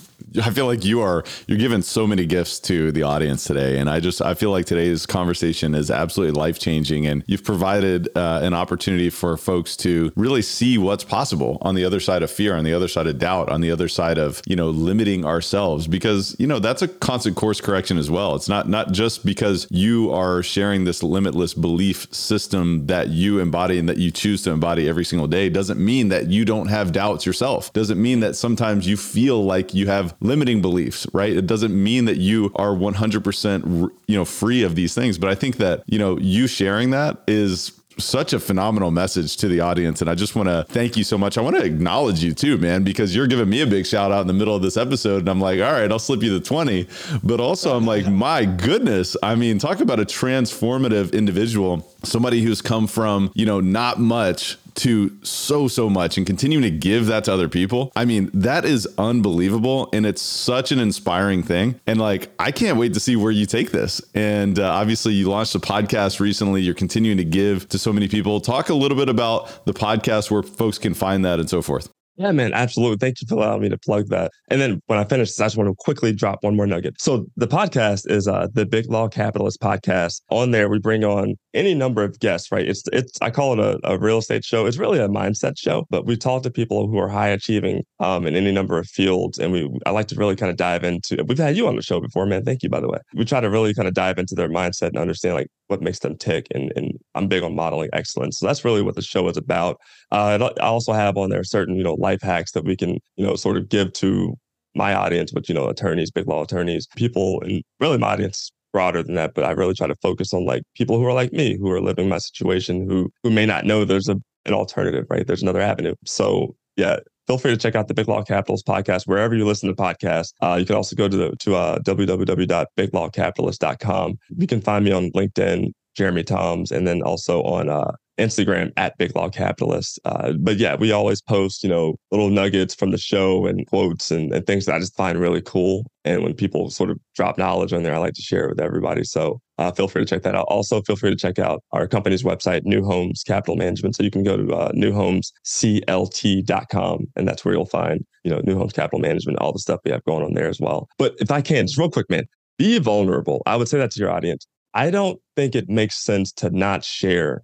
I 0.43 0.51
feel 0.51 0.67
like 0.67 0.85
you 0.85 1.01
are 1.01 1.25
you're 1.47 1.59
giving 1.59 1.83
so 1.83 2.07
many 2.07 2.27
gifts 2.27 2.61
to 2.61 2.93
the 2.93 3.03
audience 3.03 3.45
today, 3.45 3.79
and 3.79 3.89
I 3.89 4.01
just 4.01 4.23
I 4.23 4.35
feel 4.35 4.51
like 4.51 4.67
today's 4.67 5.07
conversation 5.07 5.75
is 5.75 5.91
absolutely 5.91 6.39
life 6.39 6.59
changing, 6.59 7.07
and 7.07 7.25
you've 7.27 7.45
provided 7.45 8.09
uh, 8.17 8.41
an 8.43 8.55
opportunity 8.55 9.11
for 9.11 9.37
folks 9.37 9.77
to 9.79 10.13
really 10.17 10.43
see 10.43 10.79
what's 10.79 11.05
possible 11.05 11.59
on 11.63 11.75
the 11.75 11.85
other 11.85 12.01
side 12.01 12.23
of 12.23 12.31
fear, 12.31 12.57
on 12.57 12.65
the 12.65 12.73
other 12.73 12.89
side 12.89 13.07
of 13.07 13.19
doubt, 13.19 13.49
on 13.49 13.61
the 13.61 13.71
other 13.71 13.89
side 13.89 14.19
of 14.19 14.43
you 14.47 14.57
know 14.57 14.71
limiting 14.71 15.25
ourselves, 15.25 15.87
because 15.87 16.37
you 16.39 16.47
know 16.47 16.59
that's 16.59 16.83
a 16.83 16.89
constant 16.89 17.37
course 17.37 17.61
correction 17.61 17.99
as 17.99 18.11
well. 18.11 18.35
It's 18.35 18.49
not 18.49 18.69
not 18.69 18.93
just 18.93 19.25
because 19.25 19.67
you 19.71 20.11
are 20.13 20.43
sharing 20.43 20.85
this 20.85 21.03
limitless 21.03 21.55
belief 21.55 22.13
system 22.13 22.87
that 22.87 23.09
you 23.09 23.39
embody 23.39 23.79
and 23.79 23.89
that 23.89 23.99
you 23.99 24.11
choose 24.11 24.43
to 24.43 24.51
embody 24.51 24.89
every 24.89 25.05
single 25.05 25.27
day 25.27 25.49
doesn't 25.49 25.83
mean 25.83 26.09
that 26.09 26.29
you 26.29 26.45
don't 26.45 26.69
have 26.69 26.93
doubts 26.93 27.27
yourself. 27.27 27.73
Doesn't 27.73 28.01
mean 28.01 28.21
that 28.21 28.37
sometimes 28.37 28.87
you 28.87 28.97
feel 28.97 29.45
like 29.45 29.75
you 29.75 29.87
have 29.87 30.12
limiting 30.21 30.61
beliefs, 30.61 31.07
right? 31.13 31.35
It 31.35 31.47
doesn't 31.47 31.73
mean 31.73 32.05
that 32.07 32.19
you 32.19 32.53
are 32.57 32.71
100% 32.71 33.91
you 34.07 34.17
know 34.17 34.25
free 34.25 34.63
of 34.63 34.75
these 34.75 34.95
things, 34.95 35.19
but 35.19 35.31
I 35.31 35.35
think 35.35 35.57
that, 35.57 35.83
you 35.87 35.99
know, 35.99 36.19
you 36.19 36.47
sharing 36.47 36.91
that 36.91 37.23
is 37.27 37.73
such 37.99 38.33
a 38.33 38.41
phenomenal 38.41 38.91
message 38.91 39.37
to 39.39 39.49
the 39.49 39.61
audience. 39.61 40.01
And 40.01 40.09
I 40.09 40.15
just 40.15 40.35
want 40.35 40.49
to 40.49 40.65
thank 40.69 40.97
you 40.97 41.05
so 41.05 41.19
much. 41.19 41.37
I 41.37 41.41
want 41.41 41.57
to 41.57 41.65
acknowledge 41.65 42.23
you 42.23 42.33
too, 42.33 42.59
man, 42.59 42.85
because 42.85 43.15
you're 43.15 43.27
giving 43.27 43.49
me 43.49 43.61
a 43.61 43.67
big 43.67 43.87
shout 43.87 44.13
out 44.13 44.23
in 44.23 44.27
the 44.27 44.33
middle 44.33 44.55
of 44.55 44.63
this 44.63 44.77
episode. 44.77 45.21
And 45.21 45.29
I'm 45.29 45.41
like, 45.41 45.61
all 45.61 45.73
right, 45.73 45.91
I'll 45.91 45.99
slip 45.99 46.23
you 46.23 46.33
the 46.39 46.45
20. 46.45 46.87
But 47.23 47.41
also, 47.41 47.77
I'm 47.77 47.87
like, 47.87 48.07
my 48.11 48.45
goodness. 48.45 49.17
I 49.23 49.35
mean, 49.35 49.59
talk 49.59 49.81
about 49.81 50.01
a 50.01 50.05
transformative 50.05 51.13
individual, 51.13 51.87
somebody 52.03 52.43
who's 52.43 52.63
come 52.63 52.87
from, 52.87 53.31
you 53.35 53.47
know, 53.47 53.61
not 53.61 53.99
much 53.99 54.59
to 54.75 55.17
so 55.23 55.69
so 55.69 55.89
much 55.89 56.17
and 56.17 56.27
continuing 56.27 56.63
to 56.63 56.71
give 56.71 57.07
that 57.07 57.25
to 57.25 57.33
other 57.33 57.49
people 57.49 57.93
i 57.97 58.05
mean 58.05 58.31
that 58.33 58.65
is 58.65 58.89
unbelievable 58.99 59.89
and 59.93 60.07
it's 60.07 60.23
such 60.23 60.73
an 60.73 60.79
inspiring 60.79 61.43
thing 61.43 61.79
and 61.87 62.01
like 62.01 62.31
i 62.39 62.51
can't 62.51 62.79
wait 62.79 62.95
to 62.95 63.01
see 63.01 63.17
where 63.17 63.33
you 63.33 63.47
take 63.47 63.71
this 63.71 64.01
and 64.15 64.59
uh, 64.59 64.71
obviously 64.71 65.13
you 65.13 65.29
launched 65.29 65.55
a 65.55 65.61
podcast 65.61 66.21
recently 66.21 66.61
you're 66.61 66.75
continuing 66.75 67.17
to 67.17 67.25
give 67.25 67.69
to 67.69 67.79
so 67.79 67.93
many 67.93 68.09
people 68.09 68.41
talk 68.41 68.69
a 68.69 68.75
little 68.75 68.97
bit 68.97 69.09
about 69.09 69.65
the 69.67 69.73
podcast 69.73 70.31
where 70.31 70.43
folks 70.43 70.79
can 70.79 70.95
find 70.95 71.25
that 71.25 71.39
and 71.39 71.49
so 71.49 71.63
forth 71.63 71.89
yeah, 72.17 72.31
man, 72.31 72.53
absolutely. 72.53 72.99
Thank 72.99 73.23
you 73.23 73.27
for 73.27 73.37
allowing 73.37 73.63
me 73.63 73.69
to 73.71 73.79
plug 73.79 74.09
that. 74.09 74.33
And 74.51 74.61
then 74.61 74.81
when 74.87 74.99
I 74.99 75.05
finish, 75.05 75.41
I 75.41 75.47
just 75.47 75.57
want 75.57 75.71
to 75.71 75.75
quickly 75.79 76.13
drop 76.13 76.45
one 76.45 76.57
more 76.57 76.67
nugget. 76.67 77.01
So 77.01 77.27
the 77.37 77.49
podcast 77.49 78.11
is 78.11 78.29
uh, 78.29 78.49
the 78.53 78.67
Big 78.67 78.91
Law 78.91 79.09
Capitalist 79.09 79.61
podcast. 79.61 80.21
On 80.31 80.51
there, 80.51 80.69
we 80.69 80.79
bring 80.79 81.05
on 81.05 81.37
any 81.55 81.75
number 81.75 82.03
of 82.03 82.19
guests, 82.21 82.51
right? 82.51 82.67
It's 82.67 82.85
it's 82.93 83.19
I 83.21 83.31
call 83.31 83.53
it 83.53 83.59
a, 83.59 83.79
a 83.85 83.99
real 83.99 84.19
estate 84.19 84.45
show. 84.45 84.67
It's 84.67 84.79
really 84.79 84.99
a 84.99 85.09
mindset 85.09 85.59
show, 85.59 85.87
but 85.91 86.07
we 86.07 86.17
talk 86.17 86.43
to 86.43 86.51
people 86.51 86.89
who 86.89 86.99
are 86.99 87.09
high 87.09 87.29
achieving 87.29 87.85
um, 88.01 88.27
in 88.27 88.35
any 88.35 88.53
number 88.53 88.79
of 88.79 88.87
fields, 88.89 89.39
and 89.39 89.53
we 89.53 89.71
I 89.87 89.91
like 89.91 90.09
to 90.09 90.15
really 90.17 90.37
kind 90.37 90.51
of 90.51 90.57
dive 90.57 90.85
into. 90.85 91.25
We've 91.27 91.39
had 91.39 91.57
you 91.57 91.69
on 91.69 91.77
the 91.77 91.83
show 91.83 92.01
before, 92.01 92.27
man. 92.27 92.45
Thank 92.45 92.63
you, 92.63 92.69
by 92.69 92.81
the 92.81 92.89
way. 92.89 92.99
We 93.15 93.25
try 93.25 93.41
to 93.41 93.51
really 93.51 93.75
kind 93.75 93.89
of 93.89 93.95
dive 93.95 94.19
into 94.19 94.35
their 94.35 94.49
mindset 94.49 94.89
and 94.89 94.99
understand 94.99 95.35
like 95.35 95.49
what 95.69 95.83
makes 95.83 96.01
them 96.01 96.17
tick. 96.17 96.47
And 96.55 96.73
and 96.77 96.93
I'm 97.15 97.29
big 97.29 97.43
on 97.43 97.55
modeling 97.55 97.91
excellence, 97.93 98.39
so 98.39 98.47
that's 98.47 98.65
really 98.65 98.83
what 98.83 98.95
the 98.95 99.03
show 99.03 99.29
is 99.29 99.37
about. 99.37 99.79
Uh, 100.11 100.51
I 100.61 100.65
also 100.65 100.93
have 100.93 101.17
on 101.17 101.31
there 101.31 101.45
certain 101.45 101.77
you 101.77 101.85
know 101.85 101.95
life 101.95 102.23
hacks 102.23 102.53
that 102.53 102.65
we 102.65 102.77
can, 102.77 102.99
you 103.17 103.27
know, 103.27 103.37
sort 103.37 103.57
of 103.57 103.69
give 103.69 103.93
to 103.95 104.37
my 104.75 104.95
audience, 104.95 105.31
but 105.33 105.49
you 105.49 105.55
know, 105.55 105.69
attorneys, 105.69 106.11
big 106.11 106.27
law 106.27 106.43
attorneys, 106.43 106.87
people, 106.97 107.43
and 107.43 107.63
really 107.79 107.99
my 107.99 108.13
audience 108.13 108.51
broader 108.73 109.03
than 109.03 109.15
that. 109.17 109.35
But 109.35 109.45
I 109.45 109.53
really 109.53 109.75
try 109.75 109.87
to 109.87 109.95
focus 109.97 110.33
on 110.33 110.45
like 110.45 110.63
people 110.75 110.99
who 110.99 111.07
are 111.07 111.13
like 111.13 111.33
me, 111.33 111.59
who 111.59 111.71
are 111.71 111.81
living 111.81 112.09
my 112.09 112.19
situation, 112.19 112.89
who 112.89 113.11
who 113.23 113.31
may 113.31 113.47
not 113.47 113.65
know 113.65 113.85
there's 113.85 114.09
a 114.09 114.21
an 114.45 114.55
alternative, 114.55 115.07
right? 115.09 115.25
There's 115.27 115.43
another 115.43 115.61
avenue. 115.61 115.95
So 116.05 116.57
yeah, 116.77 116.97
feel 117.27 117.39
free 117.39 117.53
to 117.53 117.57
check 117.57 117.75
out 117.75 117.89
the 117.89 117.95
Big 117.95 118.07
Law 118.09 118.23
Capitalist 118.23 118.67
podcast 118.67 119.07
wherever 119.07 119.35
you 119.35 119.47
listen 119.47 119.69
to 119.69 119.75
podcasts. 119.75 120.35
Uh, 120.41 120.57
you 120.59 120.67
can 120.67 120.77
also 120.77 120.97
go 120.97 121.09
to 121.09 121.17
the, 121.17 121.35
to 121.41 121.55
uh, 121.55 121.79
www.biglawcapitalist.com. 121.81 124.19
You 124.37 124.47
can 124.47 124.61
find 124.61 124.85
me 124.85 124.93
on 124.93 125.11
LinkedIn, 125.13 125.73
Jeremy 125.97 126.25
Toms, 126.25 126.71
and 126.73 126.87
then 126.87 127.03
also 127.03 127.43
on 127.43 127.69
uh, 127.69 127.93
Instagram 128.19 128.73
at 128.77 128.99
Big 128.99 129.17
Law 129.17 129.31
Capitalist. 129.31 129.99
Uh, 130.05 130.35
but 130.39 130.59
yeah, 130.59 130.77
we 130.77 130.93
always 130.93 131.23
post, 131.23 131.63
you 131.63 131.69
know, 131.69 131.95
little 132.11 132.31
nuggets 132.31 132.75
from 132.75 132.91
the 132.91 132.99
show 132.99 133.47
and 133.47 133.67
quotes 133.67 134.11
and, 134.11 134.33
and, 134.33 134.47
things 134.47 134.67
that 134.67 134.75
I 134.75 134.81
just 134.81 134.97
find 134.97 135.19
really 135.19 135.41
cool. 135.41 135.87
And 136.05 136.23
when 136.23 136.35
people 136.35 136.69
sort 136.71 136.91
of 136.91 136.99
drop 137.15 137.39
knowledge 137.39 137.73
on 137.73 137.85
there, 137.85 137.95
I 137.95 137.99
like 137.99 138.15
to 138.15 138.23
share 138.23 138.45
it 138.45 138.51
with 138.51 138.61
everybody. 138.61 139.05
So 139.05 139.41
uh, 139.59 139.71
feel 139.71 139.87
free 139.89 140.03
to 140.03 140.09
check 140.09 140.23
that 140.23 140.35
out. 140.35 140.47
Also, 140.49 140.83
feel 140.83 140.97
free 140.97 141.11
to 141.11 141.17
check 141.17 141.39
out 141.39 141.63
our 141.73 141.87
company's 141.87 142.25
website, 142.25 142.65
New 142.65 142.85
Homes 142.85 143.23
Capital 143.23 143.57
Management. 143.57 143.97
So 143.97 144.03
you 144.03 144.11
can 144.11 144.25
go 144.25 144.37
to 144.37 144.55
uh, 144.55 144.73
newhomesclt.com, 144.73 147.07
and 147.17 147.29
that's 147.29 147.45
where 147.45 147.55
you'll 147.55 147.67
find, 147.67 148.05
you 148.25 148.31
know, 148.31 148.41
New 148.45 148.59
Homes 148.59 148.73
Capital 148.73 148.99
Management, 148.99 149.39
all 149.39 149.53
the 149.53 149.61
stuff 149.61 149.81
we 149.85 149.93
have 149.93 150.03
going 150.05 150.25
on 150.25 150.35
there 150.35 150.49
as 150.49 150.61
well. 150.61 150.89
But 150.99 151.15
if 151.19 151.31
I 151.31 151.41
can, 151.41 151.67
just 151.67 151.79
real 151.79 151.91
quick, 151.91 152.11
man, 152.11 152.25
be 152.59 152.81
vulnerable. 152.81 153.43
I 153.47 153.57
would 153.57 153.69
say 153.69 153.79
that 153.79 153.93
to 153.93 154.01
your 154.01 154.11
audience. 154.11 154.47
I 154.75 154.91
don't 154.91 155.21
think 155.37 155.55
it 155.55 155.69
makes 155.69 156.03
sense 156.03 156.33
to 156.33 156.51
not 156.51 156.83
share 156.83 157.43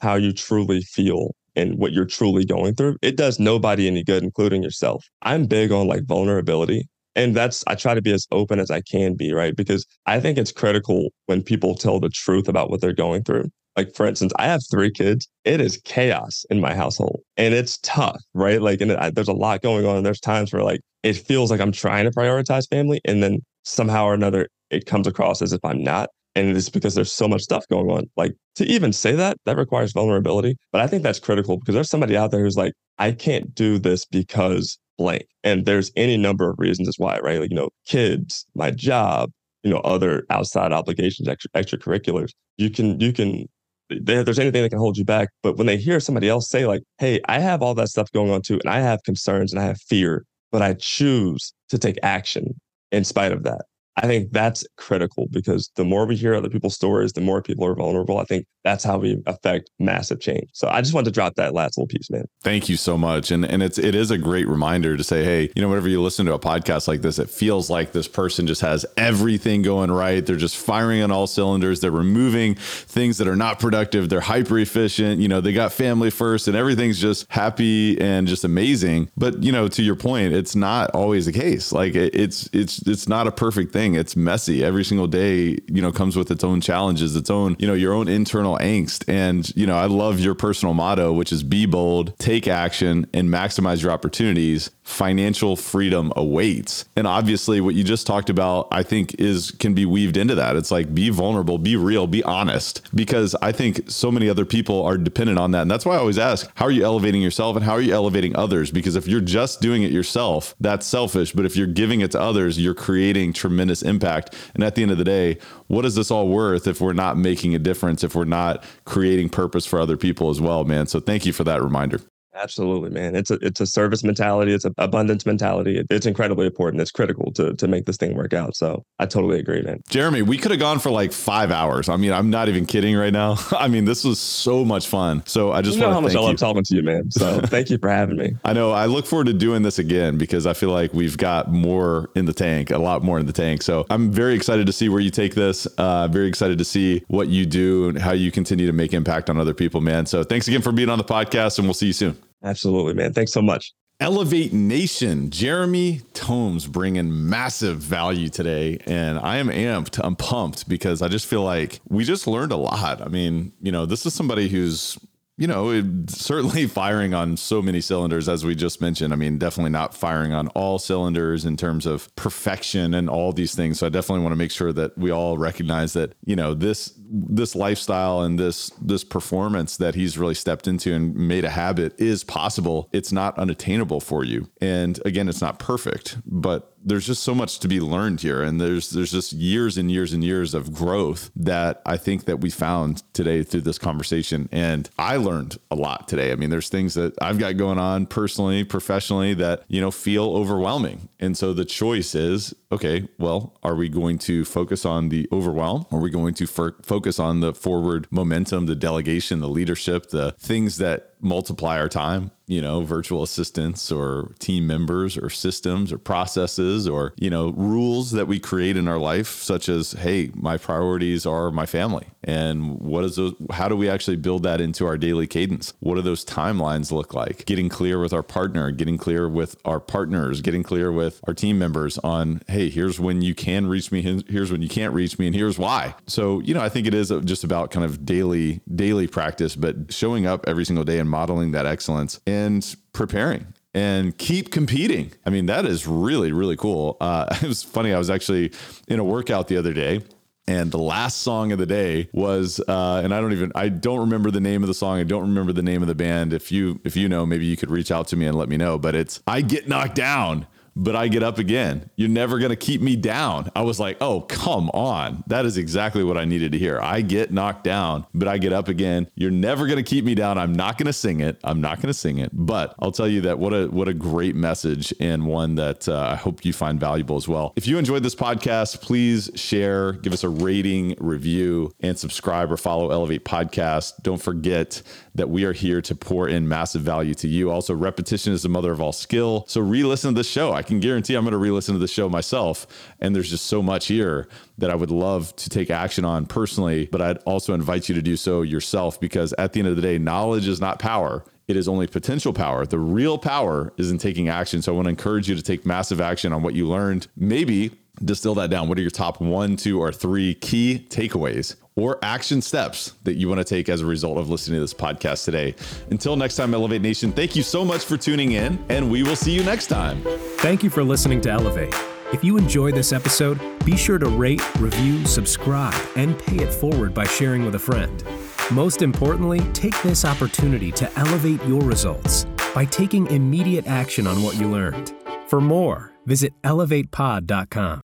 how 0.00 0.14
you 0.14 0.32
truly 0.32 0.82
feel 0.82 1.34
and 1.54 1.78
what 1.78 1.92
you're 1.92 2.04
truly 2.04 2.44
going 2.44 2.74
through, 2.74 2.96
it 3.02 3.16
does 3.16 3.38
nobody 3.38 3.86
any 3.86 4.04
good, 4.04 4.22
including 4.22 4.62
yourself. 4.62 5.04
I'm 5.22 5.46
big 5.46 5.72
on 5.72 5.86
like 5.86 6.04
vulnerability. 6.04 6.88
And 7.14 7.34
that's, 7.34 7.64
I 7.66 7.74
try 7.74 7.94
to 7.94 8.02
be 8.02 8.12
as 8.12 8.26
open 8.30 8.60
as 8.60 8.70
I 8.70 8.82
can 8.82 9.14
be, 9.14 9.32
right? 9.32 9.56
Because 9.56 9.86
I 10.04 10.20
think 10.20 10.36
it's 10.36 10.52
critical 10.52 11.08
when 11.24 11.42
people 11.42 11.74
tell 11.74 11.98
the 11.98 12.10
truth 12.10 12.46
about 12.46 12.68
what 12.68 12.82
they're 12.82 12.92
going 12.92 13.24
through. 13.24 13.48
Like, 13.74 13.94
for 13.94 14.06
instance, 14.06 14.32
I 14.38 14.46
have 14.46 14.60
three 14.70 14.90
kids. 14.90 15.28
It 15.44 15.60
is 15.60 15.80
chaos 15.84 16.44
in 16.50 16.60
my 16.60 16.74
household 16.74 17.20
and 17.36 17.54
it's 17.54 17.78
tough, 17.78 18.20
right? 18.34 18.60
Like, 18.60 18.80
and 18.80 18.92
I, 18.92 19.10
there's 19.10 19.28
a 19.28 19.34
lot 19.34 19.62
going 19.62 19.86
on. 19.86 19.96
And 19.96 20.04
there's 20.04 20.20
times 20.20 20.52
where 20.52 20.62
like 20.62 20.80
it 21.02 21.14
feels 21.14 21.50
like 21.50 21.60
I'm 21.60 21.72
trying 21.72 22.04
to 22.04 22.10
prioritize 22.10 22.68
family. 22.68 23.00
And 23.04 23.22
then 23.22 23.40
somehow 23.64 24.04
or 24.04 24.14
another, 24.14 24.48
it 24.70 24.86
comes 24.86 25.06
across 25.06 25.42
as 25.42 25.52
if 25.52 25.60
I'm 25.64 25.82
not 25.82 26.10
and 26.36 26.54
it's 26.54 26.68
because 26.68 26.94
there's 26.94 27.12
so 27.12 27.26
much 27.26 27.42
stuff 27.42 27.66
going 27.68 27.90
on. 27.90 28.04
Like 28.16 28.34
to 28.56 28.66
even 28.66 28.92
say 28.92 29.12
that, 29.12 29.38
that 29.46 29.56
requires 29.56 29.92
vulnerability. 29.92 30.56
But 30.70 30.82
I 30.82 30.86
think 30.86 31.02
that's 31.02 31.18
critical 31.18 31.58
because 31.58 31.74
there's 31.74 31.88
somebody 31.88 32.16
out 32.16 32.30
there 32.30 32.42
who's 32.42 32.58
like, 32.58 32.74
I 32.98 33.12
can't 33.12 33.54
do 33.54 33.78
this 33.78 34.04
because 34.04 34.78
blank. 34.98 35.26
And 35.42 35.64
there's 35.64 35.90
any 35.96 36.18
number 36.18 36.50
of 36.50 36.58
reasons 36.58 36.88
as 36.88 36.96
why, 36.98 37.18
right? 37.20 37.40
Like, 37.40 37.50
you 37.50 37.56
know, 37.56 37.70
kids, 37.86 38.44
my 38.54 38.70
job, 38.70 39.30
you 39.62 39.70
know, 39.70 39.78
other 39.78 40.24
outside 40.28 40.72
obligations, 40.72 41.26
extra, 41.26 41.50
extracurriculars. 41.52 42.32
You 42.58 42.68
can, 42.68 43.00
you 43.00 43.12
can, 43.14 43.46
there's 43.88 44.38
anything 44.38 44.62
that 44.62 44.70
can 44.70 44.78
hold 44.78 44.98
you 44.98 45.04
back. 45.04 45.30
But 45.42 45.56
when 45.56 45.66
they 45.66 45.78
hear 45.78 46.00
somebody 46.00 46.28
else 46.28 46.50
say, 46.50 46.66
like, 46.66 46.82
hey, 46.98 47.20
I 47.28 47.38
have 47.38 47.62
all 47.62 47.74
that 47.74 47.88
stuff 47.88 48.12
going 48.12 48.30
on 48.30 48.42
too, 48.42 48.58
and 48.62 48.70
I 48.72 48.80
have 48.80 49.02
concerns 49.04 49.52
and 49.52 49.60
I 49.60 49.64
have 49.64 49.80
fear, 49.80 50.24
but 50.52 50.60
I 50.60 50.74
choose 50.74 51.54
to 51.70 51.78
take 51.78 51.98
action 52.02 52.60
in 52.92 53.04
spite 53.04 53.32
of 53.32 53.42
that. 53.44 53.64
I 53.96 54.06
think 54.06 54.32
that's 54.32 54.64
critical 54.76 55.26
because 55.30 55.70
the 55.76 55.84
more 55.84 56.06
we 56.06 56.16
hear 56.16 56.34
other 56.34 56.50
people's 56.50 56.74
stories, 56.74 57.14
the 57.14 57.22
more 57.22 57.40
people 57.40 57.64
are 57.64 57.74
vulnerable. 57.74 58.18
I 58.18 58.24
think 58.24 58.46
that's 58.62 58.84
how 58.84 58.98
we 58.98 59.22
affect 59.26 59.70
massive 59.78 60.20
change. 60.20 60.50
So 60.52 60.68
I 60.68 60.82
just 60.82 60.92
wanted 60.92 61.06
to 61.06 61.10
drop 61.12 61.36
that 61.36 61.54
last 61.54 61.78
little 61.78 61.86
piece, 61.86 62.10
man. 62.10 62.26
Thank 62.42 62.68
you 62.68 62.76
so 62.76 62.98
much. 62.98 63.30
And 63.30 63.44
and 63.44 63.62
it's 63.62 63.78
it 63.78 63.94
is 63.94 64.10
a 64.10 64.18
great 64.18 64.48
reminder 64.48 64.96
to 64.96 65.04
say, 65.04 65.24
hey, 65.24 65.50
you 65.54 65.62
know, 65.62 65.68
whenever 65.68 65.88
you 65.88 66.02
listen 66.02 66.26
to 66.26 66.34
a 66.34 66.38
podcast 66.38 66.88
like 66.88 67.00
this, 67.00 67.18
it 67.18 67.30
feels 67.30 67.70
like 67.70 67.92
this 67.92 68.08
person 68.08 68.46
just 68.46 68.60
has 68.60 68.84
everything 68.96 69.62
going 69.62 69.90
right. 69.90 70.24
They're 70.24 70.36
just 70.36 70.56
firing 70.56 71.02
on 71.02 71.10
all 71.10 71.26
cylinders. 71.26 71.80
They're 71.80 71.90
removing 71.90 72.56
things 72.56 73.18
that 73.18 73.28
are 73.28 73.36
not 73.36 73.60
productive. 73.60 74.08
They're 74.08 74.20
hyper 74.20 74.58
efficient. 74.58 75.20
You 75.20 75.28
know, 75.28 75.40
they 75.40 75.52
got 75.52 75.72
family 75.72 76.10
first 76.10 76.48
and 76.48 76.56
everything's 76.56 77.00
just 77.00 77.30
happy 77.30 77.98
and 78.00 78.26
just 78.26 78.44
amazing. 78.44 79.10
But 79.16 79.42
you 79.42 79.52
know, 79.52 79.68
to 79.68 79.82
your 79.82 79.96
point, 79.96 80.34
it's 80.34 80.56
not 80.56 80.90
always 80.90 81.26
the 81.26 81.32
case. 81.32 81.72
Like 81.72 81.94
it, 81.94 82.14
it's 82.14 82.50
it's 82.52 82.86
it's 82.86 83.08
not 83.08 83.26
a 83.26 83.32
perfect 83.32 83.72
thing 83.72 83.85
thing. 83.86 83.98
It's 83.98 84.16
messy. 84.16 84.64
Every 84.64 84.84
single 84.84 85.06
day, 85.06 85.58
you 85.66 85.82
know, 85.82 85.92
comes 85.92 86.16
with 86.16 86.30
its 86.30 86.44
own 86.44 86.60
challenges, 86.60 87.16
its 87.16 87.30
own, 87.30 87.56
you 87.58 87.66
know, 87.66 87.74
your 87.74 87.92
own 87.92 88.08
internal 88.08 88.58
angst. 88.58 89.04
And, 89.08 89.54
you 89.56 89.66
know, 89.66 89.76
I 89.76 89.86
love 89.86 90.20
your 90.20 90.34
personal 90.34 90.74
motto, 90.74 91.12
which 91.12 91.32
is 91.32 91.42
be 91.42 91.66
bold, 91.66 92.18
take 92.18 92.48
action, 92.48 93.06
and 93.12 93.28
maximize 93.28 93.82
your 93.82 93.92
opportunities 93.92 94.70
financial 94.86 95.56
freedom 95.56 96.12
awaits. 96.14 96.84
And 96.94 97.08
obviously 97.08 97.60
what 97.60 97.74
you 97.74 97.82
just 97.82 98.06
talked 98.06 98.30
about 98.30 98.68
I 98.70 98.84
think 98.84 99.20
is 99.20 99.50
can 99.50 99.74
be 99.74 99.84
weaved 99.84 100.16
into 100.16 100.36
that. 100.36 100.54
It's 100.54 100.70
like 100.70 100.94
be 100.94 101.10
vulnerable, 101.10 101.58
be 101.58 101.74
real, 101.74 102.06
be 102.06 102.22
honest 102.22 102.88
because 102.94 103.34
I 103.42 103.50
think 103.50 103.90
so 103.90 104.12
many 104.12 104.28
other 104.28 104.44
people 104.44 104.84
are 104.84 104.96
dependent 104.96 105.40
on 105.40 105.50
that. 105.50 105.62
And 105.62 105.70
that's 105.70 105.84
why 105.84 105.96
I 105.96 105.98
always 105.98 106.18
ask, 106.18 106.48
how 106.54 106.66
are 106.66 106.70
you 106.70 106.84
elevating 106.84 107.20
yourself 107.20 107.56
and 107.56 107.64
how 107.64 107.72
are 107.72 107.80
you 107.80 107.92
elevating 107.92 108.36
others? 108.36 108.70
Because 108.70 108.94
if 108.94 109.08
you're 109.08 109.20
just 109.20 109.60
doing 109.60 109.82
it 109.82 109.90
yourself, 109.90 110.54
that's 110.60 110.86
selfish, 110.86 111.32
but 111.32 111.44
if 111.44 111.56
you're 111.56 111.66
giving 111.66 112.00
it 112.00 112.12
to 112.12 112.20
others, 112.20 112.56
you're 112.56 112.72
creating 112.72 113.32
tremendous 113.32 113.82
impact. 113.82 114.34
And 114.54 114.62
at 114.62 114.76
the 114.76 114.82
end 114.82 114.92
of 114.92 114.98
the 114.98 115.04
day, 115.04 115.38
what 115.66 115.84
is 115.84 115.96
this 115.96 116.12
all 116.12 116.28
worth 116.28 116.68
if 116.68 116.80
we're 116.80 116.92
not 116.92 117.18
making 117.18 117.56
a 117.56 117.58
difference, 117.58 118.04
if 118.04 118.14
we're 118.14 118.24
not 118.24 118.62
creating 118.84 119.30
purpose 119.30 119.66
for 119.66 119.80
other 119.80 119.96
people 119.96 120.30
as 120.30 120.40
well, 120.40 120.64
man? 120.64 120.86
So 120.86 121.00
thank 121.00 121.26
you 121.26 121.32
for 121.32 121.42
that 121.42 121.60
reminder. 121.60 122.00
Absolutely, 122.36 122.90
man. 122.90 123.16
It's 123.16 123.30
a 123.30 123.34
it's 123.40 123.60
a 123.60 123.66
service 123.66 124.04
mentality. 124.04 124.52
It's 124.52 124.64
an 124.64 124.74
abundance 124.78 125.24
mentality. 125.24 125.78
It, 125.78 125.86
it's 125.90 126.06
incredibly 126.06 126.46
important. 126.46 126.82
It's 126.82 126.90
critical 126.90 127.32
to 127.32 127.54
to 127.54 127.68
make 127.68 127.86
this 127.86 127.96
thing 127.96 128.14
work 128.14 128.34
out. 128.34 128.56
So 128.56 128.84
I 128.98 129.06
totally 129.06 129.38
agree, 129.38 129.62
man. 129.62 129.82
Jeremy, 129.88 130.22
we 130.22 130.36
could 130.36 130.50
have 130.50 130.60
gone 130.60 130.78
for 130.78 130.90
like 130.90 131.12
five 131.12 131.50
hours. 131.50 131.88
I 131.88 131.96
mean, 131.96 132.12
I'm 132.12 132.30
not 132.30 132.48
even 132.48 132.66
kidding 132.66 132.96
right 132.96 133.12
now. 133.12 133.36
I 133.52 133.68
mean, 133.68 133.84
this 133.84 134.04
was 134.04 134.20
so 134.20 134.64
much 134.64 134.86
fun. 134.86 135.22
So 135.26 135.52
I 135.52 135.62
just 135.62 135.76
you 135.76 135.82
know 135.82 135.92
how 135.92 136.00
much 136.00 136.14
I 136.14 136.20
love 136.20 136.32
you. 136.32 136.36
talking 136.36 136.62
to 136.62 136.76
you, 136.76 136.82
man. 136.82 137.10
So 137.10 137.40
thank 137.44 137.70
you 137.70 137.78
for 137.78 137.88
having 137.88 138.16
me. 138.16 138.36
I 138.44 138.52
know. 138.52 138.72
I 138.72 138.86
look 138.86 139.06
forward 139.06 139.26
to 139.28 139.32
doing 139.32 139.62
this 139.62 139.78
again 139.78 140.18
because 140.18 140.46
I 140.46 140.52
feel 140.52 140.70
like 140.70 140.92
we've 140.92 141.16
got 141.16 141.50
more 141.50 142.10
in 142.14 142.26
the 142.26 142.34
tank, 142.34 142.70
a 142.70 142.78
lot 142.78 143.02
more 143.02 143.18
in 143.18 143.26
the 143.26 143.32
tank. 143.32 143.62
So 143.62 143.86
I'm 143.90 144.10
very 144.10 144.34
excited 144.34 144.66
to 144.66 144.72
see 144.72 144.88
where 144.88 145.00
you 145.00 145.10
take 145.10 145.34
this. 145.34 145.66
Uh, 145.78 146.08
very 146.08 146.28
excited 146.28 146.58
to 146.58 146.64
see 146.64 147.02
what 147.08 147.28
you 147.28 147.46
do 147.46 147.88
and 147.88 147.98
how 147.98 148.12
you 148.12 148.30
continue 148.30 148.66
to 148.66 148.72
make 148.72 148.92
impact 148.92 149.30
on 149.30 149.38
other 149.38 149.54
people, 149.54 149.80
man. 149.80 150.06
So 150.06 150.22
thanks 150.22 150.48
again 150.48 150.62
for 150.62 150.72
being 150.72 150.90
on 150.90 150.98
the 150.98 151.04
podcast, 151.04 151.58
and 151.58 151.66
we'll 151.66 151.74
see 151.74 151.86
you 151.86 151.92
soon. 151.92 152.16
Absolutely, 152.42 152.94
man. 152.94 153.12
Thanks 153.12 153.32
so 153.32 153.42
much. 153.42 153.72
Elevate 153.98 154.52
Nation, 154.52 155.30
Jeremy 155.30 156.02
Tomes 156.12 156.66
bringing 156.66 157.30
massive 157.30 157.78
value 157.78 158.28
today. 158.28 158.78
And 158.86 159.18
I 159.18 159.38
am 159.38 159.48
amped. 159.48 159.98
I'm 160.04 160.16
pumped 160.16 160.68
because 160.68 161.00
I 161.00 161.08
just 161.08 161.26
feel 161.26 161.42
like 161.42 161.80
we 161.88 162.04
just 162.04 162.26
learned 162.26 162.52
a 162.52 162.56
lot. 162.56 163.00
I 163.00 163.08
mean, 163.08 163.52
you 163.62 163.72
know, 163.72 163.86
this 163.86 164.04
is 164.04 164.12
somebody 164.12 164.48
who's 164.48 164.98
you 165.38 165.46
know, 165.46 165.82
certainly 166.08 166.66
firing 166.66 167.14
on 167.14 167.36
so 167.36 167.60
many 167.60 167.80
cylinders, 167.80 168.28
as 168.28 168.44
we 168.44 168.54
just 168.54 168.80
mentioned. 168.80 169.12
I 169.12 169.16
mean, 169.16 169.38
definitely 169.38 169.70
not 169.70 169.94
firing 169.94 170.32
on 170.32 170.48
all 170.48 170.78
cylinders 170.78 171.44
in 171.44 171.56
terms 171.56 171.86
of 171.86 172.14
perfection 172.16 172.94
and 172.94 173.10
all 173.10 173.32
these 173.32 173.54
things. 173.54 173.78
So 173.78 173.86
I 173.86 173.90
definitely 173.90 174.22
want 174.22 174.32
to 174.32 174.36
make 174.36 174.50
sure 174.50 174.72
that 174.72 174.96
we 174.96 175.10
all 175.10 175.36
recognize 175.36 175.92
that, 175.92 176.14
you 176.24 176.36
know, 176.36 176.54
this 176.54 176.94
this 177.08 177.54
lifestyle 177.54 178.22
and 178.22 178.38
this 178.38 178.70
this 178.80 179.04
performance 179.04 179.76
that 179.76 179.94
he's 179.94 180.18
really 180.18 180.34
stepped 180.34 180.66
into 180.66 180.92
and 180.92 181.14
made 181.14 181.44
a 181.44 181.50
habit 181.50 181.98
is 182.00 182.24
possible. 182.24 182.88
It's 182.92 183.12
not 183.12 183.38
unattainable 183.38 184.00
for 184.00 184.24
you. 184.24 184.48
And 184.60 184.98
again, 185.04 185.28
it's 185.28 185.40
not 185.40 185.58
perfect, 185.58 186.18
but 186.24 186.75
there's 186.86 187.06
just 187.06 187.24
so 187.24 187.34
much 187.34 187.58
to 187.58 187.68
be 187.68 187.80
learned 187.80 188.20
here 188.20 188.42
and 188.42 188.60
there's 188.60 188.90
there's 188.90 189.10
just 189.10 189.32
years 189.32 189.76
and 189.76 189.90
years 189.90 190.12
and 190.12 190.22
years 190.22 190.54
of 190.54 190.72
growth 190.72 191.30
that 191.34 191.82
I 191.84 191.96
think 191.96 192.24
that 192.24 192.40
we 192.40 192.48
found 192.48 193.02
today 193.12 193.42
through 193.42 193.62
this 193.62 193.78
conversation 193.78 194.48
and 194.52 194.88
I 194.98 195.16
learned 195.16 195.58
a 195.70 195.74
lot 195.74 196.06
today. 196.06 196.30
I 196.32 196.36
mean 196.36 196.50
there's 196.50 196.68
things 196.68 196.94
that 196.94 197.20
I've 197.20 197.38
got 197.38 197.56
going 197.56 197.78
on 197.78 198.06
personally, 198.06 198.62
professionally 198.64 199.34
that 199.34 199.64
you 199.68 199.80
know 199.80 199.90
feel 199.90 200.36
overwhelming. 200.36 201.08
And 201.18 201.36
so 201.36 201.52
the 201.52 201.64
choice 201.64 202.14
is 202.14 202.54
okay, 202.70 203.08
well, 203.18 203.58
are 203.62 203.74
we 203.74 203.88
going 203.88 204.18
to 204.18 204.44
focus 204.44 204.84
on 204.84 205.08
the 205.08 205.28
overwhelm? 205.32 205.86
Are 205.90 206.00
we 206.00 206.10
going 206.10 206.34
to 206.34 206.46
focus 206.46 207.18
on 207.18 207.40
the 207.40 207.54
forward 207.54 208.06
momentum, 208.10 208.66
the 208.66 208.74
delegation, 208.74 209.40
the 209.40 209.48
leadership, 209.48 210.10
the 210.10 210.32
things 210.32 210.78
that 210.78 211.15
multiply 211.20 211.78
our 211.78 211.88
time? 211.88 212.30
you 212.46 212.62
know, 212.62 212.82
virtual 212.82 213.22
assistants 213.22 213.90
or 213.90 214.32
team 214.38 214.66
members 214.66 215.18
or 215.18 215.28
systems 215.28 215.92
or 215.92 215.98
processes 215.98 216.86
or, 216.88 217.12
you 217.16 217.28
know, 217.28 217.50
rules 217.50 218.12
that 218.12 218.28
we 218.28 218.38
create 218.38 218.76
in 218.76 218.86
our 218.86 218.98
life, 218.98 219.28
such 219.42 219.68
as, 219.68 219.92
hey, 219.92 220.30
my 220.34 220.56
priorities 220.56 221.26
are 221.26 221.50
my 221.50 221.66
family. 221.66 222.06
And 222.26 222.80
what 222.80 223.04
is 223.04 223.16
those, 223.16 223.34
how 223.52 223.68
do 223.68 223.76
we 223.76 223.88
actually 223.88 224.16
build 224.16 224.42
that 224.42 224.60
into 224.60 224.84
our 224.84 224.98
daily 224.98 225.28
cadence? 225.28 225.72
What 225.78 225.94
do 225.94 226.02
those 226.02 226.24
timelines 226.24 226.90
look 226.90 227.14
like? 227.14 227.46
Getting 227.46 227.68
clear 227.68 228.00
with 228.00 228.12
our 228.12 228.24
partner, 228.24 228.72
getting 228.72 228.98
clear 228.98 229.28
with 229.28 229.56
our 229.64 229.78
partners, 229.78 230.40
getting 230.40 230.64
clear 230.64 230.90
with 230.90 231.20
our 231.28 231.34
team 231.34 231.56
members 231.58 231.98
on, 231.98 232.42
hey, 232.48 232.68
here's 232.68 232.98
when 232.98 233.22
you 233.22 233.34
can 233.34 233.68
reach 233.68 233.92
me, 233.92 234.02
here's 234.28 234.50
when 234.50 234.60
you 234.60 234.68
can't 234.68 234.92
reach 234.92 235.18
me, 235.20 235.26
and 235.28 235.36
here's 235.36 235.56
why. 235.56 235.94
So, 236.08 236.40
you 236.40 236.52
know, 236.52 236.60
I 236.60 236.68
think 236.68 236.88
it 236.88 236.94
is 236.94 237.12
just 237.24 237.44
about 237.44 237.70
kind 237.70 237.84
of 237.84 238.04
daily, 238.04 238.60
daily 238.74 239.06
practice, 239.06 239.54
but 239.54 239.92
showing 239.92 240.26
up 240.26 240.48
every 240.48 240.64
single 240.64 240.84
day 240.84 240.98
and 240.98 241.08
modeling 241.08 241.52
that 241.52 241.64
excellence. 241.64 242.20
And 242.26 242.76
preparing 242.92 243.46
and 243.74 244.16
keep 244.16 244.50
competing. 244.50 245.12
I 245.26 245.30
mean, 245.30 245.46
that 245.46 245.66
is 245.66 245.86
really, 245.86 246.32
really 246.32 246.56
cool. 246.56 246.96
Uh, 246.98 247.26
it 247.42 247.46
was 247.46 247.62
funny. 247.62 247.92
I 247.92 247.98
was 247.98 248.08
actually 248.08 248.52
in 248.88 248.98
a 248.98 249.04
workout 249.04 249.48
the 249.48 249.58
other 249.58 249.74
day 249.74 250.00
and 250.48 250.70
the 250.70 250.78
last 250.78 251.18
song 251.18 251.52
of 251.52 251.58
the 251.58 251.66
day 251.66 252.08
was 252.12 252.60
uh, 252.68 253.00
and 253.02 253.14
i 253.14 253.20
don't 253.20 253.32
even 253.32 253.50
i 253.54 253.68
don't 253.68 254.00
remember 254.00 254.30
the 254.30 254.40
name 254.40 254.62
of 254.62 254.68
the 254.68 254.74
song. 254.74 254.98
I 254.98 255.04
don't 255.04 255.22
remember 255.22 255.52
the 255.52 255.62
name 255.62 255.82
of 255.82 255.88
the 255.88 255.94
band. 255.94 256.32
If 256.32 256.50
you 256.52 256.80
if 256.84 256.96
you 256.96 257.08
know 257.08 257.26
maybe 257.26 257.46
you 257.46 257.56
could 257.56 257.70
reach 257.70 257.90
out 257.90 258.08
to 258.08 258.16
me 258.16 258.26
and 258.26 258.36
let 258.36 258.48
me 258.48 258.56
know. 258.56 258.78
But 258.78 258.94
it's 258.94 259.22
i 259.26 259.40
get 259.40 259.68
knocked 259.68 259.94
down 259.94 260.46
but 260.76 260.94
I 260.94 261.08
get 261.08 261.22
up 261.22 261.38
again. 261.38 261.90
You're 261.96 262.10
never 262.10 262.38
going 262.38 262.50
to 262.50 262.56
keep 262.56 262.82
me 262.82 262.94
down. 262.94 263.50
I 263.56 263.62
was 263.62 263.80
like, 263.80 263.96
oh, 264.02 264.20
come 264.20 264.68
on. 264.70 265.24
That 265.26 265.46
is 265.46 265.56
exactly 265.56 266.04
what 266.04 266.18
I 266.18 266.26
needed 266.26 266.52
to 266.52 266.58
hear. 266.58 266.78
I 266.80 267.00
get 267.00 267.32
knocked 267.32 267.64
down, 267.64 268.06
but 268.14 268.28
I 268.28 268.36
get 268.36 268.52
up 268.52 268.68
again. 268.68 269.08
You're 269.14 269.30
never 269.30 269.66
going 269.66 269.78
to 269.78 269.82
keep 269.82 270.04
me 270.04 270.14
down. 270.14 270.36
I'm 270.36 270.52
not 270.52 270.76
going 270.76 270.86
to 270.86 270.92
sing 270.92 271.20
it. 271.20 271.40
I'm 271.42 271.62
not 271.62 271.76
going 271.78 271.88
to 271.88 271.94
sing 271.94 272.18
it, 272.18 272.30
but 272.32 272.74
I'll 272.78 272.92
tell 272.92 273.08
you 273.08 273.22
that 273.22 273.38
what 273.38 273.54
a 273.54 273.68
what 273.68 273.88
a 273.88 273.94
great 273.94 274.36
message 274.36 274.92
and 275.00 275.26
one 275.26 275.54
that 275.54 275.88
uh, 275.88 276.10
I 276.12 276.16
hope 276.16 276.44
you 276.44 276.52
find 276.52 276.78
valuable 276.78 277.16
as 277.16 277.26
well. 277.26 277.54
If 277.56 277.66
you 277.66 277.78
enjoyed 277.78 278.02
this 278.02 278.14
podcast, 278.14 278.82
please 278.82 279.30
share, 279.34 279.92
give 279.92 280.12
us 280.12 280.24
a 280.24 280.28
rating, 280.28 280.94
review, 280.98 281.72
and 281.80 281.98
subscribe 281.98 282.52
or 282.52 282.58
follow 282.58 282.90
Elevate 282.90 283.24
Podcast. 283.24 284.02
Don't 284.02 284.20
forget 284.20 284.82
that 285.16 285.30
we 285.30 285.44
are 285.44 285.52
here 285.52 285.80
to 285.80 285.94
pour 285.94 286.28
in 286.28 286.46
massive 286.48 286.82
value 286.82 287.14
to 287.14 287.28
you. 287.28 287.50
Also, 287.50 287.74
repetition 287.74 288.32
is 288.32 288.42
the 288.42 288.48
mother 288.48 288.70
of 288.70 288.80
all 288.80 288.92
skill. 288.92 289.44
So 289.48 289.60
re-listen 289.60 290.14
to 290.14 290.20
the 290.20 290.24
show. 290.24 290.52
I 290.52 290.62
can 290.62 290.78
guarantee 290.78 291.14
I'm 291.14 291.24
going 291.24 291.32
to 291.32 291.38
re-listen 291.38 291.74
to 291.74 291.78
the 291.78 291.88
show 291.88 292.08
myself. 292.08 292.66
And 293.00 293.14
there's 293.14 293.30
just 293.30 293.46
so 293.46 293.62
much 293.62 293.86
here 293.86 294.28
that 294.58 294.70
I 294.70 294.74
would 294.74 294.90
love 294.90 295.34
to 295.36 295.50
take 295.50 295.70
action 295.70 296.04
on 296.04 296.26
personally, 296.26 296.88
but 296.92 297.00
I'd 297.00 297.18
also 297.18 297.54
invite 297.54 297.88
you 297.88 297.94
to 297.94 298.02
do 298.02 298.16
so 298.16 298.42
yourself 298.42 299.00
because 299.00 299.32
at 299.38 299.52
the 299.52 299.60
end 299.60 299.68
of 299.68 299.76
the 299.76 299.82
day, 299.82 299.98
knowledge 299.98 300.46
is 300.48 300.60
not 300.60 300.78
power. 300.78 301.24
It 301.48 301.56
is 301.56 301.68
only 301.68 301.86
potential 301.86 302.32
power. 302.32 302.66
The 302.66 302.78
real 302.78 303.18
power 303.18 303.72
is 303.76 303.90
in 303.90 303.98
taking 303.98 304.28
action. 304.28 304.62
So 304.62 304.72
I 304.72 304.76
want 304.76 304.86
to 304.86 304.90
encourage 304.90 305.28
you 305.28 305.36
to 305.36 305.42
take 305.42 305.64
massive 305.64 306.00
action 306.00 306.32
on 306.32 306.42
what 306.42 306.54
you 306.54 306.66
learned. 306.66 307.06
Maybe 307.16 307.70
distill 308.04 308.34
that 308.34 308.50
down. 308.50 308.68
What 308.68 308.78
are 308.78 308.82
your 308.82 308.90
top 308.90 309.20
one, 309.20 309.56
two, 309.56 309.80
or 309.80 309.92
three 309.92 310.34
key 310.34 310.86
takeaways 310.90 311.56
or 311.76 311.98
action 312.02 312.42
steps 312.42 312.94
that 313.04 313.14
you 313.14 313.28
want 313.28 313.38
to 313.38 313.44
take 313.44 313.68
as 313.68 313.82
a 313.82 313.86
result 313.86 314.18
of 314.18 314.28
listening 314.28 314.56
to 314.56 314.60
this 314.60 314.74
podcast 314.74 315.24
today? 315.24 315.54
Until 315.90 316.16
next 316.16 316.36
time, 316.36 316.54
Elevate 316.54 316.82
Nation, 316.82 317.12
thank 317.12 317.36
you 317.36 317.42
so 317.42 317.64
much 317.64 317.84
for 317.84 317.96
tuning 317.96 318.32
in, 318.32 318.58
and 318.68 318.90
we 318.90 319.02
will 319.02 319.16
see 319.16 319.32
you 319.32 319.44
next 319.44 319.66
time. 319.66 320.02
Thank 320.38 320.62
you 320.62 320.70
for 320.70 320.82
listening 320.82 321.20
to 321.22 321.30
Elevate. 321.30 321.74
If 322.12 322.24
you 322.24 322.36
enjoy 322.38 322.72
this 322.72 322.92
episode, 322.92 323.40
be 323.64 323.76
sure 323.76 323.98
to 323.98 324.08
rate, 324.08 324.40
review, 324.58 325.04
subscribe, 325.06 325.74
and 325.96 326.18
pay 326.18 326.36
it 326.36 326.52
forward 326.52 326.94
by 326.94 327.04
sharing 327.04 327.44
with 327.44 327.56
a 327.56 327.58
friend. 327.58 328.02
Most 328.50 328.80
importantly, 328.80 329.40
take 329.52 329.80
this 329.82 330.04
opportunity 330.04 330.70
to 330.72 330.90
elevate 330.98 331.44
your 331.44 331.60
results 331.60 332.26
by 332.54 332.64
taking 332.64 333.06
immediate 333.08 333.66
action 333.66 334.06
on 334.06 334.22
what 334.22 334.36
you 334.36 334.48
learned. 334.48 334.94
For 335.26 335.40
more, 335.40 335.92
visit 336.06 336.32
elevatepod.com. 336.42 337.82